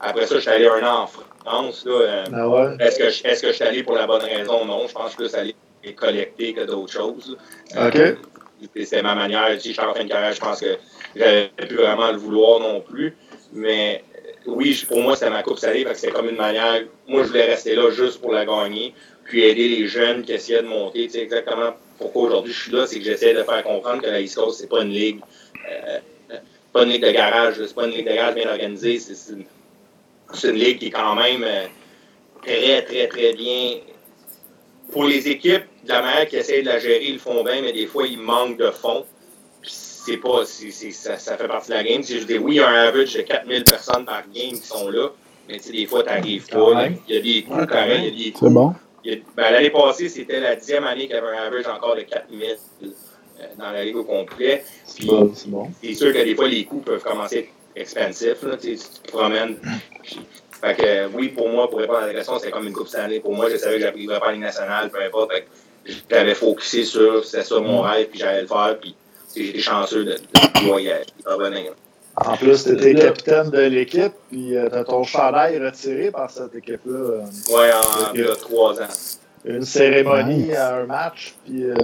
après 0.00 0.26
ça, 0.26 0.34
je 0.36 0.40
suis 0.40 0.50
allé 0.50 0.66
un 0.66 0.86
an 0.86 1.02
en 1.02 1.06
France. 1.06 1.84
Là, 1.84 2.24
ah 2.32 2.74
Est-ce 2.80 2.98
que, 2.98 3.28
est 3.28 3.40
que 3.40 3.48
je 3.48 3.52
suis 3.52 3.64
allé 3.64 3.82
pour 3.82 3.94
la 3.94 4.06
bonne 4.06 4.22
raison? 4.22 4.64
Non, 4.64 4.88
je 4.88 4.94
pense 4.94 5.14
que 5.14 5.24
je 5.24 5.28
suis 5.28 5.38
allé 5.38 5.54
collecter 5.94 6.52
que 6.52 6.64
d'autres 6.64 6.92
choses. 6.92 7.36
OK. 7.76 7.98
c'est 8.84 9.02
ma 9.02 9.14
manière. 9.14 9.60
Si 9.60 9.68
je 9.68 9.74
suis 9.74 9.82
en 9.82 9.94
fin 9.94 10.04
de 10.04 10.08
carrière, 10.08 10.32
je 10.32 10.40
pense 10.40 10.60
que 10.60 10.76
j'avais 11.14 11.50
plus 11.56 11.76
vraiment 11.76 12.10
le 12.12 12.18
vouloir 12.18 12.60
non 12.60 12.80
plus. 12.80 13.16
Mais 13.52 14.04
oui, 14.46 14.80
pour 14.88 15.00
moi, 15.02 15.16
c'était 15.16 15.30
ma 15.30 15.42
coupe 15.42 15.58
salée, 15.58 15.84
parce 15.84 16.00
que 16.00 16.06
c'est 16.06 16.12
comme 16.12 16.28
une 16.28 16.36
manière. 16.36 16.82
Moi, 17.08 17.22
je 17.22 17.28
voulais 17.28 17.46
rester 17.46 17.74
là 17.74 17.90
juste 17.90 18.20
pour 18.20 18.32
la 18.32 18.44
gagner, 18.44 18.94
puis 19.24 19.42
aider 19.42 19.68
les 19.68 19.86
jeunes 19.86 20.22
qui 20.22 20.32
essayaient 20.32 20.62
de 20.62 20.68
monter. 20.68 21.06
Tu 21.06 21.12
sais, 21.14 21.20
exactement 21.20 21.72
pourquoi 21.98 22.24
aujourd'hui 22.24 22.52
je 22.52 22.62
suis 22.62 22.72
là, 22.72 22.86
c'est 22.86 22.98
que 22.98 23.04
j'essaie 23.04 23.34
de 23.34 23.42
faire 23.42 23.62
comprendre 23.62 24.02
que 24.02 24.06
la 24.06 24.20
East 24.20 24.36
Coast, 24.36 24.60
c'est 24.60 24.68
pas 24.68 24.82
une 24.82 24.90
ligue. 24.90 25.20
Euh, 25.70 25.98
pas 26.72 26.82
une 26.82 26.90
ligue 26.90 27.04
de 27.06 27.10
garage, 27.10 27.54
c'est 27.56 27.74
pas 27.74 27.86
une 27.86 27.92
ligue 27.92 28.06
de 28.06 28.14
garage 28.14 28.34
bien 28.34 28.50
organisée, 28.50 28.98
c'est 28.98 29.32
une, 29.32 29.44
une, 30.44 30.58
ligue 30.58 30.78
qui 30.78 30.86
est 30.88 30.90
quand 30.90 31.14
même 31.14 31.42
euh, 31.42 31.66
très, 32.42 32.82
très, 32.82 33.08
très 33.08 33.32
bien 33.32 33.78
pour 34.92 35.04
les 35.04 35.26
équipes, 35.28 35.64
de 35.86 35.92
la 35.92 36.02
manière 36.02 36.28
qu'ils 36.28 36.38
essayent 36.38 36.62
de 36.62 36.68
la 36.68 36.78
gérer, 36.78 37.04
ils 37.04 37.14
le 37.14 37.18
font 37.18 37.44
bien, 37.44 37.62
mais 37.62 37.72
des 37.72 37.86
fois, 37.86 38.06
il 38.06 38.18
manque 38.18 38.58
de 38.58 38.70
fond. 38.70 39.04
c'est 39.62 40.16
pas, 40.18 40.44
ça, 40.44 41.18
ça, 41.18 41.36
fait 41.36 41.48
partie 41.48 41.70
de 41.70 41.74
la 41.74 41.84
game. 41.84 42.02
Je 42.02 42.24
dis, 42.24 42.38
oui, 42.38 42.56
il 42.56 42.58
y 42.58 42.60
a 42.60 42.68
un 42.68 42.88
average 42.88 43.14
de 43.14 43.22
4000 43.22 43.64
personnes 43.64 44.04
par 44.04 44.22
game 44.22 44.52
qui 44.52 44.66
sont 44.66 44.90
là, 44.90 45.08
mais 45.48 45.58
des 45.58 45.86
fois, 45.86 46.02
tu 46.02 46.08
n'arrives 46.08 46.48
pas. 46.48 46.88
Il 47.08 47.14
y 47.14 47.18
a 47.18 47.22
des 47.22 47.42
coups 47.42 47.66
pareils, 47.66 48.12
il 48.12 48.18
y 48.18 48.22
a 48.22 48.24
des 48.24 48.32
coups. 48.32 48.48
C'est 48.48 48.54
bon. 48.54 48.74
Ben, 49.36 49.52
L'année 49.52 49.70
passée, 49.70 50.08
c'était 50.08 50.40
la 50.40 50.56
dixième 50.56 50.84
année 50.84 51.06
qu'il 51.06 51.14
y 51.14 51.18
avait 51.18 51.36
un 51.36 51.46
average 51.46 51.66
encore 51.68 51.94
de 51.94 52.00
4000 52.00 52.56
euh, 52.82 52.88
dans 53.56 53.70
la 53.70 53.84
ligue 53.84 53.96
au 53.96 54.04
complet. 54.04 54.64
C'est 54.84 55.06
bon. 55.06 55.32
C'est 55.80 55.94
sûr 55.94 56.12
que 56.12 56.24
des 56.24 56.34
fois, 56.34 56.48
les 56.48 56.64
coups 56.64 56.84
peuvent 56.84 57.02
commencer 57.02 57.36
à 57.36 57.38
être 57.40 57.48
expansifs. 57.76 58.42
Là, 58.42 58.56
tu 58.56 58.76
te 58.76 59.12
promènes. 59.12 59.58
Fait 60.60 60.74
que, 60.74 61.16
oui, 61.16 61.28
pour 61.28 61.48
moi, 61.48 61.68
pour 61.68 61.78
répondre 61.78 61.98
à 61.98 62.06
la 62.06 62.14
question, 62.14 62.38
c'est 62.38 62.50
comme 62.50 62.66
une 62.66 62.72
Coupe 62.72 62.88
année. 62.94 63.20
Pour 63.20 63.34
moi, 63.34 63.50
je 63.50 63.56
savais 63.56 63.76
que 63.76 63.82
j'arriverais 63.82 64.18
pas 64.18 64.26
à 64.26 64.28
la 64.28 64.34
Ligue 64.34 64.42
nationale, 64.42 64.90
peu 64.90 65.02
importe. 65.02 65.32
J'avais 66.10 66.34
focusé 66.34 66.84
sur, 66.84 67.24
c'était 67.24 67.44
ça 67.44 67.60
mon 67.60 67.82
rêve, 67.82 68.08
puis 68.08 68.18
j'allais 68.18 68.42
le 68.42 68.46
faire. 68.46 68.76
Puis 68.80 68.94
j'étais 69.36 69.58
chanceux 69.60 70.04
de, 70.04 70.12
de, 70.12 70.80
y 70.80 70.92
revenir. 71.24 71.72
En 72.16 72.36
plus, 72.36 72.64
tu 72.64 72.72
étais 72.72 72.94
capitaine 72.94 73.50
de 73.50 73.60
l'équipe, 73.60 74.12
puis 74.30 74.56
euh, 74.56 74.70
tu 74.70 74.76
as 74.76 74.84
ton 74.84 75.04
chandail 75.04 75.58
retiré 75.58 76.10
par 76.10 76.30
cette 76.30 76.54
équipe-là. 76.54 76.98
Euh, 76.98 77.20
oui, 77.50 77.64
en 77.74 78.14
il 78.14 78.20
y 78.20 78.24
a 78.24 78.34
trois 78.36 78.80
ans. 78.80 78.88
Une 79.44 79.64
cérémonie 79.64 80.54
à 80.54 80.76
un 80.76 80.86
match, 80.86 81.34
puis. 81.44 81.64
Euh... 81.64 81.74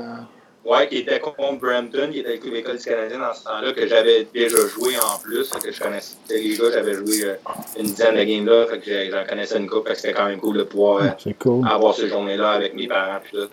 Oui, 0.64 0.88
qui 0.88 0.98
était 0.98 1.18
contre 1.18 1.58
Brampton, 1.58 2.08
qui 2.12 2.20
était 2.20 2.28
avec 2.30 2.44
l'école 2.44 2.78
du 2.78 2.84
Canadien 2.84 3.18
dans 3.18 3.34
ce 3.34 3.42
temps-là, 3.44 3.72
que 3.72 3.84
j'avais 3.86 4.28
déjà 4.32 4.56
joué 4.68 4.94
en 4.96 5.18
plus, 5.18 5.50
que 5.50 5.72
je 5.72 5.80
connaissais 5.80 6.14
les 6.30 6.56
gars, 6.56 6.70
j'avais 6.72 6.94
joué 6.94 7.24
euh, 7.24 7.34
une 7.76 7.86
dizaine 7.86 8.14
de 8.14 8.22
games 8.22 8.46
là, 8.46 8.66
fait 8.66 8.78
que 8.78 9.10
j'en 9.10 9.24
connaissais 9.24 9.58
une 9.58 9.68
coupe, 9.68 9.88
fait 9.88 9.94
que 9.94 10.00
c'était 10.00 10.14
quand 10.14 10.26
même 10.26 10.38
cool 10.38 10.58
de 10.58 10.62
pouvoir 10.62 11.02
euh, 11.02 11.62
avoir 11.64 11.94
ce 11.94 12.06
journée-là 12.06 12.52
avec 12.52 12.74
mes 12.74 12.86
parents 12.86 13.18
puis 13.22 13.32
tout. 13.32 13.48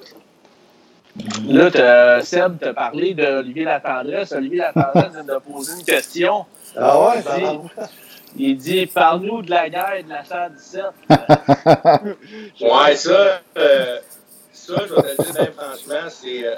Là, 1.48 2.22
Seb 2.22 2.60
t'a 2.60 2.74
parlé 2.74 3.14
d'Olivier 3.14 3.66
Latendresse. 3.66 4.32
Olivier 4.32 4.60
Latendresse 4.60 5.12
vient 5.12 5.24
de 5.24 5.40
poser 5.40 5.74
une 5.80 5.86
question. 5.86 6.46
Ah 6.76 7.00
ouais? 7.00 7.24
Il 7.28 7.58
dit, 7.58 7.70
il 8.38 8.58
dit 8.58 8.86
Parle-nous 8.88 9.42
de 9.42 9.50
la 9.50 9.70
guerre 9.70 10.04
de 10.04 10.10
la 10.10 10.24
117. 10.24 10.84
ouais, 12.62 12.96
ça, 12.96 13.42
euh, 13.58 14.00
ça, 14.54 14.74
je 14.88 14.94
vais 14.94 15.16
te 15.16 15.22
le 15.22 15.32
dire 15.34 15.54
franchement, 15.58 16.10
c'est 16.10 16.46
euh, 16.48 16.56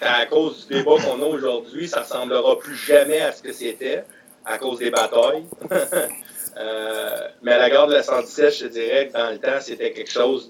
à 0.00 0.26
cause 0.26 0.66
du 0.66 0.74
débat 0.74 0.96
qu'on 1.04 1.22
a 1.22 1.26
aujourd'hui, 1.26 1.86
ça 1.88 1.98
ne 1.98 2.04
ressemblera 2.04 2.58
plus 2.58 2.76
jamais 2.76 3.20
à 3.20 3.32
ce 3.32 3.42
que 3.42 3.52
c'était, 3.52 4.04
à 4.44 4.58
cause 4.58 4.78
des 4.78 4.90
batailles. 4.90 5.44
euh, 6.56 7.28
mais 7.42 7.52
à 7.52 7.58
la 7.58 7.70
guerre 7.70 7.86
de 7.86 7.94
la 7.94 8.02
117, 8.02 8.54
je 8.54 8.66
te 8.66 8.72
dirais 8.72 9.08
que 9.08 9.12
dans 9.12 9.30
le 9.30 9.38
temps, 9.38 9.60
c'était 9.60 9.92
quelque 9.92 10.10
chose 10.10 10.48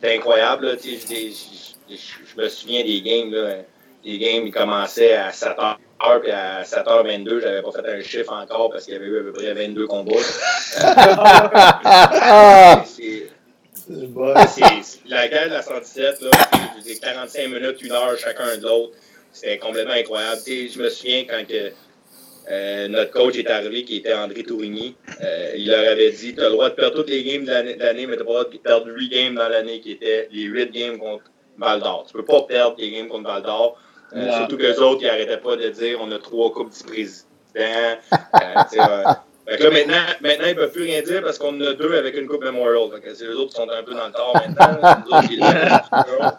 d'incroyable. 0.00 0.78
Je, 0.82 0.90
je, 0.90 1.77
je, 1.90 2.40
me 2.40 2.48
souviens 2.48 2.84
des 2.84 3.02
games. 3.02 3.32
Là, 3.32 3.56
les 4.04 4.18
games 4.18 4.46
ils 4.46 4.52
commençaient 4.52 5.14
à 5.14 5.30
7h 5.30 5.78
puis 6.20 6.30
à 6.30 6.62
7h22, 6.62 7.40
j'avais 7.40 7.62
pas 7.62 7.72
fait 7.72 7.88
un 7.88 8.00
chiffre 8.02 8.32
encore 8.32 8.70
parce 8.70 8.84
qu'il 8.84 8.94
y 8.94 8.96
avait 8.96 9.06
eu 9.06 9.18
à 9.18 9.22
peu 9.24 9.32
près 9.32 9.52
22 9.52 9.86
combats. 9.86 10.14
c'est, 12.86 13.26
la 15.08 15.28
guerre 15.28 15.48
de 15.48 15.54
la 15.54 15.62
117, 15.62 16.20
là, 16.20 16.30
c'est 16.84 17.00
45 17.00 17.48
minutes, 17.48 17.82
une 17.82 17.92
heure 17.92 18.16
chacun 18.18 18.56
de 18.56 18.62
l'autre. 18.62 18.92
C'était 19.32 19.58
complètement 19.58 19.94
incroyable. 19.94 20.40
je 20.46 20.80
me 20.80 20.88
souviens 20.88 21.24
quand 21.28 21.44
que, 21.46 21.72
euh, 22.50 22.88
notre 22.88 23.10
coach 23.10 23.36
est 23.36 23.50
arrivé, 23.50 23.84
qui 23.84 23.96
était 23.96 24.14
André 24.14 24.42
Tourigny. 24.42 24.96
Euh, 25.22 25.52
il 25.56 25.68
leur 25.68 25.86
avait 25.90 26.12
dit 26.12 26.34
Tu 26.34 26.40
as 26.40 26.44
le 26.44 26.52
droit 26.52 26.70
de 26.70 26.74
perdre 26.74 26.96
toutes 26.96 27.10
les 27.10 27.22
games 27.22 27.44
de 27.44 27.50
l'année, 27.50 28.06
mais 28.06 28.16
tu 28.16 28.22
n'as 28.22 28.24
pas 28.24 28.24
le 28.24 28.24
droit 28.24 28.44
de 28.44 28.56
perdre 28.58 28.90
8 28.90 29.08
games 29.08 29.34
dans 29.34 29.48
l'année, 29.48 29.80
qui 29.80 29.92
étaient 29.92 30.28
les 30.32 30.42
8 30.42 30.72
games 30.72 30.98
contre 30.98 31.24
Val 31.58 31.80
d'Or. 31.80 32.06
Tu 32.08 32.16
ne 32.16 32.22
peux 32.22 32.26
pas 32.26 32.42
perdre 32.42 32.76
les 32.78 32.90
games 32.90 33.08
contre 33.08 33.28
Val 33.28 33.42
d'Or. 33.42 33.76
Euh, 34.14 34.32
surtout 34.32 34.56
qu'eux 34.56 34.80
autres, 34.80 35.02
ils 35.02 35.06
n'arrêtaient 35.06 35.38
pas 35.38 35.56
de 35.56 35.68
dire 35.68 35.98
on 36.00 36.10
a 36.12 36.18
trois 36.18 36.52
coupes 36.52 36.72
du 36.72 36.84
président. 36.84 37.26
Euh, 37.56 37.94
fait 38.70 38.76
là, 38.76 39.24
maintenant, 39.70 39.94
maintenant, 40.20 40.46
ils 40.46 40.54
ne 40.54 40.54
peuvent 40.54 40.72
plus 40.72 40.84
rien 40.84 41.02
dire 41.02 41.22
parce 41.22 41.38
qu'on 41.38 41.56
en 41.56 41.60
a 41.60 41.74
deux 41.74 41.94
avec 41.94 42.16
une 42.16 42.26
coupe 42.26 42.44
Memorial. 42.44 42.90
Fait 42.94 43.00
que 43.00 43.14
c'est 43.14 43.24
eux 43.24 43.36
autres 43.36 43.50
qui 43.50 43.56
sont 43.56 43.68
un 43.68 43.82
peu 43.82 43.94
dans 43.94 44.06
le 44.06 44.12
tort 44.12 44.34
maintenant. 44.34 44.78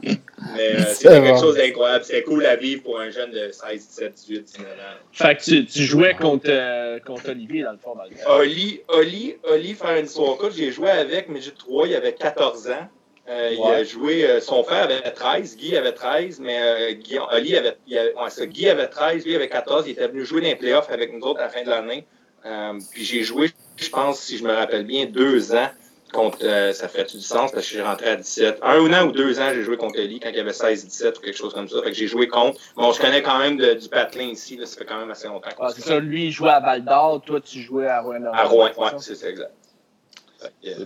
Mais 0.56 0.76
euh, 0.76 0.84
c'était 0.94 1.22
quelque 1.22 1.40
chose 1.40 1.58
d'incroyable. 1.58 2.04
C'était 2.06 2.24
cool 2.24 2.46
à 2.46 2.56
vivre 2.56 2.82
pour 2.82 3.00
un 3.00 3.12
jeune 3.12 3.32
de 3.32 3.52
16, 3.52 3.88
17, 3.88 4.14
18, 4.14 4.44
19 4.44 4.68
ans. 4.68 4.74
Fait 5.12 5.36
que 5.36 5.44
tu, 5.44 5.66
tu 5.66 5.84
jouais 5.84 6.16
contre, 6.16 7.00
contre 7.06 7.30
Olivier 7.30 7.64
dans 7.64 7.74
le 7.74 7.78
fond. 7.78 7.94
Oli, 8.28 8.82
Oli, 8.88 9.36
Oli, 9.44 9.74
faire 9.74 9.98
une 9.98 10.06
histoire 10.06 10.38
courte, 10.38 10.54
j'ai 10.56 10.72
joué 10.72 10.90
avec, 10.90 11.30
mais 11.30 11.40
j'ai 11.42 11.52
3, 11.52 11.88
il 11.88 11.96
avait 11.96 12.14
14 12.14 12.70
ans. 12.70 12.88
Euh, 13.30 13.54
il 13.54 13.64
a 13.64 13.84
joué, 13.84 14.28
euh, 14.28 14.42
son 14.42 14.64
frère 14.64 14.86
avait 14.86 15.02
13, 15.02 15.56
Guy 15.58 15.78
avait 15.78 15.92
13, 15.92 16.40
mais 16.40 16.60
euh, 16.60 16.94
Guy, 16.94 17.20
Oli 17.32 17.56
avait, 17.56 17.78
Guy 17.86 18.70
avait 18.70 18.88
13, 18.88 19.24
lui 19.24 19.36
avait 19.36 19.50
14. 19.50 19.84
Il 19.86 19.92
était 19.92 20.08
venu 20.08 20.26
jouer 20.26 20.42
dans 20.42 20.48
les 20.48 20.56
playoffs 20.56 20.90
avec 20.90 21.14
nous 21.14 21.22
autres 21.22 21.40
à 21.40 21.44
la 21.44 21.50
fin 21.50 21.64
de 21.64 21.70
l'année. 21.70 22.08
puis 22.92 23.06
j'ai 23.06 23.22
joué, 23.22 23.52
je 23.76 23.90
pense, 23.90 24.20
si 24.20 24.38
je 24.38 24.44
me 24.44 24.52
rappelle 24.52 24.86
bien, 24.86 25.06
deux 25.06 25.54
ans 25.54 25.70
contre, 26.12 26.40
ça 26.74 26.88
fait 26.88 27.12
du 27.12 27.22
sens 27.22 27.52
parce 27.52 27.68
que 27.68 27.74
j'ai 27.76 27.84
rentré 27.84 28.10
à 28.10 28.16
17. 28.16 28.62
Un 28.64 28.92
an 28.94 29.06
ou 29.06 29.12
deux 29.12 29.40
ans, 29.40 29.52
j'ai 29.54 29.62
joué 29.62 29.78
contre 29.78 30.00
Oli 30.00 30.20
quand 30.20 30.32
il 30.34 30.40
avait 30.40 30.50
16-17 30.50 31.18
ou 31.18 31.22
quelque 31.22 31.38
chose 31.38 31.54
comme 31.54 31.70
ça. 31.70 31.84
Fait 31.84 31.92
que 31.92 31.96
j'ai 31.96 32.08
joué 32.08 32.28
contre. 32.28 32.60
Bon, 32.76 32.92
je 32.92 33.00
connais 33.00 33.22
quand 33.22 33.38
même 33.38 33.58
du 33.58 33.90
patelin 33.90 34.30
ici, 34.30 34.58
là, 34.58 34.66
ça 34.66 34.76
fait 34.76 34.86
quand 34.86 34.98
même 34.98 35.12
assez 35.12 35.28
longtemps. 35.28 35.52
Ah, 35.60 35.68
c'est 35.70 35.84
ça, 35.84 36.00
lui, 36.00 36.26
il 36.26 36.32
jouait 36.32 36.50
à 36.50 36.62
Val 36.62 36.84
d'Or, 36.84 37.22
toi, 37.24 37.40
tu 37.40 37.60
jouais 37.60 37.86
à 37.86 38.02
Rouen. 38.02 38.26
À 38.34 38.46
Rouen, 38.46 38.72
oui, 38.76 38.88
c'est 38.98 39.14
ça, 39.14 39.30
exact. 39.30 39.52
Euh, 40.66 40.86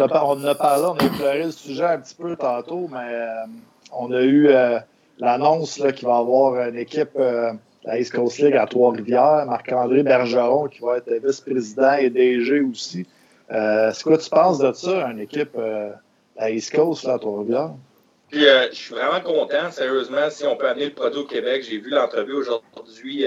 on 0.00 0.06
en 0.10 0.44
a 0.44 0.54
parlé, 0.54 0.84
on 0.84 0.94
a 0.94 1.06
exploré 1.06 1.44
le 1.44 1.50
sujet 1.50 1.84
un 1.84 1.98
petit 1.98 2.14
peu 2.14 2.36
tantôt, 2.36 2.88
mais 2.90 3.12
euh, 3.12 3.46
on 3.92 4.12
a 4.12 4.22
eu 4.22 4.48
euh, 4.48 4.78
l'annonce 5.18 5.74
qu'il 5.76 6.06
va 6.06 6.16
y 6.16 6.18
avoir 6.18 6.68
une 6.68 6.76
équipe 6.76 7.16
de 7.16 7.50
la 7.84 7.98
East 7.98 8.12
Coast 8.12 8.38
League 8.38 8.56
à 8.56 8.66
Trois-Rivières, 8.66 9.46
Marc-André 9.46 10.02
Bergeron 10.02 10.68
qui 10.68 10.80
va 10.80 10.98
être 10.98 11.10
vice-président 11.24 11.94
et 11.94 12.10
DG 12.10 12.60
aussi. 12.60 13.06
C'est 13.48 14.02
quoi 14.02 14.18
tu 14.18 14.28
penses 14.28 14.58
de 14.58 14.72
ça, 14.72 15.06
une 15.06 15.20
équipe 15.20 15.56
la 16.36 16.50
East 16.50 16.74
Coast 16.74 17.06
à 17.08 17.18
Trois-Rivières? 17.18 17.70
je 18.30 18.68
suis 18.72 18.94
vraiment 18.94 19.20
content, 19.22 19.70
sérieusement, 19.70 20.28
si 20.28 20.44
on 20.44 20.54
peut 20.56 20.68
amener 20.68 20.86
le 20.86 20.94
produit 20.94 21.20
au 21.20 21.24
Québec. 21.24 21.64
J'ai 21.68 21.78
vu 21.78 21.88
l'entrevue 21.88 22.34
aujourd'hui 22.34 23.24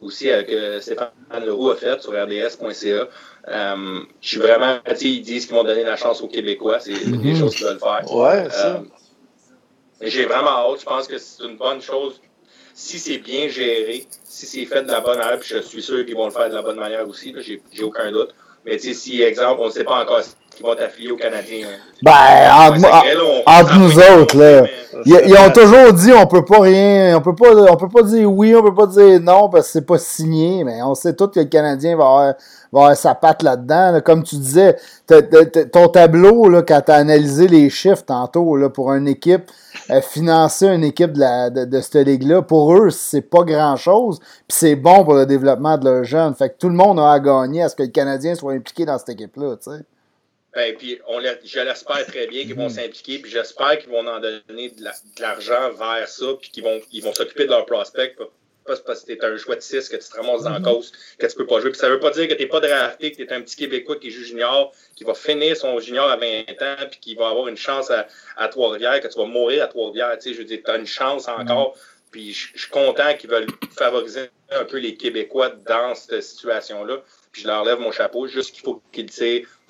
aussi 0.00 0.30
avec 0.30 0.50
Stéphane 0.80 1.10
Leroux 1.44 1.70
a 1.70 1.76
fait 1.76 2.00
sur 2.02 2.12
rds.ca. 2.12 3.08
Euh, 3.48 4.00
je 4.20 4.28
suis 4.28 4.38
vraiment, 4.38 4.78
ils 5.00 5.22
disent 5.22 5.46
qu'ils 5.46 5.54
vont 5.54 5.62
donner 5.62 5.84
la 5.84 5.96
chance 5.96 6.20
aux 6.20 6.28
Québécois, 6.28 6.80
c'est 6.80 6.92
des 6.92 7.06
mhm. 7.06 7.36
choses 7.36 7.54
qu'ils 7.54 7.66
veulent 7.66 7.78
faire. 7.78 8.12
Ouais, 8.12 8.50
ça. 8.50 8.76
Euh, 8.76 8.80
j'ai 10.00 10.26
vraiment 10.26 10.50
hâte, 10.50 10.80
je 10.80 10.84
pense 10.84 11.06
que 11.06 11.16
c'est 11.18 11.44
une 11.44 11.56
bonne 11.56 11.80
chose. 11.80 12.20
Si 12.74 12.98
c'est 12.98 13.18
bien 13.18 13.48
géré, 13.48 14.06
si 14.24 14.46
c'est 14.46 14.66
fait 14.66 14.82
de 14.82 14.90
la 14.90 15.00
bonne 15.00 15.18
manière, 15.18 15.38
puis 15.38 15.48
je 15.48 15.62
suis 15.62 15.82
sûr 15.82 16.04
qu'ils 16.04 16.16
vont 16.16 16.26
le 16.26 16.32
faire 16.32 16.50
de 16.50 16.54
la 16.54 16.62
bonne 16.62 16.78
manière 16.78 17.08
aussi, 17.08 17.34
j'ai 17.38 17.82
aucun 17.84 18.10
doute. 18.10 18.34
Mais 18.64 18.78
si, 18.78 19.22
exemple, 19.22 19.60
on 19.62 19.66
ne 19.66 19.70
sait 19.70 19.84
pas 19.84 20.02
encore 20.02 20.22
qui 20.56 20.62
vont 20.62 20.74
t'affilier 20.74 21.10
aux 21.10 21.16
Canadiens. 21.16 21.66
Ben, 22.02 22.12
entre, 23.46 23.78
nous 23.78 23.98
autres, 23.98 24.36
là. 24.36 24.66
Ils, 25.04 25.34
ont 25.34 25.52
toujours 25.52 25.92
dit 25.92 26.10
on 26.12 26.26
peut 26.26 26.44
pas 26.44 26.60
rien, 26.60 27.18
on 27.18 27.20
peut 27.20 27.34
pas, 27.34 27.54
on 27.54 27.76
peut 27.76 27.88
pas 27.88 28.02
dire 28.02 28.32
oui, 28.32 28.54
on 28.56 28.62
peut 28.62 28.74
pas 28.74 28.86
dire 28.86 29.20
non 29.20 29.50
parce 29.50 29.66
que 29.66 29.72
c'est 29.72 29.86
pas 29.86 29.98
signé, 29.98 30.64
mais 30.64 30.82
on 30.82 30.94
sait 30.94 31.14
tous 31.14 31.28
que 31.28 31.40
le 31.40 31.46
Canadien 31.46 31.96
va 31.96 32.04
avoir, 32.04 32.34
va 32.72 32.80
avoir 32.80 32.96
sa 32.96 33.14
patte 33.14 33.42
là-dedans. 33.42 34.00
Comme 34.02 34.22
tu 34.22 34.36
disais, 34.36 34.76
ton 35.06 35.88
tableau, 35.88 36.48
là, 36.48 36.62
quand 36.62 36.80
tu 36.86 36.92
as 36.92 36.96
analysé 36.96 37.46
les 37.46 37.68
chiffres 37.68 38.04
tantôt, 38.06 38.56
là, 38.56 38.70
pour 38.70 38.94
une 38.94 39.06
équipe, 39.06 39.50
euh, 39.90 40.00
financer 40.00 40.66
une 40.66 40.84
équipe 40.84 41.12
de, 41.12 41.20
la, 41.20 41.50
de, 41.50 41.66
de 41.66 41.80
cette 41.82 42.06
ligue-là, 42.06 42.40
pour 42.40 42.74
eux, 42.74 42.88
c'est 42.88 43.20
pas 43.20 43.42
grand-chose, 43.42 44.18
puis 44.18 44.56
c'est 44.58 44.76
bon 44.76 45.04
pour 45.04 45.14
le 45.14 45.26
développement 45.26 45.76
de 45.76 45.84
leurs 45.84 46.04
jeunes. 46.04 46.34
Fait 46.34 46.48
que 46.48 46.54
tout 46.58 46.70
le 46.70 46.74
monde 46.74 46.98
a 46.98 47.12
à 47.12 47.20
gagner 47.20 47.64
à 47.64 47.68
ce 47.68 47.76
que 47.76 47.82
le 47.82 47.90
Canadien 47.90 48.34
soit 48.34 48.54
impliqué 48.54 48.86
dans 48.86 48.96
cette 48.96 49.10
équipe-là, 49.10 49.56
tu 49.62 49.70
sais. 49.70 49.84
Ben, 50.56 50.74
puis 50.74 50.98
on 51.06 51.20
je 51.20 51.60
l'espère 51.60 52.06
très 52.06 52.26
bien 52.28 52.44
qu'ils 52.44 52.54
vont 52.54 52.68
mm-hmm. 52.68 52.84
s'impliquer, 52.84 53.18
puis 53.18 53.30
j'espère 53.30 53.78
qu'ils 53.78 53.90
vont 53.90 54.06
en 54.06 54.20
donner 54.20 54.70
de 54.70 55.20
l'argent 55.20 55.70
vers 55.72 56.08
ça, 56.08 56.26
puis 56.40 56.48
qu'ils 56.48 56.64
vont 56.64 56.80
ils 56.92 57.02
vont 57.02 57.12
s'occuper 57.12 57.44
de 57.44 57.50
leurs 57.50 57.66
prospects. 57.66 58.16
Pas 58.16 58.30
parce 58.86 59.02
que 59.02 59.12
t'es 59.12 59.24
un 59.24 59.36
choix 59.36 59.54
de 59.54 59.60
6 59.60 59.90
que 59.90 59.96
tu 59.96 60.08
te 60.08 60.16
ramasses 60.16 60.44
dans 60.44 60.50
la 60.50 60.60
mm-hmm. 60.60 60.64
cause, 60.64 60.92
que 61.18 61.26
tu 61.26 61.36
peux 61.36 61.46
pas 61.46 61.60
jouer. 61.60 61.70
Puis 61.70 61.78
ça 61.78 61.90
veut 61.90 62.00
pas 62.00 62.10
dire 62.10 62.26
que 62.26 62.32
t'es 62.32 62.46
pas 62.46 62.60
drafté, 62.60 63.12
que 63.12 63.16
t'es 63.18 63.32
un 63.32 63.42
petit 63.42 63.54
Québécois 63.54 63.96
qui 63.96 64.10
joue 64.10 64.24
junior, 64.24 64.72
qui 64.96 65.04
va 65.04 65.12
finir 65.12 65.56
son 65.58 65.78
junior 65.78 66.08
à 66.08 66.16
20 66.16 66.26
ans, 66.62 66.86
puis 66.90 67.00
qui 67.00 67.14
va 67.14 67.28
avoir 67.28 67.48
une 67.48 67.58
chance 67.58 67.90
à, 67.90 68.08
à 68.38 68.48
Trois-Rivières, 68.48 69.00
que 69.00 69.08
tu 69.08 69.18
vas 69.18 69.26
mourir 69.26 69.62
à 69.62 69.66
Trois-Rivières. 69.68 70.16
Tu 70.18 70.30
sais, 70.30 70.34
je 70.34 70.38
veux 70.38 70.44
dire, 70.46 70.60
t'as 70.64 70.78
une 70.78 70.86
chance 70.86 71.28
encore. 71.28 71.76
Mm-hmm. 71.76 72.10
Puis 72.10 72.32
je 72.32 72.58
suis 72.58 72.70
content 72.70 73.14
qu'ils 73.14 73.30
veulent 73.30 73.46
favoriser 73.76 74.30
un 74.50 74.64
peu 74.64 74.78
les 74.78 74.96
Québécois 74.96 75.50
dans 75.50 75.94
cette 75.94 76.22
situation-là. 76.22 77.02
Puis 77.30 77.42
je 77.42 77.46
leur 77.46 77.64
lève 77.64 77.78
mon 77.78 77.92
chapeau, 77.92 78.26
juste 78.26 78.52
qu'il 78.52 78.64
faut 78.64 78.82
qu'ils 78.90 79.04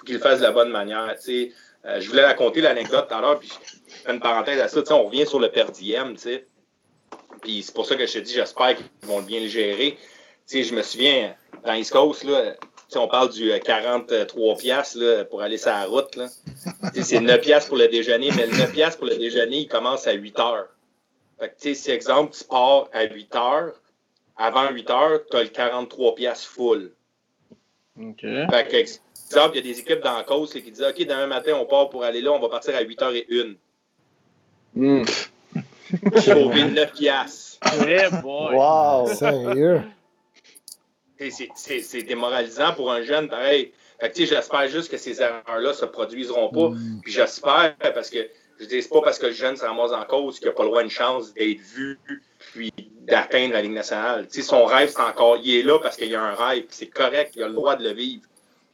qu'il 0.07 0.15
le 0.15 0.21
fasse 0.21 0.39
de 0.39 0.45
la 0.45 0.53
bonne 0.53 0.71
manière. 0.71 1.15
Euh, 1.29 2.01
je 2.01 2.09
voulais 2.09 2.25
raconter 2.25 2.61
l'anecdote 2.61 3.07
tout 3.09 3.15
à 3.15 3.21
l'heure, 3.21 3.39
puis 3.39 3.49
je 3.49 3.95
fais 4.05 4.13
une 4.13 4.21
parenthèse 4.21 4.61
à 4.61 4.69
ça. 4.69 4.81
On 4.95 5.05
revient 5.05 5.27
sur 5.27 5.39
le 5.39 5.51
perdiem, 5.51 6.17
puis 7.43 7.63
c'est 7.63 7.75
pour 7.75 7.87
ça 7.87 7.97
que 7.97 8.07
je 8.07 8.15
te 8.15 8.19
dis, 8.19 8.33
j'espère 8.33 8.77
qu'ils 8.77 8.87
vont 9.03 9.21
bien 9.21 9.41
le 9.41 9.49
gérer. 9.49 9.99
je 10.51 10.75
me 10.75 10.83
souviens, 10.83 11.35
dans 11.65 11.75
East 11.75 11.93
Coast, 11.93 12.25
là, 12.25 12.55
on 12.95 13.09
parle 13.09 13.31
du 13.31 13.53
43 13.65 14.15
euh, 14.15 14.57
piastres 14.57 15.29
pour 15.29 15.43
aller 15.43 15.59
sur 15.59 15.71
la 15.71 15.85
route. 15.85 16.19
C'est 16.95 17.21
9 17.21 17.41
piastres 17.41 17.69
pour 17.69 17.79
le 17.79 17.89
déjeuner, 17.89 18.31
mais 18.37 18.47
le 18.47 18.57
9 18.57 18.73
piastres 18.73 18.99
pour 18.99 19.09
le 19.09 19.17
déjeuner, 19.17 19.59
il 19.59 19.69
commence 19.69 20.07
à 20.07 20.13
8 20.13 20.39
heures. 20.41 20.69
Fait 21.39 21.49
que, 21.49 21.55
tu 21.55 21.69
sais, 21.69 21.75
si 21.75 21.91
exemple, 21.91 22.35
tu 22.35 22.45
pars 22.45 22.89
à 22.93 23.05
8 23.05 23.35
heures, 23.35 23.73
avant 24.37 24.71
8 24.71 24.91
heures, 24.91 25.21
tu 25.31 25.37
as 25.37 25.43
le 25.43 25.49
43 25.49 26.15
pièces 26.15 26.45
full. 26.45 26.93
OK. 28.01 28.21
Fait 28.21 28.69
que, 28.69 29.06
exemple, 29.27 29.57
il 29.57 29.67
y 29.67 29.71
a 29.71 29.73
des 29.75 29.81
équipes 29.81 30.03
dans 30.03 30.17
la 30.17 30.25
cause 30.25 30.53
qui 30.53 30.63
disent 30.63 30.83
OK, 30.83 30.99
demain 30.99 31.27
matin, 31.27 31.53
on 31.61 31.67
part 31.67 31.89
pour 31.91 32.05
aller 32.05 32.21
là, 32.21 32.33
on 32.33 32.41
va 32.41 32.49
partir 32.49 32.75
à 32.77 32.83
8h01. 32.83 33.57
Hmm. 34.75 35.05
Sauver 36.17 36.65
9 36.65 36.93
piastres. 36.93 37.59
Eh 37.87 38.09
boy. 38.23 38.55
Wow! 38.55 39.07
Sérieux? 39.15 39.83
C'est- 41.19 41.49
C'est 41.55 41.81
c'est 41.81 42.03
démoralisant 42.03 42.75
pour 42.75 42.93
un 42.93 43.03
jeune, 43.03 43.29
pareil. 43.29 43.73
Fait 43.99 44.11
que, 44.11 44.15
tu 44.15 44.27
sais, 44.27 44.35
j'espère 44.35 44.69
juste 44.69 44.91
que 44.91 44.99
ces 44.99 45.23
erreurs-là 45.23 45.73
se 45.73 45.87
produiseront 45.87 46.51
pas. 46.51 46.69
Mm. 46.69 47.01
Puis 47.03 47.13
j'espère, 47.13 47.75
parce 47.95 48.11
que, 48.11 48.29
je 48.61 48.67
dis, 48.67 48.83
c'est 48.83 48.91
pas 48.91 49.01
parce 49.01 49.19
que 49.19 49.27
le 49.27 49.33
jeune 49.33 49.57
se 49.57 49.65
ramasse 49.65 49.93
en 49.93 50.05
cause 50.05 50.39
qu'il 50.39 50.49
n'a 50.49 50.55
pas 50.55 50.65
le 50.65 50.69
droit 50.69 50.81
à 50.81 50.85
une 50.85 50.91
chance 50.91 51.33
d'être 51.33 51.61
vu, 51.61 51.99
puis 52.53 52.73
d'atteindre 53.03 53.55
la 53.55 53.63
Ligue 53.63 53.73
nationale. 53.73 54.27
Tu 54.27 54.43
sais, 54.43 54.43
son 54.43 54.67
rêve, 54.67 54.91
c'est 54.91 55.01
encore, 55.01 55.39
il 55.43 55.57
est 55.57 55.63
là 55.63 55.79
parce 55.79 55.97
qu'il 55.97 56.09
y 56.11 56.15
a 56.15 56.23
un 56.23 56.35
rêve, 56.35 56.65
puis 56.65 56.77
c'est 56.77 56.87
correct, 56.89 57.33
il 57.37 57.43
a 57.43 57.49
le 57.49 57.55
droit 57.55 57.77
de 57.77 57.85
le 57.85 57.95
vivre. 57.95 58.23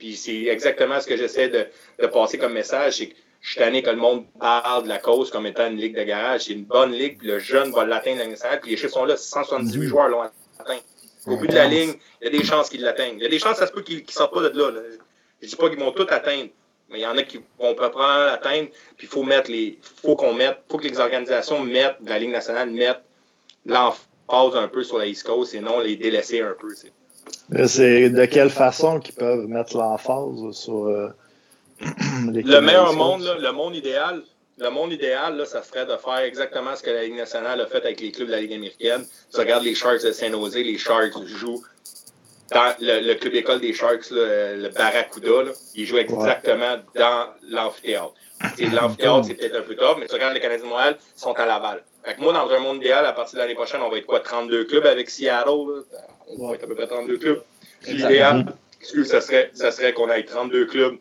Puis 0.02 0.16
c'est 0.16 0.46
exactement 0.46 1.00
ce 1.00 1.06
que 1.06 1.16
j'essaie 1.16 1.48
de, 1.48 1.64
de 2.00 2.06
passer 2.08 2.36
comme 2.36 2.54
message, 2.54 2.96
c'est 2.96 3.06
que 3.06 3.14
je 3.40 3.50
suis 3.50 3.58
tanné 3.60 3.84
que 3.84 3.90
le 3.90 3.98
monde 3.98 4.24
parle 4.40 4.82
de 4.82 4.88
la 4.88 4.98
cause 4.98 5.30
comme 5.30 5.46
étant 5.46 5.68
une 5.68 5.76
ligue 5.76 5.96
de 5.96 6.02
garage. 6.02 6.40
C'est 6.40 6.54
une 6.54 6.64
bonne 6.64 6.90
ligue, 6.90 7.18
puis 7.18 7.28
le 7.28 7.38
jeune 7.38 7.70
va 7.70 7.84
l'atteindre 7.84 8.16
la 8.18 8.24
Ligue 8.24 8.32
nationale, 8.32 8.58
puis 8.60 8.72
les 8.72 8.76
chiffres 8.76 8.94
sont 8.94 9.04
là, 9.04 9.16
178 9.16 9.86
joueurs 9.86 10.08
l'ont 10.08 10.22
atteint. 10.22 10.80
Au 11.28 11.36
bout 11.36 11.46
de 11.46 11.54
la 11.54 11.68
ligne, 11.68 11.94
il 12.20 12.24
y 12.24 12.26
a 12.26 12.30
des 12.36 12.42
chances 12.42 12.68
qu'ils 12.68 12.82
l'atteignent. 12.82 13.14
Il 13.18 13.22
y 13.22 13.26
a 13.26 13.28
des 13.28 13.38
chances, 13.38 13.58
ça 13.58 13.68
se 13.68 13.72
peut 13.72 13.82
qu'ils 13.82 14.02
ne 14.04 14.10
sortent 14.10 14.34
pas 14.34 14.40
de 14.40 14.58
là. 14.58 14.72
là. 14.72 14.80
Je 15.40 15.46
dis 15.46 15.54
pas 15.54 15.70
qu'ils 15.70 15.78
vont 15.78 15.92
tout 15.92 16.06
atteindre, 16.10 16.48
mais 16.90 16.98
il 16.98 17.02
y 17.02 17.06
en 17.06 17.16
a 17.16 17.22
qui 17.22 17.40
vont 17.60 17.76
pas 17.76 17.90
prendre 17.90 18.26
l'atteindre, 18.26 18.70
puis 18.96 19.06
il 19.06 19.08
faut 19.08 19.22
mettre 19.22 19.52
les. 19.52 19.78
faut 20.02 20.16
qu'on 20.16 20.34
mette, 20.34 20.58
faut 20.68 20.78
que 20.78 20.88
les 20.88 20.98
organisations 20.98 21.60
mettent, 21.60 21.98
la 22.04 22.18
Ligue 22.18 22.30
nationale 22.30 22.70
mettent 22.70 23.04
l'emphase 23.66 24.56
un 24.56 24.66
peu 24.66 24.82
sur 24.82 24.98
la 24.98 25.06
East 25.06 25.24
Coast 25.24 25.54
et 25.54 25.60
non 25.60 25.78
les 25.78 25.94
délaisser 25.94 26.40
un 26.40 26.56
peu. 26.58 26.74
C'est 27.66 28.10
de 28.10 28.24
quelle 28.24 28.50
façon 28.50 29.00
qu'ils 29.00 29.14
peuvent 29.14 29.46
mettre 29.46 29.76
l'emphase 29.76 30.52
sur 30.52 30.86
euh, 30.86 31.08
les 32.30 32.42
Le 32.42 32.60
meilleur 32.60 32.92
monde, 32.94 33.22
là, 33.22 33.34
le 33.38 33.52
monde 33.52 33.76
idéal, 33.76 34.22
le 34.58 34.70
monde 34.70 34.92
idéal, 34.92 35.36
là, 35.36 35.44
ça 35.44 35.62
serait 35.62 35.86
de 35.86 35.96
faire 35.96 36.18
exactement 36.18 36.76
ce 36.76 36.82
que 36.82 36.90
la 36.90 37.04
Ligue 37.04 37.16
nationale 37.16 37.60
a 37.60 37.66
fait 37.66 37.84
avec 37.84 38.00
les 38.00 38.12
clubs 38.12 38.28
de 38.28 38.32
la 38.32 38.40
Ligue 38.40 38.54
américaine. 38.54 39.04
Tu 39.32 39.40
regardes 39.40 39.64
les 39.64 39.74
Sharks 39.74 40.02
de 40.02 40.12
San 40.12 40.32
Jose, 40.32 40.54
les 40.54 40.78
Sharks 40.78 41.16
jouent 41.26 41.62
dans 42.52 42.74
le, 42.80 43.00
le 43.00 43.14
club 43.14 43.32
d'école 43.32 43.60
des 43.60 43.72
Sharks, 43.72 44.10
là, 44.10 44.54
le 44.54 44.68
Barracuda, 44.68 45.42
là, 45.42 45.52
ils 45.74 45.86
jouent 45.86 45.98
exactement 45.98 46.76
dans 46.94 47.28
l'amphithéâtre. 47.48 48.14
L'amphithéâtre, 48.58 49.24
c'est 49.26 49.34
peut-être 49.34 49.56
un 49.56 49.62
peu 49.62 49.74
top, 49.74 49.98
mais 50.00 50.06
tu 50.06 50.14
regardes 50.14 50.34
les 50.34 50.40
Canadiens 50.40 50.64
de 50.64 50.70
Montréal, 50.70 50.98
ils 51.16 51.20
sont 51.20 51.32
à 51.32 51.46
Laval. 51.46 51.82
Fait 52.04 52.14
que 52.14 52.20
moi, 52.20 52.32
dans 52.32 52.50
un 52.50 52.58
monde 52.58 52.78
idéal, 52.78 53.06
à 53.06 53.12
partir 53.12 53.36
de 53.36 53.42
l'année 53.42 53.54
prochaine, 53.54 53.80
on 53.80 53.88
va 53.88 53.98
être 53.98 54.06
quoi, 54.06 54.20
32 54.20 54.64
clubs 54.64 54.86
avec 54.86 55.08
Seattle? 55.08 55.48
là? 55.48 55.82
On 56.38 56.48
va 56.48 56.54
être 56.54 56.64
à 56.64 56.66
peu 56.66 56.74
près 56.74 56.86
32 56.86 57.18
clubs. 57.18 57.42
L'idéal, 57.86 58.54
excuse, 58.80 59.08
ça 59.08 59.20
serait, 59.20 59.50
ça 59.54 59.70
serait 59.72 59.92
qu'on 59.92 60.08
ait 60.10 60.24
32 60.24 60.66
clubs 60.66 60.96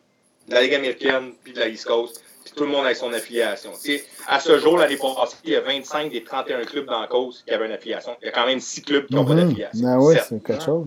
de 0.48 0.54
la 0.54 0.62
Ligue 0.62 0.74
américaine 0.74 1.32
puis 1.42 1.52
de 1.52 1.60
la 1.60 1.68
East 1.68 1.86
Coast, 1.86 2.22
puis 2.44 2.52
tout 2.56 2.64
le 2.64 2.70
monde 2.70 2.86
ait 2.86 2.94
son 2.94 3.12
affiliation. 3.12 3.70
Tu 3.72 3.98
sais, 3.98 4.04
à 4.26 4.40
ce 4.40 4.58
jour, 4.58 4.76
l'année 4.78 4.96
passée, 4.96 5.36
il 5.44 5.50
y 5.50 5.56
a 5.56 5.60
25 5.60 6.10
des 6.10 6.24
31 6.24 6.64
clubs 6.64 6.86
dans 6.86 7.00
la 7.00 7.06
cause 7.06 7.42
qui 7.46 7.54
avaient 7.54 7.66
une 7.66 7.72
affiliation. 7.72 8.16
Il 8.20 8.26
y 8.26 8.28
a 8.28 8.32
quand 8.32 8.46
même 8.46 8.60
6 8.60 8.82
clubs 8.82 9.06
qui 9.06 9.14
n'ont 9.14 9.24
pas 9.24 9.34
Mhm. 9.34 9.44
d'affiliation. 9.48 9.80
Ben 9.82 9.98
oui, 9.98 10.16
c'est 10.28 10.42
quelque 10.42 10.64
chose. 10.64 10.86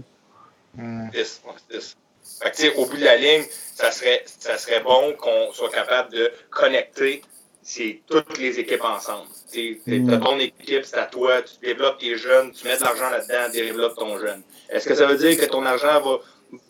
Hmm. 0.76 1.10
10, 1.12 1.42
ouais, 1.46 1.54
10. 1.80 1.96
Fait 2.42 2.52
que, 2.52 2.56
tu 2.58 2.62
sais, 2.64 2.76
au 2.76 2.86
bout 2.86 2.98
de 2.98 3.04
la 3.06 3.16
ligne, 3.16 3.44
ça 3.74 3.92
serait, 3.92 4.24
ça 4.26 4.58
serait 4.58 4.82
bon 4.82 5.14
qu'on 5.18 5.54
soit 5.54 5.70
capable 5.70 6.12
de 6.12 6.30
connecter 6.50 7.22
c'est 7.68 8.02
toutes 8.08 8.38
les 8.38 8.60
équipes 8.60 8.84
ensemble. 8.84 9.28
Tu 9.52 9.82
ton 10.22 10.38
équipe, 10.38 10.86
c'est 10.86 10.98
à 11.00 11.06
toi, 11.08 11.42
tu 11.42 11.56
développes 11.66 11.98
tes 11.98 12.16
jeunes, 12.16 12.52
tu 12.52 12.68
mets 12.68 12.78
de 12.78 12.84
l'argent 12.84 13.10
là-dedans, 13.10 13.52
tu 13.52 13.60
développes 13.60 13.96
ton 13.98 14.20
jeune. 14.20 14.44
Est-ce 14.70 14.88
que 14.88 14.94
ça 14.94 15.08
veut 15.08 15.18
dire 15.18 15.36
que 15.36 15.46
ton 15.46 15.66
argent 15.66 16.00
va, 16.02 16.20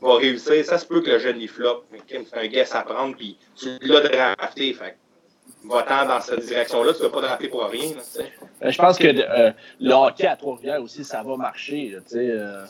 va 0.02 0.16
réussir? 0.16 0.64
Ça 0.64 0.78
se 0.78 0.86
peut 0.86 1.02
que 1.02 1.12
le 1.12 1.20
jeune 1.20 1.42
y 1.42 1.48
floppe. 1.48 1.84
Mais 1.92 2.00
c'est 2.08 2.38
un 2.38 2.48
guess 2.48 2.74
à 2.74 2.84
prendre, 2.84 3.14
puis 3.18 3.38
tu 3.58 3.68
l'as 3.82 4.36
drafté. 4.38 4.74
Fait 4.74 4.96
va-t'en 5.66 6.06
dans 6.06 6.22
cette 6.22 6.46
direction-là, 6.46 6.94
tu 6.94 7.02
ne 7.02 7.08
vas 7.08 7.14
pas 7.14 7.22
drafter 7.22 7.48
pour 7.50 7.66
rien. 7.66 7.92
Euh, 8.64 8.72
Je 8.72 8.78
pense 8.78 8.98
que 8.98 9.08
euh, 9.08 9.52
le 9.82 9.94
hockey 9.94 10.28
à 10.28 10.38
Trois-Rivières 10.38 10.82
aussi, 10.82 11.04
ça 11.04 11.24
va 11.24 11.36
marcher. 11.36 11.98
euh, 12.16 12.64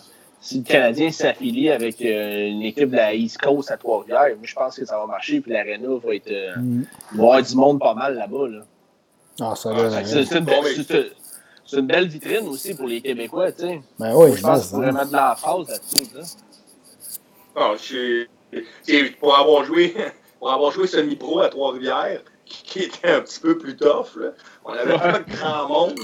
si 0.45 0.59
le 0.59 0.63
Canadien 0.63 1.11
s'affilie 1.11 1.72
avec 1.72 1.99
euh, 2.01 2.49
une 2.49 2.61
équipe 2.61 2.91
de 2.91 2.95
la 2.97 3.15
East 3.15 3.39
Coast 3.39 3.72
à 3.72 3.77
Trois-Rivières, 3.77 4.27
moi, 4.38 4.43
je 4.43 4.53
pense 4.53 4.76
que 4.76 4.85
ça 4.85 4.95
va 4.99 5.07
marcher. 5.07 5.41
Puis 5.41 5.51
l'Arena 5.51 5.88
va 6.03 6.13
être. 6.13 6.30
euh, 6.31 6.53
Mm. 6.57 6.84
il 7.13 7.17
va 7.17 7.23
y 7.23 7.27
avoir 7.27 7.41
du 7.41 7.55
monde 7.55 7.80
pas 7.80 7.93
mal 7.95 8.13
là-bas. 8.15 8.47
Là. 8.47 8.59
Ah, 9.41 9.55
ça 9.55 9.72
Ah, 9.73 9.81
va. 9.89 10.05
C'est 10.05 10.22
une, 10.38 10.45
Bon, 10.45 10.61
belle- 10.61 10.76
mais- 10.77 10.84
c'est- 10.84 11.11
c'est 11.65 11.77
une 11.77 11.88
belle 11.88 12.07
vitrine 12.07 12.47
aussi 12.47 12.76
pour 12.76 12.85
les 12.88 13.01
Québécois. 13.01 13.51
tu 13.53 13.61
sais. 13.63 13.81
Ben 13.97 14.13
oui, 14.15 14.34
je 14.35 14.41
pense 14.41 14.69
faudrait 14.69 14.91
mettre 14.91 15.09
de 15.09 15.13
l'emphase 15.15 15.67
là-dessus. 15.67 16.15
là. 16.15 16.22
Bon, 17.55 17.76
je 17.77 17.81
suis- 17.81 18.27
c'est- 18.84 19.09
pour 19.19 19.38
avoir 19.38 19.63
joué, 19.65 19.95
pour 20.39 20.51
avoir 20.51 20.72
joué 20.72 20.85
semi-pro 20.88 21.39
à 21.39 21.49
Trois-Rivières, 21.49 22.22
qui, 22.45 22.63
qui 22.63 22.80
était 22.84 23.09
un 23.09 23.22
petit 23.22 23.39
peu 23.39 23.57
plus 23.57 23.76
tough, 23.76 24.15
là, 24.17 24.30
on 24.63 24.73
avait 24.73 24.93
pas 24.97 25.19
de 25.19 25.26
grand 25.35 25.67
monde. 25.67 25.99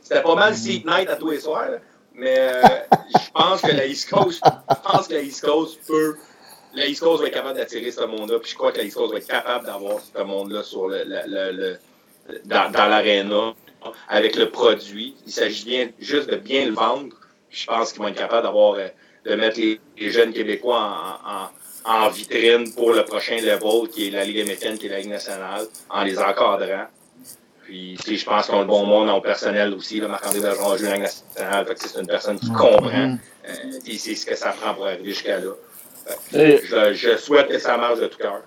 C'était 0.00 0.22
pas 0.22 0.34
mal 0.36 0.54
seat 0.54 0.86
night 0.86 1.08
à 1.10 1.16
tous 1.16 1.30
les 1.30 1.40
soirs. 1.40 1.70
là. 1.70 1.78
Mais 2.14 2.36
euh, 2.38 2.62
je 3.14 3.30
pense 3.32 3.62
que 3.62 3.68
la 3.72 3.86
East 3.86 4.10
Coast, 4.10 4.40
je 4.44 4.74
pense 4.90 5.08
que 5.08 5.14
la 5.14 5.20
East 5.20 5.44
Coast 5.44 5.78
peut. 5.86 6.16
La 6.74 6.86
East 6.86 7.00
Coast 7.02 7.20
va 7.22 7.28
être 7.28 7.34
capable 7.34 7.58
d'attirer 7.58 7.90
ce 7.90 8.04
monde-là, 8.04 8.38
puis 8.38 8.50
je 8.50 8.54
crois 8.56 8.70
que 8.72 8.78
la 8.78 8.84
East 8.84 8.96
Coast 8.96 9.12
va 9.12 9.18
être 9.18 9.26
capable 9.26 9.66
d'avoir 9.66 9.98
ce 10.00 10.22
monde-là 10.22 10.62
sur 10.62 10.86
le, 10.88 11.02
le- 11.04 11.52
le- 11.52 11.78
dans, 12.44 12.70
dans 12.70 12.86
l'aréna 12.86 13.54
avec 14.08 14.36
le 14.36 14.50
produit. 14.50 15.16
Il 15.26 15.32
s'agit 15.32 15.64
bien 15.64 15.90
juste 15.98 16.30
de 16.30 16.36
bien 16.36 16.66
le 16.66 16.72
vendre. 16.72 17.14
Je 17.50 17.66
pense 17.66 17.92
qu'ils 17.92 18.02
vont 18.02 18.08
être 18.08 18.16
capables 18.18 18.44
d'avoir 18.44 18.74
euh, 18.74 18.86
de 19.24 19.34
mettre 19.34 19.58
les, 19.58 19.80
les 19.98 20.10
jeunes 20.10 20.32
Québécois 20.32 20.78
en, 21.24 21.30
en- 21.30 22.04
en 22.04 22.08
vitrine 22.10 22.72
pour 22.74 22.92
le 22.92 23.04
prochain 23.04 23.36
level, 23.40 23.88
qui 23.90 24.06
est 24.08 24.10
la 24.10 24.24
Ligue 24.24 24.40
américaine, 24.40 24.78
qui 24.78 24.86
est 24.86 24.90
la 24.90 24.98
Ligue 25.00 25.08
nationale, 25.10 25.66
en 25.88 26.04
les 26.04 26.18
encadrant. 26.18 26.86
Puis, 27.70 27.96
tu 28.04 28.10
sais, 28.10 28.16
je 28.16 28.24
pense 28.26 28.46
qu'ils 28.46 28.54
ont 28.56 28.60
le 28.62 28.66
bon 28.66 28.84
monde 28.84 29.08
en 29.08 29.20
personnel 29.20 29.72
aussi. 29.74 30.00
Là, 30.00 30.08
Marc-André 30.08 30.40
Bergeron 30.40 30.72
a 30.72 30.76
joué 30.76 30.88
à 30.88 30.90
la 30.90 30.96
Ligue 30.96 31.04
nationale. 31.04 31.66
Fait 31.66 31.74
que 31.74 31.80
c'est 31.88 32.00
une 32.00 32.06
personne 32.08 32.40
qui 32.40 32.48
comprend. 32.52 33.16
Euh, 33.48 33.52
puis 33.84 33.96
c'est 33.96 34.16
ce 34.16 34.26
que 34.26 34.34
ça 34.34 34.50
prend 34.50 34.74
pour 34.74 34.86
arriver 34.86 35.04
jusqu'à 35.10 35.38
là. 35.38 35.52
Fait 36.04 36.16
que 36.32 36.36
Et 36.36 36.60
Je, 36.66 36.92
je 36.94 37.16
souhaite 37.16 37.46
que 37.46 37.58
ça 37.60 37.76
marche 37.76 38.00
de 38.00 38.06
tout 38.08 38.18
cœur. 38.18 38.40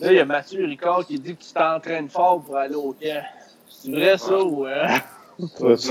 Là, 0.00 0.12
il 0.12 0.16
y 0.16 0.18
a 0.18 0.24
Mathieu 0.24 0.64
Ricard 0.64 1.06
qui 1.06 1.18
dit 1.20 1.36
que 1.36 1.44
tu 1.44 1.52
t'entraînes 1.52 2.08
fort 2.08 2.42
pour 2.42 2.56
aller 2.56 2.74
au 2.74 2.92
camp. 2.94 3.22
C'est 3.68 3.90
vrai 3.90 4.16
ça 4.16 4.38
ou. 4.42 4.66
euh? 4.66 4.86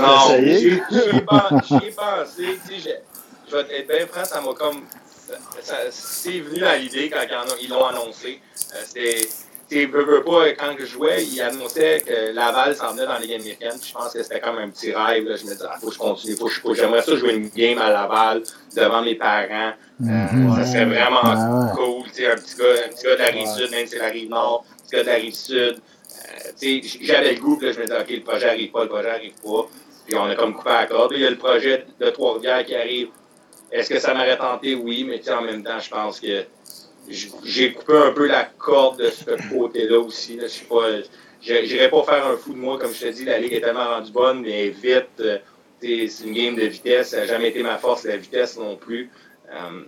Non, 0.02 0.38
j'y 0.58 0.66
ai 0.66 1.20
pensé. 1.20 2.58
Je 3.48 3.56
vais 3.56 3.78
être 3.78 3.86
bien 3.88 4.06
franc, 4.08 4.24
ça 4.24 4.40
m'a 4.40 4.52
comme. 4.54 4.82
ça- 5.28 5.34
ça- 5.62 5.76
C'est 5.90 6.40
venu 6.40 6.64
à 6.64 6.76
l'idée 6.76 7.08
quand 7.08 7.20
ils 7.60 7.68
l'ont 7.68 7.84
annoncé. 7.86 8.40
Euh, 8.74 8.78
C'était. 8.84 9.28
Tu 9.74 9.80
sais, 9.80 9.86
veux, 9.86 10.04
veux 10.04 10.22
pas, 10.22 10.52
quand 10.52 10.72
je 10.78 10.84
jouais, 10.86 11.24
ils 11.24 11.40
annonçaient 11.42 12.00
que 12.06 12.32
Laval 12.32 12.76
s'en 12.76 12.92
venait 12.92 13.06
dans 13.06 13.14
la 13.14 13.18
Ligue 13.18 13.34
américaine. 13.34 13.72
puis 13.80 13.88
Je 13.88 13.92
pense 13.94 14.12
que 14.12 14.22
c'était 14.22 14.38
comme 14.38 14.58
un 14.58 14.70
petit 14.70 14.92
rêve. 14.94 15.24
Là. 15.28 15.34
Je 15.36 15.44
me 15.46 15.50
disais, 15.50 15.64
ah, 15.68 15.76
faut 15.80 15.88
que 15.88 15.94
je 15.94 15.98
continue. 15.98 16.36
Faut 16.36 16.46
que 16.46 16.52
je- 16.52 16.60
que 16.62 16.74
J'aimerais 16.74 17.02
ça 17.02 17.16
jouer 17.16 17.34
une 17.34 17.48
game 17.48 17.78
à 17.78 17.90
Laval 17.90 18.42
devant 18.76 19.02
mes 19.02 19.16
parents. 19.16 19.72
Euh, 20.02 20.04
Mhm. 20.04 20.54
Ça 20.56 20.64
serait 20.66 20.84
vraiment 20.84 21.20
Ah 21.24 21.72
cool. 21.74 22.02
Un 22.06 22.10
petit 22.10 22.22
gars, 22.24 22.64
un 22.86 22.88
petit 22.88 23.04
gars 23.04 23.14
de 23.16 23.18
la 23.18 23.26
rive 23.26 23.48
sud, 23.48 23.70
même 23.72 23.86
si 23.86 23.92
c'est 23.94 23.98
la 23.98 24.08
rive 24.10 24.28
nord, 24.30 24.64
un 24.70 24.82
petit 24.84 24.96
gars 24.96 25.02
de 25.02 25.08
la 25.08 25.14
rive 25.16 25.34
sud. 25.34 25.76
Euh, 25.76 26.80
J'avais 27.00 27.34
le 27.34 27.40
goût, 27.40 27.58
là, 27.60 27.72
je 27.72 27.78
me 27.80 27.84
disais, 27.84 27.98
OK, 28.00 28.10
le 28.10 28.20
projet 28.22 28.48
arrive 28.48 28.70
pas, 28.70 28.82
le 28.84 28.88
projet 28.88 29.10
arrive 29.10 29.34
pas. 29.44 29.66
Puis 30.06 30.16
on 30.16 30.24
a 30.24 30.34
comme 30.36 30.54
coupé 30.54 30.70
la 30.70 30.86
corde. 30.86 31.12
Il 31.16 31.20
y 31.22 31.26
a 31.26 31.30
le 31.30 31.36
projet 31.38 31.84
de 31.98 32.10
Trois-Rivières 32.10 32.64
qui 32.64 32.76
arrive. 32.76 33.08
Est-ce 33.72 33.88
que 33.88 33.98
ça 33.98 34.14
m'aurait 34.14 34.36
tenté? 34.38 34.74
Oui, 34.76 35.04
mais 35.04 35.20
en 35.32 35.42
même 35.42 35.64
temps, 35.64 35.80
je 35.80 35.90
pense 35.90 36.20
que 36.20 36.44
j'ai 37.08 37.72
coupé 37.72 37.96
un 37.96 38.12
peu 38.12 38.26
la 38.26 38.44
corde 38.44 38.98
de 38.98 39.10
ce 39.10 39.30
côté-là 39.52 39.98
aussi. 40.00 40.36
Là. 40.36 40.44
Je 40.46 40.52
sais 40.52 40.64
pas. 40.64 42.02
Pas 42.02 42.12
faire 42.14 42.26
un 42.26 42.36
fou 42.36 42.52
de 42.54 42.58
moi, 42.58 42.78
comme 42.78 42.92
je 42.92 43.00
te 43.06 43.12
dis, 43.12 43.24
la 43.26 43.38
ligue 43.38 43.52
est 43.52 43.60
tellement 43.60 43.84
rendue 43.88 44.10
bonne, 44.12 44.40
mais 44.40 44.68
vite. 44.70 45.06
euh, 45.20 45.38
c'est 45.82 46.24
une 46.24 46.32
game 46.32 46.54
de 46.56 46.62
vitesse. 46.64 47.10
Ça 47.10 47.18
n'a 47.18 47.26
jamais 47.26 47.48
été 47.48 47.62
ma 47.62 47.76
force, 47.76 48.04
la 48.04 48.16
vitesse 48.16 48.56
non 48.58 48.76
plus. 48.76 49.10
Euh, 49.52 49.82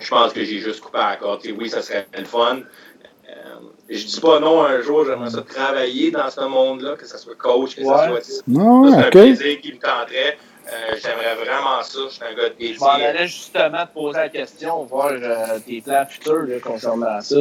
je 0.00 0.08
pense 0.10 0.32
que 0.32 0.42
j'ai 0.42 0.58
juste 0.58 0.80
coupé 0.80 0.98
la 0.98 1.16
corde. 1.16 1.40
Tu 1.42 1.50
sais, 1.50 1.54
oui, 1.56 1.68
ça 1.70 1.82
serait 1.82 2.06
le 2.18 2.24
fun. 2.24 2.60
Euh, 3.28 3.32
je 3.88 4.04
dis 4.04 4.20
pas 4.20 4.40
non 4.40 4.62
un 4.64 4.80
jour, 4.80 5.04
j'aimerais 5.04 5.30
ça 5.30 5.42
travailler 5.42 6.10
dans 6.10 6.28
ce 6.30 6.40
monde-là, 6.40 6.96
que 6.96 7.06
ce 7.06 7.16
soit 7.16 7.36
coach, 7.36 7.76
que 7.76 7.82
Ouais. 7.82 8.20
ce 8.22 8.32
soit. 8.32 8.42
Non, 8.48 8.90
ça, 8.90 8.96
c'est 8.98 9.06
un 9.06 9.10
plaisir 9.10 9.60
qui 9.60 9.72
me 9.74 9.78
tenterait. 9.78 10.36
Euh, 10.72 10.96
J'aimerais 11.02 11.34
vraiment 11.34 11.82
ça. 11.82 11.98
Je 12.08 12.14
suis 12.14 12.24
un 12.24 12.34
gars 12.34 12.48
de 12.48 12.54
Je 12.60 12.78
m'en 12.78 12.90
allais 12.90 13.26
justement 13.26 13.86
te 13.86 13.92
poser 13.92 14.18
la 14.18 14.28
question, 14.28 14.84
voir 14.84 15.10
euh, 15.12 15.58
tes 15.66 15.80
plans 15.80 16.06
futurs 16.08 16.42
là, 16.46 16.60
concernant 16.60 17.20
ça. 17.20 17.36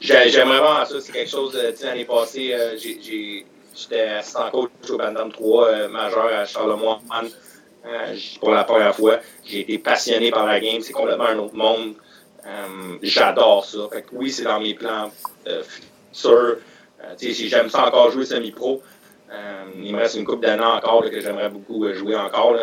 J'aimerais 0.00 0.58
vraiment 0.58 0.84
ça. 0.84 1.00
C'est 1.00 1.12
quelque 1.12 1.30
chose, 1.30 1.54
euh, 1.56 1.72
tu 1.72 1.78
sais, 1.78 1.86
l'année 1.86 2.04
passée, 2.04 2.54
euh, 2.54 2.76
j'étais 2.78 4.02
assistant 4.18 4.50
coach 4.50 4.70
au 4.88 4.96
Bandam 4.96 5.30
3 5.30 5.66
euh, 5.66 5.88
majeur 5.88 6.26
à 6.26 6.44
Charlemagne 6.46 7.30
pour 8.40 8.50
la 8.50 8.64
première 8.64 8.94
fois. 8.94 9.18
J'ai 9.44 9.60
été 9.60 9.78
passionné 9.78 10.30
par 10.30 10.46
la 10.46 10.60
game. 10.60 10.80
C'est 10.80 10.92
complètement 10.92 11.26
un 11.26 11.38
autre 11.38 11.54
monde. 11.54 11.94
J'adore 13.02 13.64
ça. 13.64 13.78
Fait 13.92 14.02
que 14.02 14.08
oui, 14.12 14.30
c'est 14.30 14.44
dans 14.44 14.60
mes 14.60 14.74
plans 14.74 15.10
futurs. 16.12 16.56
J'aime 17.20 17.70
ça 17.70 17.86
encore 17.86 18.10
jouer 18.10 18.26
semi-pro. 18.26 18.82
Euh, 19.30 19.64
il 19.82 19.92
me 19.94 19.98
reste 19.98 20.16
une 20.16 20.24
coupe 20.24 20.42
d'années 20.42 20.64
encore 20.64 21.02
que 21.02 21.20
j'aimerais 21.20 21.50
beaucoup 21.50 21.84
euh, 21.84 21.92
jouer 21.94 22.16
encore. 22.16 22.56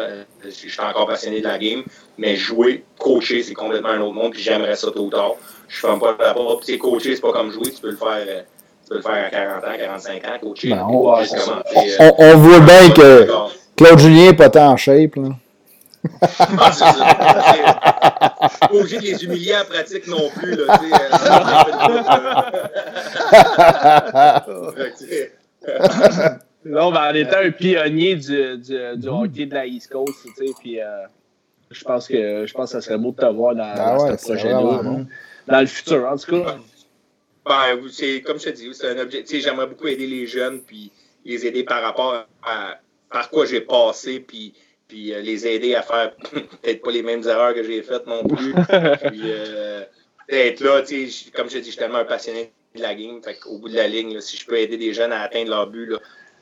Je, 0.44 0.50
suis 0.50 0.82
encore 0.82 1.06
passionné 1.06 1.40
de 1.40 1.48
la 1.48 1.60
game. 1.60 1.84
Mais 2.18 2.36
jouer, 2.36 2.84
coacher, 2.98 3.44
c'est 3.44 3.54
complètement 3.54 3.90
un 3.90 4.02
autre 4.02 4.16
monde. 4.16 4.32
Puis 4.32 4.42
j'aimerais 4.42 4.76
ça 4.76 4.90
tôt 4.92 5.06
ou 5.06 5.10
tard. 5.10 5.34
Je 5.68 5.86
ne 5.86 5.94
fais 5.94 6.00
pas 6.00 6.16
la 6.20 6.34
porte. 6.34 6.66
Puis 6.66 6.78
coacher, 6.80 7.16
c'est 7.16 7.22
pas 7.22 7.34
comme 7.34 7.52
jouer. 7.52 7.72
Tu 7.72 7.82
peux 7.82 7.92
le 7.92 7.98
faire. 7.98 8.26
Euh, 8.28 8.42
tu 8.84 8.90
peux 8.90 8.96
le 8.96 9.02
faire 9.02 9.26
à 9.26 9.30
40 9.30 9.64
ans, 9.64 9.78
45 9.78 10.26
ans, 10.26 10.40
coacher. 10.42 10.70
Ben, 10.70 10.86
on, 10.88 11.16
on, 12.20 12.38
voit 12.38 12.60
bien 12.60 12.90
que 12.92 13.28
Claude 13.76 14.00
Julien 14.00 14.26
n'est 14.28 14.34
pas 14.34 14.50
tant 14.50 14.72
en 14.72 14.78
shape. 14.78 15.16
Là. 15.16 15.30
ah, 16.22 16.72
c'est 16.72 16.84
ça. 16.84 17.16
pas 18.60 18.70
obligé 18.72 18.98
de 18.98 19.04
les 19.04 19.24
humilier 19.24 19.56
en 19.56 19.66
pratique 19.66 20.06
non 20.08 20.30
plus. 20.36 20.56
Là, 20.56 20.80
Là, 25.68 26.36
on 26.66 26.92
va 26.92 27.12
en 27.12 27.14
étant 27.14 27.38
un 27.38 27.52
pionnier 27.52 28.16
du, 28.16 28.58
du, 28.58 28.98
du 28.98 29.08
hockey 29.08 29.46
de 29.46 29.54
la 29.54 29.66
East 29.66 29.92
Coast, 29.92 30.16
tu 30.24 30.48
sais, 30.48 30.54
puis 30.60 30.82
euh, 30.82 31.06
je 31.72 31.84
pense 31.84 32.08
que 32.08 32.46
je 32.46 32.54
pense 32.54 32.72
que 32.72 32.82
ça 32.82 32.82
serait 32.82 32.98
beau 32.98 33.12
de 33.12 33.18
te 33.18 33.26
voir 33.26 33.56
dans, 33.56 33.64
ah 33.64 33.98
dans 33.98 34.18
ce 34.18 34.26
projet-là, 34.26 35.06
dans 35.48 35.60
le 35.62 35.68
futur, 35.68 36.06
en 36.06 36.18
tout 36.18 36.44
cas. 36.44 36.58
Ben, 37.46 37.80
c'est 37.92 38.22
comme 38.22 38.40
je 38.40 38.46
te 38.46 38.50
dis, 38.50 38.74
c'est 38.74 38.90
un 38.90 39.00
objectif. 39.00 39.44
J'aimerais 39.44 39.68
beaucoup 39.68 39.88
aider 39.88 40.08
les 40.08 40.26
jeunes, 40.26 40.62
puis 40.62 40.92
les 41.26 41.46
aider 41.46 41.64
par 41.64 41.84
rapport 41.84 42.26
à 42.44 42.80
par 43.12 43.30
quoi 43.30 43.46
j'ai 43.46 43.62
passé, 43.62 44.20
puis, 44.20 44.54
puis 44.88 45.14
euh, 45.14 45.22
les 45.22 45.48
aider 45.48 45.76
à 45.76 45.82
faire 45.82 46.16
peut-être 46.32 46.82
pas 46.82 46.92
les 46.92 47.04
mêmes 47.04 47.24
erreurs 47.24 47.54
que 47.54 47.64
j'ai 47.64 47.82
faites 47.82 48.08
non 48.08 48.24
plus. 48.24 48.54
puis 49.08 49.22
euh, 49.24 49.84
être 50.28 50.60
là, 50.62 50.82
comme 51.34 51.50
je 51.50 51.54
te 51.54 51.60
dis, 51.60 51.66
je 51.66 51.72
suis 51.72 51.78
tellement 51.78 52.00
un 52.00 52.06
passionné 52.06 52.52
de 52.76 52.82
la 52.82 52.96
game. 52.96 53.22
Fait 53.24 53.38
Au 53.46 53.60
bout 53.60 53.70
de 53.70 53.76
la 53.76 53.88
ligne, 53.88 54.20
si 54.20 54.38
je 54.38 54.46
peux 54.46 54.58
aider 54.58 54.78
des 54.78 54.94
jeunes 54.94 55.12
à 55.12 55.22
atteindre 55.22 55.52
leur 55.52 55.68
but, 55.68 55.86
là, 55.86 56.00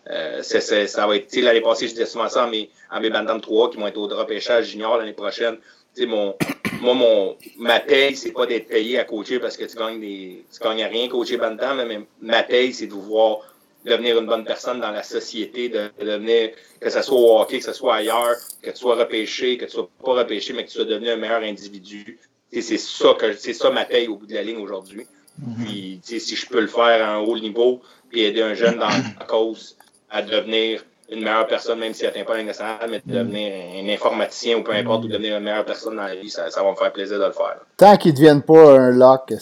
euh, 0.10 0.42
ça 0.42 1.08
va 1.08 1.16
être. 1.16 1.36
L'année 1.38 1.62
passée, 1.62 1.88
je 1.88 1.94
disais 1.94 2.06
souvent 2.06 2.28
ça 2.28 2.44
à 2.44 2.48
mes, 2.48 2.70
à 2.90 3.00
mes 3.00 3.10
3 3.10 3.72
qui 3.72 3.78
vont 3.78 3.88
être 3.88 3.98
au 3.98 4.08
drop 4.08 4.28
pêchage 4.28 4.72
junior 4.72 4.98
l'année 4.98 5.14
prochaine. 5.14 5.58
mon, 6.00 6.36
moi, 6.82 6.94
mon, 6.94 7.38
ma 7.58 7.80
paye, 7.80 8.16
c'est 8.16 8.32
pas 8.32 8.46
d'être 8.46 8.68
payé 8.68 9.00
à 9.00 9.06
coacher 9.06 9.40
parce 9.40 9.56
que 9.56 9.64
tu 9.64 9.78
gagnes 9.78 10.02
des, 10.02 10.44
tu 10.52 10.60
gagnes 10.60 10.84
rien 10.84 11.08
coacher 11.08 11.38
Bantam, 11.38 11.84
mais 11.88 12.02
ma 12.22 12.44
paye, 12.44 12.74
c'est 12.74 12.88
de 12.88 12.94
voir 12.94 13.40
devenir 13.86 14.18
une 14.18 14.26
bonne 14.26 14.46
personne 14.46 14.80
dans 14.80 14.92
la 14.92 15.04
société, 15.04 15.70
de, 15.70 15.92
devenir, 16.00 16.52
que 16.80 16.90
ce 16.90 17.02
soit 17.02 17.18
au 17.18 17.40
hockey, 17.40 17.60
que 17.60 17.66
ce 17.66 17.74
soit 17.74 17.96
ailleurs, 17.96 18.36
que 18.62 18.70
tu 18.70 18.78
sois 18.78 18.96
repêché, 18.96 19.58
que 19.58 19.66
tu 19.66 19.72
sois 19.72 19.90
pas 20.04 20.14
repêché, 20.14 20.54
mais 20.54 20.64
que 20.64 20.70
tu 20.70 20.76
sois 20.76 20.86
devenu 20.86 21.10
un 21.10 21.18
meilleur 21.18 21.42
individu. 21.42 22.20
C'est 22.52 22.78
ça 22.78 23.14
que 23.20 23.34
c'est 23.34 23.54
ça 23.54 23.72
ma 23.72 23.84
paye 23.84 24.08
au 24.08 24.16
bout 24.16 24.28
de 24.28 24.36
la 24.36 24.44
ligne 24.44 24.60
aujourd'hui. 24.60 25.06
Mm-hmm. 25.42 25.66
Puis, 25.66 26.02
si 26.20 26.36
je 26.36 26.48
peux 26.48 26.62
le 26.62 26.68
faire 26.68 27.04
à 27.04 27.16
un 27.16 27.20
haut 27.20 27.38
niveau, 27.40 27.82
puis 28.10 28.22
aider 28.22 28.42
un 28.42 28.54
jeune 28.54 28.78
dans 28.78 28.88
la 28.88 29.26
cause 29.26 29.76
à 30.14 30.22
devenir 30.22 30.86
une 31.12 31.22
meilleure 31.22 31.48
personne, 31.48 31.80
même 31.80 31.94
s'il 31.94 32.06
n'atteint 32.06 32.24
pas 32.24 32.42
nationale, 32.42 32.88
mais 32.90 33.02
de 33.06 33.12
mm. 33.12 33.18
devenir 33.18 33.52
un 33.84 33.90
informaticien 33.94 34.58
ou 34.58 34.64
peu 34.64 34.72
importe, 34.74 35.04
ou 35.04 35.08
devenir 35.08 35.38
une 35.38 35.44
meilleure 35.44 35.66
personne 35.66 35.98
dans 35.98 36.04
la 36.04 36.16
vie, 36.16 36.30
ça, 36.30 36.50
ça 36.50 36.64
va 36.64 36.72
me 36.72 36.76
faire 36.76 36.94
plaisir 36.94 37.20
de 37.20 37.26
le 37.26 37.32
faire. 37.32 37.58
Tant 37.78 37.98
qu'il 37.98 38.12
ne 38.12 38.18
devienne 38.18 38.42
pas 38.42 38.80
un 38.80 38.92
lock. 38.92 39.34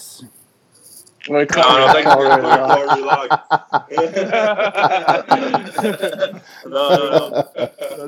Ouais, 1.29 1.45
non, 1.55 1.63
non, 1.77 1.85
pas 1.93 2.33
un 2.33 2.41
non, 6.67 6.89
non, 6.89 7.29
non. 7.29 7.43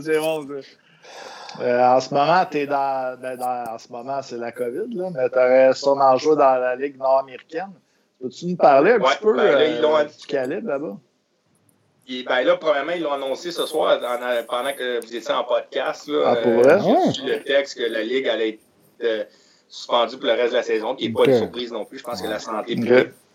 C'est 0.02 0.18
bon, 0.18 0.48
euh, 1.62 1.86
en 1.86 2.00
ce 2.00 2.12
moment, 2.12 2.44
es 2.52 2.66
dans, 2.66 3.16
ben, 3.22 3.38
dans, 3.38 3.74
En 3.74 3.78
ce 3.78 3.92
moment, 3.92 4.24
c'est 4.24 4.38
la 4.38 4.52
COVID, 4.52 4.96
là, 4.96 5.10
mais 5.14 5.30
tu 5.30 5.38
aurais 5.38 5.72
sûrement 5.74 6.18
joué 6.18 6.36
dans 6.36 6.56
la 6.56 6.76
Ligue 6.76 6.98
nord-américaine. 6.98 7.74
Peux-tu 8.20 8.48
nous 8.48 8.56
parler 8.56 8.94
un 8.94 9.00
petit 9.00 9.20
peu 9.22 9.36
ben, 9.36 9.54
là, 9.54 9.60
euh, 9.60 10.06
du 10.06 10.26
calibre 10.26 10.70
là-bas? 10.70 10.98
Ben 12.08 12.44
là, 12.44 12.58
premièrement, 12.58 12.92
ils 12.94 13.02
l'ont 13.02 13.14
annoncé 13.14 13.52
ce 13.52 13.66
soir 13.66 14.00
pendant 14.48 14.74
que 14.74 15.00
vous 15.06 15.16
étiez 15.16 15.34
en 15.34 15.44
podcast. 15.44 16.08
Là, 16.08 16.24
ah, 16.26 16.36
pour 16.38 16.52
euh, 16.52 16.80
le 17.26 17.44
texte 17.44 17.78
que 17.78 17.84
la 17.84 18.04
Ligue 18.04 18.28
allait 18.28 18.50
être 18.50 18.60
euh, 19.04 19.24
suspendue 19.70 20.18
pour 20.18 20.26
le 20.26 20.34
reste 20.34 20.52
de 20.52 20.58
la 20.58 20.64
saison, 20.64 20.96
qui 20.96 21.08
n'est 21.08 21.14
pas 21.14 21.26
une 21.26 21.38
surprise 21.38 21.72
non 21.72 21.86
plus. 21.86 22.00
Je 22.00 22.04
pense 22.04 22.22
que 22.22 22.28
la 22.28 22.40
santé 22.40 22.78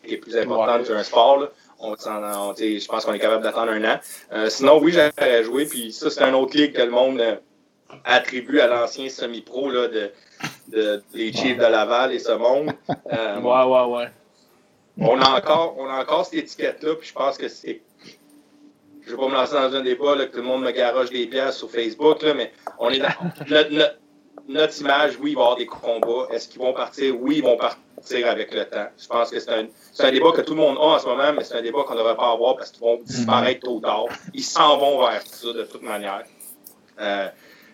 est 0.04 0.16
plus 0.18 0.36
importante 0.36 0.86
qu'un 0.86 1.02
sport. 1.02 1.38
Là. 1.38 1.48
On, 1.80 1.94
je 1.96 2.86
pense 2.86 3.04
qu'on 3.04 3.12
est 3.14 3.18
capable 3.18 3.42
d'attendre 3.42 3.70
un 3.72 3.84
an. 3.84 4.00
Euh, 4.32 4.50
sinon, 4.50 4.78
oui, 4.82 4.92
j'aurais 4.92 5.44
joué. 5.44 5.64
Puis 5.64 5.92
ça, 5.92 6.10
c'est 6.10 6.22
un 6.22 6.34
autre 6.34 6.56
ligue 6.56 6.74
que 6.74 6.82
le 6.82 6.90
monde 6.90 7.22
attribue 8.04 8.60
à 8.60 8.66
l'ancien 8.66 9.08
semi-pro 9.08 9.72
de, 9.72 10.12
de, 10.68 11.02
des 11.14 11.32
Chiefs 11.32 11.56
de 11.56 11.62
Laval 11.62 12.12
et 12.12 12.18
ce 12.18 12.32
monde. 12.32 12.72
ouais, 12.86 13.64
ouais, 13.64 13.84
ouais. 13.84 14.08
On 15.00 15.20
a 15.20 15.38
encore, 15.38 15.76
on 15.78 15.88
a 15.88 16.00
encore 16.00 16.26
cette 16.26 16.40
étiquette-là, 16.40 16.96
puis 16.96 17.08
je 17.08 17.14
pense 17.14 17.38
que 17.38 17.48
c'est 17.48 17.80
je 19.08 19.14
ne 19.14 19.16
vais 19.16 19.22
pas 19.22 19.28
me 19.28 19.34
lancer 19.34 19.54
dans 19.54 19.74
un 19.74 19.80
débat 19.80 20.14
là, 20.16 20.26
que 20.26 20.32
tout 20.32 20.42
le 20.42 20.46
monde 20.46 20.62
me 20.62 20.70
garoche 20.70 21.10
des 21.10 21.26
pièces 21.26 21.56
sur 21.56 21.70
Facebook, 21.70 22.22
là, 22.22 22.34
mais 22.34 22.52
on 22.78 22.90
est 22.90 22.98
dans 22.98 23.08
notre, 24.48 24.80
image, 24.80 25.18
oui, 25.20 25.30
il 25.30 25.34
va 25.34 25.40
y 25.40 25.44
avoir 25.44 25.56
des 25.56 25.66
combats. 25.66 26.28
Est-ce 26.30 26.48
qu'ils 26.48 26.60
vont 26.60 26.74
partir? 26.74 27.14
Oui, 27.20 27.38
ils 27.38 27.42
vont 27.42 27.56
partir 27.56 28.28
avec 28.28 28.52
le 28.54 28.66
temps. 28.66 28.88
Je 28.98 29.06
pense 29.06 29.30
que 29.30 29.40
c'est 29.40 29.50
un, 29.50 29.66
un, 29.98 30.10
débat 30.10 30.32
que 30.32 30.42
tout 30.42 30.54
le 30.54 30.60
monde 30.60 30.76
a 30.76 30.80
en 30.80 30.98
ce 30.98 31.06
moment, 31.06 31.32
mais 31.34 31.42
c'est 31.44 31.54
un 31.54 31.62
débat 31.62 31.84
qu'on 31.84 31.94
ne 31.94 31.98
devrait 31.98 32.16
pas 32.16 32.32
avoir 32.32 32.56
parce 32.56 32.70
qu'ils 32.70 32.82
vont 32.82 33.00
disparaître 33.02 33.60
tôt 33.60 33.76
ou 33.76 33.80
tard. 33.80 34.06
Ils 34.34 34.44
s'en 34.44 34.76
vont 34.76 35.00
vers 35.00 35.22
ça 35.22 35.52
de 35.52 35.62
toute 35.64 35.82
manière. 35.82 36.24
Euh, 37.00 37.28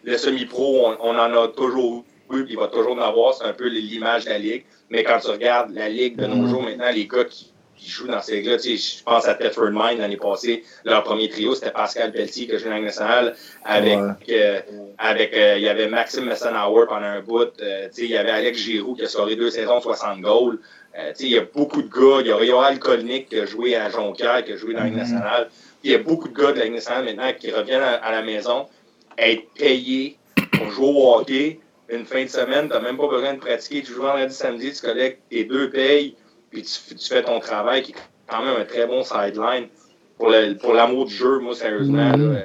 le 0.05 0.17
semi-pro, 0.17 0.87
on, 0.87 0.97
on, 1.01 1.19
en 1.19 1.43
a 1.43 1.49
toujours 1.49 2.05
eu, 2.31 2.45
puis 2.45 2.55
il 2.55 2.59
va 2.59 2.69
toujours 2.69 2.93
en 2.93 3.01
avoir. 3.01 3.35
C'est 3.35 3.45
un 3.45 3.55
peu 3.55 3.67
l'image 3.67 4.25
de 4.25 4.31
la 4.31 4.39
Ligue. 4.39 4.65
Mais 4.89 5.03
quand 5.03 5.19
tu 5.19 5.31
regardes 5.31 5.73
la 5.73 5.89
Ligue 5.89 6.17
de 6.17 6.27
nos 6.27 6.47
mm-hmm. 6.47 6.49
jours, 6.49 6.63
maintenant, 6.63 6.91
les 6.93 7.07
gars 7.07 7.25
qui 7.25 7.54
qui 7.85 7.91
jouent 7.91 8.09
dans 8.09 8.23
ces 8.23 8.43
là 8.43 8.57
Je 8.57 9.03
pense 9.05 9.29
à 9.29 9.35
Thetford 9.35 9.71
Mine 9.71 9.99
l'année 9.99 10.17
passée. 10.17 10.65
Leur 10.85 11.03
premier 11.03 11.29
trio, 11.29 11.55
c'était 11.55 11.71
Pascal 11.71 12.13
Pelletier 12.13 12.47
qui 12.47 12.55
a 12.55 12.59
joué 12.59 12.71
dans 12.71 12.77
la 12.77 12.83
nationale. 12.83 13.37
Avec, 13.65 13.99
euh, 14.31 14.61
avec 14.97 15.35
euh, 15.35 15.57
il 15.59 15.65
y 15.65 15.69
avait 15.69 15.89
Maxime 15.89 16.25
Messenauer 16.25 16.87
pendant 16.89 17.07
un 17.07 17.21
bout. 17.21 17.53
Euh, 17.61 17.89
il 17.99 18.07
y 18.07 18.17
avait 18.17 18.31
Alex 18.31 18.59
Giroux 18.59 18.95
qui 18.95 19.05
a 19.05 19.09
scoré 19.09 19.37
deux 19.37 19.51
saisons, 19.51 19.81
60 19.81 20.21
goals. 20.23 20.59
il 21.21 21.29
y 21.29 21.39
a 21.39 21.43
beaucoup 21.43 21.83
de 21.83 21.89
gars. 21.89 22.21
Il 22.21 22.29
y 22.29 22.33
a 22.33 22.43
Yoral 22.43 22.79
Kolnik 22.79 23.29
qui 23.29 23.39
a 23.39 23.45
joué 23.45 23.77
à 23.77 23.91
Jonquière, 23.91 24.43
qui 24.45 24.53
a 24.53 24.57
joué 24.57 24.73
dans 24.73 24.81
la 24.81 24.87
mm-hmm. 24.87 24.97
nationale. 24.97 25.51
Il 25.83 25.91
y 25.91 25.95
a 25.95 25.99
beaucoup 25.99 26.29
de 26.29 26.35
gars 26.35 26.53
de 26.53 26.61
la 26.61 26.69
nationale 26.71 27.05
maintenant 27.05 27.33
qui 27.39 27.51
reviennent 27.51 27.83
à, 27.83 28.11
la 28.11 28.23
maison, 28.23 28.67
être 29.19 29.45
payés 29.59 30.17
pour 30.53 30.71
jouer 30.71 30.89
au 30.89 31.15
hockey 31.15 31.61
une 31.91 32.07
fin 32.07 32.25
de 32.25 32.31
semaine. 32.31 32.69
Tu 32.69 32.73
n'as 32.73 32.81
même 32.81 32.97
pas 32.97 33.09
besoin 33.09 33.35
de 33.35 33.41
pratiquer. 33.41 33.83
Tu 33.83 33.93
joues 33.93 34.03
vendredi, 34.03 34.35
samedi, 34.35 34.73
tu 34.73 34.81
collectes 34.81 35.21
tes 35.29 35.45
deux 35.45 35.69
payes 35.69 36.17
puis 36.55 36.63
tu, 36.63 37.09
fais 37.09 37.23
ton 37.23 37.41
travail 37.41 37.83
qui 37.83 37.93
est 37.93 37.97
quand 38.29 38.43
même 38.43 38.57
un 38.59 38.65
très 38.65 38.87
bon 38.87 39.03
sideline 39.03 39.69
pour 40.17 40.73
l'amour 40.73 41.07
du 41.07 41.15
jeu, 41.15 41.41
moi, 41.41 41.55
sérieusement. 41.55 42.17
Mm. 42.17 42.37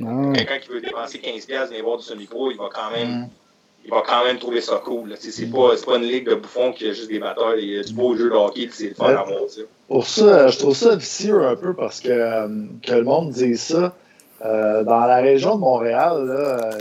Euh, 0.00 0.32
quelqu'un 0.34 0.58
qui 0.58 0.68
veut 0.68 0.80
dépenser 0.80 1.18
15$ 1.18 1.68
venir 1.68 1.84
voir 1.84 1.98
du 1.98 2.04
semi-pro, 2.04 2.50
il 2.50 2.58
va 2.58 2.68
quand 2.72 2.90
même. 2.90 3.08
Mm. 3.08 3.28
Il 3.84 3.90
va 3.90 4.02
quand 4.06 4.24
même 4.24 4.38
trouver 4.38 4.60
ça 4.60 4.80
cool. 4.84 5.12
C'est 5.18 5.46
pas, 5.46 5.70
pas 5.84 5.96
une 5.96 6.04
ligue 6.04 6.28
de 6.28 6.36
bouffons 6.36 6.72
qui 6.72 6.88
a 6.88 6.92
juste 6.92 7.08
des 7.08 7.18
batteurs. 7.18 7.56
Il 7.56 7.68
y 7.68 7.78
a 7.80 7.82
du 7.82 7.92
beau 7.92 8.16
jeu 8.16 8.30
de 8.30 8.34
hockey, 8.34 8.68
c'est 8.70 8.90
le 8.90 8.94
fun 8.94 9.06
à 9.06 9.24
voir. 9.24 9.40
Pour 9.88 10.06
ça, 10.06 10.46
je 10.46 10.58
trouve 10.58 10.76
ça 10.76 10.94
vicieux 10.94 11.44
un 11.44 11.56
peu 11.56 11.74
parce 11.74 12.00
que, 12.00 12.08
euh, 12.08 12.48
que 12.80 12.92
le 12.92 13.02
monde 13.02 13.30
dise 13.30 13.60
ça. 13.60 13.92
Euh, 14.44 14.84
dans 14.84 15.00
la 15.00 15.16
région 15.16 15.56
de 15.56 15.60
Montréal, 15.60 16.26
là, 16.26 16.78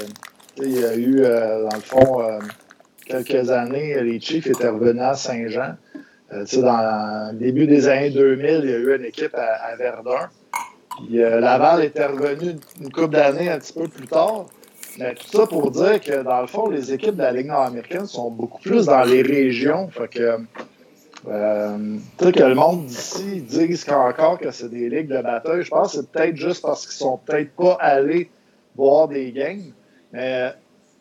il 0.57 0.79
y 0.79 0.85
a 0.85 0.95
eu, 0.95 1.21
dans 1.21 1.75
le 1.75 1.81
fond, 1.81 2.39
quelques 3.07 3.49
années, 3.49 3.99
les 4.03 4.19
Chiefs 4.19 4.45
étaient 4.45 4.69
revenus 4.69 5.01
à 5.01 5.15
Saint-Jean. 5.15 5.77
Euh, 6.33 6.45
dans 6.61 7.31
le 7.31 7.37
début 7.37 7.67
des 7.67 7.87
années 7.87 8.09
2000, 8.09 8.61
il 8.63 8.69
y 8.69 8.73
a 8.73 8.77
eu 8.77 8.95
une 8.95 9.05
équipe 9.05 9.35
à, 9.35 9.75
Verdun. 9.75 10.29
Euh, 11.13 11.39
Laval 11.39 11.83
était 11.83 12.05
revenu 12.05 12.55
une 12.79 12.91
couple 12.91 13.15
d'années 13.15 13.49
un 13.49 13.59
petit 13.59 13.73
peu 13.73 13.87
plus 13.87 14.07
tard. 14.07 14.45
Mais 14.97 15.13
tout 15.15 15.27
ça 15.27 15.47
pour 15.47 15.71
dire 15.71 15.99
que, 16.01 16.23
dans 16.23 16.41
le 16.41 16.47
fond, 16.47 16.69
les 16.69 16.93
équipes 16.93 17.15
de 17.15 17.21
la 17.21 17.31
Ligue 17.31 17.47
nord-américaine 17.47 18.07
sont 18.07 18.29
beaucoup 18.29 18.61
plus 18.61 18.85
dans 18.85 19.03
les 19.03 19.21
régions. 19.21 19.89
Fait 19.89 20.07
que, 20.07 20.37
euh, 21.27 21.97
que 22.19 22.43
le 22.43 22.55
monde 22.55 22.85
d'ici 22.85 23.41
dise 23.41 23.85
encore 23.89 24.37
que 24.37 24.51
c'est 24.51 24.69
des 24.69 24.89
ligues 24.89 25.07
de 25.07 25.21
bataille. 25.21 25.63
Je 25.63 25.69
pense 25.69 25.91
que 25.91 25.97
c'est 25.97 26.11
peut-être 26.11 26.35
juste 26.35 26.61
parce 26.61 26.85
qu'ils 26.85 26.97
sont 26.97 27.19
peut-être 27.25 27.51
pas 27.55 27.77
allés 27.79 28.29
voir 28.75 29.07
des 29.07 29.31
games. 29.31 29.71
Mais 30.11 30.53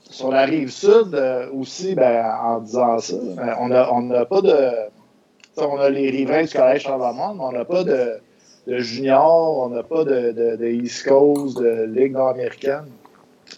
sur 0.02 0.30
la 0.30 0.44
rive 0.44 0.70
sud 0.70 1.16
aussi, 1.52 1.94
ben, 1.94 2.24
en 2.42 2.60
disant 2.60 2.98
ça, 2.98 3.16
ben, 3.36 3.56
on 3.60 4.02
n'a 4.02 4.24
pas 4.24 4.40
de 4.40 4.90
on 5.56 5.78
a 5.78 5.90
les 5.90 6.10
riverains 6.10 6.44
du 6.44 6.52
Collège 6.52 6.82
Charlemagne, 6.82 7.36
mais 7.36 7.44
on 7.44 7.52
n'a 7.52 7.64
pas 7.64 7.84
de, 7.84 8.18
de 8.66 8.78
junior, 8.78 9.58
on 9.58 9.68
n'a 9.70 9.82
pas 9.82 10.04
de, 10.04 10.32
de, 10.32 10.56
de, 10.56 10.66
East 10.66 11.06
Coast, 11.06 11.58
de 11.58 11.84
Ligue 11.84 12.12
nord-américaine. 12.12 12.86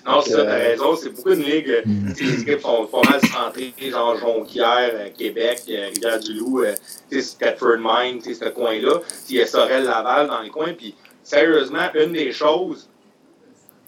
Non, 0.07 0.21
c'est 0.21 0.33
ça, 0.33 0.45
t'as 0.45 0.55
raison. 0.55 0.97
C'est 0.97 1.11
beaucoup 1.11 1.31
de 1.31 1.43
ligues. 1.43 1.83
Mm. 1.85 2.13
Les 2.19 2.41
équipes 2.41 2.61
sont 2.61 2.87
pas 2.87 3.03
mal 3.09 3.21
centrées, 3.21 3.73
genre 3.91 4.17
Jonquière, 4.17 4.91
euh, 4.95 5.09
Québec, 5.17 5.63
euh, 5.69 5.89
Rivière-du-Loup, 5.95 6.65
euh, 6.65 7.21
Stratford 7.21 7.79
Mine, 7.79 8.21
ce 8.21 8.49
coin-là. 8.49 9.01
Il 9.29 9.37
y 9.37 9.43
a 9.43 9.47
Sorel-Laval 9.47 10.29
dans 10.29 10.41
les 10.41 10.51
coins. 10.51 10.73
Puis, 10.73 10.95
sérieusement, 11.23 11.89
une 11.95 12.13
des 12.13 12.33
choses 12.33 12.89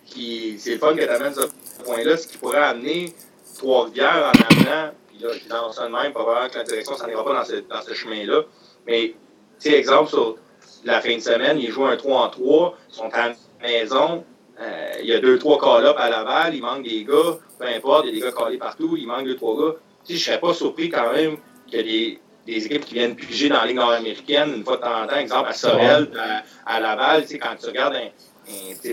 qui, 0.05 0.56
c'est 0.59 0.72
le 0.72 0.78
fun 0.78 0.94
que 0.94 1.02
tu 1.02 1.09
amènes 1.09 1.35
ce 1.35 1.82
point-là, 1.85 2.16
ce 2.16 2.28
qui 2.28 2.39
pourrait 2.39 2.59
amener 2.59 3.12
Trois-Rivières 3.56 4.32
en 4.32 4.55
amenant 4.55 4.93
puis 5.15 5.24
là, 5.24 5.32
je 5.32 5.49
lance 5.49 5.77
ça 5.77 5.86
de 5.86 5.93
même, 5.93 6.12
probablement 6.12 6.49
que 6.49 6.59
la 6.59 6.65
direction 6.65 6.97
s'en 6.97 7.09
ira 7.09 7.24
pas 7.24 7.35
dans 7.35 7.45
ce, 7.45 7.57
dans 7.57 7.82
ce 7.82 7.95
chemin-là. 7.95 8.43
Mais, 8.86 9.15
tu 9.61 9.70
sais, 9.70 9.78
exemple, 9.78 10.11
sur 10.11 10.36
la 10.85 11.01
fin 11.01 11.15
de 11.15 11.20
semaine, 11.20 11.59
ils 11.59 11.70
jouent 11.70 11.86
un 11.86 11.97
3 11.97 12.20
en 12.20 12.28
3, 12.28 12.78
ils 12.89 12.95
sont 12.95 13.11
à 13.12 13.28
la 13.28 13.35
maison. 13.62 14.24
Euh, 14.61 14.93
il 15.01 15.07
y 15.07 15.12
a 15.12 15.19
deux, 15.19 15.39
trois 15.39 15.59
call-ups 15.59 15.99
à 15.99 16.11
Laval, 16.11 16.55
il 16.55 16.62
manque 16.62 16.85
des 16.85 17.05
gars, 17.05 17.39
peu 17.59 17.66
importe, 17.66 18.07
il 18.07 18.11
y 18.11 18.12
a 18.12 18.15
des 18.20 18.27
gars 18.27 18.32
collés 18.32 18.59
partout, 18.59 18.97
il 18.97 19.07
manque 19.07 19.24
deux, 19.24 19.36
trois 19.36 19.57
gars. 19.57 19.74
Tu 20.05 20.12
sais, 20.12 20.19
je 20.19 20.24
serais 20.27 20.41
pas 20.41 20.55
surpris 20.55 20.91
quand 20.91 21.12
même 21.12 21.39
qu'il 21.66 21.78
y 21.78 21.81
ait 21.81 22.20
des, 22.47 22.53
des, 22.53 22.66
équipes 22.66 22.85
qui 22.85 22.95
viennent 22.95 23.16
piger 23.16 23.49
dans 23.49 23.57
la 23.57 23.66
Ligue 23.66 23.77
nord-américaine 23.77 24.53
une 24.55 24.65
fois 24.65 24.77
de 24.77 24.82
temps 24.82 25.03
en 25.03 25.07
temps, 25.09 25.16
exemple 25.16 25.49
à 25.49 25.53
Sorel, 25.55 26.09
à, 26.16 26.73
à 26.73 26.81
Laval, 26.81 27.23
tu 27.23 27.28
sais, 27.28 27.39
quand 27.39 27.57
tu 27.61 27.66
regardes 27.66 27.97
un, 27.97 28.11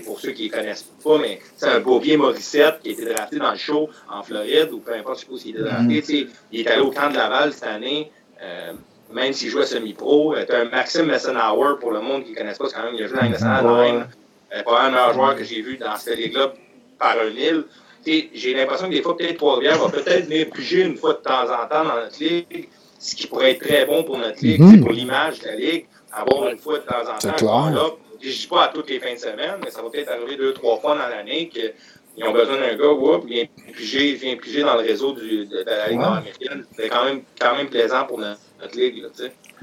pour 0.05 0.19
ceux 0.19 0.31
qui 0.31 0.47
ne 0.47 0.51
connaissent 0.51 0.89
pas, 1.03 1.17
mais 1.17 1.39
c'est 1.57 1.67
un 1.67 1.79
Beaubier 1.79 2.17
Morissette 2.17 2.79
qui 2.81 2.89
a 2.89 2.91
été 2.93 3.05
drafté 3.05 3.37
dans 3.37 3.51
le 3.51 3.57
show 3.57 3.89
en 4.09 4.23
Floride, 4.23 4.69
ou 4.71 4.79
peu 4.79 4.93
importe, 4.93 5.19
je 5.19 5.25
sais 5.25 5.31
pas 5.31 5.37
s'il 5.37 5.57
est 5.57 5.63
drafté. 5.63 6.25
Mm. 6.25 6.29
Il 6.51 6.59
est 6.61 6.67
allé 6.67 6.81
au 6.81 6.91
camp 6.91 7.09
de 7.09 7.15
Laval 7.15 7.53
cette 7.53 7.63
année, 7.63 8.11
euh, 8.41 8.73
même 9.13 9.33
s'il 9.33 9.49
joue 9.49 9.59
à 9.59 9.65
semi-pro. 9.65 10.35
Tu 10.47 10.53
un 10.53 10.65
Maxime 10.65 11.05
Messenauer, 11.05 11.79
pour 11.79 11.91
le 11.91 12.01
monde 12.01 12.23
qui 12.23 12.31
ne 12.31 12.35
connaisse 12.35 12.57
pas, 12.57 12.69
c'est 12.69 12.75
quand 12.75 12.83
même, 12.83 12.95
il 12.95 13.03
a 13.03 13.07
joué 13.07 13.17
dans 13.17 13.23
la 13.23 13.29
nationale 13.29 14.07
euh, 14.53 14.63
pas 14.63 14.83
un 14.83 14.89
meilleur 14.89 15.13
joueur 15.13 15.35
que 15.35 15.43
j'ai 15.43 15.61
vu 15.61 15.77
dans 15.77 15.95
cette 15.95 16.17
ligue-là 16.17 16.53
par 16.99 17.15
un 17.19 17.29
mille. 17.29 17.65
J'ai 18.05 18.53
l'impression 18.53 18.87
que 18.87 18.93
des 18.93 19.01
fois, 19.01 19.15
peut-être 19.15 19.37
Trois-Rivières 19.37 19.77
va 19.77 19.89
peut-être 19.89 20.25
venir 20.25 20.49
piger 20.49 20.81
une 20.81 20.97
fois 20.97 21.13
de 21.13 21.19
temps 21.19 21.43
en 21.43 21.67
temps 21.67 21.85
dans 21.85 21.95
notre 21.95 22.19
ligue, 22.19 22.67
ce 22.99 23.15
qui 23.15 23.27
pourrait 23.27 23.51
être 23.51 23.65
très 23.65 23.85
bon 23.85 24.03
pour 24.03 24.17
notre 24.17 24.43
ligue, 24.43 24.61
mm 24.61 24.81
pour 24.81 24.91
l'image 24.91 25.39
de 25.39 25.47
la 25.47 25.55
ligue, 25.55 25.85
avoir 26.11 26.49
une 26.49 26.57
fois 26.57 26.79
de 26.79 26.83
temps 26.83 27.03
en 27.09 27.17
temps. 27.17 28.00
Je 28.21 28.27
ne 28.27 28.33
dis 28.33 28.47
pas 28.47 28.65
à 28.65 28.67
toutes 28.69 28.89
les 28.89 28.99
fins 28.99 29.13
de 29.13 29.19
semaine, 29.19 29.55
mais 29.63 29.71
ça 29.71 29.81
va 29.81 29.89
peut-être 29.89 30.11
arriver 30.11 30.35
deux, 30.35 30.53
trois 30.53 30.77
fois 30.77 30.95
dans 30.95 31.07
l'année 31.07 31.49
qu'ils 31.49 32.23
ont 32.23 32.31
besoin 32.31 32.57
d'un 32.57 32.75
gars, 32.75 32.91
whoop, 32.91 33.25
vient 33.25 33.45
piger, 33.73 34.13
vient 34.13 34.35
piger 34.37 34.61
dans 34.61 34.75
le 34.75 34.81
réseau 34.81 35.13
du, 35.13 35.45
de, 35.45 35.63
la 35.65 35.89
Ligue 35.89 35.99
nord-américaine. 35.99 36.65
C'est 36.75 36.89
quand 36.89 37.05
même, 37.05 37.21
quand 37.39 37.55
même 37.55 37.69
plaisant 37.69 38.05
pour 38.05 38.19
notre, 38.19 38.39
ligue. 38.75 39.01
Là, 39.01 39.09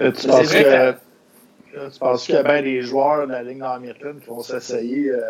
euh, 0.01 0.13
tu 0.13 0.27
penses 0.27 0.53
que, 0.53 0.93
tu 0.93 1.99
penses 2.01 2.25
qu'il 2.25 2.35
y 2.35 2.39
a 2.39 2.43
bien 2.43 2.63
des 2.63 2.83
joueurs 2.83 3.27
de 3.27 3.33
la 3.33 3.43
Ligue 3.43 3.59
nord-américaine 3.59 4.21
qui 4.21 4.29
vont 4.29 4.43
s'essayer, 4.43 5.11
euh, 5.11 5.21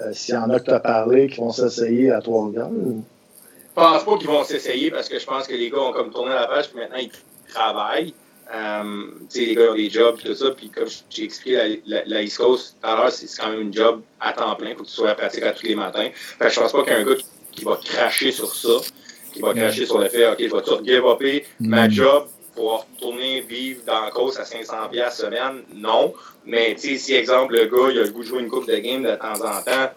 euh, 0.00 0.12
s'il 0.12 0.34
y 0.34 0.38
en 0.38 0.50
a 0.50 0.58
que 0.58 0.64
tu 0.64 0.70
as 0.72 0.80
parlé, 0.80 1.28
qui 1.28 1.38
vont 1.38 1.52
s'essayer 1.52 2.10
à 2.10 2.20
Trois-Rivières? 2.20 2.70
Je 2.70 3.80
pense 3.80 4.04
pas 4.04 4.18
qu'ils 4.18 4.28
vont 4.28 4.44
s'essayer 4.44 4.90
parce 4.90 5.08
que 5.08 5.18
je 5.18 5.26
pense 5.26 5.46
que 5.46 5.54
les 5.54 5.70
gars 5.70 5.80
ont 5.80 5.92
comme 5.92 6.10
tourné 6.10 6.32
la 6.32 6.46
page 6.46 6.70
puis 6.70 6.78
maintenant 6.80 6.98
ils 6.98 7.10
travaillent. 7.52 8.14
Euh, 8.52 9.06
les 9.34 9.54
gars 9.54 9.72
ont 9.72 9.74
des 9.74 9.90
jobs 9.90 10.18
et 10.22 10.28
tout 10.28 10.34
ça. 10.34 10.50
Puis 10.50 10.68
comme 10.68 10.88
j'ai 11.10 11.24
expliqué, 11.24 11.80
la, 11.86 12.04
la, 12.04 12.22
East 12.22 12.38
Coast, 12.38 12.76
tout 12.82 12.88
c'est 13.10 13.40
quand 13.40 13.50
même 13.50 13.62
une 13.62 13.72
job 13.72 14.02
à 14.20 14.32
temps 14.32 14.54
plein. 14.56 14.70
Il 14.70 14.76
faut 14.76 14.82
que 14.82 14.88
tu 14.88 14.94
sois 14.94 15.10
à 15.10 15.14
pratique 15.14 15.42
à 15.42 15.52
tous 15.52 15.66
les 15.66 15.74
matins. 15.74 16.08
Fait 16.12 16.46
que 16.46 16.50
je 16.50 16.60
pense 16.60 16.72
pas 16.72 16.82
qu'il 16.82 16.92
y 16.92 16.96
a 16.96 16.98
un 16.98 17.04
gars 17.04 17.14
qui, 17.52 17.64
va 17.64 17.78
cracher 17.82 18.32
sur 18.32 18.54
ça, 18.54 18.76
qui 19.32 19.40
va 19.40 19.54
cracher 19.54 19.86
sur 19.86 19.98
le 19.98 20.08
fait, 20.08 20.26
OK, 20.28 20.36
je 20.38 20.44
vais 20.44 20.62
tout 20.62 20.84
give 20.84 21.44
ma 21.60 21.88
mm. 21.88 21.90
job 21.90 22.26
pour 22.54 22.86
retourner 22.94 23.40
vivre 23.40 23.80
dans 23.86 24.00
la 24.02 24.10
course 24.10 24.38
à 24.38 24.44
500 24.44 24.88
pièces 24.90 25.16
semaine. 25.16 25.62
Non. 25.74 26.14
Mais 26.44 26.76
si, 26.76 27.14
exemple, 27.14 27.54
le 27.54 27.64
gars, 27.64 27.90
il 27.90 27.98
a 27.98 28.02
le 28.02 28.10
goût 28.10 28.22
de 28.22 28.28
jouer 28.28 28.40
une 28.40 28.48
coupe 28.48 28.68
de 28.68 28.76
game 28.76 29.02
de 29.02 29.14
temps 29.16 29.40
en 29.44 29.62
temps, 29.62 29.90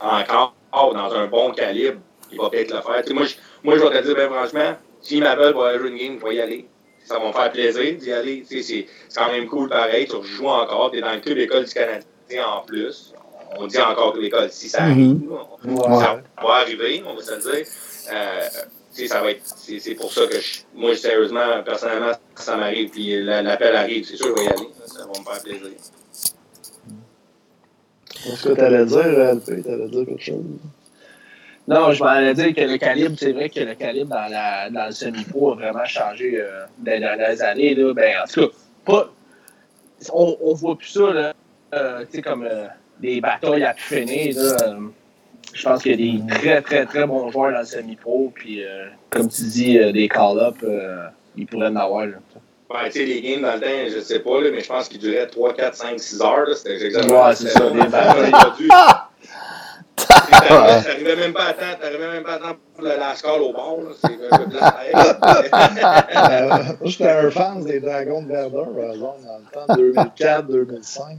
encore 0.00 0.94
dans 0.94 1.12
un 1.12 1.26
bon 1.26 1.52
calibre, 1.52 1.98
il 2.30 2.38
va 2.38 2.50
peut-être 2.50 2.74
le 2.74 2.80
faire. 2.80 3.14
moi, 3.14 3.24
je, 3.24 3.34
moi, 3.62 3.76
je 3.76 3.82
vais 3.82 4.00
te 4.00 4.06
dire, 4.06 4.14
ben, 4.14 4.30
franchement, 4.30 4.76
s'il 5.00 5.22
m'appelle 5.22 5.52
pour 5.52 5.64
aller 5.64 5.78
jouer 5.78 5.88
une 5.88 5.96
game, 5.96 6.14
il 6.14 6.20
va 6.20 6.32
y 6.32 6.40
aller 6.40 6.68
ça 7.08 7.18
va 7.18 7.28
me 7.28 7.32
faire 7.32 7.50
plaisir 7.50 7.96
d'y 7.96 8.12
aller. 8.12 8.44
C'est 8.48 8.86
quand 9.14 9.32
même 9.32 9.46
cool 9.46 9.68
pareil. 9.68 10.06
Tu 10.06 10.16
rejoues 10.16 10.48
encore. 10.48 10.90
Tu 10.90 10.98
es 10.98 11.00
dans 11.00 11.14
le 11.14 11.20
club 11.20 11.38
école 11.38 11.64
du 11.64 11.72
Canadien 11.72 12.46
en 12.46 12.60
plus. 12.62 13.14
On 13.56 13.66
dit 13.66 13.78
encore 13.78 14.12
que 14.12 14.18
l'école, 14.18 14.50
si 14.50 14.68
ça 14.68 14.82
arrive, 14.82 15.16
mm-hmm. 15.64 16.00
ça 16.00 16.22
va 16.42 16.54
arriver, 16.54 17.02
on 17.06 17.14
va 17.14 17.22
se 17.22 17.34
le 17.34 17.40
dire. 17.40 17.66
Euh, 18.12 18.48
ça 19.06 19.22
va 19.22 19.30
être, 19.30 19.42
c'est 19.44 19.94
pour 19.94 20.12
ça 20.12 20.26
que 20.26 20.38
je, 20.38 20.60
moi, 20.74 20.94
sérieusement, 20.94 21.62
personnellement, 21.64 22.12
ça 22.34 22.56
m'arrive, 22.56 22.90
puis 22.90 23.22
l'appel 23.24 23.74
arrive, 23.74 24.04
c'est 24.04 24.16
sûr 24.16 24.34
que 24.34 24.40
je 24.40 24.44
vais 24.44 24.50
y 24.50 24.52
aller. 24.52 24.68
Ça 24.84 25.00
va 25.00 25.18
me 25.18 25.24
faire 25.24 25.42
plaisir. 25.42 25.78
Est-ce 28.26 28.48
que 28.48 28.54
tu 28.54 28.60
allais 28.60 28.84
dire? 28.84 29.40
Tu 29.46 29.70
allais 29.70 29.88
dire 29.88 30.06
quelque 30.06 30.22
chose? 30.22 30.44
Non, 31.68 31.92
je 31.92 32.02
m'allais 32.02 32.32
dire 32.32 32.54
que 32.54 32.62
le 32.62 32.78
calibre, 32.78 33.14
c'est 33.18 33.32
vrai 33.32 33.50
que 33.50 33.60
le 33.60 33.74
calibre 33.74 34.08
dans, 34.08 34.26
la, 34.30 34.70
dans 34.70 34.86
le 34.86 34.92
semi-pro 34.92 35.52
a 35.52 35.54
vraiment 35.56 35.84
changé 35.84 36.40
euh, 36.40 36.64
dans 36.78 36.92
les 36.92 37.00
dernières 37.00 37.42
années. 37.42 37.74
Là. 37.74 37.92
Ben, 37.92 38.14
en 38.24 38.26
tout 38.26 38.40
cas, 38.40 38.54
pas, 38.86 39.12
on, 40.14 40.34
on 40.40 40.54
voit 40.54 40.78
plus 40.78 40.88
ça, 40.88 41.12
là, 41.12 41.34
euh, 41.74 42.06
comme 42.24 42.48
euh, 42.50 42.68
des 43.00 43.20
batailles 43.20 43.64
à 43.64 43.74
finir. 43.74 44.34
Là, 44.34 44.78
je 45.52 45.62
pense 45.62 45.82
qu'il 45.82 45.92
y 45.92 45.94
a 45.94 46.26
des 46.26 46.34
très, 46.36 46.62
très, 46.62 46.86
très 46.86 47.06
bons 47.06 47.30
joueurs 47.30 47.52
dans 47.52 47.58
le 47.58 47.66
semi-pro. 47.66 48.32
Puis, 48.34 48.62
comme 49.10 49.28
tu 49.28 49.42
dis, 49.42 49.78
des 49.92 50.08
call-ups, 50.08 50.64
ils 51.36 51.46
pourraient 51.46 51.66
en 51.66 51.76
avoir. 51.76 52.06
Là. 52.06 52.16
Ouais, 52.70 52.90
tu 52.90 52.98
sais, 52.98 53.04
les 53.04 53.20
games 53.20 53.42
dans 53.42 53.54
le 53.54 53.60
temps, 53.60 53.94
je 53.94 54.00
sais 54.00 54.20
pas, 54.20 54.40
là, 54.40 54.50
mais 54.52 54.60
je 54.60 54.68
pense 54.68 54.88
qu'ils 54.88 55.00
duraient 55.00 55.26
3, 55.26 55.54
4, 55.54 55.74
5, 55.74 56.00
6 56.00 56.20
heures. 56.22 56.54
C'était 56.54 56.84
exactement 56.84 57.26
ouais, 57.26 57.34
c'est 57.34 57.48
ça. 57.48 57.70
Des 57.70 57.78
batailles. 57.78 58.30
T'arrivais 60.30 61.16
même 61.16 61.32
pas 61.32 61.46
à 61.46 61.54
temps, 61.54 61.76
t'arrivais 61.80 62.08
même 62.08 62.22
pas 62.22 62.34
à 62.34 62.38
temps 62.38 62.56
pour 62.74 62.84
la, 62.84 62.96
la 62.96 63.14
score 63.14 63.48
au 63.48 63.52
bord, 63.52 63.80
c'est 64.00 64.18
un 64.30 64.38
peu 64.38 64.44
Moi, 66.80 66.84
j'étais 66.84 67.08
un 67.08 67.30
fan 67.30 67.64
des 67.64 67.80
Dragons 67.80 68.22
de 68.22 68.28
Verdun, 68.28 68.64
par 68.64 68.92
exemple, 68.92 69.20
dans 69.24 69.38
le 69.38 69.44
temps 69.52 69.66
2004-2005. 70.14 71.16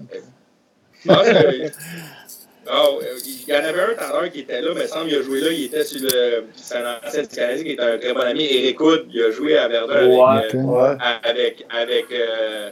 Ah, 2.71 2.83
oh, 2.83 2.99
il 3.25 3.47
y 3.47 3.53
en 3.55 3.63
avait 3.63 3.81
un 3.81 3.95
tout 3.95 4.29
qui 4.31 4.41
était 4.41 4.61
là, 4.61 4.73
mais 4.75 4.85
semble 4.85 5.07
qu'il 5.07 5.17
a 5.17 5.23
joué 5.23 5.41
là, 5.41 5.51
il 5.51 5.63
était 5.65 5.83
sur 5.83 6.03
le. 6.03 6.43
C'est 6.55 6.77
un 6.77 6.99
ancien 7.03 7.25
Canadien 7.25 7.63
qui 7.63 7.71
était 7.71 7.81
un 7.81 7.97
très 7.97 8.13
bon 8.13 8.19
ami, 8.19 8.45
Eric 8.45 8.79
Hood, 8.79 9.07
il 9.11 9.23
a 9.23 9.31
joué 9.31 9.57
à 9.57 9.67
Verdun 9.67 10.37
avec. 10.37 10.53
Euh, 10.53 10.95
avec, 11.23 11.65
avec 11.69 12.05
euh, 12.11 12.69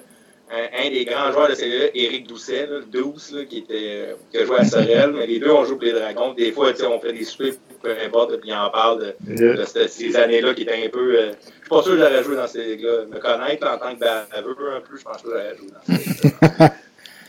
un, 0.50 0.90
des 0.90 1.04
grands 1.04 1.32
joueurs 1.32 1.50
de 1.50 1.54
là 1.54 1.90
Éric 1.94 2.28
Doucet, 2.28 2.68
là, 2.68 2.80
Douce, 2.90 3.32
là, 3.34 3.44
qui, 3.46 3.60
était, 3.60 4.16
qui 4.32 4.38
a 4.38 4.46
joué 4.46 4.58
à 4.58 4.66
Sorel, 4.66 5.12
mais 5.14 5.28
les 5.28 5.40
deux 5.40 5.52
ont 5.52 5.66
joué 5.66 5.76
pour 5.76 5.84
les 5.84 5.94
Dragons. 5.94 6.34
Des 6.34 6.52
fois, 6.52 6.72
on 6.90 7.00
fait 7.00 7.14
des 7.14 7.26
soupers, 7.26 7.54
peu 7.82 7.94
importe, 8.06 8.40
puis 8.40 8.52
on 8.54 8.72
parle 8.72 9.14
de, 9.26 9.56
de, 9.56 9.66
ces 9.88 10.16
années-là 10.16 10.54
qui 10.54 10.62
étaient 10.64 10.86
un 10.86 10.90
peu. 10.90 11.20
Euh, 11.20 11.32
je 11.32 11.48
suis 11.48 11.70
pas 11.70 11.82
sûr 11.82 11.92
que 11.92 11.98
j'aurais 11.98 12.24
joué 12.24 12.36
dans 12.38 12.48
ces 12.48 12.64
ligues-là. 12.64 13.06
Me 13.06 13.20
connaître 13.20 13.68
en 13.68 13.78
tant 13.78 13.94
que 13.94 14.00
baveux 14.00 14.56
un 14.76 14.82
peu, 14.82 14.98
je 14.98 15.04
pense 15.04 15.22
que 15.22 15.30
j'aurais 15.30 15.58
joué 15.58 15.68
dans 15.68 15.96
ces 15.96 16.04
ligues-là. 16.04 16.74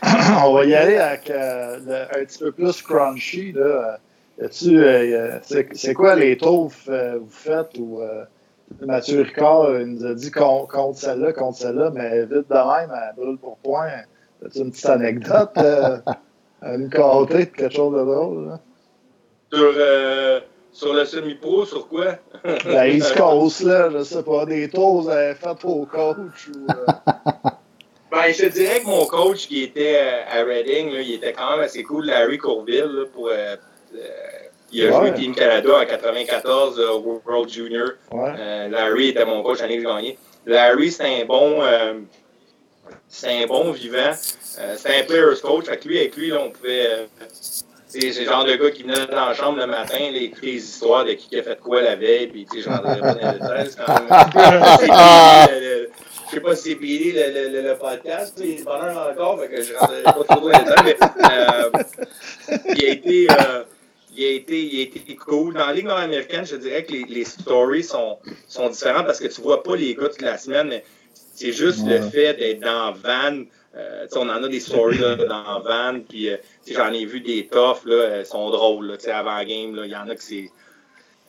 on 0.45 0.53
va 0.53 0.65
y 0.65 0.73
aller 0.73 0.95
avec 0.95 1.29
euh, 1.29 2.05
un 2.15 2.23
petit 2.23 2.39
peu 2.39 2.51
plus 2.53 2.81
crunchy. 2.81 3.51
Là. 3.51 3.99
Euh, 4.41 5.39
c'est 5.73 5.93
quoi 5.93 6.15
les 6.15 6.37
tours 6.37 6.71
que 6.85 7.17
vous 7.17 7.29
faites 7.29 7.77
ou 7.77 8.01
Mathieu 8.81 9.21
Ricard 9.21 9.79
il 9.81 9.87
nous 9.87 10.05
a 10.05 10.13
dit 10.13 10.31
contre 10.31 10.97
celle-là, 10.97 11.33
contre 11.33 11.57
celle-là, 11.57 11.91
mais 11.93 12.21
vite 12.21 12.49
de 12.49 12.53
même, 12.53 12.91
elle 12.93 13.15
brûle 13.15 13.37
pour 13.37 13.57
point. 13.57 13.89
As-tu 14.45 14.59
une 14.59 14.71
petite 14.71 14.85
anecdote 14.85 15.51
euh, 15.57 15.97
à 16.61 16.77
nous 16.77 16.89
conter 16.89 17.47
quelque 17.47 17.75
chose 17.75 17.93
de 17.93 18.05
drôle? 18.05 18.47
Là? 18.47 18.59
Sur, 19.51 19.73
euh, 19.75 20.39
sur 20.71 20.93
le 20.93 21.05
semi-pro, 21.05 21.65
sur 21.65 21.87
quoi? 21.87 22.15
La 22.65 22.87
East 22.87 23.15
Coast, 23.17 23.61
là, 23.61 23.89
je 23.91 24.03
sais 24.03 24.23
pas, 24.23 24.45
des 24.45 24.69
tours 24.69 25.01
vous 25.01 25.09
avez 25.09 25.35
fait 25.35 25.65
au 25.65 25.85
coach 25.85 26.49
ou. 26.49 26.67
Euh... 26.71 27.49
Ben, 28.11 28.33
je 28.33 28.45
te 28.45 28.51
dirais 28.51 28.79
que 28.79 28.87
mon 28.87 29.05
coach 29.05 29.47
qui 29.47 29.61
était 29.61 29.99
euh, 30.01 30.39
à 30.41 30.43
Reading, 30.43 30.91
là, 30.91 31.01
il 31.01 31.13
était 31.13 31.31
quand 31.31 31.51
même 31.51 31.59
assez 31.59 31.83
cool, 31.83 32.05
Larry 32.05 32.39
Courville, 32.39 32.89
là, 32.91 33.05
pour 33.13 33.27
euh, 33.27 33.55
il 34.71 34.87
a 34.87 34.91
joué 34.91 35.13
Team 35.13 35.35
Canada 35.35 35.79
en 35.81 35.85
94 35.85 36.79
euh, 36.79 37.19
World 37.25 37.49
Junior. 37.49 37.89
Euh, 38.13 38.67
Larry 38.69 39.09
était 39.09 39.25
mon 39.25 39.41
coach 39.41 39.59
l'année 39.59 39.77
que 39.77 39.83
j'ai 39.83 39.87
gagné. 39.87 40.17
Larry, 40.45 40.91
c'est 40.91 41.21
un 41.21 41.25
bon. 41.25 41.61
Euh, 41.61 41.99
c'est 43.07 43.43
un 43.43 43.47
bon 43.47 43.71
vivant. 43.71 44.13
c'est 44.13 44.99
un 44.99 45.03
player's 45.03 45.41
coach. 45.41 45.65
Fait 45.65 45.77
que 45.77 45.87
lui, 45.87 45.99
avec 45.99 46.15
lui, 46.15 46.29
là, 46.29 46.41
on 46.45 46.51
pouvait. 46.51 47.07
c'est 47.87 47.99
le 48.01 48.25
genre 48.25 48.45
de 48.45 48.55
gars 48.55 48.71
qui 48.71 48.83
venait 48.83 49.05
dans 49.07 49.25
la 49.25 49.33
chambre 49.33 49.59
le 49.59 49.67
matin, 49.67 49.97
les 50.11 50.25
écouter 50.25 50.47
les 50.47 50.57
histoires 50.57 51.05
de 51.05 51.13
qui 51.13 51.37
a 51.39 51.43
fait 51.43 51.59
quoi 51.59 51.81
la 51.81 51.95
veille, 51.95 52.27
puis 52.27 52.45
tu 52.45 52.61
sais, 52.61 52.69
j'en 52.69 52.77
pas 52.79 52.95
dans 52.95 53.13
détails. 53.13 53.69
Je 56.29 56.35
sais 56.35 56.41
pas 56.41 56.55
si 56.55 56.69
c'est 56.69 56.75
payé 56.75 57.11
le, 57.11 57.49
le, 57.49 57.69
le, 57.69 57.75
podcast, 57.75 58.39
il 58.43 58.59
est 58.59 58.63
bonheur 58.63 59.09
encore, 59.11 59.41
fait 59.41 59.47
que 59.47 59.63
je 59.63 59.73
rentrerai 59.73 60.03
pas 60.03 60.11
trop 60.11 60.39
dans 60.39 60.49
les 60.49 60.59
détails, 60.59 60.95
mais 62.47 62.65
il 62.75 62.85
a 62.85 62.89
été 62.89 63.27
il 64.15 64.25
a 64.25 64.29
été, 64.29 64.61
il 64.61 64.79
a 64.79 64.81
été 64.83 65.15
cool. 65.15 65.53
Dans 65.53 65.67
la 65.67 65.73
Ligue 65.73 65.85
nord-américaine, 65.85 66.45
je 66.45 66.55
dirais 66.55 66.83
que 66.83 66.93
les, 66.93 67.03
les, 67.03 67.25
stories 67.25 67.83
sont, 67.83 68.17
sont 68.47 68.69
différentes 68.69 69.05
parce 69.05 69.19
que 69.19 69.27
tu 69.27 69.41
vois 69.41 69.63
pas 69.63 69.75
les 69.75 69.95
gars 69.95 70.09
toute 70.09 70.21
la 70.21 70.37
semaine, 70.37 70.69
mais 70.69 70.83
c'est 71.35 71.51
juste 71.51 71.85
le 71.85 72.01
fait 72.01 72.33
d'être 72.33 72.59
dans 72.59 72.91
Van. 72.93 73.43
Euh, 73.75 74.07
on 74.15 74.29
en 74.29 74.43
a 74.43 74.47
des 74.47 74.59
stories 74.59 74.97
là, 74.97 75.15
dans 75.15 75.61
Van, 75.61 75.99
puis 76.07 76.29
euh, 76.29 76.37
j'en 76.69 76.91
ai 76.91 77.05
vu 77.05 77.21
des 77.21 77.47
toughs, 77.47 77.85
là, 77.85 78.03
elles 78.15 78.25
sont 78.25 78.49
drôles. 78.49 78.87
Là, 78.87 79.17
avant 79.17 79.43
game, 79.43 79.79
il 79.83 79.91
y 79.91 79.95
en 79.95 80.09
a 80.09 80.15
que 80.15 80.23
c'est. 80.23 80.49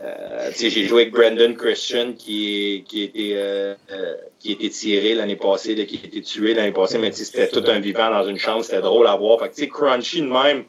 Euh, 0.03 0.51
j'ai 0.59 0.71
joué 0.87 1.03
avec 1.03 1.13
Brandon 1.13 1.55
Christian 1.55 2.15
qui, 2.15 2.85
qui, 2.89 3.03
était, 3.03 3.33
euh, 3.35 3.75
euh, 3.93 4.15
qui 4.39 4.53
était 4.53 4.71
tiré 4.71 5.15
l'année 5.15 5.37
passée, 5.37 5.75
là, 5.75 5.85
qui 5.85 6.01
a 6.03 6.07
été 6.07 6.23
tué 6.23 6.55
l'année 6.55 6.73
passée, 6.73 6.97
mais 6.97 7.13
c'était 7.13 7.49
tout 7.49 7.63
un 7.67 7.81
vivant 7.81 8.11
dans 8.11 8.27
une 8.27 8.39
chambre, 8.39 8.65
c'était 8.65 8.81
drôle 8.81 9.07
à 9.07 9.17
voir. 9.17 9.41
Fait 9.41 9.51
que, 9.51 9.71
crunchy 9.71 10.23
de 10.23 10.27
même, 10.27 10.65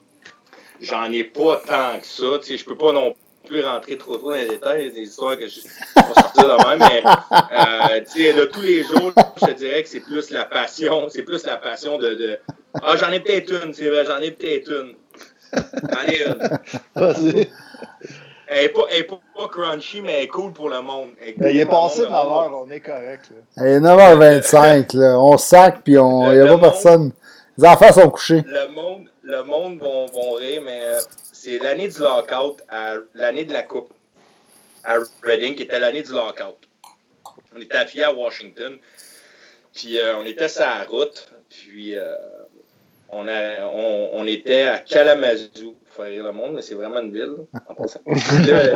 j'en 0.81 1.11
ai 1.11 1.23
pas 1.23 1.61
tant 1.65 1.99
que 1.99 2.05
ça. 2.05 2.39
Tu 2.41 2.47
sais, 2.47 2.57
je 2.57 2.65
peux 2.65 2.77
pas 2.77 2.91
non 2.91 3.13
plus 3.47 3.63
rentrer 3.63 3.97
trop 3.97 4.17
trop 4.17 4.31
dans 4.31 4.37
les 4.37 4.47
détails, 4.47 4.91
des 4.91 5.01
histoires 5.01 5.37
que 5.37 5.47
je 5.47 5.61
vais 5.61 6.13
sortir 6.13 6.43
de 6.43 6.67
même, 6.69 6.79
mais 6.79 7.03
euh, 7.03 8.01
tu 8.11 8.23
sais, 8.23 8.33
de 8.33 8.45
tous 8.45 8.61
les 8.61 8.83
jours, 8.83 9.11
je 9.41 9.45
te 9.47 9.51
dirais 9.51 9.83
que 9.83 9.89
c'est 9.89 9.99
plus 9.99 10.29
la 10.31 10.45
passion, 10.45 11.07
c'est 11.09 11.23
plus 11.23 11.45
la 11.45 11.57
passion 11.57 11.97
de, 11.97 12.13
de 12.13 12.39
Ah, 12.81 12.95
j'en 12.97 13.11
ai 13.11 13.19
peut-être 13.19 13.51
une, 13.63 13.73
c'est 13.73 13.89
vrai, 13.89 14.05
j'en 14.05 14.19
ai 14.19 14.31
peut-être 14.31 14.69
une. 14.71 14.95
J'en 15.53 16.07
ai 16.07 16.23
une. 16.23 16.59
Vas-y. 16.95 17.49
Elle 18.53 18.63
n'est 18.63 18.69
pas, 18.69 18.81
elle 18.91 18.99
est 18.99 19.03
pas, 19.03 19.19
pas 19.35 19.47
crunchy, 19.47 20.01
mais 20.01 20.13
elle 20.13 20.23
est 20.25 20.27
cool 20.27 20.51
pour 20.51 20.69
le 20.69 20.81
monde. 20.81 21.09
Elle 21.25 21.35
cool 21.35 21.47
Il 21.51 21.59
est 21.59 21.65
passé 21.65 22.01
monde, 22.01 22.11
9 22.11 22.23
le 22.23 22.29
monde. 22.29 22.43
heures, 22.43 22.63
on 22.67 22.69
est 22.71 22.79
correct. 22.81 23.31
Là. 23.31 23.63
Il 23.65 23.71
est 23.71 23.79
9h25, 23.79 24.97
là. 24.97 25.19
On 25.19 25.37
sac, 25.37 25.81
puis 25.83 25.97
on... 25.97 26.31
il 26.31 26.41
n'y 26.41 26.47
a 26.47 26.57
pas 26.57 26.69
personne. 26.69 27.11
Les 27.57 27.65
enfants 27.65 27.93
sont 27.93 28.09
couchés. 28.09 28.43
Le 28.45 28.67
monde, 28.73 29.07
le 29.31 29.43
monde 29.43 29.79
vont, 29.79 30.05
vont 30.07 30.33
rire, 30.33 30.61
mais 30.63 30.81
euh, 30.83 30.99
c'est 31.31 31.57
l'année 31.59 31.87
du 31.87 31.99
lockout, 31.99 32.57
à- 32.69 32.95
l'année 33.13 33.45
de 33.45 33.53
la 33.53 33.63
Coupe 33.63 33.93
à 34.83 34.97
Reading, 35.23 35.55
qui 35.55 35.63
était 35.63 35.79
l'année 35.79 36.03
du 36.03 36.11
lockout. 36.11 36.57
On 37.55 37.61
était 37.61 37.75
affiliés 37.77 38.03
à 38.03 38.13
Washington, 38.13 38.77
puis 39.73 39.97
euh, 39.99 40.17
on 40.17 40.25
était 40.25 40.47
sur 40.49 40.61
la 40.61 40.83
route, 40.83 41.29
puis 41.49 41.95
euh, 41.95 42.15
on, 43.09 43.27
a, 43.27 43.65
on, 43.65 44.09
on 44.13 44.27
était 44.27 44.63
à 44.63 44.79
Kalamazoo, 44.79 45.75
faire 45.95 46.05
rire 46.05 46.23
le 46.25 46.31
monde, 46.31 46.53
mais 46.55 46.61
c'est 46.61 46.75
vraiment 46.75 46.99
une 46.99 47.13
ville, 47.13 47.35
en 47.67 47.75
passant. 47.75 48.01
Là, 48.05 48.75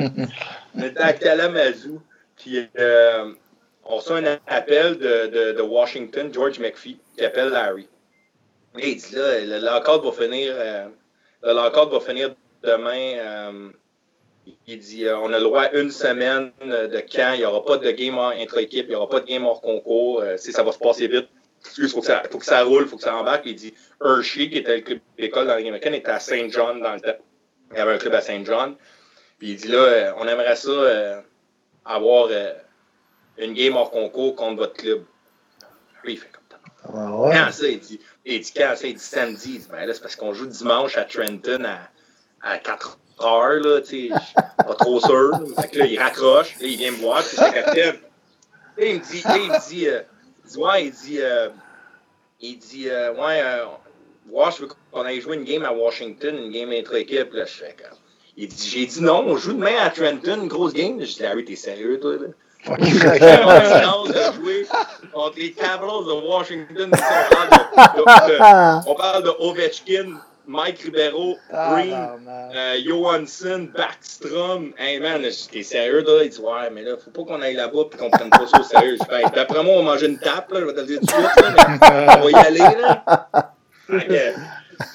on 0.75 0.81
était 0.83 0.99
à 1.01 1.13
Kalamazoo, 1.13 2.01
puis 2.37 2.67
euh, 2.77 3.33
on 3.83 3.97
reçoit 3.97 4.17
un 4.17 4.37
appel 4.47 4.97
de, 4.97 5.27
de, 5.27 5.51
de 5.53 5.61
Washington, 5.61 6.33
George 6.33 6.59
McPhee, 6.59 6.99
qui 7.17 7.25
appelle 7.25 7.49
Larry. 7.49 7.87
Dit 8.75 9.15
là, 9.15 9.39
le 9.39 9.59
lockout 9.59 10.03
va 10.03 10.11
finir, 10.11 10.53
euh, 10.55 10.87
le 11.43 11.53
lockout 11.53 11.89
va 11.91 11.99
finir 11.99 12.35
demain. 12.63 13.17
euh, 13.17 13.69
il 14.67 14.79
dit 14.79 15.05
euh, 15.05 15.17
on 15.17 15.33
a 15.33 15.37
le 15.39 15.43
droit 15.43 15.63
à 15.63 15.73
une 15.73 15.89
semaine 15.91 16.51
de 16.61 16.99
camp, 16.99 17.33
il 17.33 17.39
n'y 17.39 17.45
aura 17.45 17.65
pas 17.65 17.77
de 17.77 17.89
game 17.91 18.17
hors 18.17 18.29
intra-équipe, 18.29 18.85
il 18.87 18.89
n'y 18.89 18.95
aura 18.95 19.09
pas 19.09 19.19
de 19.19 19.25
game 19.25 19.45
hors 19.45 19.61
concours, 19.61 20.21
euh, 20.21 20.37
sais, 20.37 20.51
ça 20.51 20.63
va 20.63 20.71
se 20.71 20.77
passer 20.77 21.07
vite. 21.07 21.27
Il 21.79 21.87
faut 21.89 22.01
que 22.01 22.05
ça, 22.05 22.21
faut 22.29 22.37
que 22.37 22.45
ça 22.45 22.63
roule, 22.63 22.83
il 22.83 22.87
faut 22.87 22.97
que 22.97 23.01
ça 23.01 23.15
embarque. 23.15 23.43
Il 23.45 23.55
dit 23.55 23.73
Hershey, 24.03 24.49
qui 24.49 24.59
était 24.59 24.75
le 24.75 24.81
club 24.83 24.99
d'école 25.17 25.47
dans 25.47 25.55
la 25.55 25.61
game 25.61 25.69
américaine, 25.69 25.95
était 25.95 26.11
à 26.11 26.19
Saint 26.19 26.47
John 26.49 26.79
dans 26.79 26.93
le 26.93 27.01
temps. 27.01 27.17
Il 27.71 27.77
y 27.77 27.79
avait 27.79 27.93
un 27.93 27.97
club 27.97 28.13
à 28.13 28.21
Saint 28.21 28.43
John. 28.45 28.75
Puis 29.39 29.51
il 29.51 29.55
dit 29.55 29.69
là, 29.69 30.13
on 30.19 30.27
aimerait 30.27 30.55
ça 30.55 31.23
avoir 31.83 32.29
une 33.39 33.53
game 33.53 33.75
hors 33.75 33.89
concours 33.89 34.35
contre 34.35 34.57
votre 34.57 34.73
club. 34.73 35.05
Lui, 36.03 36.13
il 36.13 36.19
fait 36.19 36.29
comme 36.31 36.43
ça. 36.51 36.59
Ah 36.93 37.15
ouais? 37.17 37.33
Quand 37.33 37.51
ça, 37.51 37.67
il 37.67 37.79
dit, 37.79 37.99
il 38.25 38.41
dit 38.41 38.51
quand 38.55 38.73
il 38.83 38.93
dit 38.95 38.99
samedi. 39.03 39.61
Ben 39.71 39.85
là, 39.85 39.93
c'est 39.93 40.01
parce 40.01 40.15
qu'on 40.15 40.33
joue 40.33 40.47
dimanche 40.47 40.97
à 40.97 41.05
Trenton 41.05 41.63
à, 41.63 41.89
à 42.41 42.57
4 42.57 42.97
heures, 43.21 43.59
là, 43.61 43.81
tu 43.81 44.09
sais, 44.09 44.09
je 44.09 44.63
pas 44.65 44.75
trop 44.75 44.99
sûr. 44.99 45.31
Là, 45.73 45.85
il 45.85 45.99
raccroche, 45.99 46.55
il 46.59 46.77
vient 46.77 46.91
me 46.91 46.97
voir, 46.97 47.23
puis 47.23 47.37
je 47.37 47.53
capitaine. 47.53 47.95
Là, 48.77 48.85
il 48.85 48.95
me 48.95 48.99
dit, 48.99 49.21
là, 49.23 49.37
il 49.37 49.49
me 49.51 49.69
dit, 49.69 49.87
euh, 49.87 50.01
il 50.43 50.51
dit, 50.51 50.57
ouais, 50.57 50.85
il 50.85 50.91
dit, 50.91 51.17
euh, 51.21 51.49
il 52.41 52.57
dit, 52.57 52.89
euh, 52.89 53.13
ouais, 53.13 53.41
euh, 53.41 53.65
Wash 54.29 54.59
veut 54.59 54.67
qu'on 54.91 55.01
aille 55.01 55.21
jouer 55.21 55.37
une 55.37 55.43
game 55.43 55.63
à 55.63 55.71
Washington, 55.71 56.35
une 56.35 56.51
game 56.51 56.71
intra-équipe, 56.71 57.31
là, 57.33 57.45
je 57.45 57.53
fais 57.53 57.75
comme, 57.77 57.97
il 58.37 58.49
dit, 58.49 58.69
j'ai 58.69 58.85
dit 58.85 59.01
non, 59.01 59.23
on 59.25 59.37
joue 59.37 59.53
demain 59.53 59.77
à 59.79 59.89
Trenton, 59.89 60.41
une 60.41 60.47
grosse 60.49 60.73
game. 60.73 60.99
Je 60.99 61.13
dis, 61.13 61.21
Larry, 61.21 61.45
t'es 61.45 61.55
sérieux, 61.55 61.99
toi, 61.99 62.17
là? 62.17 62.27
Fuck. 62.65 62.79
de 62.79 64.33
jouer 64.35 64.67
les 65.37 65.51
Capitals 65.51 66.05
de 66.05 66.27
Washington. 66.27 66.91
On 68.87 68.95
parle 68.95 69.23
de, 69.23 69.29
Ovechkin, 69.39 70.19
Mike 70.47 70.79
Ribeiro, 70.81 71.37
Green, 71.51 71.89
Tabarnak. 71.91 72.55
euh, 72.55 72.75
Johansson, 72.85 73.67
Backstrom. 73.75 74.73
Hey 74.77 74.99
man, 74.99 75.21
t'es 75.51 75.63
sérieux, 75.63 76.03
là? 76.05 76.23
Il 76.23 76.29
dit, 76.29 76.39
ouais, 76.39 76.69
mais 76.71 76.83
là, 76.83 76.95
faut 77.03 77.11
pas 77.11 77.23
qu'on 77.23 77.41
aille 77.41 77.55
là-bas 77.55 77.83
et 77.93 77.97
qu'on 77.97 78.09
prenne 78.09 78.29
pas 78.29 78.45
ça 78.47 78.59
au 78.59 78.63
sérieux. 78.63 78.97
D'après 79.33 79.63
moi, 79.63 79.73
on 79.75 79.83
va 79.83 79.93
manger 79.93 80.07
une 80.07 80.19
tape, 80.19 80.51
là, 80.51 80.59
je 80.61 80.65
vais 80.65 80.73
te 80.73 80.79
le 80.81 80.85
dire 80.85 80.99
tout 80.99 81.05
de 81.05 81.11
suite, 81.11 81.35
là, 81.41 81.51
mais 81.57 82.17
on 82.19 82.23
va 82.23 82.31
y 82.31 82.35
aller, 82.45 82.59
là. 82.81 83.53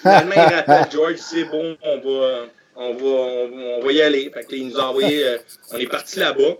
Finalement, 0.02 0.34
il 0.36 0.54
rappelle 0.54 0.86
George, 0.92 1.16
c'est 1.16 1.44
bon, 1.44 1.76
on 1.82 1.96
va, 1.98 2.44
on 2.76 2.94
va, 2.94 3.04
on, 3.04 3.78
on 3.80 3.84
va 3.84 3.92
y 3.92 4.02
aller. 4.02 4.30
Fait 4.32 4.44
que, 4.44 4.54
il 4.54 4.68
nous 4.68 4.78
a 4.78 4.84
envoyé, 4.84 5.24
euh, 5.26 5.38
on 5.72 5.78
est 5.78 5.86
parti 5.86 6.18
là-bas. 6.18 6.54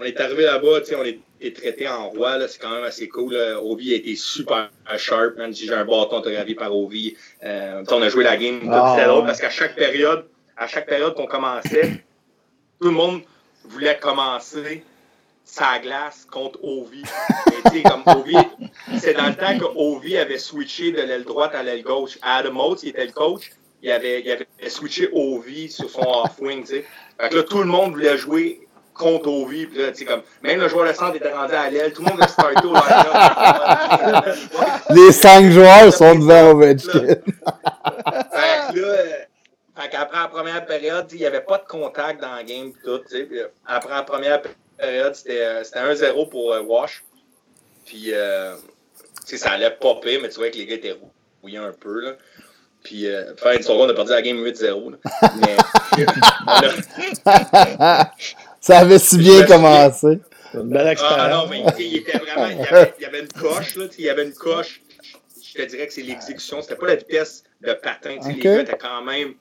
On 0.00 0.04
est 0.04 0.20
arrivé 0.20 0.44
là-bas, 0.44 0.80
on 0.98 1.04
est 1.04 1.56
traité 1.56 1.88
en 1.88 2.08
roi, 2.08 2.48
c'est 2.48 2.60
quand 2.60 2.70
même 2.70 2.84
assez 2.84 3.08
cool. 3.08 3.34
Là. 3.34 3.60
Ovi 3.62 3.92
a 3.92 3.96
été 3.96 4.16
super 4.16 4.70
sharp, 4.96 5.36
même 5.36 5.52
si 5.52 5.66
j'ai 5.66 5.74
un 5.74 5.84
bâton 5.84 6.18
autographié 6.18 6.54
par 6.54 6.74
Ovi. 6.74 7.16
Euh, 7.44 7.84
on 7.90 8.02
a 8.02 8.08
joué 8.08 8.24
la 8.24 8.36
game 8.36 8.60
c'était 8.60 9.08
ouais. 9.08 9.22
parce 9.24 9.40
qu'à 9.40 9.50
chaque 9.50 9.76
période, 9.76 10.26
à 10.56 10.66
chaque 10.66 10.86
période 10.86 11.14
qu'on 11.14 11.26
commençait, 11.26 12.04
tout 12.80 12.88
le 12.88 12.90
monde 12.90 13.22
voulait 13.64 13.98
commencer 13.98 14.82
sa 15.44 15.78
glace 15.78 16.26
contre 16.30 16.58
Ovi. 16.64 17.02
Comme 17.84 18.02
Ovi, 18.06 18.36
c'est 18.98 19.14
dans 19.14 19.26
le 19.26 19.34
temps 19.34 19.58
que 19.58 19.64
Ovi 19.76 20.16
avait 20.16 20.38
switché 20.38 20.92
de 20.92 21.02
l'aile 21.02 21.24
droite 21.24 21.54
à 21.54 21.62
l'aile 21.62 21.82
gauche. 21.82 22.18
Adam 22.22 22.56
Oates, 22.68 22.80
qui 22.80 22.88
était 22.88 23.04
le 23.04 23.12
coach, 23.12 23.50
il 23.82 23.90
avait, 23.90 24.22
il 24.22 24.30
avait 24.30 24.46
switché 24.68 25.08
Ovi 25.12 25.70
sur 25.70 25.90
son 25.90 26.00
off-wing. 26.00 26.64
Fait 26.66 26.84
que 27.30 27.36
là, 27.36 27.42
tout 27.42 27.58
le 27.58 27.66
monde 27.66 27.92
voulait 27.92 28.16
jouer 28.16 28.63
contre 28.94 29.28
Ovi. 29.28 29.66
Puis 29.66 29.78
là, 29.78 29.88
tu 29.90 29.98
sais, 29.98 30.04
comme, 30.04 30.22
même 30.42 30.60
le 30.60 30.68
joueur 30.68 30.88
de 30.88 30.92
centre 30.92 31.16
était 31.16 31.32
rendu 31.32 31.54
à 31.54 31.68
l'aile. 31.68 31.92
Tout 31.92 32.02
le 32.02 32.08
monde 32.08 32.14
voulait 32.14 32.28
starter 32.28 32.66
au. 32.66 32.74
Les 34.94 35.12
cinq 35.12 35.50
joueurs 35.50 35.92
sont 35.92 36.14
devant 36.14 36.52
Ovechkin. 36.52 37.06
Fait 37.06 37.18
que 38.72 38.80
là, 38.80 38.88
euh, 38.88 39.24
fait 39.76 39.88
qu'après 39.90 40.18
la 40.18 40.28
première 40.28 40.64
période, 40.66 41.06
il 41.12 41.18
n'y 41.18 41.26
avait 41.26 41.40
pas 41.40 41.58
de 41.58 41.64
contact 41.66 42.20
dans 42.20 42.34
la 42.34 42.44
game 42.44 42.72
tout. 42.84 43.00
euh, 43.12 43.48
après 43.66 43.94
la 43.94 44.02
première 44.04 44.40
période, 44.78 45.14
c'était 45.14 45.42
euh, 45.42 45.64
c'était 45.64 45.80
1-0 45.80 46.28
pour 46.28 46.52
euh, 46.52 46.62
Wash. 46.62 47.02
Puis 47.84 48.12
euh, 48.12 48.54
tu 49.26 49.30
sais, 49.30 49.36
ça 49.38 49.50
allait 49.52 49.70
popper, 49.70 50.18
mais 50.20 50.28
tu 50.28 50.36
vois 50.38 50.50
que 50.50 50.56
les 50.56 50.66
gars 50.66 50.76
étaient 50.76 50.96
rouillés 51.42 51.58
un 51.58 51.72
peu. 51.72 52.00
Là. 52.00 52.12
Puis 52.84 53.06
euh, 53.08 53.34
faire 53.36 53.52
une 53.52 53.62
seconde, 53.62 53.88
on 53.88 53.92
a 53.92 53.94
perdu 53.94 54.10
la 54.12 54.22
game 54.22 54.36
8-0. 54.36 54.92
là. 54.92 54.98
Mais 55.40 55.56
Ça 58.66 58.78
avait 58.78 58.98
si 58.98 59.18
bien 59.18 59.44
commencé. 59.44 60.20
Une 60.54 60.70
belle 60.70 60.86
Ah 60.86 60.92
expérience. 60.92 61.30
non, 61.30 61.50
mais 61.50 61.62
il 61.78 61.96
était 61.98 62.16
vraiment. 62.16 62.46
Il 62.46 62.56
y 62.58 62.62
avait, 62.66 62.94
il 62.98 63.02
y 63.02 63.04
avait 63.04 63.20
une 63.20 63.28
coche, 63.28 63.76
là. 63.76 63.88
tu 63.88 63.96
sais, 63.96 64.02
Il 64.02 64.04
y 64.06 64.08
avait 64.08 64.24
une 64.24 64.32
coche. 64.32 64.80
Je 65.54 65.62
te 65.62 65.68
dirais 65.68 65.86
que 65.86 65.92
c'est 65.92 66.00
l'exécution. 66.02 66.62
C'était 66.62 66.76
pas 66.76 66.86
la 66.86 66.94
vitesse 66.96 67.44
de 67.60 67.74
patin. 67.74 68.16
Les 68.26 68.36
gars 68.36 68.60
étaient 68.62 68.78
quand 68.78 69.02
même. 69.02 69.34
tu 69.34 69.36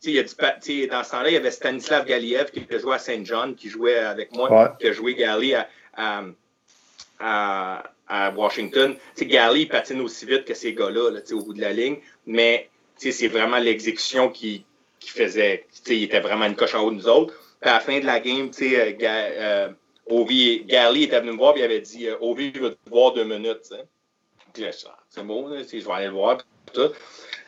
sais, 0.00 0.10
il 0.10 0.14
y 0.14 0.18
a 0.18 0.22
du 0.22 0.34
pa- 0.34 0.56
tu 0.62 0.80
sais, 0.80 0.86
dans 0.86 1.04
ce 1.04 1.10
temps-là, 1.10 1.28
il 1.28 1.34
y 1.34 1.36
avait 1.36 1.50
Stanislav 1.50 2.06
Galiev 2.06 2.46
qui 2.50 2.66
joué 2.78 2.94
à 2.94 2.98
Saint 2.98 3.22
John, 3.24 3.54
qui 3.54 3.68
jouait 3.68 3.98
avec 3.98 4.32
moi, 4.34 4.50
Ouais. 4.50 4.68
qui 4.80 4.86
a 4.88 4.92
joué 4.92 5.22
à, 5.24 5.68
à, 5.94 6.22
à, 7.20 7.82
à 8.08 8.30
Washington. 8.30 8.94
Tu 8.94 9.24
sais, 9.24 9.26
Gali 9.26 9.62
il 9.62 9.68
patine 9.68 10.00
aussi 10.00 10.24
vite 10.24 10.44
que 10.46 10.54
ces 10.54 10.72
gars-là 10.72 11.10
là, 11.10 11.20
tu 11.20 11.28
sais, 11.28 11.34
au 11.34 11.42
bout 11.42 11.52
de 11.54 11.60
la 11.60 11.72
ligne. 11.74 11.98
Mais 12.26 12.70
tu 12.98 13.12
sais, 13.12 13.18
c'est 13.18 13.28
vraiment 13.28 13.58
l'exécution 13.58 14.30
qui, 14.30 14.64
qui 14.98 15.10
faisait. 15.10 15.66
tu 15.72 15.80
sais, 15.92 15.96
Il 15.98 16.04
était 16.04 16.20
vraiment 16.20 16.46
une 16.46 16.56
coche 16.56 16.74
en 16.74 16.80
haut 16.84 16.90
de 16.90 16.96
nous 16.96 17.08
autres. 17.08 17.34
Puis 17.60 17.70
à 17.70 17.74
la 17.74 17.80
fin 17.80 17.98
de 18.00 18.06
la 18.06 18.20
game, 18.20 18.50
tu 18.50 18.68
sais, 18.70 18.96
euh, 19.02 19.06
euh, 19.38 19.68
Ovi, 20.08 20.64
Gary 20.66 21.04
était 21.04 21.20
venu 21.20 21.32
me 21.32 21.36
voir 21.38 21.56
et 21.56 21.60
il 21.60 21.64
avait 21.64 21.80
dit 21.80 22.06
euh, 22.08 22.16
Ovi 22.20 22.50
veut 22.50 22.74
te 22.74 22.90
voir 22.90 23.12
deux 23.12 23.24
minutes. 23.24 23.72
Puis 24.52 24.62
là, 24.62 24.70
je 24.70 24.86
c'est 25.08 25.24
bon, 25.26 25.48
là, 25.48 25.60
je 25.62 25.76
vais 25.78 25.92
aller 25.92 26.06
le 26.06 26.12
voir. 26.12 26.36
Puis, 26.38 26.46
tout. 26.74 26.92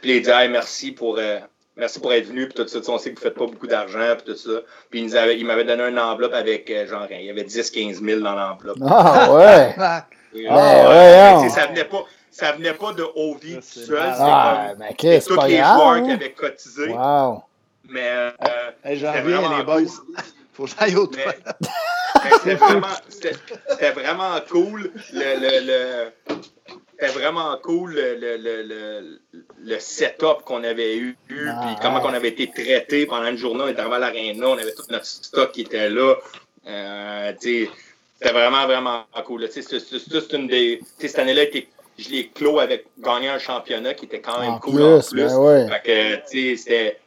puis 0.00 0.16
il 0.16 0.22
dit 0.22 0.30
Hey, 0.30 0.48
merci 0.48 0.92
pour. 0.92 1.18
euh, 1.18 1.38
Merci 1.76 2.00
pour 2.00 2.12
être 2.12 2.26
venu, 2.26 2.48
puis 2.48 2.54
tout 2.54 2.66
ça. 2.66 2.80
Tu 2.80 2.86
sais, 2.86 2.90
On 2.90 2.98
sait 2.98 3.10
que 3.12 3.16
vous 3.20 3.22
faites 3.22 3.36
pas 3.36 3.46
beaucoup 3.46 3.68
d'argent, 3.68 4.16
puis 4.16 4.32
tout 4.32 4.36
ça. 4.36 4.62
Puis 4.90 4.98
il, 4.98 5.04
nous 5.06 5.14
avait- 5.14 5.38
il 5.38 5.46
m'avait 5.46 5.62
donné 5.62 5.84
une 5.84 5.98
enveloppe 6.00 6.34
avec, 6.34 6.68
euh, 6.72 6.88
genre, 6.88 7.06
il 7.08 7.22
y 7.26 7.30
avait 7.30 7.44
10-15 7.44 8.02
000 8.04 8.20
dans 8.20 8.34
l'enveloppe. 8.34 8.78
Ah 8.84 9.32
ouais. 9.32 9.76
Et, 10.34 10.48
Ah, 10.50 10.56
euh, 10.58 11.36
ouais, 11.36 11.40
tu 11.42 11.46
hein. 11.46 11.48
ça 11.50 11.66
venait 11.68 11.84
pas, 11.84 12.04
ça 12.32 12.50
venait 12.50 12.72
pas 12.74 12.92
de 12.94 13.04
Ovi 13.14 13.54
tout 13.54 13.60
c'est 13.62 13.84
seul, 13.84 13.96
Ah, 14.02 14.70
comme 14.70 14.78
mais 14.80 15.20
c'est 15.20 15.28
tous 15.28 15.36
pas 15.36 15.46
les 15.46 15.56
grave. 15.58 15.76
joueurs 15.80 16.02
qui 16.02 16.10
hein. 16.10 16.14
avaient 16.14 16.32
cotisé. 16.32 16.88
Wow. 16.88 17.42
Mais 17.88 18.08
euh, 18.08 18.30
Hey, 18.84 18.98
J'en 18.98 19.12
reviens, 19.12 19.58
les 19.58 19.64
boys. 19.64 19.82
cool. 19.82 20.16
Faut 20.52 20.64
que 20.64 20.70
j'aille 20.78 20.96
au 20.96 21.06
c'était 22.30 22.54
vraiment, 22.54 22.86
vraiment 23.94 24.40
cool. 24.48 24.90
Le, 25.12 25.40
le, 25.40 25.66
le- 25.66 26.36
c'était 27.00 27.12
vraiment 27.12 27.56
cool 27.62 27.94
le, 27.94 28.16
le, 28.16 28.36
le, 28.36 28.62
le, 28.64 29.20
le 29.62 29.78
setup 29.78 30.42
qu'on 30.44 30.64
avait 30.64 30.96
eu, 30.96 31.16
Ah, 31.30 31.60
puis 31.64 31.76
comment 31.80 31.98
ouais. 32.02 32.10
on 32.10 32.12
avait 32.12 32.28
été 32.30 32.50
traité 32.50 33.06
pendant 33.06 33.28
une 33.28 33.36
journée. 33.36 33.62
On 33.64 33.68
était 33.68 33.80
arrivé 33.80 33.96
à 33.96 33.98
l'aréna, 34.00 34.48
on 34.48 34.58
avait 34.58 34.74
tout 34.74 34.82
notre 34.90 35.06
stock 35.06 35.52
qui 35.52 35.60
était 35.62 35.88
là. 35.88 36.16
Euh, 36.66 37.32
c'était 37.38 38.32
vraiment, 38.32 38.66
vraiment 38.66 39.04
cool. 39.24 39.46
C'est 39.48 40.32
une 40.32 40.48
des. 40.48 40.80
Cette 40.98 41.20
année-là, 41.20 41.44
je 41.98 42.08
l'ai 42.10 42.28
clos 42.28 42.58
avec 42.58 42.86
gagner 42.98 43.28
un 43.28 43.38
championnat 43.38 43.94
qui 43.94 44.06
était 44.06 44.20
quand 44.20 44.40
même 44.40 44.50
En 44.54 44.58
cool 44.58 44.82
en 44.82 45.00
plus, 45.00 45.14
ben 45.14 45.36
ouais. 45.36 45.68
Fait 45.68 45.82
que, 45.84 46.30
tu 46.30 46.50
sais, 46.50 46.56
c'était. 46.56 46.98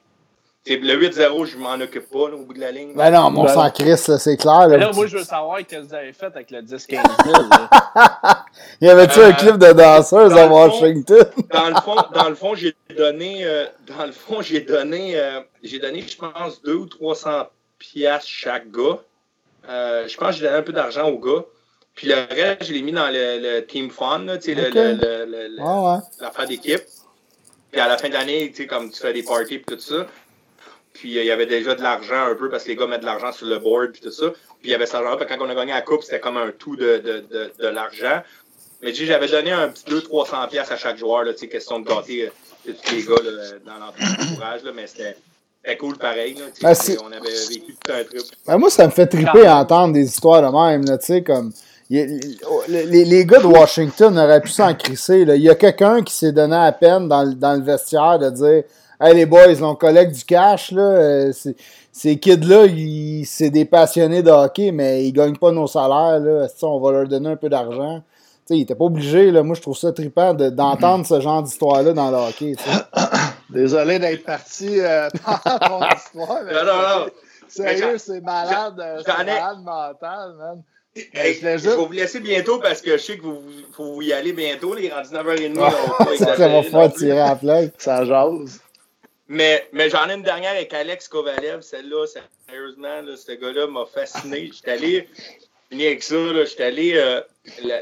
Le 0.68 0.96
8-0, 0.96 1.46
je 1.46 1.58
m'en 1.58 1.74
occupe 1.74 2.08
pas 2.12 2.30
là, 2.30 2.36
au 2.36 2.44
bout 2.44 2.54
de 2.54 2.60
la 2.60 2.72
ligne. 2.72 2.94
Ben 2.94 3.10
non, 3.10 3.32
mon 3.32 3.46
Ben- 3.46 3.54
sang 3.54 3.72
Chris, 3.72 4.00
là, 4.08 4.20
c'est 4.20 4.38
clair. 4.38 4.68
Là, 4.68 4.78
là, 4.78 4.92
moi, 4.94 5.08
je 5.08 5.18
veux 5.18 5.24
savoir 5.24 5.58
qu'est-ce 5.66 5.82
que 5.82 5.88
vous 5.88 5.94
avez 5.96 6.14
fait 6.14 6.28
avec 6.28 6.52
le 6.52 6.62
10-15 6.62 7.02
000. 7.26 7.36
là. 7.50 8.46
Il 8.80 8.88
y 8.88 8.90
avait-tu 8.92 9.20
Euh, 9.22 9.30
un 9.30 9.34
clip 9.34 9.58
de 9.58 9.72
danseuse 9.74 10.30
dans 10.30 10.38
à 10.38 10.46
Washington? 10.48 11.26
dans 11.52 11.70
le 11.70 11.76
fond, 11.82 11.96
dans 12.14 12.30
le 12.30 12.36
fond, 12.36 12.54
j'ai 12.54 12.76
donné, 12.96 13.44
euh, 13.44 13.66
dans 13.88 14.06
le 14.06 14.12
fond, 14.12 14.44
j'ai 14.44 14.60
donné, 14.62 15.20
euh, 15.20 15.40
j'ai 15.64 15.80
donné, 15.80 16.04
je 16.08 16.16
pense, 16.16 16.62
deux 16.62 16.76
ou 16.76 16.86
300 16.86 17.48
piastres 17.80 18.28
chaque 18.30 18.70
gars. 18.70 19.00
Euh, 19.68 20.08
je 20.08 20.16
pense 20.16 20.28
que 20.28 20.34
j'ai 20.36 20.44
donné 20.46 20.58
un 20.58 20.62
peu 20.62 20.74
d'argent 20.74 21.10
aux 21.10 21.18
gars. 21.18 21.44
Puis 21.96 22.08
le 22.08 22.14
reste, 22.14 22.66
je 22.66 22.74
l'ai 22.74 22.84
mis 22.84 22.92
dans 22.92 23.10
le, 23.12 23.62
Team 23.62 23.90
Fun, 23.90 24.26
tu 24.40 24.54
sais, 24.54 24.56
l'affaire 26.22 26.48
d'équipe. 26.48 26.82
Puis 27.72 27.80
à 27.82 27.88
la 27.88 27.98
fin 27.98 28.10
de 28.10 28.14
l'année, 28.14 28.52
tu 28.52 28.64
sais, 28.64 28.68
comme 28.68 28.92
tu 28.92 29.00
fais 29.00 29.14
des 29.14 29.24
parties 29.24 29.56
et 29.56 29.62
tout 29.62 29.80
ça. 29.80 30.06
Puis 30.94 31.10
il 31.10 31.26
y 31.26 31.32
avait 31.32 31.46
déjà 31.46 31.76
de 31.76 31.82
l'argent 31.82 32.26
un 32.26 32.36
peu 32.36 32.50
parce 32.50 32.64
que 32.64 32.70
les 32.70 32.76
gars 32.76 32.88
mettent 32.88 33.02
de 33.02 33.06
l'argent 33.06 33.32
sur 33.32 33.48
le 33.48 33.60
board 33.60 33.92
puis 33.92 34.02
tout 34.02 34.12
ça. 34.12 34.30
Puis 34.30 34.70
il 34.70 34.72
y 34.72 34.76
avait 34.76 34.86
ça 34.86 35.00
argent. 35.00 35.18
Quand 35.28 35.38
on 35.40 35.50
a 35.50 35.56
gagné 35.56 35.72
la 35.72 35.82
coupe, 35.82 36.04
c'était 36.04 36.20
comme 36.20 36.38
un 36.38 36.52
tout 36.52 36.76
de, 36.76 36.98
de, 36.98 37.24
de, 37.32 37.52
de 37.60 37.68
l'argent. 37.68 38.22
Mais 38.82 38.94
j'avais 38.94 39.28
donné 39.28 39.52
un 39.52 39.70
petit 39.70 39.86
200-300 39.86 40.50
pièces 40.50 40.72
à 40.72 40.78
chaque 40.78 40.98
joueur, 40.98 41.24
là, 41.24 41.34
question 41.34 41.80
de 41.80 41.88
gâter 41.88 42.32
euh, 42.68 42.74
tous 42.84 42.96
les 42.96 43.04
gars 43.04 43.16
là, 43.24 43.42
dans 43.66 43.86
l'entourage. 43.86 44.62
Mais 44.76 44.88
c'était 44.88 45.16
c'était 45.64 45.78
cool 45.78 45.98
pareil. 45.98 46.34
Là, 46.34 46.46
ben, 46.62 46.74
on 47.04 47.12
avait 47.12 47.46
vécu 47.50 47.76
tout 47.76 47.92
un 47.92 48.04
truc. 48.04 48.24
Ben, 48.48 48.58
moi, 48.58 48.70
ça 48.72 48.88
me 48.88 48.92
fait 48.92 49.06
triper 49.06 49.46
à 49.46 49.58
entendre 49.58 49.94
des 49.94 50.06
histoires 50.06 50.42
de 50.42 50.48
même. 50.48 50.86
Là, 50.86 50.98
comme, 51.22 51.52
les, 51.90 53.06
les, 53.06 53.26
gars 53.26 53.40
de 53.40 53.46
Washington 53.46 54.18
auraient 54.18 54.42
pu 54.42 54.50
s'en 54.50 54.74
crisser. 54.74 55.24
Là. 55.24 55.36
Il 55.36 55.44
y 55.44 55.50
a 55.50 55.56
quelqu'un 55.56 56.02
qui 56.02 56.16
s'est 56.16 56.32
donné 56.32 56.56
à 56.56 56.72
peine 56.72 57.08
dans, 57.08 57.32
dans, 57.32 57.54
le 57.54 57.64
vestiaire 57.64 58.18
de 58.18 58.30
dire 58.32 58.64
Hey 59.04 59.16
les 59.16 59.26
boys, 59.26 59.64
on 59.64 59.74
collecte 59.74 60.14
du 60.14 60.24
cash. 60.24 60.72
Là. 60.72 60.84
Euh, 60.84 61.34
ces 61.92 62.20
kids-là, 62.20 62.68
c'est 63.26 63.50
des 63.50 63.66
passionnés 63.66 64.22
de 64.22 64.30
hockey, 64.30 64.72
mais 64.72 65.04
ils 65.04 65.12
gagnent 65.12 65.38
pas 65.38 65.52
nos 65.52 65.66
salaires. 65.66 66.20
Là. 66.20 66.48
On 66.62 66.80
va 66.80 66.92
leur 66.92 67.08
donner 67.08 67.30
un 67.30 67.36
peu 67.36 67.50
d'argent? 67.50 68.04
il 68.52 68.58
n'était 68.58 68.76
pas 68.76 68.84
obligé. 68.84 69.32
Là. 69.32 69.42
Moi, 69.42 69.56
je 69.56 69.62
trouve 69.62 69.76
ça 69.76 69.92
trippant 69.92 70.36
d'entendre 70.36 71.04
ce 71.08 71.20
genre 71.20 71.42
d'histoire-là 71.42 71.94
dans 71.94 72.12
le 72.12 72.18
hockey. 72.18 72.54
Désolé 73.50 73.98
d'être 73.98 74.24
parti 74.24 74.80
euh, 74.80 75.10
pendant 75.26 75.80
ton 75.80 75.80
histoire. 75.96 76.44
non, 76.44 76.64
non, 76.64 77.00
non. 77.00 77.06
Sérieux, 77.48 77.98
c'est 77.98 78.22
malade. 78.22 78.76
Euh, 78.80 79.02
c'est 79.04 79.18
malade 79.18 79.58
mental, 79.64 80.36
man. 80.38 80.62
je, 80.96 81.70
vais 81.70 81.76
vous 81.76 81.92
laisser 81.92 82.20
bientôt 82.20 82.60
parce 82.60 82.82
que 82.82 82.92
je 82.92 83.02
sais 83.02 83.18
que 83.18 83.24
vous, 83.24 83.42
vous 83.80 84.02
y 84.04 84.14
aller 84.14 84.34
bientôt. 84.34 84.76
Il 84.78 84.86
est 84.86 84.94
rendu 84.94 85.10
9h30. 85.10 86.18
ça 86.38 86.48
va 86.48 86.62
faire 86.62 86.94
tirer 86.94 87.20
à 87.20 87.40
la 87.42 87.62
Ça 87.80 88.06
jase. 88.06 88.62
Mais, 89.34 89.66
mais 89.72 89.90
j'en 89.90 90.10
ai 90.10 90.16
une 90.16 90.24
dernière 90.24 90.52
avec 90.52 90.74
Alex 90.74 91.08
Kovalev. 91.08 91.62
Celle-là, 91.62 92.06
sérieusement, 92.06 93.02
ce 93.16 93.32
gars-là 93.32 93.66
m'a 93.66 93.86
fasciné. 93.86 94.52
J'étais 94.54 94.72
allé, 94.72 95.08
avec 95.72 96.04
ça, 96.04 96.44
j'étais 96.44 96.64
allé, 96.66 96.98
euh, 96.98 97.22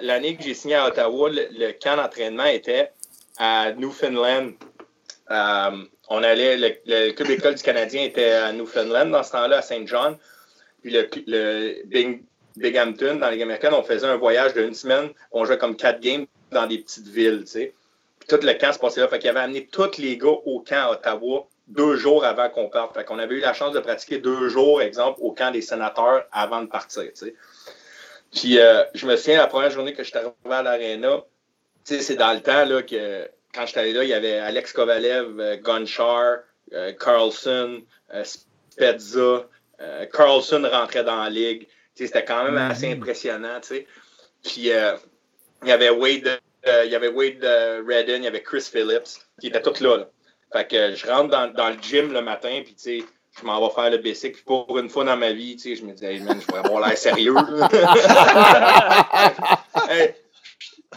l'année 0.04 0.36
que 0.36 0.44
j'ai 0.44 0.54
signé 0.54 0.76
à 0.76 0.86
Ottawa, 0.88 1.32
le, 1.32 1.72
camp 1.72 1.96
d'entraînement 1.96 2.46
était 2.46 2.92
à 3.40 3.72
Newfoundland. 3.72 4.54
Euh, 5.32 5.72
on 6.10 6.22
allait, 6.22 6.56
le, 6.86 7.12
club 7.14 7.28
d'école 7.28 7.56
du 7.56 7.64
Canadien 7.64 8.04
était 8.04 8.30
à 8.30 8.54
Newfoundland 8.54 9.10
dans 9.10 9.24
ce 9.24 9.32
temps-là, 9.32 9.58
à 9.58 9.62
Saint 9.64 9.88
John. 9.88 10.20
Puis 10.84 10.92
le, 10.92 11.10
le 11.26 11.82
Big, 11.86 12.22
Binghamton, 12.58 13.16
dans 13.16 13.32
les 13.32 13.42
américaines, 13.42 13.74
on 13.74 13.82
faisait 13.82 14.06
un 14.06 14.18
voyage 14.18 14.54
d'une 14.54 14.76
semaine. 14.76 15.10
On 15.32 15.46
jouait 15.46 15.58
comme 15.58 15.76
quatre 15.76 16.00
games 16.00 16.28
dans 16.52 16.68
des 16.68 16.78
petites 16.78 17.08
villes, 17.08 17.40
tu 17.46 17.54
sais 17.54 17.74
tout 18.30 18.40
le 18.42 18.54
camp 18.54 18.72
se 18.72 18.80
passait 18.80 19.02
là. 19.02 19.08
Fait 19.08 19.20
qu'il 19.20 19.30
avait 19.30 19.40
amené 19.40 19.68
tous 19.68 19.98
les 19.98 20.18
gars 20.18 20.28
au 20.28 20.60
camp 20.62 20.90
à 20.90 20.92
Ottawa 20.92 21.48
deux 21.68 21.96
jours 21.98 22.26
avant 22.26 22.50
qu'on 22.50 22.70
parte. 22.70 22.96
Fait 22.96 23.04
qu'on 23.04 23.20
avait 23.20 23.36
eu 23.36 23.40
la 23.40 23.54
chance 23.54 23.74
de 23.74 23.80
pratiquer 23.80 24.18
deux 24.18 24.50
jours, 24.50 24.82
exemple, 24.82 25.20
au 25.22 25.32
camp 25.32 25.52
des 25.52 25.62
sénateurs 25.62 26.26
avant 26.32 26.62
de 26.62 26.68
partir. 26.68 27.04
Puis 28.34 28.60
euh, 28.60 28.84
je 28.94 29.06
me 29.06 29.16
souviens, 29.16 29.38
la 29.38 29.48
première 29.48 29.72
journée 29.72 29.94
que 29.94 30.04
je 30.04 30.10
suis 30.10 30.18
arrivé 30.18 30.34
à 30.50 30.62
l'aréna, 30.62 31.24
c'est 31.84 32.16
dans 32.16 32.34
le 32.34 32.42
temps 32.42 32.66
là, 32.66 32.84
que 32.84 33.30
quand 33.54 33.66
j'étais 33.66 33.80
allé 33.80 33.94
là, 33.94 34.04
il 34.04 34.10
y 34.10 34.14
avait 34.14 34.38
Alex 34.38 34.74
Kovalev, 34.74 35.40
euh, 35.40 35.58
Gunchar, 35.58 36.40
euh, 36.74 36.92
Carlson, 36.94 37.82
Spezza. 38.24 39.48
Carlson 40.12 40.68
rentrait 40.70 41.06
dans 41.06 41.24
la 41.24 41.30
ligue. 41.30 41.66
C'était 41.96 42.26
quand 42.26 42.44
même 42.44 42.58
assez 42.58 42.88
mm-hmm. 42.88 42.98
impressionnant. 42.98 43.62
Puis 43.62 43.86
il 44.58 45.68
y 45.68 45.72
avait 45.72 45.90
Wade 45.90 46.42
euh, 46.68 46.84
il 46.86 46.92
y 46.92 46.96
avait 46.96 47.08
Wade 47.08 47.44
euh, 47.44 47.82
Redden, 47.88 48.22
il 48.22 48.26
y 48.26 48.28
avait 48.28 48.44
Chris 48.44 48.62
Phillips, 48.62 49.20
qui 49.40 49.48
étaient 49.48 49.62
tous 49.62 49.80
là. 49.82 50.10
Fait 50.52 50.68
que 50.68 50.96
je 50.96 51.08
rentre 51.08 51.30
dans, 51.30 51.54
dans, 51.54 51.70
le 51.70 51.78
gym 51.82 52.12
le 52.12 52.22
matin, 52.22 52.62
puis 52.64 52.76
tu 52.76 53.00
sais, 53.00 53.06
je 53.40 53.46
m'en 53.46 53.66
vais 53.66 53.74
faire 53.74 53.90
le 53.92 54.00
basic. 54.00 54.34
Puis 54.34 54.44
pour 54.44 54.78
une 54.78 54.90
fois 54.90 55.06
dans 55.06 55.16
ma 55.16 55.32
vie, 55.32 55.56
tu 55.56 55.70
sais, 55.70 55.76
je 55.76 55.86
me 55.86 55.94
disais, 55.94 56.16
hey, 56.16 56.20
man, 56.22 56.42
je 56.42 56.46
pourrais 56.46 56.66
avoir 56.66 56.86
l'air 56.88 56.98
sérieux. 56.98 57.36
hey, 59.90 60.16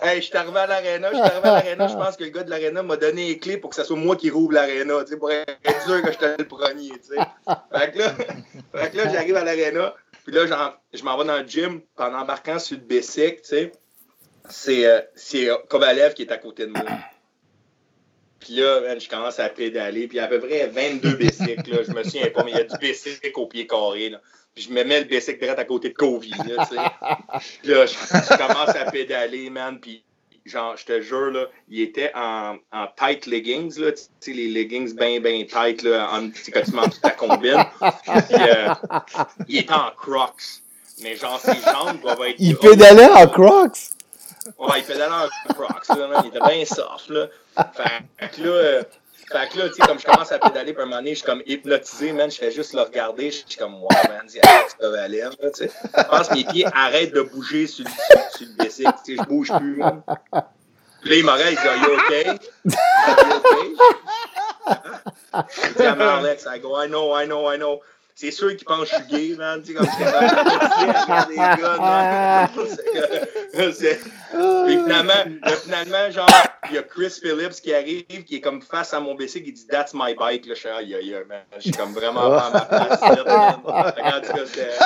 hey, 0.03 0.21
je 0.21 0.27
suis 0.27 0.37
arrivé 0.37 0.59
à 0.59 0.67
l'aréna, 0.67 1.11
je 1.11 1.17
suis 1.17 1.25
arrivé 1.25 1.49
à 1.49 1.55
l'aréna, 1.55 1.89
je 1.89 1.95
pense 1.95 2.17
que 2.17 2.25
le 2.25 2.31
gars 2.31 2.43
de 2.43 2.51
l'aréna 2.51 2.83
m'a 2.83 2.97
donné 2.97 3.29
les 3.29 3.39
clés 3.39 3.59
pour 3.59 3.71
que 3.71 3.77
ce 3.77 3.85
soit 3.85 3.97
moi 3.97 4.17
qui 4.17 4.31
rouvre 4.31 4.53
l'aréna, 4.53 5.05
tu 5.05 5.13
sais, 5.13 5.19
pour 5.19 5.31
être 5.31 5.83
sûr 5.85 6.03
que 6.03 6.11
je 6.13 6.19
le 6.39 6.49
premier, 6.49 6.89
tu 6.89 7.15
sais. 7.15 7.19
Fait 7.79 7.93
que 7.93 7.99
là, 7.99 8.15
fait 8.75 8.91
que 8.91 8.97
là 8.97 9.13
j'arrive 9.13 9.37
à 9.37 9.45
l'aréna, 9.45 9.95
puis 10.25 10.35
là, 10.35 10.75
je 10.93 11.05
m'en 11.05 11.17
vais 11.19 11.25
dans 11.25 11.39
le 11.39 11.47
gym, 11.47 11.83
en 11.99 12.15
embarquant 12.15 12.59
sur 12.59 12.79
le 12.79 12.85
basic, 12.85 13.43
tu 13.43 13.49
sais 13.49 13.73
c'est 14.49 14.87
euh, 14.87 15.01
euh, 15.35 15.57
Kovalev 15.69 16.15
qui 16.15 16.23
est 16.23 16.33
à 16.33 16.39
côté 16.39 16.67
de 16.67 16.73
moi. 16.73 16.85
Puis 18.41 18.55
là, 18.57 18.99
je 18.99 19.09
commence 19.09 19.39
à 19.39 19.49
pédaler, 19.49 20.09
puis 20.09 20.19
à 20.19 20.27
peu 20.27 20.41
près 20.41 20.67
22 20.67 21.15
bicycles, 21.15 21.85
je 21.87 21.93
me 21.93 22.03
souviens 22.03 22.29
pas, 22.31 22.43
mais 22.43 22.51
il 22.51 22.57
y 22.57 22.61
a 22.61 22.65
du 22.65 22.77
bicycle 22.77 23.31
au 23.37 23.47
pied 23.47 23.69
carré. 23.69 24.11
Là. 24.11 24.21
Puis 24.53 24.65
je 24.65 24.71
me 24.73 24.83
mets 24.83 24.99
le 24.99 25.07
bicycle 25.07 25.39
direct 25.39 25.61
à 25.61 25.65
côté 25.65 25.91
de 25.91 25.95
Covey. 25.95 26.31
Là, 26.49 26.67
puis 26.67 26.77
là, 27.71 27.87
je, 27.87 28.37
commence 28.37 28.75
à 28.75 28.91
pédaler, 28.91 29.49
man, 29.49 29.79
puis 29.81 30.03
genre, 30.45 30.77
je 30.77 30.85
te 30.85 31.01
jure, 31.01 31.31
là, 31.31 31.47
il 31.69 31.81
était 31.81 32.11
en, 32.15 32.57
en 32.73 32.87
tight 32.99 33.27
leggings, 33.27 33.79
là, 33.79 33.93
tu 33.93 34.03
sais, 34.21 34.33
les 34.33 34.49
leggings 34.49 34.95
bien, 34.95 35.21
bien 35.21 35.45
tight, 35.45 35.83
là, 35.83 36.11
en, 36.13 36.29
quand 36.53 36.63
tu 36.65 36.73
manges 36.73 37.01
ta 37.01 37.11
combine. 37.11 37.65
Puis, 37.79 38.37
euh, 38.41 38.75
il 39.49 39.59
était 39.59 39.73
en 39.73 39.91
crocs. 39.97 40.63
Mais 41.03 41.17
genre, 41.17 41.41
ses 41.41 41.55
jambes 41.55 42.01
doivent 42.01 42.23
être... 42.23 42.37
Il 42.39 42.57
pédalait 42.57 43.11
en 43.11 43.27
crocs? 43.27 43.79
Ouais, 44.59 44.79
il 44.79 44.85
pédalait 44.85 45.13
en 45.13 45.55
Crocs, 45.55 45.89
là, 45.89 46.23
il 46.25 46.29
était 46.29 46.41
bien 46.41 46.65
soft, 46.65 47.09
là. 47.09 47.27
Fait 47.75 48.29
que 48.29 48.43
là, 48.43 48.51
euh, 48.51 48.83
là, 49.33 49.47
tu 49.47 49.75
sais, 49.75 49.83
comme 49.87 49.99
je 49.99 50.05
commence 50.05 50.33
à 50.33 50.39
pédaler, 50.39 50.73
puis 50.73 50.83
un 50.83 50.87
moment 50.87 50.97
donné, 50.97 51.11
je 51.11 51.17
suis 51.17 51.27
comme 51.27 51.43
hypnotisé, 51.47 52.13
man, 52.13 52.31
je 52.31 52.39
fais 52.39 52.51
juste 52.51 52.73
le 52.75 52.83
regarder, 52.83 53.31
je 53.31 53.43
suis 53.47 53.57
comme, 53.59 53.75
wow, 53.75 53.89
man, 54.09 54.27
a 54.27 54.49
Alex 54.49 54.75
Kovalev, 54.75 55.37
là, 55.41 55.51
tu 55.51 55.65
sais. 55.65 55.71
Je 55.97 56.03
pense 56.05 56.29
que 56.29 56.35
mes 56.35 56.45
pieds 56.45 56.67
arrêtent 56.75 57.15
de 57.15 57.23
bouger 57.23 57.67
sur, 57.67 57.87
sur, 58.37 58.47
le 58.47 58.65
bicycle, 58.65 58.93
tu 59.05 59.17
sais, 59.17 59.23
je 59.23 59.29
bouge 59.29 59.53
plus, 59.59 59.77
man. 59.77 60.03
Là, 60.33 61.17
il 61.17 61.25
m'aurait, 61.25 61.53
il 61.53 61.59
dit, 61.59 61.65
you 61.65 61.99
okay? 61.99 62.29
Are 62.29 63.17
you 63.19 63.37
okay? 63.37 63.75
Il 65.69 65.75
dit 65.75 65.83
à 65.83 66.17
Alex, 66.19 66.47
I 66.49 66.61
go, 66.61 66.81
I 66.81 66.87
know, 66.87 67.19
I 67.19 67.27
know, 67.27 67.53
I 67.53 67.57
know 67.57 67.81
c'est 68.15 68.31
sûr 68.31 68.55
qu'ils 68.57 68.65
pensent 68.67 68.91
que 68.91 68.97
je 68.97 69.03
suis 69.03 69.31
gay, 69.31 69.37
man. 69.37 69.63
Tu 69.63 69.69
sais, 69.69 69.75
comme 69.75 69.87
les 71.31 71.37
gars. 71.37 72.51
Puis 73.53 74.77
finalement, 74.79 75.25
finalement, 75.63 76.11
genre, 76.11 76.29
il 76.71 76.75
y 76.77 76.79
a 76.79 76.83
Chris 76.83 77.19
Phillips 77.23 77.61
qui 77.63 77.75
arrive, 77.75 78.25
qui 78.25 78.37
est 78.37 78.41
comme 78.41 78.63
face 78.63 78.95
à 78.95 79.01
mon 79.01 79.15
bicycle, 79.15 79.49
il 79.49 79.53
dit 79.53 79.67
That's 79.67 79.93
my 79.95 80.15
bike. 80.15 80.47
Là, 80.47 80.55
je 80.55 80.61
suis 80.61 80.69
aïe, 80.69 80.95
aïe, 80.95 81.17
man. 81.29 81.43
Je 81.57 81.63
suis 81.63 81.73
comme 81.73 81.93
vraiment 81.93 82.31
pas 82.31 82.47
à 82.47 82.51
ma 82.51 82.61
place. 82.61 83.01
Regarde, 83.01 84.25
tu 84.25 84.47
c'était. 84.47 84.79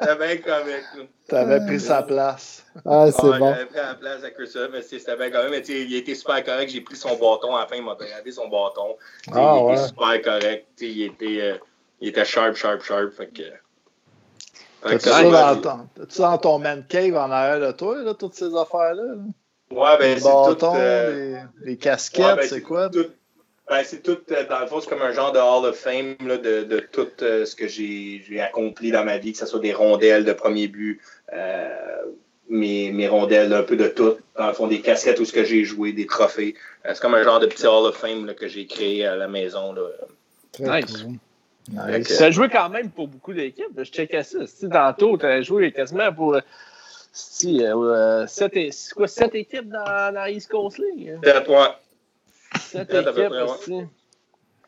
C'était 0.00 0.16
bien 0.16 0.36
comique. 0.38 1.08
T'avais 1.32 1.64
pris 1.64 1.80
sa 1.80 2.02
place. 2.02 2.62
Ah, 2.84 3.06
c'est 3.10 3.22
bon. 3.22 3.54
J'avais 3.54 3.64
pris 3.64 3.76
la 3.76 3.94
place 3.94 4.22
à 4.22 4.30
Chris 4.30 4.48
Phillips, 4.48 4.70
mais 4.70 4.82
c'était 4.82 5.16
bien 5.16 5.30
quand 5.30 5.42
même. 5.42 5.50
Mais 5.50 5.60
il 5.60 5.96
était 5.96 6.14
super 6.14 6.44
correct. 6.44 6.70
J'ai 6.70 6.82
pris 6.82 6.96
son 6.96 7.16
bâton. 7.16 7.56
À 7.56 7.60
la 7.60 7.66
fin, 7.66 7.76
il 7.76 7.82
m'a 7.82 7.94
regardé 7.94 8.30
son 8.32 8.48
bâton. 8.48 8.96
Ah, 9.32 9.56
il 9.58 9.72
était 9.72 9.86
super 9.86 10.22
correct. 10.22 10.66
Il 10.82 11.02
était, 11.02 11.40
euh, 11.40 11.56
il 12.02 12.08
était 12.08 12.26
sharp, 12.26 12.54
sharp, 12.54 12.82
sharp. 12.82 13.12
Fait 13.12 13.28
que. 13.28 13.42
T'as-tu 14.82 15.08
ça, 15.08 15.54
dans, 15.54 15.88
dans 16.18 16.38
ton 16.38 16.58
man 16.58 16.84
cave 16.86 17.16
en 17.16 17.30
arrière 17.30 17.66
de 17.66 17.72
toi, 17.72 18.02
là, 18.02 18.12
toutes 18.12 18.34
ces 18.34 18.54
affaires-là? 18.54 19.14
Ouais, 19.70 19.98
ben, 19.98 20.18
c'est 20.18 20.58
tout. 20.58 20.66
Euh... 20.66 21.38
Les, 21.62 21.70
les, 21.70 21.76
casquettes, 21.78 22.36
ben, 22.36 22.46
c'est 22.46 22.60
quoi? 22.60 22.90
Tout, 22.90 23.06
ben, 23.72 23.82
c'est 23.84 24.02
tout, 24.02 24.18
euh, 24.30 24.44
dans 24.50 24.60
le 24.60 24.66
fond, 24.66 24.80
c'est 24.80 24.88
comme 24.90 25.00
un 25.00 25.12
genre 25.12 25.32
de 25.32 25.38
Hall 25.38 25.64
of 25.64 25.76
Fame 25.76 26.16
là, 26.26 26.36
de, 26.36 26.64
de, 26.64 26.80
tout 26.80 27.08
euh, 27.22 27.46
ce 27.46 27.56
que 27.56 27.68
j'ai 27.68 28.40
accompli 28.40 28.90
dans 28.90 29.04
ma 29.04 29.18
vie, 29.18 29.32
que 29.32 29.38
ce 29.38 29.46
soit 29.46 29.60
des 29.60 29.72
rondelles 29.72 30.24
de 30.26 30.32
premier 30.32 30.68
but, 30.68 31.00
mes, 32.52 32.92
mes, 32.92 33.08
rondelles, 33.08 33.52
un 33.52 33.62
peu 33.62 33.76
de 33.76 33.88
tout. 33.88 34.16
Dans 34.36 34.48
le 34.48 34.52
fond, 34.52 34.66
des 34.66 34.80
casquettes, 34.80 35.16
tout 35.16 35.24
ce 35.24 35.32
que 35.32 35.44
j'ai 35.44 35.64
joué, 35.64 35.92
des 35.92 36.06
trophées. 36.06 36.54
Euh, 36.86 36.90
c'est 36.94 37.00
comme 37.00 37.14
un 37.14 37.22
genre 37.22 37.40
de 37.40 37.46
petit 37.46 37.66
Hall 37.66 37.86
of 37.86 37.96
Fame 37.96 38.26
là, 38.26 38.34
que 38.34 38.48
j'ai 38.48 38.66
créé 38.66 39.06
à 39.06 39.16
la 39.16 39.28
maison. 39.28 39.72
Là. 39.72 39.82
Nice. 40.58 41.06
Nice. 41.70 42.16
Tu 42.16 42.22
as 42.22 42.30
joué 42.30 42.48
quand 42.48 42.68
même 42.68 42.90
pour 42.90 43.08
beaucoup 43.08 43.32
d'équipes. 43.32 43.72
Je 43.76 43.84
checkais 43.84 44.22
ça. 44.22 44.46
Si 44.46 44.68
tantôt, 44.68 45.16
tu 45.16 45.26
as 45.26 45.42
joué 45.42 45.72
quasiment 45.72 46.12
pour 46.12 46.36
si, 47.12 47.62
euh, 47.62 48.26
sept, 48.26 48.54
quoi, 48.94 49.06
sept 49.06 49.34
équipes 49.34 49.68
dans, 49.68 50.14
dans 50.14 50.26
East 50.26 50.50
Coast 50.50 50.78
League. 50.78 51.18
Sept, 51.22 51.48
ouais. 51.48 51.56
Sept 52.60 52.94
équipes 52.94 53.32
aussi. 53.44 53.80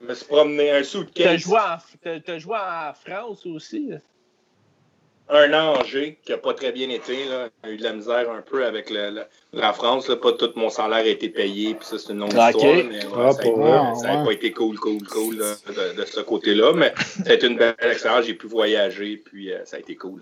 Je 0.00 0.06
me 0.06 0.14
suis 0.14 0.26
promené 0.26 0.70
un 0.70 0.82
sou 0.82 1.04
de 1.04 1.10
Tu 1.10 1.22
as 1.22 1.36
joué 1.36 2.56
en 2.56 2.92
France 2.94 3.46
aussi. 3.46 3.92
Un 5.28 5.52
an 5.54 5.76
Angers 5.80 6.18
qui 6.24 6.32
n'a 6.32 6.38
pas 6.38 6.52
très 6.52 6.72
bien 6.72 6.90
été. 6.90 7.24
Là. 7.24 7.48
a 7.62 7.70
eu 7.70 7.76
de 7.76 7.82
la 7.82 7.92
misère 7.92 8.30
un 8.30 8.42
peu 8.42 8.66
avec 8.66 8.90
le, 8.90 9.24
la 9.52 9.72
France. 9.72 10.08
Là. 10.08 10.16
Pas 10.16 10.32
tout 10.32 10.50
mon 10.56 10.68
salaire 10.68 10.98
a 10.98 11.06
été 11.06 11.28
payé. 11.28 11.74
Puis 11.74 11.86
ça, 11.86 11.98
c'est 11.98 12.12
une 12.12 12.18
longue 12.18 12.28
histoire. 12.28 12.74
Mais, 12.74 13.00
ah, 13.16 13.94
ça 13.94 14.16
n'a 14.16 14.24
pas 14.24 14.32
été 14.32 14.52
cool, 14.52 14.78
cool, 14.78 15.02
cool 15.04 15.38
de, 15.38 15.96
de, 15.96 16.04
ce 16.04 16.20
côté-là. 16.20 16.72
Mais 16.74 16.92
ça 16.98 17.30
a 17.30 17.34
été 17.34 17.46
une 17.46 17.56
belle 17.56 17.74
expérience. 17.80 18.26
J'ai 18.26 18.34
pu 18.34 18.46
voyager. 18.46 19.16
Puis 19.16 19.52
euh, 19.52 19.64
ça 19.64 19.76
a 19.76 19.80
été 19.80 19.96
cool. 19.96 20.20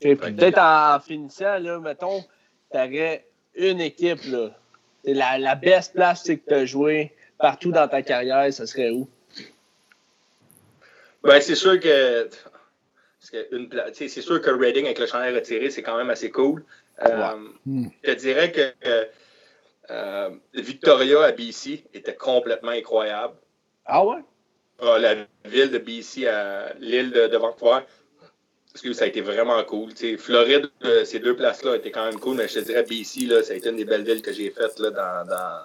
Peut-être 0.00 0.58
en 0.58 1.00
finissant, 1.00 1.58
là, 1.58 1.80
mettons, 1.80 2.22
tu 2.70 2.78
aurais 2.78 3.24
une 3.54 3.80
équipe. 3.80 4.22
Là. 4.26 4.50
La, 5.04 5.38
la 5.38 5.54
best 5.54 5.94
place 5.94 6.24
que 6.24 6.32
tu 6.32 6.54
as 6.54 6.66
joué 6.66 7.12
partout 7.38 7.72
dans 7.72 7.88
ta 7.88 8.02
carrière, 8.02 8.52
ça 8.52 8.66
serait 8.66 8.90
où? 8.90 9.08
Ben, 11.22 11.40
c'est 11.40 11.54
sûr 11.54 11.80
que 11.80 12.28
c'est 13.92 14.08
sûr 14.08 14.40
que 14.40 14.50
Reading 14.50 14.84
avec 14.84 14.98
le 14.98 15.06
chandail 15.06 15.34
retiré, 15.34 15.70
c'est 15.70 15.82
quand 15.82 15.96
même 15.96 16.10
assez 16.10 16.30
cool. 16.30 16.64
Euh, 17.04 17.34
hmm. 17.64 17.88
Je 18.02 18.12
te 18.12 18.16
dirais 18.18 18.52
que 18.52 18.72
euh, 19.90 20.30
Victoria 20.54 21.24
à 21.24 21.32
BC 21.32 21.84
était 21.94 22.14
complètement 22.14 22.72
incroyable. 22.72 23.34
Ah 23.84 24.04
ouais? 24.04 24.22
Ah, 24.80 24.98
la 24.98 25.14
ville 25.44 25.70
de 25.70 25.78
BC 25.78 26.26
à 26.26 26.74
l'île 26.78 27.10
de, 27.10 27.28
de 27.28 27.36
Vancouver, 27.36 27.80
ça 28.92 29.04
a 29.04 29.08
été 29.08 29.20
vraiment 29.20 29.62
cool. 29.64 29.92
Floride, 30.18 30.68
euh, 30.84 31.04
ces 31.04 31.18
deux 31.18 31.34
places-là 31.34 31.76
étaient 31.76 31.90
quand 31.90 32.04
même 32.04 32.20
cool, 32.20 32.36
mais 32.36 32.48
je 32.48 32.54
te 32.54 32.64
dirais 32.64 32.82
BC, 32.82 33.26
là, 33.26 33.42
ça 33.42 33.54
a 33.54 33.56
été 33.56 33.70
une 33.70 33.76
des 33.76 33.84
belles 33.84 34.04
villes 34.04 34.22
que 34.22 34.32
j'ai 34.32 34.50
faites 34.50 34.78
là, 34.78 34.90
dans, 34.90 35.28
dans, 35.28 35.62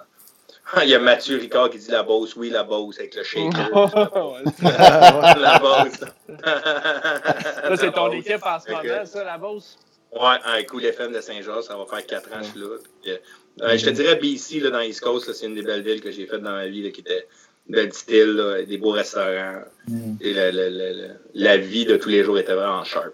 Il 0.83 0.89
y 0.89 0.95
a 0.95 0.99
Mathieu 0.99 1.37
Ricard 1.37 1.69
qui 1.69 1.77
dit 1.77 1.91
la 1.91 2.03
Beauce. 2.03 2.35
Oui, 2.35 2.49
la 2.49 2.63
Beauce 2.63 2.99
avec 2.99 3.15
le 3.15 3.23
shaker. 3.23 3.69
la 5.39 5.59
Beauce. 5.59 5.99
ça, 6.43 7.77
c'est 7.77 7.91
ton 7.91 8.11
équipe 8.11 8.45
en 8.45 8.59
ce 8.59 8.71
moment, 8.71 9.05
ça, 9.05 9.23
la 9.23 9.37
Beauce? 9.37 9.77
Ouais, 10.13 10.37
un 10.45 10.63
coup 10.63 10.79
FM 10.79 11.13
de 11.13 11.21
Saint-Georges, 11.21 11.65
ça 11.65 11.77
va 11.77 11.85
faire 11.85 12.05
quatre 12.05 12.29
ans 12.33 12.39
que 12.39 12.45
je 12.45 12.49
suis 12.49 12.59
là. 12.59 13.17
Euh, 13.61 13.77
je 13.77 13.85
te 13.85 13.89
dirais 13.91 14.15
BC, 14.15 14.59
là, 14.59 14.69
dans 14.69 14.81
East 14.81 15.01
Coast, 15.01 15.31
c'est 15.31 15.45
une 15.45 15.55
des 15.55 15.61
belles 15.61 15.83
villes 15.83 16.01
que 16.01 16.11
j'ai 16.11 16.25
faites 16.25 16.41
dans 16.41 16.51
ma 16.51 16.67
vie, 16.67 16.83
là, 16.83 16.89
qui 16.89 17.01
était 17.01 17.27
belle 17.69 17.93
style, 17.93 18.65
des 18.67 18.77
beaux 18.77 18.91
restaurants. 18.91 19.61
Mm. 19.87 20.15
Et 20.19 20.33
la, 20.33 20.51
la, 20.51 20.69
la, 20.69 21.07
la, 21.33 21.57
vie 21.57 21.85
de 21.85 21.95
tous 21.95 22.09
les 22.09 22.23
jours 22.23 22.37
était 22.37 22.53
vraiment 22.53 22.83
sharp. 22.83 23.13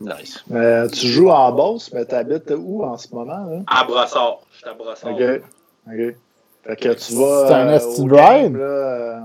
Nice. 0.00 0.42
Euh, 0.52 0.88
tu 0.88 1.08
joues 1.08 1.30
en 1.30 1.52
Beauce, 1.52 1.92
mais 1.92 2.06
tu 2.06 2.14
habites 2.14 2.52
où 2.56 2.84
en 2.84 2.96
ce 2.96 3.12
moment? 3.12 3.44
Là? 3.44 3.62
À 3.66 3.84
Brossard. 3.84 4.40
Je 4.52 4.58
suis 4.58 4.68
à 4.68 4.74
Brossard. 4.74 5.12
OK. 5.12 5.42
OK. 5.88 6.14
Fait 6.64 6.76
que 6.76 6.88
tu 6.92 7.14
vas. 7.14 7.46
C'est 7.48 7.54
un 7.54 7.68
euh, 7.68 7.76
Esti 7.76 8.04
Drive? 8.04 8.58
Euh, 8.60 9.20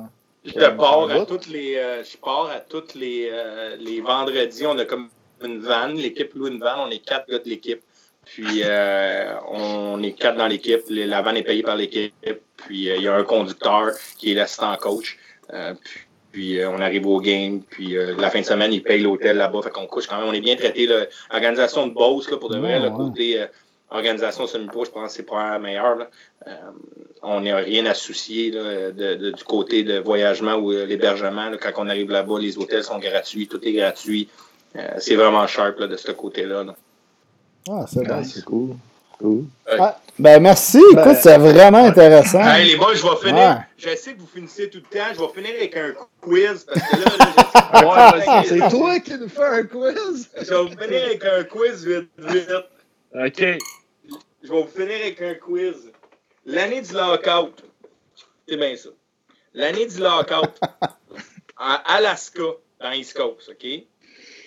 je 0.46 0.70
pars 0.76 1.10
à 1.10 1.26
toutes 1.26 1.48
les. 1.48 1.76
Euh, 1.76 2.04
je 2.04 2.18
pars 2.18 2.50
à 2.50 2.60
toutes 2.60 2.96
les, 2.96 3.32
les 3.80 4.02
vendredis. 4.02 4.66
On 4.66 4.78
a 4.78 4.86
comme 4.86 5.10
une 5.44 5.60
vanne. 5.60 5.96
L'équipe 5.96 6.34
loue 6.34 6.48
une 6.48 6.60
vanne. 6.60 6.80
On 6.80 6.90
est 6.90 7.06
quatre 7.06 7.30
gars 7.30 7.40
de 7.40 7.50
l'équipe. 7.50 7.82
Puis 8.26 8.64
on 9.50 10.02
est 10.02 10.14
quatre 10.14 10.38
dans 10.38 10.48
l'équipe. 10.48 10.82
La 10.90 11.22
vanne 11.22 11.38
est 11.38 11.44
payée 11.44 11.64
par 11.64 11.76
l'équipe. 11.76 12.14
Puis 12.58 12.86
il 12.86 13.02
y 13.02 13.08
a 13.08 13.16
un 13.16 13.24
conducteur 13.24 13.92
qui 14.18 14.32
est 14.32 14.36
l'assistant 14.36 14.76
coach. 14.78 15.18
puis, 16.32 16.60
on 16.66 16.80
arrive 16.80 17.06
au 17.06 17.20
game. 17.20 17.62
Puis 17.70 17.96
la 18.18 18.30
fin 18.30 18.40
de 18.40 18.46
semaine, 18.46 18.72
il 18.72 18.82
paye 18.82 19.02
l'hôtel 19.02 19.38
là-bas. 19.38 19.62
Fait 19.64 19.72
qu'on 19.72 19.88
couche 19.88 20.08
quand 20.08 20.18
même. 20.18 20.28
On 20.28 20.34
est 20.34 20.42
bien 20.42 20.56
traité. 20.56 20.88
L'organisation 21.32 21.88
de 21.88 21.94
Beauce, 21.94 22.32
là, 22.32 22.38
pour 22.38 22.50
de 22.50 22.60
vrai, 22.60 22.80
le 22.80 22.92
côté 22.92 23.46
organisation 23.92 24.48
semi-pro, 24.48 24.86
je 24.86 24.92
pense 24.92 25.10
que 25.10 25.18
c'est 25.18 25.24
pas 25.24 25.52
la 25.52 25.60
meilleure. 25.60 26.08
Euh, 26.48 26.56
on 27.22 27.42
n'a 27.42 27.58
rien 27.58 27.86
à 27.86 27.94
soucier 27.94 28.52
de, 28.52 29.32
du 29.32 29.44
côté 29.44 29.84
de 29.84 30.00
voyagement 30.00 30.56
ou 30.56 30.72
euh, 30.72 30.86
l'hébergement. 30.86 31.52
Quand 31.62 31.72
on 31.78 31.90
arrive 31.90 32.12
là-bas, 32.12 32.40
les 32.40 32.58
hôtels 32.58 32.84
sont 32.84 33.00
gratuits, 33.00 33.48
tout 33.48 33.64
est 33.64 33.74
gratuit. 33.74 34.30
Euh, 34.76 34.82
c'est 34.98 35.16
vraiment 35.16 35.48
sharp 35.48 35.80
de 35.82 35.96
ce 35.96 36.12
côté-là. 36.12 36.66
Ah, 37.70 37.86
c'est 37.88 38.06
bon. 38.06 38.24
C'est 38.24 38.44
cool. 38.44 38.76
cool. 39.18 39.46
Ah, 39.80 40.00
ben 40.20 40.42
merci, 40.42 40.82
ben, 40.94 41.02
écoute, 41.02 41.18
c'est 41.22 41.38
vraiment 41.38 41.86
intéressant. 41.86 42.42
Hey, 42.42 42.72
les 42.72 42.78
boys, 42.78 42.94
je 42.94 43.04
vais 43.04 43.28
finir. 43.28 43.64
Je 43.78 43.96
sais 43.96 44.14
que 44.14 44.20
vous 44.20 44.30
finissez 44.34 44.70
tout 44.70 44.80
le 44.80 44.98
temps. 44.98 45.06
Je 45.14 45.20
vais 45.20 45.42
finir 45.42 45.58
avec 45.58 45.78
un 45.78 45.94
quiz 46.22 46.66
parce 46.66 46.82
que 46.82 46.98
là, 46.98 48.14
là 48.22 48.44
c'est 48.46 48.70
toi 48.70 49.00
qui 49.00 49.18
nous 49.18 49.30
fais 49.30 49.46
un 49.46 49.64
quiz. 49.64 50.30
Je 50.38 50.54
vais 50.54 50.62
vous 50.64 50.82
finir 50.82 51.04
avec 51.06 51.26
un 51.26 51.44
quiz 51.44 51.86
vite, 51.86 52.10
vite. 52.18 52.50
OK. 53.14 53.40
Je 54.44 54.52
vais 54.52 54.62
vous 54.62 54.68
finir 54.68 54.96
avec 55.02 55.22
un 55.22 55.34
quiz. 55.36 55.92
L'année 56.46 56.82
du 56.82 56.94
lockout, 56.94 57.64
c'est 58.48 58.58
bien 58.58 58.76
ça. 58.76 58.90
L'année 59.54 59.88
du 59.88 60.00
lockout, 60.00 60.60
en 61.58 61.78
Alaska, 61.86 62.44
dans 62.80 62.92
East 62.92 63.16
Coast, 63.16 63.50
OK? 63.50 63.66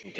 OK. 0.05 0.19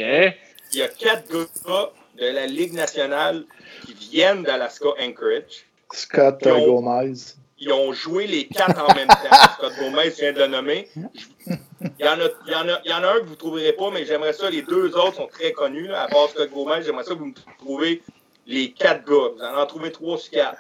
Il 0.72 0.78
y 0.78 0.82
a 0.82 0.88
quatre 0.90 1.32
gars 1.32 1.92
de 2.18 2.26
la 2.26 2.46
Ligue 2.46 2.74
nationale 2.74 3.46
qui 3.86 3.94
viennent 3.94 4.44
d'Alaska 4.44 4.90
Anchorage. 5.00 5.66
Scott 5.94 6.44
Gomez. 6.44 7.14
Ils 7.58 7.72
ont 7.74 7.94
joué 7.94 8.28
les 8.28 8.48
quatre 8.48 8.80
en 8.84 8.94
même 8.94 9.08
temps. 9.08 9.16
Scott 9.58 9.74
Gomez 9.80 10.10
vient 10.10 10.34
de 10.34 10.40
le 10.40 10.48
nommer. 10.48 10.90
Il 10.98 12.06
y, 12.06 12.08
en 12.08 12.20
a, 12.20 12.28
il, 12.46 12.52
y 12.52 12.56
en 12.56 12.70
a, 12.70 12.82
il 12.84 12.92
y 12.92 12.94
en 12.94 13.04
a 13.04 13.08
un 13.14 13.20
que 13.20 13.26
vous 13.26 13.32
ne 13.32 13.36
trouverez 13.36 13.74
pas, 13.74 13.90
mais 13.92 14.06
j'aimerais 14.06 14.34
ça. 14.34 14.50
Les 14.50 14.62
deux 14.62 14.96
autres 14.96 15.16
sont 15.16 15.28
très 15.28 15.54
connus. 15.54 15.92
À 15.94 16.08
part 16.08 16.30
Scott 16.30 16.50
Gomez, 16.52 16.82
j'aimerais 16.84 17.04
ça 17.04 17.14
que 17.14 17.20
vous 17.20 17.28
me 17.28 17.34
trouviez 17.58 18.04
les 18.50 18.72
quatre 18.72 19.06
gars. 19.06 19.30
Vous 19.38 19.44
en, 19.44 19.62
en 19.62 19.66
trouvez 19.66 19.92
trois 19.92 20.18
sur 20.18 20.32
quatre. 20.32 20.58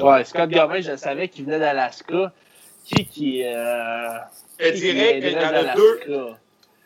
Ah, 0.00 0.04
ouais, 0.04 0.24
Scott 0.24 0.50
Gomez, 0.50 0.82
je 0.82 0.96
savais 0.96 1.28
qu'il 1.28 1.46
venait 1.46 1.58
d'Alaska. 1.58 2.32
Qui 2.84 3.06
qui. 3.06 3.42
Euh, 3.44 4.18
je 4.60 4.70
dirais 4.70 5.20
qu'il 5.20 5.32
y 5.32 5.36
en 5.36 5.54
a 5.54 5.74
deux. 5.74 6.00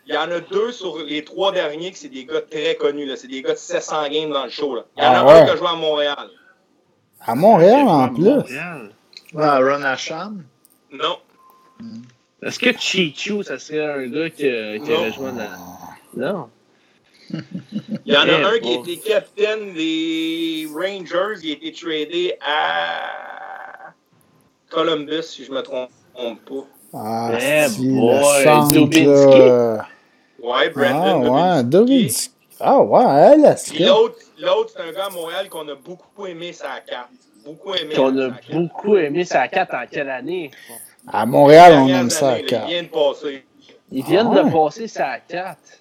Il 0.06 0.14
y 0.14 0.16
en 0.16 0.30
a 0.30 0.40
deux 0.40 0.72
sur 0.72 0.98
les 0.98 1.22
trois 1.22 1.52
derniers 1.52 1.90
qui 1.90 1.98
c'est 1.98 2.08
des 2.08 2.24
gars 2.24 2.40
très 2.40 2.76
connus. 2.76 3.10
C'est 3.16 3.28
des 3.28 3.42
gars 3.42 3.52
de 3.52 3.58
700 3.58 4.08
games 4.08 4.30
dans 4.30 4.44
le 4.44 4.50
show. 4.50 4.74
Là. 4.76 4.84
Il 4.96 5.02
y 5.02 5.06
en 5.06 5.10
a 5.10 5.18
ah, 5.18 5.36
un 5.36 5.44
qui 5.44 5.50
a 5.50 5.56
joué 5.56 5.66
à 5.66 5.74
Montréal. 5.74 6.28
À 7.20 7.34
Montréal 7.34 7.86
en 7.88 8.08
plus. 8.08 8.56
Ah, 9.36 9.58
Ron 9.58 9.82
Asham? 9.82 10.44
Non. 10.92 11.18
Est-ce 12.42 12.58
que 12.58 12.72
Chichu, 12.78 13.42
ça 13.42 13.58
serait 13.58 13.84
un 13.84 14.06
gars 14.06 14.30
qui, 14.30 14.44
qui 14.44 14.92
aurait 14.92 15.12
joué 15.12 15.30
dans. 15.32 16.16
Non? 16.16 16.48
Il 17.30 18.12
y 18.12 18.16
en 18.16 18.28
a 18.28 18.48
un 18.48 18.58
qui 18.58 18.72
était 18.72 18.96
capitaine 18.96 19.74
des 19.74 20.66
Rangers, 20.72 21.40
il 21.42 21.50
a 21.50 21.52
été 21.54 21.72
tradé 21.72 22.36
à 22.40 23.92
Columbus, 24.70 25.22
si 25.22 25.44
je 25.44 25.50
ne 25.50 25.56
me 25.56 25.62
trompe 25.62 25.90
pas. 26.14 26.66
Ah, 26.94 27.32
eh 27.40 27.66
boy, 27.78 28.68
Dubinski. 28.72 29.40
Ouais, 30.42 30.70
Brandon 30.70 31.34
ah, 31.36 31.62
ouais, 31.62 32.08
Ah 32.60 32.80
ouais, 32.80 33.04
Alaska. 33.04 33.84
L'autre, 33.84 34.70
c'est 34.74 34.82
un 34.82 34.92
gars 34.92 35.06
à 35.06 35.10
Montréal 35.10 35.48
qu'on 35.48 35.68
a 35.68 35.74
beaucoup 35.74 36.26
aimé 36.26 36.52
sa 36.52 36.80
carte. 36.86 37.10
Beaucoup 37.44 37.74
aimé. 37.74 37.94
Qu'on 37.94 38.16
a 38.18 38.30
beaucoup 38.52 38.96
aimé 38.96 39.24
sa 39.24 39.48
carte 39.48 39.74
en 39.74 39.86
quelle 39.90 40.10
année? 40.10 40.50
À 41.06 41.26
Montréal, 41.26 41.74
on 41.74 41.88
aime 41.88 42.10
sa 42.10 42.40
carte. 42.40 42.66
Il 42.68 42.74
vient 42.74 42.82
de 42.84 42.88
passer. 42.88 43.44
Il 43.90 44.04
vient 44.04 44.24
de 44.24 44.50
passer 44.50 44.88
sa 44.88 45.18
carte. 45.18 45.77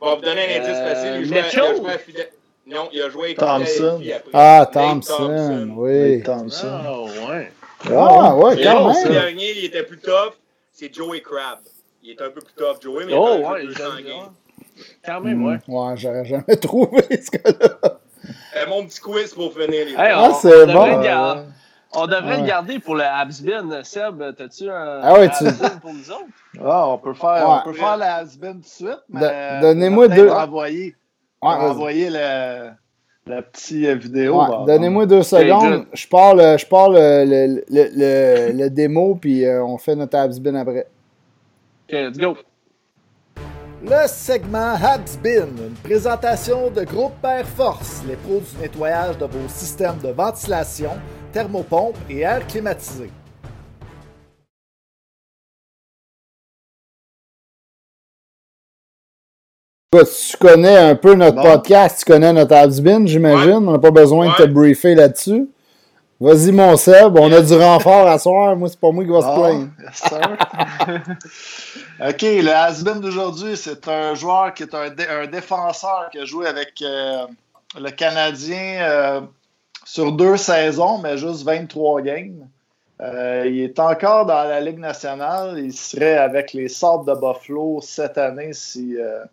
On 0.00 0.10
va 0.10 0.14
vous 0.14 0.22
donner 0.22 0.56
un 0.56 0.62
indice 0.62 0.78
facile. 0.78 1.10
Il, 1.20 1.34
euh, 1.34 1.50
jouait, 1.50 2.00
il 2.08 2.16
a 2.16 2.22
joué 2.22 2.28
Non, 2.66 2.88
il 2.92 3.02
a 3.02 3.10
joué 3.10 3.24
avec 3.26 3.38
Thompson. 3.38 4.00
Ah, 4.32 4.70
Thompson, 4.72 5.68
oui. 5.76 6.22
Thompson. 6.22 6.68
Ah, 6.70 7.00
ouais. 7.02 7.52
Ah, 7.90 8.36
ouais, 8.36 8.62
quand 8.62 8.92
même. 8.92 9.06
Le 9.06 9.12
dernier, 9.12 9.50
il 9.58 9.64
était 9.66 9.82
plus 9.82 9.98
tough. 9.98 10.34
C'est 10.72 10.94
Joey 10.94 11.20
Crab. 11.20 11.58
Il 12.02 12.10
est 12.10 12.22
un 12.22 12.30
peu 12.30 12.40
plus 12.40 12.54
tough, 12.54 12.80
Joey, 12.80 13.04
mais 13.06 13.12
oh, 13.14 13.28
il 13.34 13.40
est 13.40 13.46
ouais, 13.46 13.64
plus 13.64 13.74
sanguin. 13.74 14.32
Quand 15.04 15.20
même, 15.20 15.44
ouais. 15.44 15.58
Hmm, 15.66 15.74
ouais, 15.74 15.96
j'aurais 15.96 16.24
jamais 16.24 16.56
trouvé 16.60 17.02
ce 17.10 17.30
gars-là. 17.30 17.98
Euh, 18.56 18.66
mon 18.68 18.86
petit 18.86 19.00
quiz 19.00 19.34
pour 19.34 19.52
finir 19.52 19.68
les 19.68 19.92
hey, 19.92 19.96
Ah, 19.98 20.32
c'est 20.40 20.66
bon. 20.66 21.44
On 21.92 22.06
devrait 22.06 22.40
le 22.40 22.46
garder 22.46 22.78
pour 22.78 22.94
le 22.94 23.02
Habsbin. 23.02 23.82
Seb, 23.82 24.22
t'as-tu 24.36 24.70
un 24.70 25.00
ah 25.02 25.14
ouais, 25.14 25.28
tu... 25.30 25.44
pour 25.80 25.92
nous 25.92 26.10
autres? 26.10 26.24
Ah, 26.64 26.88
on 26.88 26.98
peut 26.98 27.14
faire, 27.14 27.30
ouais. 27.30 27.56
on 27.60 27.64
peut 27.64 27.72
faire 27.76 27.96
la 27.96 28.16
Habsbin 28.16 28.52
tout 28.52 28.60
de 28.60 28.64
suite, 28.66 29.02
mais 29.08 29.60
Donnez-moi 29.60 30.08
deux. 30.08 30.28
Envoyer, 30.30 30.94
ouais, 31.42 31.48
envoyer 31.48 32.10
le, 32.10 32.70
la 33.26 33.42
petite 33.42 34.02
vidéo. 34.02 34.40
Ouais, 34.40 34.66
Donnez-moi 34.66 35.06
deux 35.06 35.24
secondes. 35.24 35.86
Je 35.92 36.06
pars, 36.06 36.36
le, 36.36 36.56
je 36.56 36.66
pars 36.66 36.90
le, 36.90 37.24
le, 37.24 37.64
le, 37.68 38.52
le 38.52 38.70
démo, 38.70 39.16
puis 39.16 39.44
euh, 39.44 39.64
on 39.64 39.76
fait 39.76 39.96
notre 39.96 40.16
Habsbin 40.16 40.54
après. 40.54 40.86
OK, 41.88 41.92
let's 41.92 42.18
go. 42.18 42.36
Le 43.82 44.06
segment 44.06 44.74
Habsbin, 44.74 45.48
une 45.58 45.74
présentation 45.82 46.70
de 46.70 46.84
Groupe 46.84 47.14
Air 47.24 47.46
Force, 47.46 48.02
les 48.06 48.14
pros 48.14 48.38
du 48.40 48.60
nettoyage 48.62 49.16
de 49.16 49.24
vos 49.24 49.48
systèmes 49.48 49.98
de 50.04 50.10
ventilation, 50.10 50.90
thermopompe 51.32 51.96
et 52.08 52.20
air 52.20 52.46
climatisé. 52.46 53.10
Tu 59.92 60.36
connais 60.36 60.76
un 60.76 60.94
peu 60.94 61.14
notre 61.14 61.42
podcast, 61.42 61.98
tu 61.98 62.04
connais 62.12 62.32
notre 62.32 62.54
Habsbin, 62.54 63.06
j'imagine. 63.06 63.68
On 63.68 63.72
n'a 63.72 63.78
pas 63.78 63.90
besoin 63.90 64.28
de 64.28 64.34
te 64.34 64.44
briefer 64.44 64.94
là-dessus. 64.94 65.48
Vas-y, 66.20 66.52
mon 66.52 66.76
Seb, 66.76 67.16
on 67.18 67.32
a 67.32 67.40
du 67.40 67.54
renfort 67.54 68.06
à 68.06 68.18
soir. 68.18 68.54
Moi, 68.54 68.68
c'est 68.68 68.78
pas 68.78 68.90
moi 68.92 69.02
qui 69.02 69.10
va 69.10 69.20
se 69.22 69.34
plaindre. 69.40 69.68
yes, 69.82 69.96
sir. 69.96 71.00
OK, 72.08 72.22
le 72.22 72.50
has-been 72.50 73.00
d'aujourd'hui, 73.00 73.56
c'est 73.56 73.88
un 73.88 74.14
joueur 74.14 74.52
qui 74.54 74.64
est 74.64 74.74
un, 74.74 74.90
dé- 74.90 75.06
un 75.08 75.26
défenseur 75.26 76.08
qui 76.12 76.18
a 76.18 76.24
joué 76.26 76.46
avec 76.46 76.82
euh, 76.82 77.26
le 77.80 77.90
Canadien 77.90 78.82
euh, 78.82 79.20
sur 79.90 80.12
deux 80.12 80.36
saisons, 80.36 80.98
mais 80.98 81.18
juste 81.18 81.42
23 81.42 82.02
games. 82.02 82.48
Euh, 83.00 83.44
il 83.46 83.60
est 83.60 83.78
encore 83.80 84.24
dans 84.24 84.44
la 84.44 84.60
Ligue 84.60 84.78
nationale. 84.78 85.58
Il 85.58 85.72
serait 85.72 86.16
avec 86.16 86.52
les 86.52 86.68
Sabres 86.68 87.04
de 87.04 87.14
Buffalo 87.18 87.80
cette 87.82 88.16
année 88.16 88.52
si 88.52 88.96
euh, 88.96 89.24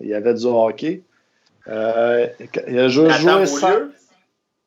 il 0.00 0.08
y 0.08 0.14
avait 0.14 0.34
du 0.34 0.46
hockey. 0.46 1.02
Euh, 1.68 2.26
il 2.66 2.78
a 2.78 2.88
joué, 2.88 3.08
Nathan 3.08 3.36
joué 3.36 3.46
sans-? 3.46 3.68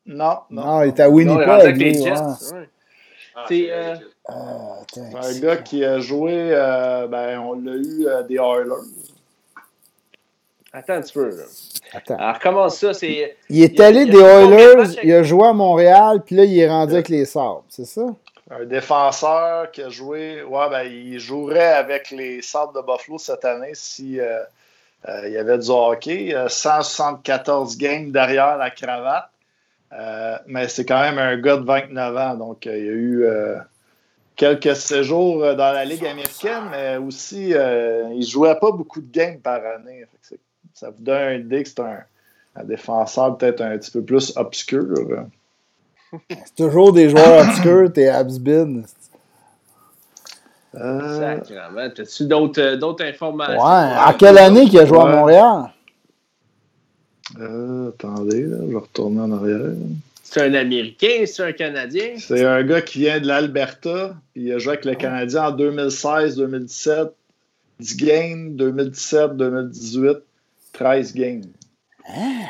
Non, 0.05 0.37
non. 0.49 0.65
Non, 0.65 0.81
il 0.83 0.89
est 0.89 0.99
à 1.01 1.09
Winnipeg. 1.09 1.49
avec 1.49 1.77
les 1.77 1.91
lui, 1.91 2.03
Jets. 2.03 2.53
ouais. 2.53 2.69
Ah, 3.35 3.47
euh, 3.51 3.95
Ah, 4.29 4.79
un 5.23 5.39
gars 5.39 5.57
qui 5.57 5.83
a 5.83 5.99
joué, 5.99 6.31
euh, 6.53 7.07
ben, 7.07 7.39
on 7.39 7.59
l'a 7.59 7.73
eu 7.73 8.07
euh, 8.07 8.23
des 8.23 8.35
Oilers. 8.35 8.87
Attends 10.73 10.93
un 10.93 11.01
petit 11.01 11.13
peu. 11.13 11.29
là. 11.29 11.43
Attends. 11.93 12.15
Alors, 12.17 12.39
comment 12.39 12.69
ça? 12.69 12.93
C'est. 12.93 13.37
Il 13.49 13.61
est 13.63 13.73
Il 13.73 13.81
allé 13.81 14.01
il 14.01 14.09
des 14.11 14.17
Oilers, 14.19 14.79
avec- 14.81 14.99
il 15.03 15.13
a 15.13 15.21
joué 15.23 15.47
à 15.47 15.53
Montréal, 15.53 16.21
puis 16.25 16.35
là, 16.35 16.43
il 16.45 16.59
est 16.59 16.67
rendu 16.67 16.93
avec 16.93 17.09
les 17.09 17.25
Sabres, 17.25 17.63
c'est 17.69 17.85
ça? 17.85 18.01
Un 18.51 18.65
défenseur 18.65 19.71
qui 19.71 19.81
a 19.83 19.89
joué, 19.89 20.43
ouais, 20.43 20.69
ben, 20.69 20.83
il 20.83 21.19
jouerait 21.19 21.73
avec 21.73 22.11
les 22.11 22.41
Sabres 22.41 22.73
de 22.73 22.81
Buffalo 22.81 23.17
cette 23.17 23.45
année 23.45 23.71
si 23.73 24.19
euh, 24.19 24.39
euh, 25.07 25.21
il 25.27 25.33
y 25.33 25.37
avait 25.37 25.57
du 25.57 25.69
hockey. 25.69 26.33
Euh, 26.35 26.49
174 26.49 27.77
games 27.77 28.11
derrière 28.11 28.57
la 28.57 28.69
cravate. 28.69 29.29
Euh, 29.93 30.37
mais 30.47 30.67
c'est 30.67 30.85
quand 30.85 30.99
même 30.99 31.19
un 31.19 31.37
gars 31.37 31.57
de 31.57 31.65
29 31.65 32.17
ans, 32.17 32.35
donc 32.35 32.65
euh, 32.65 32.75
il 32.77 32.83
y 32.85 32.89
a 32.89 32.91
eu 32.91 33.23
euh, 33.25 33.57
quelques 34.35 34.75
séjours 34.75 35.39
dans 35.55 35.71
la 35.71 35.85
Ligue 35.85 36.05
américaine, 36.07 36.63
mais 36.71 36.97
aussi 36.97 37.53
euh, 37.53 38.05
il 38.15 38.25
jouait 38.25 38.55
pas 38.59 38.71
beaucoup 38.71 39.01
de 39.01 39.11
games 39.11 39.39
par 39.39 39.61
année. 39.63 40.05
C'est- 40.23 40.39
ça 40.73 40.89
vous 40.89 41.03
donne 41.03 41.33
une 41.33 41.45
idée 41.47 41.63
que 41.63 41.69
c'est 41.69 41.79
un, 41.79 41.99
un 42.55 42.63
défenseur 42.63 43.37
peut-être 43.37 43.61
un 43.61 43.77
petit 43.77 43.91
peu 43.91 44.01
plus 44.03 44.33
obscur. 44.35 44.93
C'est 46.29 46.55
toujours 46.55 46.93
des 46.93 47.09
joueurs 47.09 47.47
obscurs, 47.47 47.91
t'es 47.91 48.07
Habsbin. 48.07 48.83
Euh, 50.75 51.19
Sacrément. 51.19 51.89
T'as-tu 51.95 52.25
d'autres, 52.25 52.61
euh, 52.61 52.77
d'autres 52.77 53.03
Ouais. 53.03 53.09
informations? 53.09 53.61
En 53.61 54.13
quelle 54.13 54.37
année 54.37 54.65
qu'il 54.69 54.79
a 54.79 54.85
joué 54.85 54.99
à. 54.99 55.05
Montréal? 55.05 55.71
Euh, 57.39 57.89
attendez, 57.89 58.43
là, 58.43 58.57
je 58.61 58.71
vais 58.71 58.77
retourner 58.77 59.21
en 59.21 59.31
arrière. 59.31 59.71
C'est 60.23 60.41
un 60.41 60.53
Américain, 60.55 61.23
c'est 61.25 61.43
un 61.43 61.51
Canadien? 61.51 62.15
C'est 62.17 62.43
un 62.45 62.63
gars 62.63 62.81
qui 62.81 62.99
vient 62.99 63.19
de 63.19 63.27
l'Alberta, 63.27 64.15
puis 64.33 64.43
il 64.45 64.51
a 64.53 64.57
joué 64.57 64.73
avec 64.73 64.85
le 64.85 64.95
Canadien 64.95 65.45
en 65.47 65.51
2016-2017, 65.51 67.11
10 67.79 67.97
games, 67.97 68.55
2017-2018, 68.55 70.21
13 70.73 71.13
games. 71.13 71.43
Un 72.09 72.41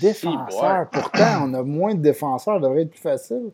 défenseur. 0.00 0.88
Pourtant, 0.90 1.42
on 1.44 1.54
a 1.54 1.62
moins 1.62 1.94
de 1.94 2.00
défenseurs, 2.00 2.54
ça 2.54 2.60
devrait 2.60 2.82
être 2.82 2.90
plus 2.90 3.00
facile. 3.00 3.50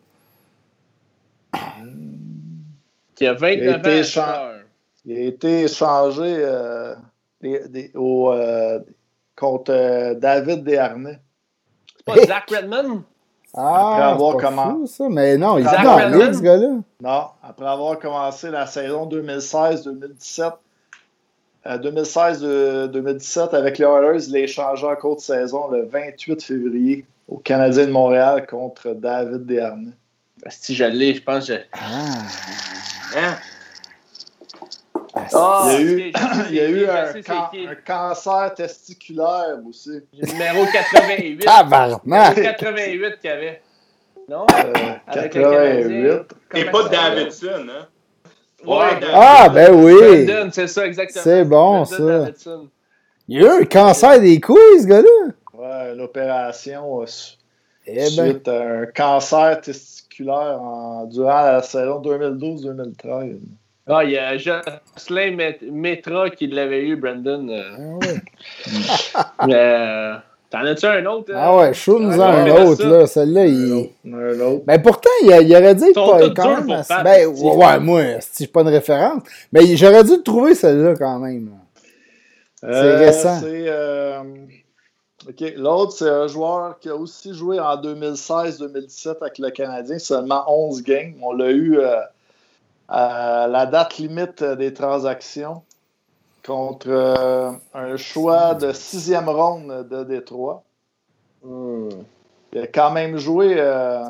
Qui 3.14 3.26
a 3.26 3.34
29 3.34 3.42
Il 3.60 3.68
a 3.68 3.78
été 3.78 4.00
ans. 4.00 4.02
chan-. 4.04 4.50
Il 5.06 5.16
a 5.16 5.20
été 5.22 5.62
échangé 5.62 6.36
euh, 6.38 6.94
des- 7.40 7.68
des- 7.68 7.90
au, 7.94 8.30
euh, 8.32 8.78
contre 9.36 9.72
euh, 9.72 10.14
David 10.14 10.62
Desharnais. 10.64 11.18
C'est 11.96 12.04
pas 12.04 12.26
Zach 12.26 12.50
Redmond? 12.50 13.02
Ah, 13.54 13.90
Après 13.92 14.02
avoir 14.04 14.32
c'est 14.32 14.36
pas 14.42 14.48
comment- 14.48 14.70
fou, 14.70 14.86
ça. 14.86 15.08
Mais 15.08 15.36
non, 15.36 15.58
il 15.58 15.66
est 15.66 15.68
ce 16.32 16.40
gars-là. 16.42 16.68
Non, 17.02 17.26
après 17.42 17.66
avoir 17.66 17.98
commencé 17.98 18.50
la 18.50 18.66
saison 18.66 19.06
2016-2017, 19.06 20.52
euh, 21.66 21.78
2016-2017 21.78 23.54
avec 23.54 23.78
les 23.78 23.84
Oilers, 23.84 24.24
il 24.28 24.36
a 24.36 24.40
échangé 24.40 24.86
en 24.86 24.96
cours 24.96 25.16
de 25.16 25.20
saison 25.20 25.68
le 25.70 25.84
28 25.86 26.42
février 26.42 27.04
au 27.28 27.36
Canadien 27.38 27.86
de 27.86 27.90
Montréal 27.92 28.46
contre 28.46 28.92
David 28.94 29.46
Desharnais. 29.46 29.92
Si 30.48 30.74
je 30.74 30.84
l'ai, 30.84 31.14
je 31.14 31.22
pense 31.22 31.46
que 31.48 31.54
je. 31.54 31.58
Ah, 31.72 31.78
Hein? 33.16 33.36
Ah, 35.32 35.68
il 35.72 35.74
y 35.74 35.80
a 35.80 35.80
eu, 35.80 36.12
il 36.50 36.82
y 36.82 36.84
a 36.86 37.08
un, 37.08 37.22
can- 37.22 37.50
cancer 37.84 38.54
testiculaire 38.54 39.58
aussi. 39.68 40.00
Numéro 40.14 40.64
88. 40.72 41.38
tabarnak! 41.44 42.04
Numéro 42.06 42.34
88 42.34 43.18
qu'il 43.20 43.30
y 43.30 43.32
avait. 43.32 43.62
Non? 44.28 44.46
Euh, 44.54 44.72
Avec 45.08 45.34
le 45.34 45.42
Canadien. 45.42 46.18
88. 46.18 46.34
C'est 46.54 46.70
Comment 46.70 46.84
pas? 46.84 46.88
Davidson, 46.88 47.66
hein? 47.68 47.86
Ouais, 48.66 48.90
Davidson. 49.00 49.08
Ah, 49.14 49.48
ben 49.48 49.74
oui! 49.74 50.26
Brandon, 50.26 50.50
c'est 50.52 50.66
ça, 50.66 50.86
exactement. 50.86 51.22
C'est 51.24 51.44
bon, 51.44 51.82
Brandon 51.82 52.32
ça. 52.36 52.50
Il 53.28 53.38
a 53.46 53.58
eu 53.58 53.62
un 53.62 53.64
cancer 53.64 54.20
des 54.20 54.40
couilles, 54.40 54.80
ce 54.82 54.86
gars-là! 54.86 55.32
Ouais, 55.54 55.94
l'opération 55.94 57.02
euh, 57.02 57.06
su- 57.06 57.36
Eh 57.86 57.94
ben, 57.94 58.08
suite 58.10 58.48
à 58.48 58.62
un 58.62 58.86
cancer 58.86 59.60
testiculaire 59.60 60.60
en- 60.60 61.04
durant 61.06 61.42
la 61.42 61.62
saison 61.62 62.00
2012-2013. 62.00 63.38
Ah, 63.88 64.04
il 64.04 64.10
y 64.10 64.18
a 64.18 64.36
Jocelyn 64.36 65.34
Met- 65.36 65.58
Metra 65.62 66.30
qui 66.30 66.46
l'avait 66.46 66.82
eu, 66.86 66.96
Brandon. 66.96 67.48
euh. 67.48 67.62
ah 67.76 68.06
ouais. 68.06 68.20
Mais, 69.46 69.54
euh, 69.54 70.14
T'en 70.50 70.64
as-tu 70.64 70.84
un 70.86 71.06
autre? 71.06 71.30
euh? 71.32 71.36
Ah 71.38 71.56
ouais, 71.56 71.72
show-nous 71.72 72.10
Ouais, 72.18 72.24
un 72.24 72.44
ouais, 72.44 72.62
autre, 72.66 72.84
là. 72.84 73.06
Celle-là, 73.06 73.46
il. 73.46 73.90
Un 74.04 74.40
autre. 74.40 74.64
Ben 74.66 74.82
pourtant, 74.82 75.08
il, 75.22 75.28
il 75.42 75.54
aurait 75.56 75.78
Sont 75.78 75.92
pas, 75.94 76.30
quand 76.30 76.56
même 76.56 76.70
assez- 76.72 76.88
Pat, 76.92 77.04
Ben 77.04 77.26
ouais, 77.28 77.78
moi, 77.78 78.02
esti, 78.02 78.44
je 78.46 78.50
pas 78.50 78.62
une 78.62 78.68
référence. 78.68 79.22
Mais 79.52 79.76
j'aurais 79.76 80.02
dû 80.02 80.16
le 80.16 80.22
trouver 80.22 80.54
celle-là 80.56 80.94
quand 80.96 81.18
même. 81.20 81.50
Euh, 82.64 82.98
récent. 82.98 83.38
c'est, 83.40 83.64
euh. 83.68 84.22
L'autre, 85.56 85.92
c'est 85.92 86.08
un 86.08 86.26
joueur 86.26 86.78
qui 86.80 86.88
a 86.88 86.96
aussi 86.96 87.32
joué 87.34 87.60
en 87.60 87.76
2016-2017 87.76 89.16
avec 89.20 89.38
le 89.38 89.50
Canadien, 89.50 89.98
seulement 89.98 90.44
11 90.48 90.82
games. 90.82 91.14
On 91.22 91.32
l'a 91.32 91.50
eu 91.50 91.78
euh, 91.78 92.00
à 92.88 93.46
la 93.48 93.66
date 93.66 93.98
limite 93.98 94.42
des 94.42 94.72
transactions 94.74 95.62
contre 96.46 96.88
euh, 96.88 97.52
un 97.74 97.96
choix 97.96 98.54
de 98.54 98.72
sixième 98.72 99.28
ronde 99.28 99.88
de 99.88 100.04
Détroit. 100.04 100.62
Hmm. 101.42 101.88
Il 102.52 102.60
a 102.62 102.66
quand 102.66 102.90
même 102.90 103.16
joué 103.16 103.54
euh, 103.58 104.00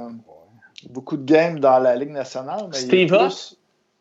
beaucoup 0.89 1.17
de 1.17 1.25
games 1.31 1.59
dans 1.61 1.79
la 1.79 1.95
Ligue 1.97 2.11
nationale. 2.13 2.67
Mais 2.71 2.77
Steve 2.79 3.13
Hutt? 3.13 3.19
plus- 3.21 3.57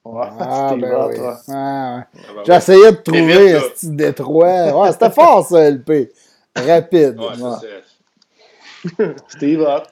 Ouais, 0.06 0.28
Ah, 0.40 0.70
Steve 0.70 0.82
ben 0.82 0.92
Hutt, 0.94 1.10
oui. 1.10 1.16
Ah, 1.20 1.30
ouais. 1.30 1.36
Ah, 1.50 1.98
ouais. 2.38 2.44
J'essayais 2.46 2.92
de 2.94 2.98
trouver 2.98 3.60
ce 3.60 3.70
petit 3.70 3.90
Détroit. 3.92 4.72
Ouais, 4.82 4.92
c'était 4.94 5.10
fort, 5.12 5.46
ça, 5.46 5.70
LP. 5.70 6.12
Rapide. 6.56 7.20
Ouais. 7.20 9.06
Steve 9.28 9.62
Hutt. 9.62 9.84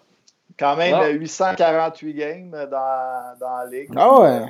Quand 0.58 0.76
même 0.76 0.94
Ah. 0.96 1.04
euh, 1.04 1.12
848 1.12 2.14
games 2.16 2.52
dans, 2.52 3.38
dans 3.40 3.58
la 3.58 3.66
Ligue. 3.70 3.90
Ah 3.96 4.20
ouais. 4.22 4.42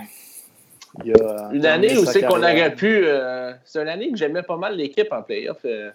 Il 1.06 1.14
a, 1.14 1.50
Une 1.52 1.66
année 1.66 1.98
où 1.98 2.06
c'est 2.06 2.22
qu'on 2.24 2.38
aurait 2.38 2.74
pu. 2.76 3.04
euh, 3.06 3.54
c'est 3.66 3.82
une 3.82 3.88
année 3.88 4.12
que 4.12 4.18
j'aimais 4.18 4.44
pas 4.44 4.58
mal 4.58 4.76
l'équipe 4.76 5.12
en 5.12 5.22
playoff. 5.22 5.58
euh, 5.66 5.92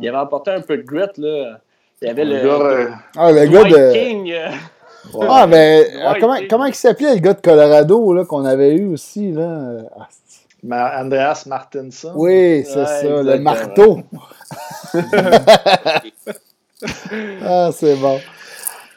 il 0.00 0.08
avait 0.08 0.18
apporté 0.18 0.50
un 0.52 0.60
peu 0.60 0.76
de 0.76 0.82
grit. 0.82 1.06
Là. 1.16 1.60
Il 2.02 2.08
y 2.08 2.10
avait 2.10 2.24
Le 2.24 2.36
le. 2.36 2.42
gars, 2.46 2.64
euh, 2.64 2.88
Ah, 3.16 3.32
le 3.32 3.46
gars 3.46 3.64
de. 3.64 3.92
King. 3.92 4.32
euh, 4.32 4.48
ouais. 5.14 5.26
Ah, 5.28 5.46
ben, 5.46 5.82
Ouais, 5.84 5.90
ah, 6.04 6.14
comment, 6.20 6.36
comment 6.48 6.64
il 6.66 6.74
s'appelait 6.74 7.14
le 7.14 7.20
gars 7.20 7.34
de 7.34 7.40
Colorado 7.40 8.12
là, 8.14 8.24
qu'on 8.24 8.44
avait 8.44 8.74
eu 8.76 8.86
aussi? 8.92 9.32
Là? 9.32 9.78
Ah, 9.98 10.06
Ma- 10.62 11.00
Andreas 11.00 11.44
Martinson. 11.46 12.12
oui, 12.14 12.64
c'est 12.64 12.78
Ouais, 12.80 12.86
ça, 12.86 13.22
le 13.22 13.38
marteau. 13.38 14.00
Ah, 17.44 17.70
c'est 17.72 17.96
bon. 17.96 18.20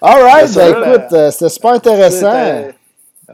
All 0.02 0.24
right, 0.24 0.54
ben, 0.54 0.72
ben, 0.72 0.92
écoute, 0.92 1.14
euh, 1.14 1.32
c'était 1.32 1.50
super 1.50 1.72
intéressant. 1.72 2.66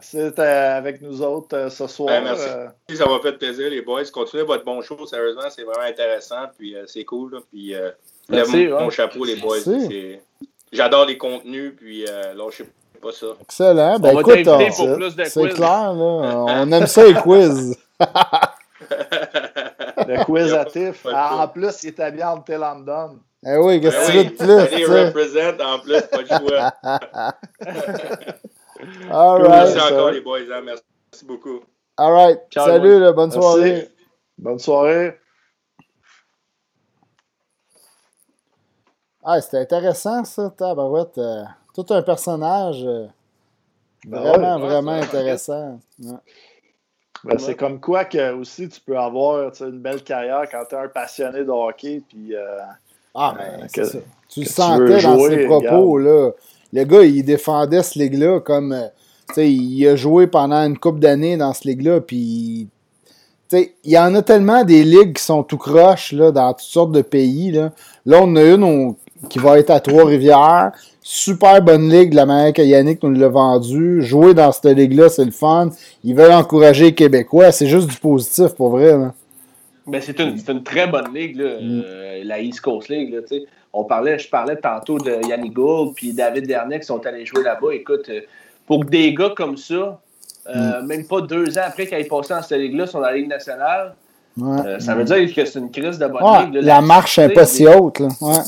C'était- 0.02 0.18
Merci 0.18 0.18
d'être 0.18 0.40
avec 0.40 1.02
nous 1.02 1.22
autres 1.22 1.56
euh, 1.58 1.70
ce 1.70 1.88
soir. 1.88 2.10
Ben, 2.10 2.24
merci. 2.24 2.46
Euh, 2.48 2.68
Ça 2.96 3.06
m'a 3.06 3.20
fait 3.20 3.34
plaisir, 3.34 3.70
les 3.70 3.82
boys. 3.82 4.04
Continuez 4.12 4.44
votre 4.44 4.64
bon 4.66 4.82
show, 4.82 5.06
sérieusement, 5.06 5.50
c'est 5.50 5.64
vraiment 5.64 5.86
intéressant. 5.88 6.46
Puis 6.58 6.76
euh, 6.76 6.84
c'est 6.88 7.04
cool. 7.06 7.34
là. 7.34 7.40
Puis 7.52 7.76
euh, 7.76 7.92
Merci, 8.30 8.52
lève 8.58 8.70
mon, 8.72 8.76
ouais. 8.78 8.84
mon 8.84 8.90
chapeau, 8.90 9.24
les 9.26 9.36
boys. 9.36 9.58
J'adore 10.72 11.06
les 11.06 11.18
contenus, 11.18 11.74
puis 11.78 12.06
euh, 12.08 12.34
lâchez 12.34 12.66
pas 13.02 13.12
ça. 13.12 13.28
Excellent. 13.42 14.00
Ben, 14.00 14.10
on 14.10 14.14
va 14.16 14.22
écoute, 14.22 14.44
t'inviter 14.44 14.72
on- 14.82 14.86
pour 14.88 14.96
plus 14.98 15.16
de 15.16 15.24
c'est 15.24 15.50
clair, 15.50 15.94
là. 15.94 15.96
On 16.48 16.72
aime 16.72 16.88
ça, 16.88 17.06
les 17.06 17.14
quiz. 17.14 17.78
le 20.08 20.24
quiz 20.26 20.54
à 20.54 20.66
Tiff. 20.66 21.06
Ah, 21.12 21.44
en 21.44 21.48
plus, 21.48 21.84
il 21.84 21.88
est 21.90 22.00
habillé 22.00 22.24
en 22.24 22.44
London. 22.48 23.20
Eh 23.46 23.56
oui, 23.58 23.80
qu'est-ce 23.80 24.12
que 24.12 24.18
Ben 24.18 24.32
tu 24.36 24.44
veux 24.44 24.56
de 24.58 24.62
oui, 24.64 24.68
plus? 25.14 25.32
sais? 25.32 25.48
represent, 25.48 25.64
en 25.64 25.80
plus, 25.80 26.02
pas 26.02 26.24
de 26.24 26.28
choix. 26.28 26.74
All 29.10 29.42
Merci 29.48 29.78
right. 29.78 29.92
encore, 29.94 30.12
les 30.12 30.22
boys. 30.22 30.40
hein. 30.52 30.62
Merci 30.62 31.26
beaucoup. 31.26 31.62
All 31.98 32.12
right. 32.14 32.40
Ciao, 32.50 32.66
Salut, 32.68 33.00
là, 33.00 33.12
bonne 33.12 33.30
Merci. 33.32 33.42
soirée. 33.42 33.90
Bonne 34.38 34.60
soirée. 34.60 35.20
Ah, 39.24 39.42
c'était 39.42 39.58
intéressant, 39.58 40.24
ça, 40.24 40.50
Tabarouette. 40.56 41.18
Euh, 41.18 41.44
tout 41.74 41.86
un 41.90 42.02
personnage. 42.02 42.84
euh, 42.86 43.08
Vraiment, 44.08 44.60
vraiment 44.60 44.92
intéressant. 44.94 45.80
Ben, 47.24 47.38
c'est 47.40 47.56
comme 47.56 47.82
quoi 47.82 48.06
que 48.06 48.32
aussi 48.34 48.70
tu 48.70 48.80
peux 48.80 48.98
avoir 48.98 49.52
une 49.60 49.80
belle 49.82 50.04
carrière 50.04 50.44
quand 50.50 50.64
tu 50.70 50.76
es 50.76 50.78
un 50.78 50.88
passionné 50.88 51.44
de 51.44 51.50
hockey. 51.50 52.02
Puis, 52.08 52.36
euh, 52.36 52.60
ah, 53.16 53.36
ben, 53.38 53.68
ça. 53.68 54.00
Tu 54.30 54.42
le 54.42 54.46
sentais 54.46 55.02
dans 55.02 55.20
ses 55.20 55.46
propos. 55.46 55.98
Là. 55.98 56.32
Le 56.74 56.84
gars, 56.84 57.04
il 57.04 57.24
défendait 57.24 57.84
ce 57.84 58.00
ligue-là 58.00 58.40
comme. 58.40 58.74
Euh, 58.74 58.88
il 59.38 59.86
a 59.88 59.96
joué 59.96 60.28
pendant 60.28 60.66
une 60.66 60.78
couple 60.78 61.00
d'années 61.00 61.38
dans 61.38 61.54
ce 61.54 61.68
ligue-là. 61.68 62.02
Puis. 62.02 62.68
il 63.52 63.70
y 63.86 63.98
en 63.98 64.16
a 64.16 64.22
tellement 64.22 64.64
des 64.64 64.84
ligues 64.84 65.16
qui 65.16 65.24
sont 65.24 65.44
tout 65.44 65.58
croches 65.58 66.14
là, 66.14 66.32
dans 66.32 66.54
toutes 66.54 66.62
sortes 66.62 66.92
de 66.92 67.02
pays. 67.02 67.52
Là, 67.52 67.72
là 68.06 68.20
on 68.22 68.36
a 68.36 68.44
une 68.44 68.96
qui 69.30 69.40
va 69.40 69.60
être 69.60 69.70
à 69.70 69.80
Trois-Rivières. 69.80 70.72
Super 71.02 71.62
bonne 71.62 71.90
ligue, 71.90 72.14
la 72.14 72.26
manière 72.26 72.54
que 72.54 72.62
Yannick 72.62 73.02
nous 73.04 73.12
l'a 73.12 73.30
vendu. 73.30 74.02
Jouer 74.02 74.34
dans 74.34 74.52
cette 74.52 74.78
ligue-là, 74.78 75.10
c'est 75.10 75.26
le 75.26 75.32
fun. 75.32 75.70
Ils 76.04 76.16
veulent 76.16 76.34
encourager 76.34 76.86
les 76.86 76.96
Québécois. 76.96 77.52
C'est 77.52 77.68
juste 77.68 77.90
du 77.90 77.96
positif, 77.98 78.50
pour 78.56 78.70
vrai. 78.70 78.94
Ben, 79.88 80.02
c'est 80.02 80.20
une, 80.20 80.38
une, 80.50 80.64
très 80.64 80.86
bonne 80.88 81.14
ligue, 81.14 81.38
là, 81.38 81.62
mm. 81.62 81.84
euh, 81.86 82.24
la 82.26 82.42
East 82.42 82.60
Coast 82.60 82.90
League. 82.90 83.14
Là, 83.14 83.22
on 83.80 83.84
parlait, 83.84 84.18
je 84.20 84.30
parlais 84.30 84.56
tantôt 84.56 84.98
de 84.98 85.28
Yannick 85.28 85.54
Gould 85.54 85.94
puis 85.96 86.14
David 86.14 86.48
Dernier 86.48 86.80
qui 86.80 86.86
sont 86.86 87.06
allés 87.06 87.26
jouer 87.26 87.44
là-bas. 87.44 87.74
Écoute, 87.74 88.10
euh, 88.10 88.22
pour 88.66 88.86
des 88.86 89.14
gars 89.14 89.34
comme 89.36 89.58
ça, 89.58 90.00
euh, 90.48 90.82
mm. 90.82 90.86
même 90.86 91.06
pas 91.06 91.22
deux 91.22 91.58
ans 91.58 91.64
après 91.66 91.88
qu'ils 91.88 91.98
aient 91.98 92.04
passé 92.06 92.34
dans 92.34 92.42
cette 92.42 92.60
ligue-là, 92.60 92.88
sont 92.88 93.00
dans 93.00 93.08
la 93.08 93.14
Ligue 93.14 93.30
nationale, 93.30 93.96
ça 94.80 94.94
veut 94.94 95.04
dire 95.04 95.34
que 95.34 95.46
c'est 95.46 95.60
une 95.60 95.72
crise 95.72 95.98
de 95.98 96.08
bonne 96.08 96.52
ligue. 96.52 96.64
la 96.64 96.80
marche 96.82 97.18
n'est 97.18 97.30
pas 97.30 97.46
si 97.46 97.68
haute. 97.68 98.00
Là. 98.00 98.10
Ouais 98.22 98.44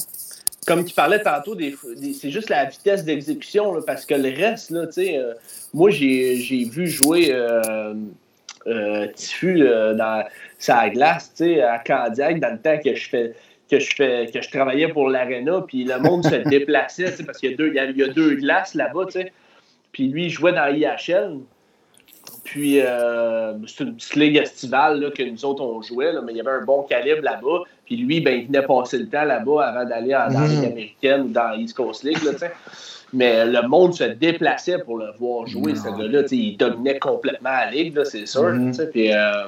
comme 0.70 0.86
tu 0.86 0.94
parlais 0.94 1.20
tantôt, 1.20 1.58
c'est 1.58 2.30
juste 2.30 2.50
la 2.50 2.66
vitesse 2.66 3.04
d'exécution, 3.04 3.82
parce 3.88 4.06
que 4.06 4.14
le 4.14 4.30
reste, 4.30 4.70
là, 4.70 4.86
euh, 5.00 5.34
moi, 5.74 5.90
j'ai 5.90 6.70
vu 6.72 6.88
jouer 6.88 7.30
euh, 7.32 7.96
euh, 8.68 9.08
Tifu 9.16 9.62
dans 9.62 10.24
sa 10.60 10.90
glace 10.90 11.34
à 11.42 11.80
Candiac 11.80 12.40
dans 12.40 12.52
le 12.52 12.60
temps 12.60 12.78
que 12.84 12.94
je 12.94 13.10
fais 13.10 13.34
que 13.70 13.80
je 13.80 13.96
fais 13.96 14.30
que 14.34 14.42
je 14.42 14.50
travaillais 14.50 14.88
pour 14.88 15.10
l'Arena, 15.10 15.64
puis 15.68 15.84
le 15.84 16.00
monde 16.00 16.24
se 16.24 16.36
déplaçait, 16.50 17.14
parce 17.26 17.38
qu'il 17.38 17.52
y, 17.52 17.54
a 17.54 17.58
deux, 17.58 17.70
il 17.74 17.98
y 17.98 18.04
a 18.04 18.08
deux 18.08 18.36
glaces 18.36 18.76
là-bas, 18.76 19.06
puis 19.92 20.08
lui, 20.08 20.26
il 20.26 20.30
jouait 20.30 20.54
dans 20.54 20.68
l'IHL. 20.68 21.40
Puis, 22.44 22.80
euh, 22.82 23.54
c'est 23.68 23.84
une 23.84 23.96
petite 23.96 24.16
ligue 24.16 24.38
estivale 24.38 25.00
là, 25.00 25.12
que 25.12 25.24
nous 25.24 25.46
autres, 25.46 25.64
on 25.64 25.82
jouait, 25.82 26.14
mais 26.24 26.32
il 26.34 26.38
y 26.38 26.42
avait 26.42 26.52
un 26.52 26.64
bon 26.64 26.84
calibre 26.84 27.22
là-bas. 27.22 27.64
Puis 27.86 27.98
lui, 27.98 28.22
ben, 28.22 28.40
il 28.40 28.48
venait 28.48 28.66
passer 28.66 28.98
le 28.98 29.08
temps 29.08 29.24
là-bas 29.24 29.68
avant 29.68 29.88
d'aller 29.88 30.12
dans 30.12 30.40
la 30.40 30.48
Ligue 30.48 30.62
mm. 30.62 30.72
américaine 30.72 31.22
ou 31.22 31.30
dans 31.30 31.54
East 31.54 31.76
Coast 31.76 32.04
League. 32.04 32.22
Là, 32.24 32.50
mais 33.14 33.46
le 33.46 33.68
monde 33.68 33.94
se 33.94 34.04
déplaçait 34.04 34.80
pour 34.80 34.98
le 34.98 35.12
voir 35.20 35.48
jouer, 35.48 35.76
ce 35.76 35.90
gars-là. 35.90 36.24
Il 36.32 36.58
dominait 36.58 37.00
complètement 37.00 37.50
la 37.50 37.72
ligue, 37.72 38.04
c'est 38.04 38.26
sûr. 38.26 38.52
Mm. 38.52 38.72
Puis, 38.92 39.14
euh, 39.14 39.46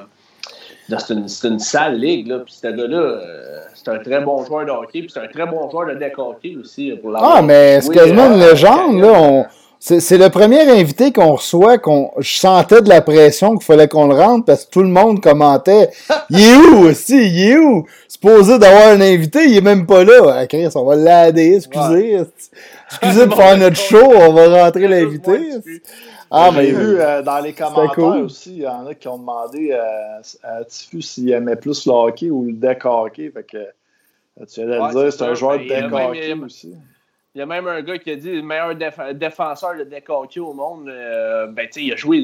c'est 0.88 1.14
une, 1.14 1.26
une, 1.44 1.58
sale 1.58 1.98
ligue. 1.98 2.28
Là. 2.28 2.40
Puis 2.40 2.54
ce 2.60 2.68
gars-là, 2.68 2.98
euh, 2.98 3.60
c'est 3.74 3.88
un 3.88 3.98
très 3.98 4.20
bon 4.20 4.44
joueur 4.44 4.66
de 4.66 4.70
hockey. 4.70 5.00
Puis 5.00 5.10
c'est 5.12 5.20
un 5.20 5.28
très 5.28 5.46
bon 5.46 5.70
joueur 5.70 5.88
de 5.88 5.94
deck 5.94 6.18
hockey 6.18 6.56
aussi. 6.60 6.92
Pour 7.00 7.16
ah, 7.16 7.42
mais 7.42 7.80
c'est 7.80 7.92
quasiment 7.92 8.32
une 8.32 8.40
légende. 8.40 9.00
Là. 9.00 9.12
On 9.12 9.44
c'est 9.84 10.16
le 10.16 10.30
premier 10.30 10.60
invité 10.60 11.10
qu'on 11.10 11.32
reçoit 11.34 11.76
qu'on 11.76 12.12
je 12.18 12.36
sentais 12.36 12.82
de 12.82 12.88
la 12.88 13.00
pression 13.00 13.56
qu'il 13.56 13.64
fallait 13.64 13.88
qu'on 13.88 14.06
le 14.06 14.14
rentre 14.14 14.44
parce 14.44 14.64
que 14.64 14.70
tout 14.70 14.82
le 14.82 14.88
monde 14.88 15.20
commentait 15.20 15.90
Il 16.30 16.40
est 16.40 16.54
où 16.54 16.86
aussi? 16.86 17.16
Il 17.16 17.50
est 17.50 17.56
où? 17.56 17.84
Supposé 18.06 18.60
d'avoir 18.60 18.90
un 18.90 19.00
invité, 19.00 19.44
il 19.44 19.56
est 19.56 19.60
même 19.60 19.84
pas 19.84 20.04
là. 20.04 20.36
Ah, 20.36 20.46
Chris, 20.46 20.68
on 20.76 20.84
va 20.84 20.94
l'aider, 20.94 21.56
excusez. 21.56 22.20
Excusez 22.90 23.26
de 23.26 23.34
faire 23.34 23.56
notre 23.56 23.76
show, 23.88 24.12
on 24.14 24.32
va 24.32 24.62
rentrer 24.62 24.86
l'invité. 24.86 25.40
Ah, 26.34 26.50
mais 26.50 26.66
J'ai 26.66 26.72
vu 26.72 26.98
euh, 26.98 27.20
dans 27.20 27.40
les 27.40 27.52
commentaires 27.52 28.24
aussi, 28.24 28.52
il 28.52 28.62
y 28.62 28.66
en 28.66 28.86
a 28.86 28.94
qui 28.94 29.06
ont 29.06 29.18
demandé 29.18 29.70
euh, 29.72 30.20
à 30.42 30.64
Tifu 30.64 31.02
s'il 31.02 31.30
aimait 31.30 31.56
plus 31.56 31.84
le 31.86 31.92
hockey 31.92 32.30
ou 32.30 32.46
le 32.46 32.52
deck 32.54 32.86
hockey. 32.86 33.30
Fait 33.30 33.42
que 33.42 33.58
euh, 33.58 34.46
tu 34.50 34.60
de 34.60 34.66
le 34.66 34.92
dire, 34.92 35.12
c'est 35.12 35.24
un 35.24 35.34
joueur 35.34 35.58
de 35.58 35.68
deck 35.68 35.92
hockey 35.92 36.32
aussi. 36.42 36.74
Il 37.34 37.38
y 37.38 37.42
a 37.42 37.46
même 37.46 37.66
un 37.66 37.82
gars 37.82 37.98
qui 37.98 38.10
a 38.10 38.16
dit 38.16 38.30
le 38.30 38.42
meilleur 38.42 38.74
défenseur 39.14 39.76
de 39.76 39.84
deck 39.84 40.08
au 40.08 40.52
monde. 40.54 40.88
Euh, 40.88 41.48
ben, 41.48 41.66
tu 41.66 41.72
sais, 41.72 41.84
il 41.84 41.92
a 41.92 41.96
joué 41.96 42.22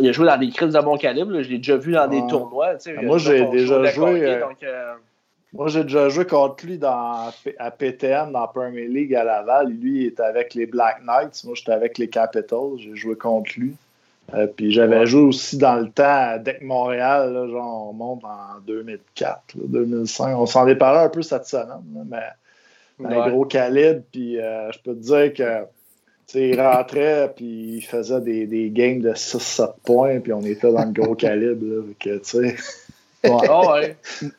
il 0.00 0.08
a 0.08 0.12
joué 0.12 0.26
dans 0.26 0.36
des 0.36 0.50
crises 0.50 0.74
de 0.74 0.80
bon 0.80 0.98
calibre. 0.98 1.40
Je 1.40 1.48
l'ai 1.48 1.58
déjà 1.58 1.76
vu 1.76 1.92
dans 1.92 2.08
des 2.08 2.26
tournois. 2.26 2.74
Moi, 3.02 3.16
j'ai 3.16 3.46
déjà 3.46 3.84
joué. 3.86 4.42
Moi, 5.54 5.68
j'ai 5.68 5.82
déjà 5.82 6.08
joué 6.10 6.26
contre 6.26 6.66
lui 6.66 6.76
dans, 6.76 7.30
à 7.58 7.70
PTN 7.70 8.32
dans 8.32 8.46
Premier 8.48 8.86
League 8.86 9.14
à 9.14 9.24
Laval. 9.24 9.70
Lui, 9.70 10.02
il 10.02 10.06
était 10.08 10.22
avec 10.22 10.54
les 10.54 10.66
Black 10.66 11.02
Knights. 11.04 11.42
Moi, 11.44 11.54
j'étais 11.54 11.72
avec 11.72 11.96
les 11.96 12.08
Capitals. 12.08 12.76
J'ai 12.78 12.94
joué 12.94 13.16
contre 13.16 13.52
lui. 13.56 13.74
puis 14.56 14.72
j'avais 14.72 15.06
joué 15.06 15.22
aussi 15.22 15.56
dans 15.56 15.76
le 15.76 15.88
temps 15.90 16.04
à 16.04 16.38
Deck 16.38 16.60
Montréal, 16.60 17.32
là, 17.32 17.48
genre 17.48 17.88
on 17.88 17.92
monte 17.94 18.24
en 18.24 18.60
2004, 18.66 19.56
2005. 19.56 20.36
On 20.36 20.44
s'en 20.44 20.66
est 20.66 20.76
parlé 20.76 21.00
un 21.00 21.08
peu 21.08 21.22
cette 21.22 21.46
semaine, 21.46 21.82
mais 22.10 23.06
un 23.06 23.30
gros 23.30 23.46
calibre. 23.46 24.02
Puis 24.12 24.38
euh, 24.38 24.70
je 24.70 24.78
peux 24.80 24.94
te 24.94 25.00
dire 25.00 25.32
que 25.32 25.66
il 26.34 26.60
rentrait 26.60 27.32
puis 27.34 27.76
il 27.76 27.80
faisait 27.80 28.20
des, 28.20 28.46
des 28.46 28.68
games 28.68 29.00
de 29.00 29.12
6-7 29.12 29.76
points, 29.82 30.20
puis 30.20 30.34
on 30.34 30.42
était 30.42 30.70
dans 30.70 30.84
le 30.84 30.92
gros 30.92 31.14
calibre. 31.14 31.64
Là, 31.64 31.82
que, 31.98 32.20
ah 33.24 33.30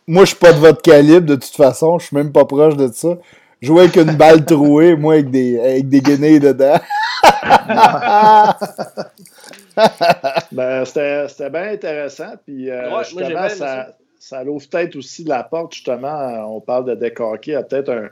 Moi, 0.07 0.26
je 0.26 0.30
suis 0.30 0.38
pas 0.38 0.53
de 0.53 0.60
votre 0.60 0.81
calibre 0.81 1.26
de 1.26 1.35
toute 1.35 1.56
façon, 1.56 1.99
je 1.99 2.07
suis 2.07 2.15
même 2.15 2.31
pas 2.31 2.45
proche 2.45 2.76
de 2.76 2.88
ça. 2.88 3.18
Jouer 3.61 3.84
avec 3.84 3.97
une 3.97 4.15
balle 4.15 4.45
trouée, 4.45 4.95
moi 4.95 5.15
avec 5.15 5.31
des, 5.31 5.60
avec 5.60 5.89
des 5.89 5.99
guenilles 5.99 6.39
dedans. 6.39 6.80
ben, 10.51 10.85
c'était 10.85 11.49
bien 11.49 11.73
intéressant. 11.73 12.35
Puis 12.45 12.69
euh, 12.69 13.03
justement, 13.03 13.49
ça, 13.49 13.95
ça 14.18 14.45
l'ouvre 14.45 14.65
peut-être 14.69 14.95
aussi 14.95 15.26
la 15.26 15.43
porte, 15.43 15.73
justement. 15.73 16.56
On 16.56 16.61
parle 16.61 16.85
de 16.85 16.95
décorquer 16.95 17.56
à 17.56 17.64
peut-être 17.64 17.89
un, 17.89 18.07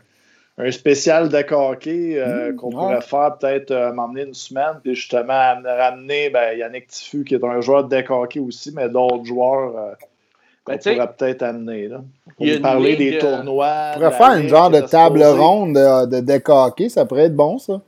un 0.57 0.71
spécial 0.71 1.29
de 1.29 1.53
hockey 1.53 2.19
euh, 2.19 2.51
mmh, 2.51 2.55
qu'on 2.57 2.71
pourrait 2.71 3.01
faire 3.01 3.37
peut-être 3.39 3.71
euh, 3.71 3.93
m'emmener 3.93 4.23
une 4.23 4.33
semaine, 4.33 4.81
puis 4.83 4.95
justement 4.95 5.55
ramener 5.63 6.29
ben, 6.29 6.57
Yannick 6.57 6.87
Tiffu, 6.87 7.23
qui 7.23 7.35
est 7.35 7.43
un 7.43 7.61
joueur 7.61 7.85
de 7.85 8.03
hockey 8.09 8.39
aussi, 8.39 8.73
mais 8.75 8.89
d'autres 8.89 9.23
joueurs 9.23 9.95
euh, 10.69 10.77
qu'on 10.77 10.89
ben, 10.89 10.95
pourrait 10.95 11.13
peut-être 11.17 11.43
amener. 11.43 11.87
Là, 11.87 12.01
pour 12.37 12.61
parler 12.61 12.95
des 12.95 13.17
tournois. 13.17 13.91
On 13.91 13.99
pourrait 13.99 14.11
faire 14.11 14.33
une 14.33 14.47
genre 14.47 14.69
de 14.69 14.81
table 14.81 15.23
ronde 15.23 15.75
de, 15.75 16.05
de 16.05 16.19
deck 16.19 16.47
hockey, 16.49 16.89
ça 16.89 17.05
pourrait 17.05 17.25
être 17.25 17.35
bon, 17.35 17.57
ça. 17.57 17.81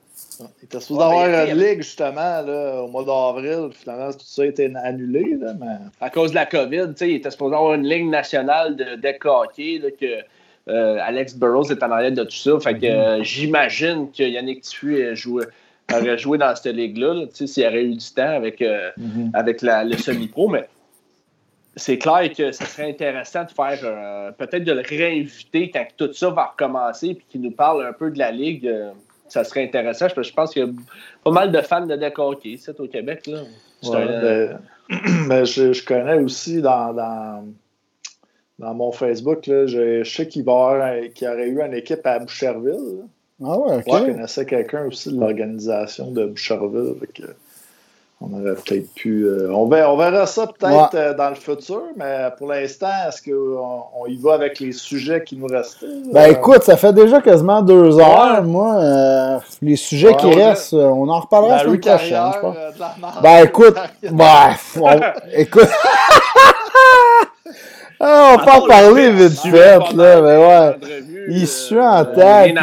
Il 0.61 0.65
était 0.65 0.79
supposé 0.79 1.03
avoir 1.03 1.25
une 1.27 1.57
ligue 1.57 1.81
justement 1.81 2.41
là, 2.41 2.83
au 2.83 2.87
mois 2.87 3.03
d'avril. 3.03 3.71
Finalement, 3.73 4.11
tout 4.11 4.19
ça 4.23 4.43
a 4.43 4.45
été 4.45 4.71
annulé. 4.83 5.37
Là, 5.39 5.53
mais... 5.59 5.65
À 5.99 6.09
cause 6.09 6.29
de 6.31 6.35
la 6.35 6.45
COVID, 6.45 6.93
il 7.01 7.15
était 7.15 7.31
supposé 7.31 7.55
avoir 7.55 7.73
une 7.73 7.87
ligue 7.87 8.07
nationale 8.07 8.75
de 8.75 8.95
deck 8.95 9.25
hockey 9.25 9.79
là, 9.83 9.89
que 9.91 10.23
euh, 10.69 10.97
Alex 11.01 11.35
Burrows 11.35 11.71
est 11.71 11.83
en 11.83 11.91
arrière 11.91 12.11
de 12.11 12.23
tout 12.23 12.35
ça. 12.35 12.59
Fait 12.59 12.77
que 12.77 12.85
euh, 12.85 13.23
j'imagine 13.23 14.09
que 14.11 14.23
Yannick 14.23 14.61
Tiffu 14.61 15.03
aurait 15.91 16.17
joué 16.17 16.37
dans 16.37 16.55
cette 16.55 16.73
ligue-là, 16.73 17.25
s'il 17.33 17.65
aurait 17.65 17.83
eu 17.83 17.95
du 17.95 18.11
temps 18.13 18.35
avec, 18.35 18.61
euh, 18.61 18.91
mhm. 18.97 19.31
avec 19.33 19.61
le 19.61 19.97
semi-pro. 19.97 20.47
Mais 20.47 20.69
c'est 21.79 21.97
clair 21.97 22.31
que 22.31 22.51
ce 22.51 22.65
serait 22.65 22.89
intéressant 22.89 23.43
de 23.43 23.51
faire 23.51 24.33
peut-être 24.37 24.63
de 24.63 24.73
le 24.73 24.81
réinviter 24.81 25.71
quand 25.71 25.85
tout 25.97 26.13
ça 26.13 26.29
va 26.29 26.45
recommencer 26.45 27.15
puis 27.15 27.25
qu'il 27.29 27.41
nous 27.41 27.51
parle 27.51 27.85
un 27.85 27.93
peu 27.93 28.11
de 28.11 28.19
la 28.19 28.31
ligue. 28.31 28.71
ça 29.27 29.43
serait 29.43 29.63
intéressant. 29.63 30.07
Je, 30.15 30.21
je 30.21 30.33
pense 30.33 30.53
qu'il 30.53 30.63
y 30.63 30.65
a 30.65 30.71
pas 31.23 31.31
mal 31.31 31.51
de 31.51 31.61
fans 31.61 31.85
de 31.85 31.95
deck 31.95 32.19
hockey 32.19 32.57
au 32.77 32.87
Québec. 32.87 33.27
Là. 33.27 33.41
Ben, 33.91 34.59
ben, 35.27 35.45
je, 35.45 35.85
connais 35.85 36.19
aussi 36.19 36.61
dans 36.61 36.93
dans 38.59 38.73
mon 38.73 38.91
Facebook, 38.91 39.47
là, 39.47 39.65
je, 39.65 40.03
sais 40.03 40.27
qu'il 40.27 40.43
va 40.43 40.51
avoir, 40.51 40.95
y 40.97 41.27
aurait 41.27 41.47
eu 41.47 41.61
une 41.61 41.73
équipe 41.73 42.05
à 42.05 42.19
Boucherville. 42.19 43.05
Ah 43.41 43.57
ouais, 43.57 43.77
ok. 43.77 43.83
je 43.87 44.11
connaissais 44.11 44.45
quelqu'un 44.45 44.85
aussi 44.85 45.13
de 45.13 45.19
l'organisation 45.19 46.11
de 46.11 46.25
Boucherville. 46.25 46.95
On 48.21 48.33
aurait 48.33 48.55
peut-être 48.55 48.93
pu. 48.93 49.23
Euh, 49.23 49.49
on, 49.53 49.67
verra, 49.67 49.93
on, 49.93 49.97
verra, 49.97 50.25
ça 50.25 50.45
peut-être 50.47 50.93
euh, 50.93 51.13
dans 51.13 51.29
le 51.29 51.35
futur, 51.35 51.83
mais 51.95 52.27
pour 52.37 52.47
l'instant, 52.47 52.87
est-ce 53.07 53.21
qu'on 53.21 53.83
on 53.95 54.05
y 54.07 54.17
va 54.17 54.33
avec 54.33 54.59
les 54.59 54.73
sujets 54.73 55.23
qui 55.23 55.37
nous 55.37 55.47
restaient? 55.47 55.85
Ben 56.11 56.31
écoute, 56.31 56.63
ça 56.63 56.75
fait 56.75 56.91
déjà 56.91 57.21
quasiment 57.21 57.61
deux 57.61 57.97
heures. 57.97 58.43
Moi, 58.43 58.75
euh, 58.75 59.37
les 59.61 59.77
sujets 59.77 60.15
qui 60.15 60.33
restent, 60.33 60.73
on 60.73 61.07
en 61.07 61.19
reparlera 61.21 61.57
la 61.57 61.63
semaine 61.63 61.79
prochaine, 61.79 62.31
je 62.35 62.39
pense. 62.39 62.55
ben 63.23 63.45
écoute, 63.45 63.77
ben, 64.11 64.55
écoute. 65.33 65.69
Ah, 68.01 68.35
on 68.35 68.45
peut 68.45 68.51
en 68.51 68.65
parler 68.65 69.11
vite 69.11 69.39
fait, 69.39 69.91
là, 69.93 70.21
mais 70.21 70.37
ouais. 70.37 70.99
Il 71.27 71.45
suit 71.45 71.81
en 71.81 72.05
tête. 72.05 72.55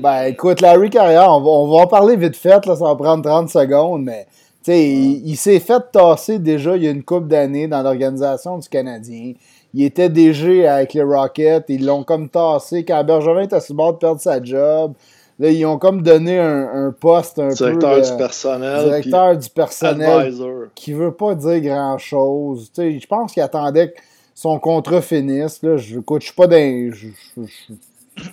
Ben, 0.00 0.22
écoute, 0.26 0.60
Larry 0.60 0.90
Carrière, 0.90 1.28
on 1.32 1.40
va, 1.40 1.50
on 1.50 1.68
va 1.68 1.82
en 1.82 1.86
parler 1.88 2.14
vite 2.14 2.36
fait, 2.36 2.64
là, 2.64 2.76
ça 2.76 2.84
va 2.84 2.94
prendre 2.94 3.24
30 3.24 3.50
secondes, 3.50 4.04
mais, 4.04 4.28
sais, 4.62 4.86
il, 4.88 5.36
s'est 5.36 5.60
fait 5.60 5.82
tasser 5.92 6.38
déjà 6.38 6.76
il 6.76 6.84
y 6.84 6.88
a 6.88 6.90
une 6.90 7.02
couple 7.04 7.28
d'années 7.28 7.68
dans 7.68 7.82
l'organisation 7.82 8.58
du 8.58 8.68
Canadien. 8.68 9.32
Il 9.74 9.84
était 9.84 10.08
DG 10.08 10.66
avec 10.66 10.94
les 10.94 11.02
Rockets, 11.02 11.64
ils 11.68 11.84
l'ont 11.84 12.02
comme 12.04 12.28
tassé. 12.28 12.84
Quand 12.84 13.04
Bergevin 13.04 13.42
était 13.42 13.60
sur 13.60 13.74
le 13.74 13.76
bord 13.76 13.92
de 13.94 13.98
perdre 13.98 14.20
sa 14.20 14.42
job, 14.42 14.92
Là, 15.40 15.50
ils 15.50 15.64
ont 15.66 15.78
comme 15.78 16.02
donné 16.02 16.36
un, 16.36 16.86
un 16.88 16.90
poste 16.90 17.38
un 17.38 17.50
Directeur 17.50 17.94
peu. 17.94 18.00
du 18.02 18.08
euh, 18.10 18.16
personnel. 18.16 18.84
directeur 18.86 19.36
du 19.36 19.48
personnel 19.50 20.10
Advisor. 20.10 20.52
qui 20.74 20.92
veut 20.92 21.12
pas 21.12 21.36
dire 21.36 21.60
grand-chose. 21.60 22.72
Je 22.76 23.06
pense 23.06 23.30
qu'il 23.34 23.42
attendait 23.44 23.90
que 23.92 23.98
son 24.34 24.58
contrat 24.58 25.00
finisse. 25.00 25.62
Là. 25.62 25.76
Je, 25.76 26.00
écoute, 26.00 26.22
je 26.22 26.26
suis 26.26 26.34
pas 26.34 26.48
dans. 26.48 26.90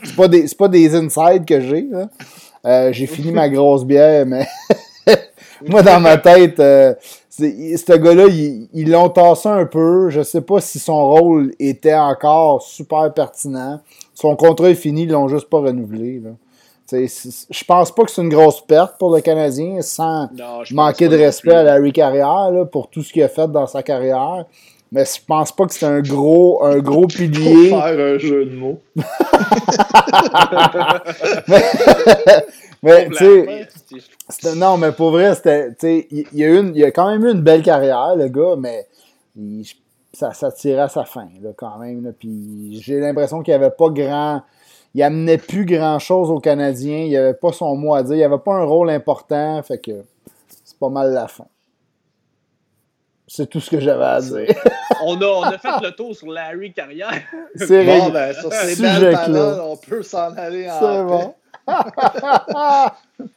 C'est 0.03 0.15
pas, 0.15 0.27
des- 0.27 0.47
c'est 0.47 0.57
pas 0.57 0.67
des 0.67 0.95
insides 0.95 1.45
que 1.45 1.59
j'ai. 1.61 1.87
Euh, 2.65 2.91
j'ai 2.91 3.05
fini 3.05 3.31
ma 3.31 3.49
grosse 3.49 3.85
bière, 3.85 4.25
mais 4.25 4.47
moi, 5.69 5.81
dans 5.81 5.99
ma 5.99 6.17
tête, 6.17 6.59
euh, 6.59 6.93
ce 7.29 7.97
gars-là, 7.97 8.25
ils 8.27 8.89
l'ont 8.89 9.09
tassé 9.09 9.49
un 9.49 9.65
peu. 9.65 10.09
Je 10.09 10.21
sais 10.21 10.41
pas 10.41 10.59
si 10.61 10.79
son 10.79 11.07
rôle 11.09 11.51
était 11.59 11.93
encore 11.95 12.61
super 12.61 13.13
pertinent. 13.13 13.79
Son 14.13 14.35
contrat 14.35 14.69
est 14.69 14.75
fini, 14.75 15.03
ils 15.03 15.09
l'ont 15.11 15.27
juste 15.27 15.49
pas 15.49 15.59
renouvelé. 15.59 16.21
là. 16.23 16.31
Je 16.91 17.63
pense 17.63 17.91
pas 17.91 18.03
que 18.03 18.11
c'est 18.11 18.21
une 18.21 18.29
grosse 18.29 18.61
perte 18.61 18.99
pour 18.99 19.13
le 19.15 19.19
Canadien, 19.21 19.81
sans 19.81 20.29
Non, 20.37 20.61
manquer 20.71 21.07
de 21.07 21.17
respect 21.17 21.55
à 21.55 21.63
Larry 21.63 21.91
Carrière 21.91 22.51
là, 22.51 22.63
pour 22.65 22.89
tout 22.89 23.01
ce 23.01 23.11
qu'il 23.11 23.23
a 23.23 23.27
fait 23.27 23.47
dans 23.51 23.65
sa 23.65 23.81
carrière. 23.81 24.45
Mais 24.91 25.03
je 25.03 25.19
pense 25.27 25.51
pas 25.51 25.65
que 25.65 25.73
c'est 25.73 25.87
un 25.87 25.99
gros, 26.01 26.63
un 26.63 26.77
gros 26.77 27.01
Pour 27.07 27.07
pilier. 27.07 27.69
faire 27.69 27.85
un 27.85 28.17
jeu 28.19 28.45
de 28.45 28.55
mots. 28.55 28.79
Mais, 32.83 33.09
tu 33.09 33.15
sais, 33.15 33.67
non, 34.55 34.77
mais 34.77 34.91
pour 34.91 35.11
vrai, 35.11 35.35
c'était, 35.35 35.69
tu 35.71 35.75
sais, 35.79 36.07
il, 36.11 36.25
il 36.33 36.43
a 36.43 36.47
eu 36.47 36.59
une- 36.59 36.75
il 36.75 36.83
a 36.83 36.91
quand 36.91 37.09
même 37.09 37.25
eu 37.25 37.31
une 37.31 37.41
belle 37.41 37.61
carrière, 37.61 38.15
le 38.15 38.27
gars, 38.27 38.55
mais 38.57 38.87
il- 39.37 39.65
ça, 40.13 40.33
ça 40.33 40.51
tirait 40.51 40.81
à 40.81 40.89
sa 40.89 41.03
fin, 41.05 41.27
là, 41.41 41.49
quand 41.55 41.77
même. 41.77 42.03
là. 42.03 42.11
Puis 42.17 42.79
j'ai 42.81 42.99
l'impression 42.99 43.41
qu'il 43.43 43.51
n'y 43.51 43.63
avait 43.63 43.69
pas 43.75 43.89
grand. 43.89 44.41
Il 44.93 45.03
amenait 45.03 45.37
plus 45.37 45.65
grand 45.65 45.99
chose 45.99 46.31
aux 46.31 46.39
Canadiens. 46.39 46.99
Il 46.99 47.09
n'y 47.09 47.17
avait 47.17 47.33
pas 47.33 47.51
son 47.51 47.75
mot 47.75 47.93
à 47.95 48.01
dire. 48.03 48.13
Il 48.15 48.19
n'y 48.19 48.23
avait 48.23 48.37
pas 48.37 48.53
un 48.53 48.63
rôle 48.63 48.89
important. 48.89 49.61
Fait 49.61 49.77
que 49.77 49.91
c'est 50.63 50.79
pas 50.79 50.87
mal 50.89 51.11
la 51.13 51.27
fin. 51.27 51.45
C'est 53.27 53.49
tout 53.49 53.59
ce 53.59 53.69
que 53.71 53.79
j'avais 53.81 54.05
à 54.05 54.21
dire. 54.21 54.55
on, 55.03 55.19
a, 55.19 55.25
on 55.25 55.43
a 55.43 55.57
fait 55.57 55.81
le 55.83 55.91
tour 55.91 56.15
sur 56.15 56.27
Larry 56.31 56.71
Carrière. 56.71 57.11
C'est 57.55 57.83
Bon, 57.83 57.91
réglé. 58.05 58.11
ben, 58.11 58.33
sur 58.33 58.53
ces 58.53 58.75
Sujet 58.75 58.99
belles 58.99 59.11
paroles, 59.13 59.59
on 59.65 59.75
peut 59.75 60.01
s'en 60.03 60.31
aller 60.37 60.69
en 60.69 60.79
C'est 60.79 61.03
bon. 61.03 61.35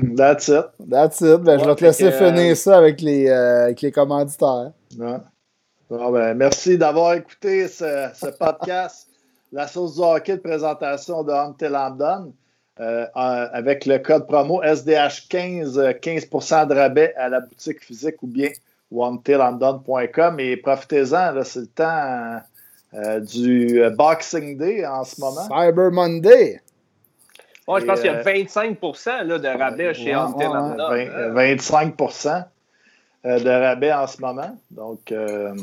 That's 0.16 0.48
it. 0.48 0.66
That's 0.88 1.20
it. 1.20 1.38
Ben, 1.38 1.58
je 1.58 1.64
vais 1.64 1.74
te 1.74 1.84
laisser 1.84 2.10
finir 2.12 2.56
ça 2.56 2.78
avec 2.78 3.00
les, 3.00 3.28
euh, 3.28 3.64
avec 3.64 3.82
les 3.82 3.92
commanditaires. 3.92 4.72
Ouais. 4.98 5.18
Bon, 5.88 6.10
ben, 6.12 6.34
merci 6.34 6.78
d'avoir 6.78 7.14
écouté 7.14 7.68
ce, 7.68 8.08
ce 8.14 8.26
podcast, 8.26 9.08
La 9.52 9.66
sauce 9.66 9.96
du 9.96 10.02
hockey 10.02 10.36
de 10.36 10.40
présentation 10.40 11.24
de 11.24 11.66
Lambdon. 11.66 12.32
Euh, 12.78 13.02
euh, 13.02 13.06
avec 13.52 13.84
le 13.84 13.98
code 13.98 14.26
promo 14.26 14.62
SDH15, 14.62 15.78
euh, 15.78 15.92
15% 15.92 16.68
de 16.68 16.74
rabais 16.74 17.12
à 17.16 17.28
la 17.28 17.40
boutique 17.40 17.84
physique 17.84 18.22
ou 18.22 18.26
bien 18.26 18.48
onetailundone.com. 18.90 20.40
Et 20.40 20.56
profitez-en, 20.56 21.44
c'est 21.44 21.60
le 21.60 21.66
temps 21.66 22.40
euh, 22.94 23.20
du 23.20 23.82
euh, 23.82 23.90
Boxing 23.90 24.56
Day 24.56 24.86
en 24.86 25.04
ce 25.04 25.20
moment. 25.20 25.42
Cyber 25.42 25.90
Monday. 25.90 26.60
Ouais, 27.70 27.80
je 27.80 27.86
pense 27.86 28.00
qu'il 28.00 28.10
y 28.10 28.14
a 28.14 28.18
euh, 28.18 28.22
25% 28.22 29.24
là, 29.24 29.38
de 29.38 29.48
rabais 29.48 29.94
chez 29.94 30.06
ouais, 30.06 30.14
Hunter 30.14 30.46
ouais, 30.46 30.54
Lambda. 30.54 30.88
Vingt- 30.88 31.10
euh, 31.10 31.56
25% 31.56 32.44
euh, 33.26 33.38
de 33.40 33.50
rabais 33.50 33.92
en 33.92 34.06
ce 34.06 34.20
moment. 34.20 34.56
Donc, 34.70 35.12
euh, 35.12 35.54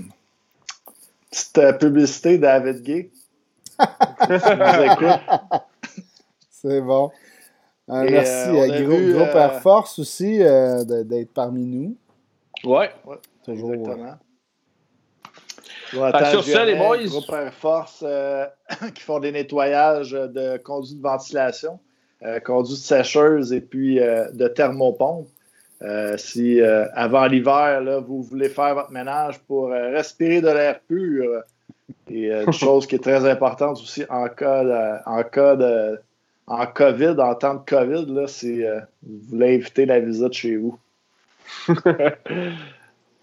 petite 1.29 1.57
euh, 1.57 1.73
publicité, 1.73 2.37
David 2.37 2.81
Gay. 2.81 3.09
C'est 6.49 6.81
bon. 6.81 7.11
Euh, 7.89 8.05
merci 8.09 8.49
euh, 8.49 8.63
à 8.63 8.67
Gros, 8.81 8.97
vu, 8.97 9.13
Groupe 9.13 9.35
euh, 9.35 9.39
Air 9.39 9.61
Force 9.61 9.99
aussi 9.99 10.41
euh, 10.41 10.83
d'être 11.03 11.33
parmi 11.33 11.65
nous. 11.65 11.95
Ouais. 12.63 12.89
Toujours. 13.45 13.73
Exactement. 13.73 14.17
Que 15.91 16.25
sur 16.31 16.43
ça, 16.43 16.65
les 16.65 16.75
boys. 16.75 17.05
Groupe 17.05 17.29
Air 17.31 17.53
Force 17.53 18.03
euh, 18.05 18.45
qui 18.95 19.03
font 19.03 19.19
des 19.19 19.31
nettoyages 19.31 20.11
de 20.11 20.57
conduits 20.57 20.95
de 20.95 21.01
ventilation, 21.01 21.79
euh, 22.23 22.39
conduits 22.39 22.73
de 22.73 22.79
sécheuse 22.79 23.53
et 23.53 23.61
puis 23.61 23.99
euh, 23.99 24.29
de 24.31 24.47
thermopompe. 24.47 25.27
Euh, 25.83 26.17
si 26.17 26.59
euh, 26.59 26.85
avant 26.93 27.27
l'hiver, 27.27 27.81
là, 27.81 27.99
vous 27.99 28.23
voulez 28.23 28.49
faire 28.49 28.73
votre 28.73 28.91
ménage 28.91 29.39
pour 29.41 29.71
euh, 29.71 29.91
respirer 29.91 30.41
de 30.41 30.47
l'air 30.47 30.79
pur, 30.87 31.43
et 32.09 32.31
euh, 32.31 32.45
une 32.47 32.53
chose 32.53 32.87
qui 32.87 32.95
est 32.95 33.03
très 33.03 33.29
importante 33.29 33.77
aussi 33.77 34.03
en 34.09 34.27
cas 34.27 34.63
de, 34.63 35.09
en 35.09 35.23
cas 35.23 35.55
de 35.55 35.99
en 36.47 36.65
COVID, 36.65 37.15
en 37.19 37.35
temps 37.35 37.55
de 37.55 37.61
COVID, 37.65 38.05
là, 38.07 38.25
c'est 38.27 38.65
euh, 38.65 38.79
vous 39.03 39.19
voulez 39.29 39.53
éviter 39.53 39.85
la 39.85 39.99
visite 39.99 40.33
chez 40.33 40.55
vous. 40.55 40.79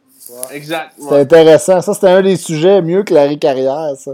Exact. 0.52 0.92
C'est 0.98 1.04
ouais. 1.04 1.20
intéressant. 1.20 1.80
Ça, 1.80 1.94
c'était 1.94 2.08
un 2.08 2.22
des 2.22 2.36
sujets 2.36 2.80
mieux 2.82 3.02
que 3.02 3.12
Larry 3.14 3.38
Carrière, 3.38 3.92
ça. 3.98 4.12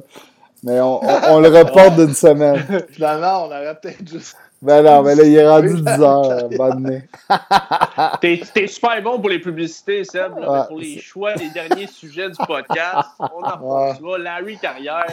Mais 0.63 0.81
on, 0.81 1.03
on- 1.03 1.21
on 1.31 1.41
le 1.41 1.49
reporte 1.49 1.97
d'une 1.97 2.15
semaine. 2.15 2.65
Finalement, 2.91 3.45
on 3.45 3.47
aurait 3.47 3.79
peut-être 3.81 4.07
juste. 4.09 4.37
Ben 4.63 4.83
non, 4.83 5.03
mais 5.03 5.15
là, 5.15 5.23
il 5.25 5.35
est 5.35 5.49
rendu 5.49 5.69
10 5.81 5.89
heures. 6.03 6.49
Bonne 6.57 6.83
nuit. 6.83 7.03
T'es 8.21 8.43
t'es 8.53 8.67
super 8.67 9.01
bon 9.03 9.19
pour 9.19 9.31
les 9.31 9.39
publicités, 9.39 10.05
Seb, 10.05 10.37
là, 10.39 10.51
Ouais. 10.51 10.59
mais 10.61 10.67
pour 10.69 10.79
les 10.79 10.99
choix 10.99 11.35
des 11.35 11.49
derniers 11.49 11.87
sujets 11.93 12.29
du 12.29 12.37
podcast. 12.47 13.09
On 13.19 13.43
en 13.43 13.91
Ouais. 14.03 14.19
Larry 14.19 14.59
Carrière. 14.59 15.07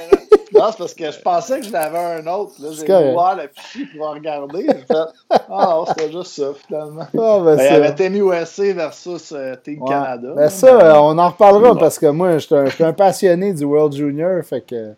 Non, 0.53 0.65
c'est 0.71 0.77
parce 0.77 0.93
que 0.93 1.11
je 1.11 1.19
pensais 1.21 1.59
que 1.61 1.65
je 1.67 1.71
l'avais 1.71 1.97
un 2.21 2.27
autre. 2.27 2.53
Là, 2.59 2.69
j'ai 2.73 2.83
ouvert 2.83 3.37
le 3.41 3.49
fichier 3.55 3.85
pour 3.97 4.09
regarder. 4.09 4.65
J'ai 4.67 4.73
fait 4.85 5.39
Ah 5.49 5.83
c'était 5.87 6.11
juste 6.11 6.31
ça, 6.33 6.47
finalement. 6.67 7.03
Ah, 7.03 7.09
ben, 7.13 7.43
Ben, 7.43 7.53
il 7.57 7.63
y 7.63 7.67
c'est- 7.67 7.75
avait 7.75 7.95
Team 7.95 8.15
USA 8.15 8.73
versus 8.73 9.31
euh, 9.33 9.55
Team 9.63 9.81
Ouais. 9.81 9.89
Canada. 9.89 10.29
Ben 10.35 10.49
ça, 10.49 10.67
euh, 10.67 10.93
on 10.95 11.17
en 11.17 11.29
reparlera 11.29 11.71
Ouais. 11.73 11.79
parce 11.79 11.97
que 11.99 12.07
moi, 12.07 12.37
je 12.37 12.67
suis 12.69 12.83
un, 12.83 12.93
passionné 12.93 13.53
du 13.53 13.63
World 13.63 13.93
Junior, 13.93 14.43
fait 14.43 14.61
que 14.61 14.93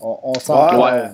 on, 0.00 0.18
on 0.24 0.34
s'en 0.34 0.54
Ouais, 0.64 0.68
parle. 0.76 0.82
ouais. 0.94 1.08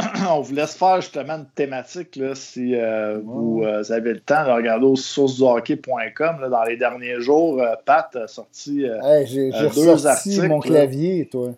on 0.30 0.40
vous 0.40 0.54
laisse 0.54 0.74
faire 0.74 1.00
justement 1.00 1.34
une 1.34 1.46
thématique 1.54 2.16
là, 2.16 2.34
si 2.34 2.74
euh, 2.74 3.18
vous 3.24 3.62
euh, 3.64 3.82
avez 3.90 4.14
le 4.14 4.20
temps 4.20 4.44
de 4.44 4.50
regarder 4.50 4.86
au 4.86 4.96
sourcesduhockey.com. 4.96 6.48
Dans 6.50 6.64
les 6.64 6.76
derniers 6.76 7.20
jours, 7.20 7.60
euh, 7.60 7.74
Pat 7.84 8.14
a 8.16 8.26
sorti 8.26 8.84
Hey, 8.84 9.26
j'ai 9.26 9.50
j'ai 9.52 9.68
deux 9.70 10.06
articles, 10.06 10.48
mon 10.48 10.60
clavier, 10.60 11.28
toi, 11.30 11.50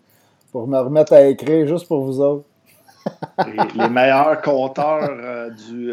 pour 0.51 0.67
me 0.67 0.79
remettre 0.79 1.13
à 1.13 1.23
écrire 1.23 1.67
juste 1.67 1.87
pour 1.87 2.05
vous 2.05 2.21
autres. 2.21 2.45
les, 3.47 3.83
les 3.83 3.89
meilleurs 3.89 4.41
compteurs 4.43 5.11
du, 5.69 5.93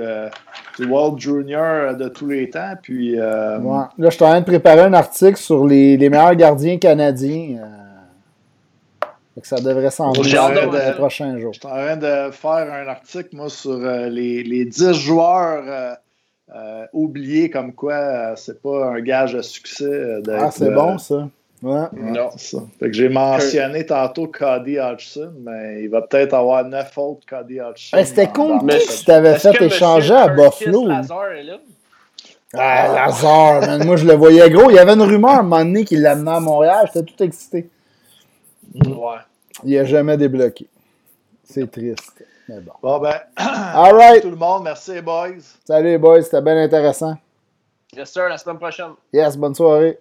du 0.78 0.86
World 0.86 1.18
Junior 1.18 1.96
de 1.96 2.08
tous 2.08 2.28
les 2.28 2.52
temps. 2.52 2.76
Puis, 2.82 3.16
Ouais. 3.16 3.20
Là, 3.20 3.90
je 3.98 4.10
suis 4.10 4.24
en 4.24 4.30
train 4.30 4.42
de 4.42 4.46
préparer 4.46 4.82
un 4.82 4.94
article 4.94 5.38
sur 5.38 5.66
les, 5.66 5.98
les 5.98 6.10
meilleurs 6.10 6.36
gardiens 6.36 6.78
canadiens. 6.78 7.58
Que 9.42 9.48
ça 9.48 9.58
devrait 9.58 9.90
s'en 9.92 10.12
venir 10.12 10.70
de- 10.70 10.78
les 10.90 10.94
prochains 10.94 11.38
jours. 11.40 11.54
Je 11.54 11.60
suis 11.60 11.68
en 11.68 11.72
train 11.72 11.98
de 11.98 12.32
faire 12.32 12.74
un 12.74 12.88
article, 12.88 13.30
moi, 13.34 13.50
sur 13.50 13.72
euh, 13.72 14.08
les, 14.10 14.44
les 14.44 14.66
10 14.66 14.94
joueurs 14.94 15.64
euh, 15.68 15.94
euh, 16.56 16.86
oubliés, 16.94 17.50
comme 17.50 17.74
quoi 17.74 17.94
euh, 17.94 18.34
c'est 18.36 18.62
pas 18.62 18.88
un 18.88 19.00
gage 19.02 19.34
de 19.34 19.42
succès. 19.42 19.86
euh, 19.86 20.22
Ah, 20.32 20.50
c'est 20.52 20.66
euh, 20.70 20.76
bon, 20.76 20.98
ça. 20.98 21.28
Ouais. 21.62 21.88
Non. 21.94 22.30
ça. 22.38 22.60
Fait 22.80 22.88
que 22.88 22.94
j'ai 22.94 23.10
mentionné 23.10 23.86
tantôt 23.86 24.28
Cody 24.28 24.80
Hodgson, 24.80 25.34
mais 25.42 25.84
il 25.84 25.90
va 25.90 26.02
peut-être 26.02 26.34
avoir 26.34 26.64
9 26.64 26.98
autres 26.98 27.26
Cody 27.30 27.60
Hodgson. 27.60 27.98
Hey, 27.98 28.06
C'était 28.06 28.28
dans- 28.28 28.32
con 28.32 28.64
ma 28.64 28.80
si 28.80 29.04
t'avais 29.04 29.36
fait 29.38 29.62
échanger 29.62 30.14
à 30.14 30.30
Buffalo. 30.30 30.88
Lazar 30.88 31.32
est 31.34 31.44
là? 31.44 31.58
Ah, 32.54 32.88
Lazare, 33.06 33.60
man. 33.62 33.86
Moi, 33.86 33.96
je 33.98 34.06
le 34.08 34.14
voyais 34.14 34.50
gros. 34.50 34.70
Il 34.72 34.76
y 34.76 34.80
avait 34.80 34.94
une 34.94 35.02
rumeur 35.04 35.32
à 35.32 35.40
un 35.40 35.44
moment 35.44 35.60
donné 35.64 35.84
qu'il 35.86 36.02
l'amenait 36.02 36.32
à 36.32 36.40
Montréal. 36.40 36.90
J'étais 36.94 37.06
tout 37.12 37.24
excité. 37.24 37.70
Ouais. 38.86 39.18
Il 39.64 39.76
n'a 39.76 39.86
jamais 39.86 40.18
débloqué. 40.18 40.68
C'est 41.44 41.70
triste. 41.70 42.24
Mais 42.48 42.60
bon. 42.60 42.72
Bon, 42.82 43.00
ben, 43.00 43.20
All 43.38 43.94
right. 43.96 44.22
tout 44.22 44.30
le 44.30 44.36
monde, 44.36 44.64
merci 44.64 44.94
les 44.94 45.02
boys. 45.02 45.40
Salut 45.66 45.90
les 45.90 45.98
boys, 45.98 46.22
c'était 46.22 46.42
bien 46.42 46.58
intéressant. 46.58 47.16
Yes, 47.96 48.12
sir, 48.12 48.30
la 48.30 48.38
semaine 48.38 48.58
prochaine. 48.58 48.92
Yes, 49.12 49.36
bonne 49.36 49.56
soirée. 49.56 50.00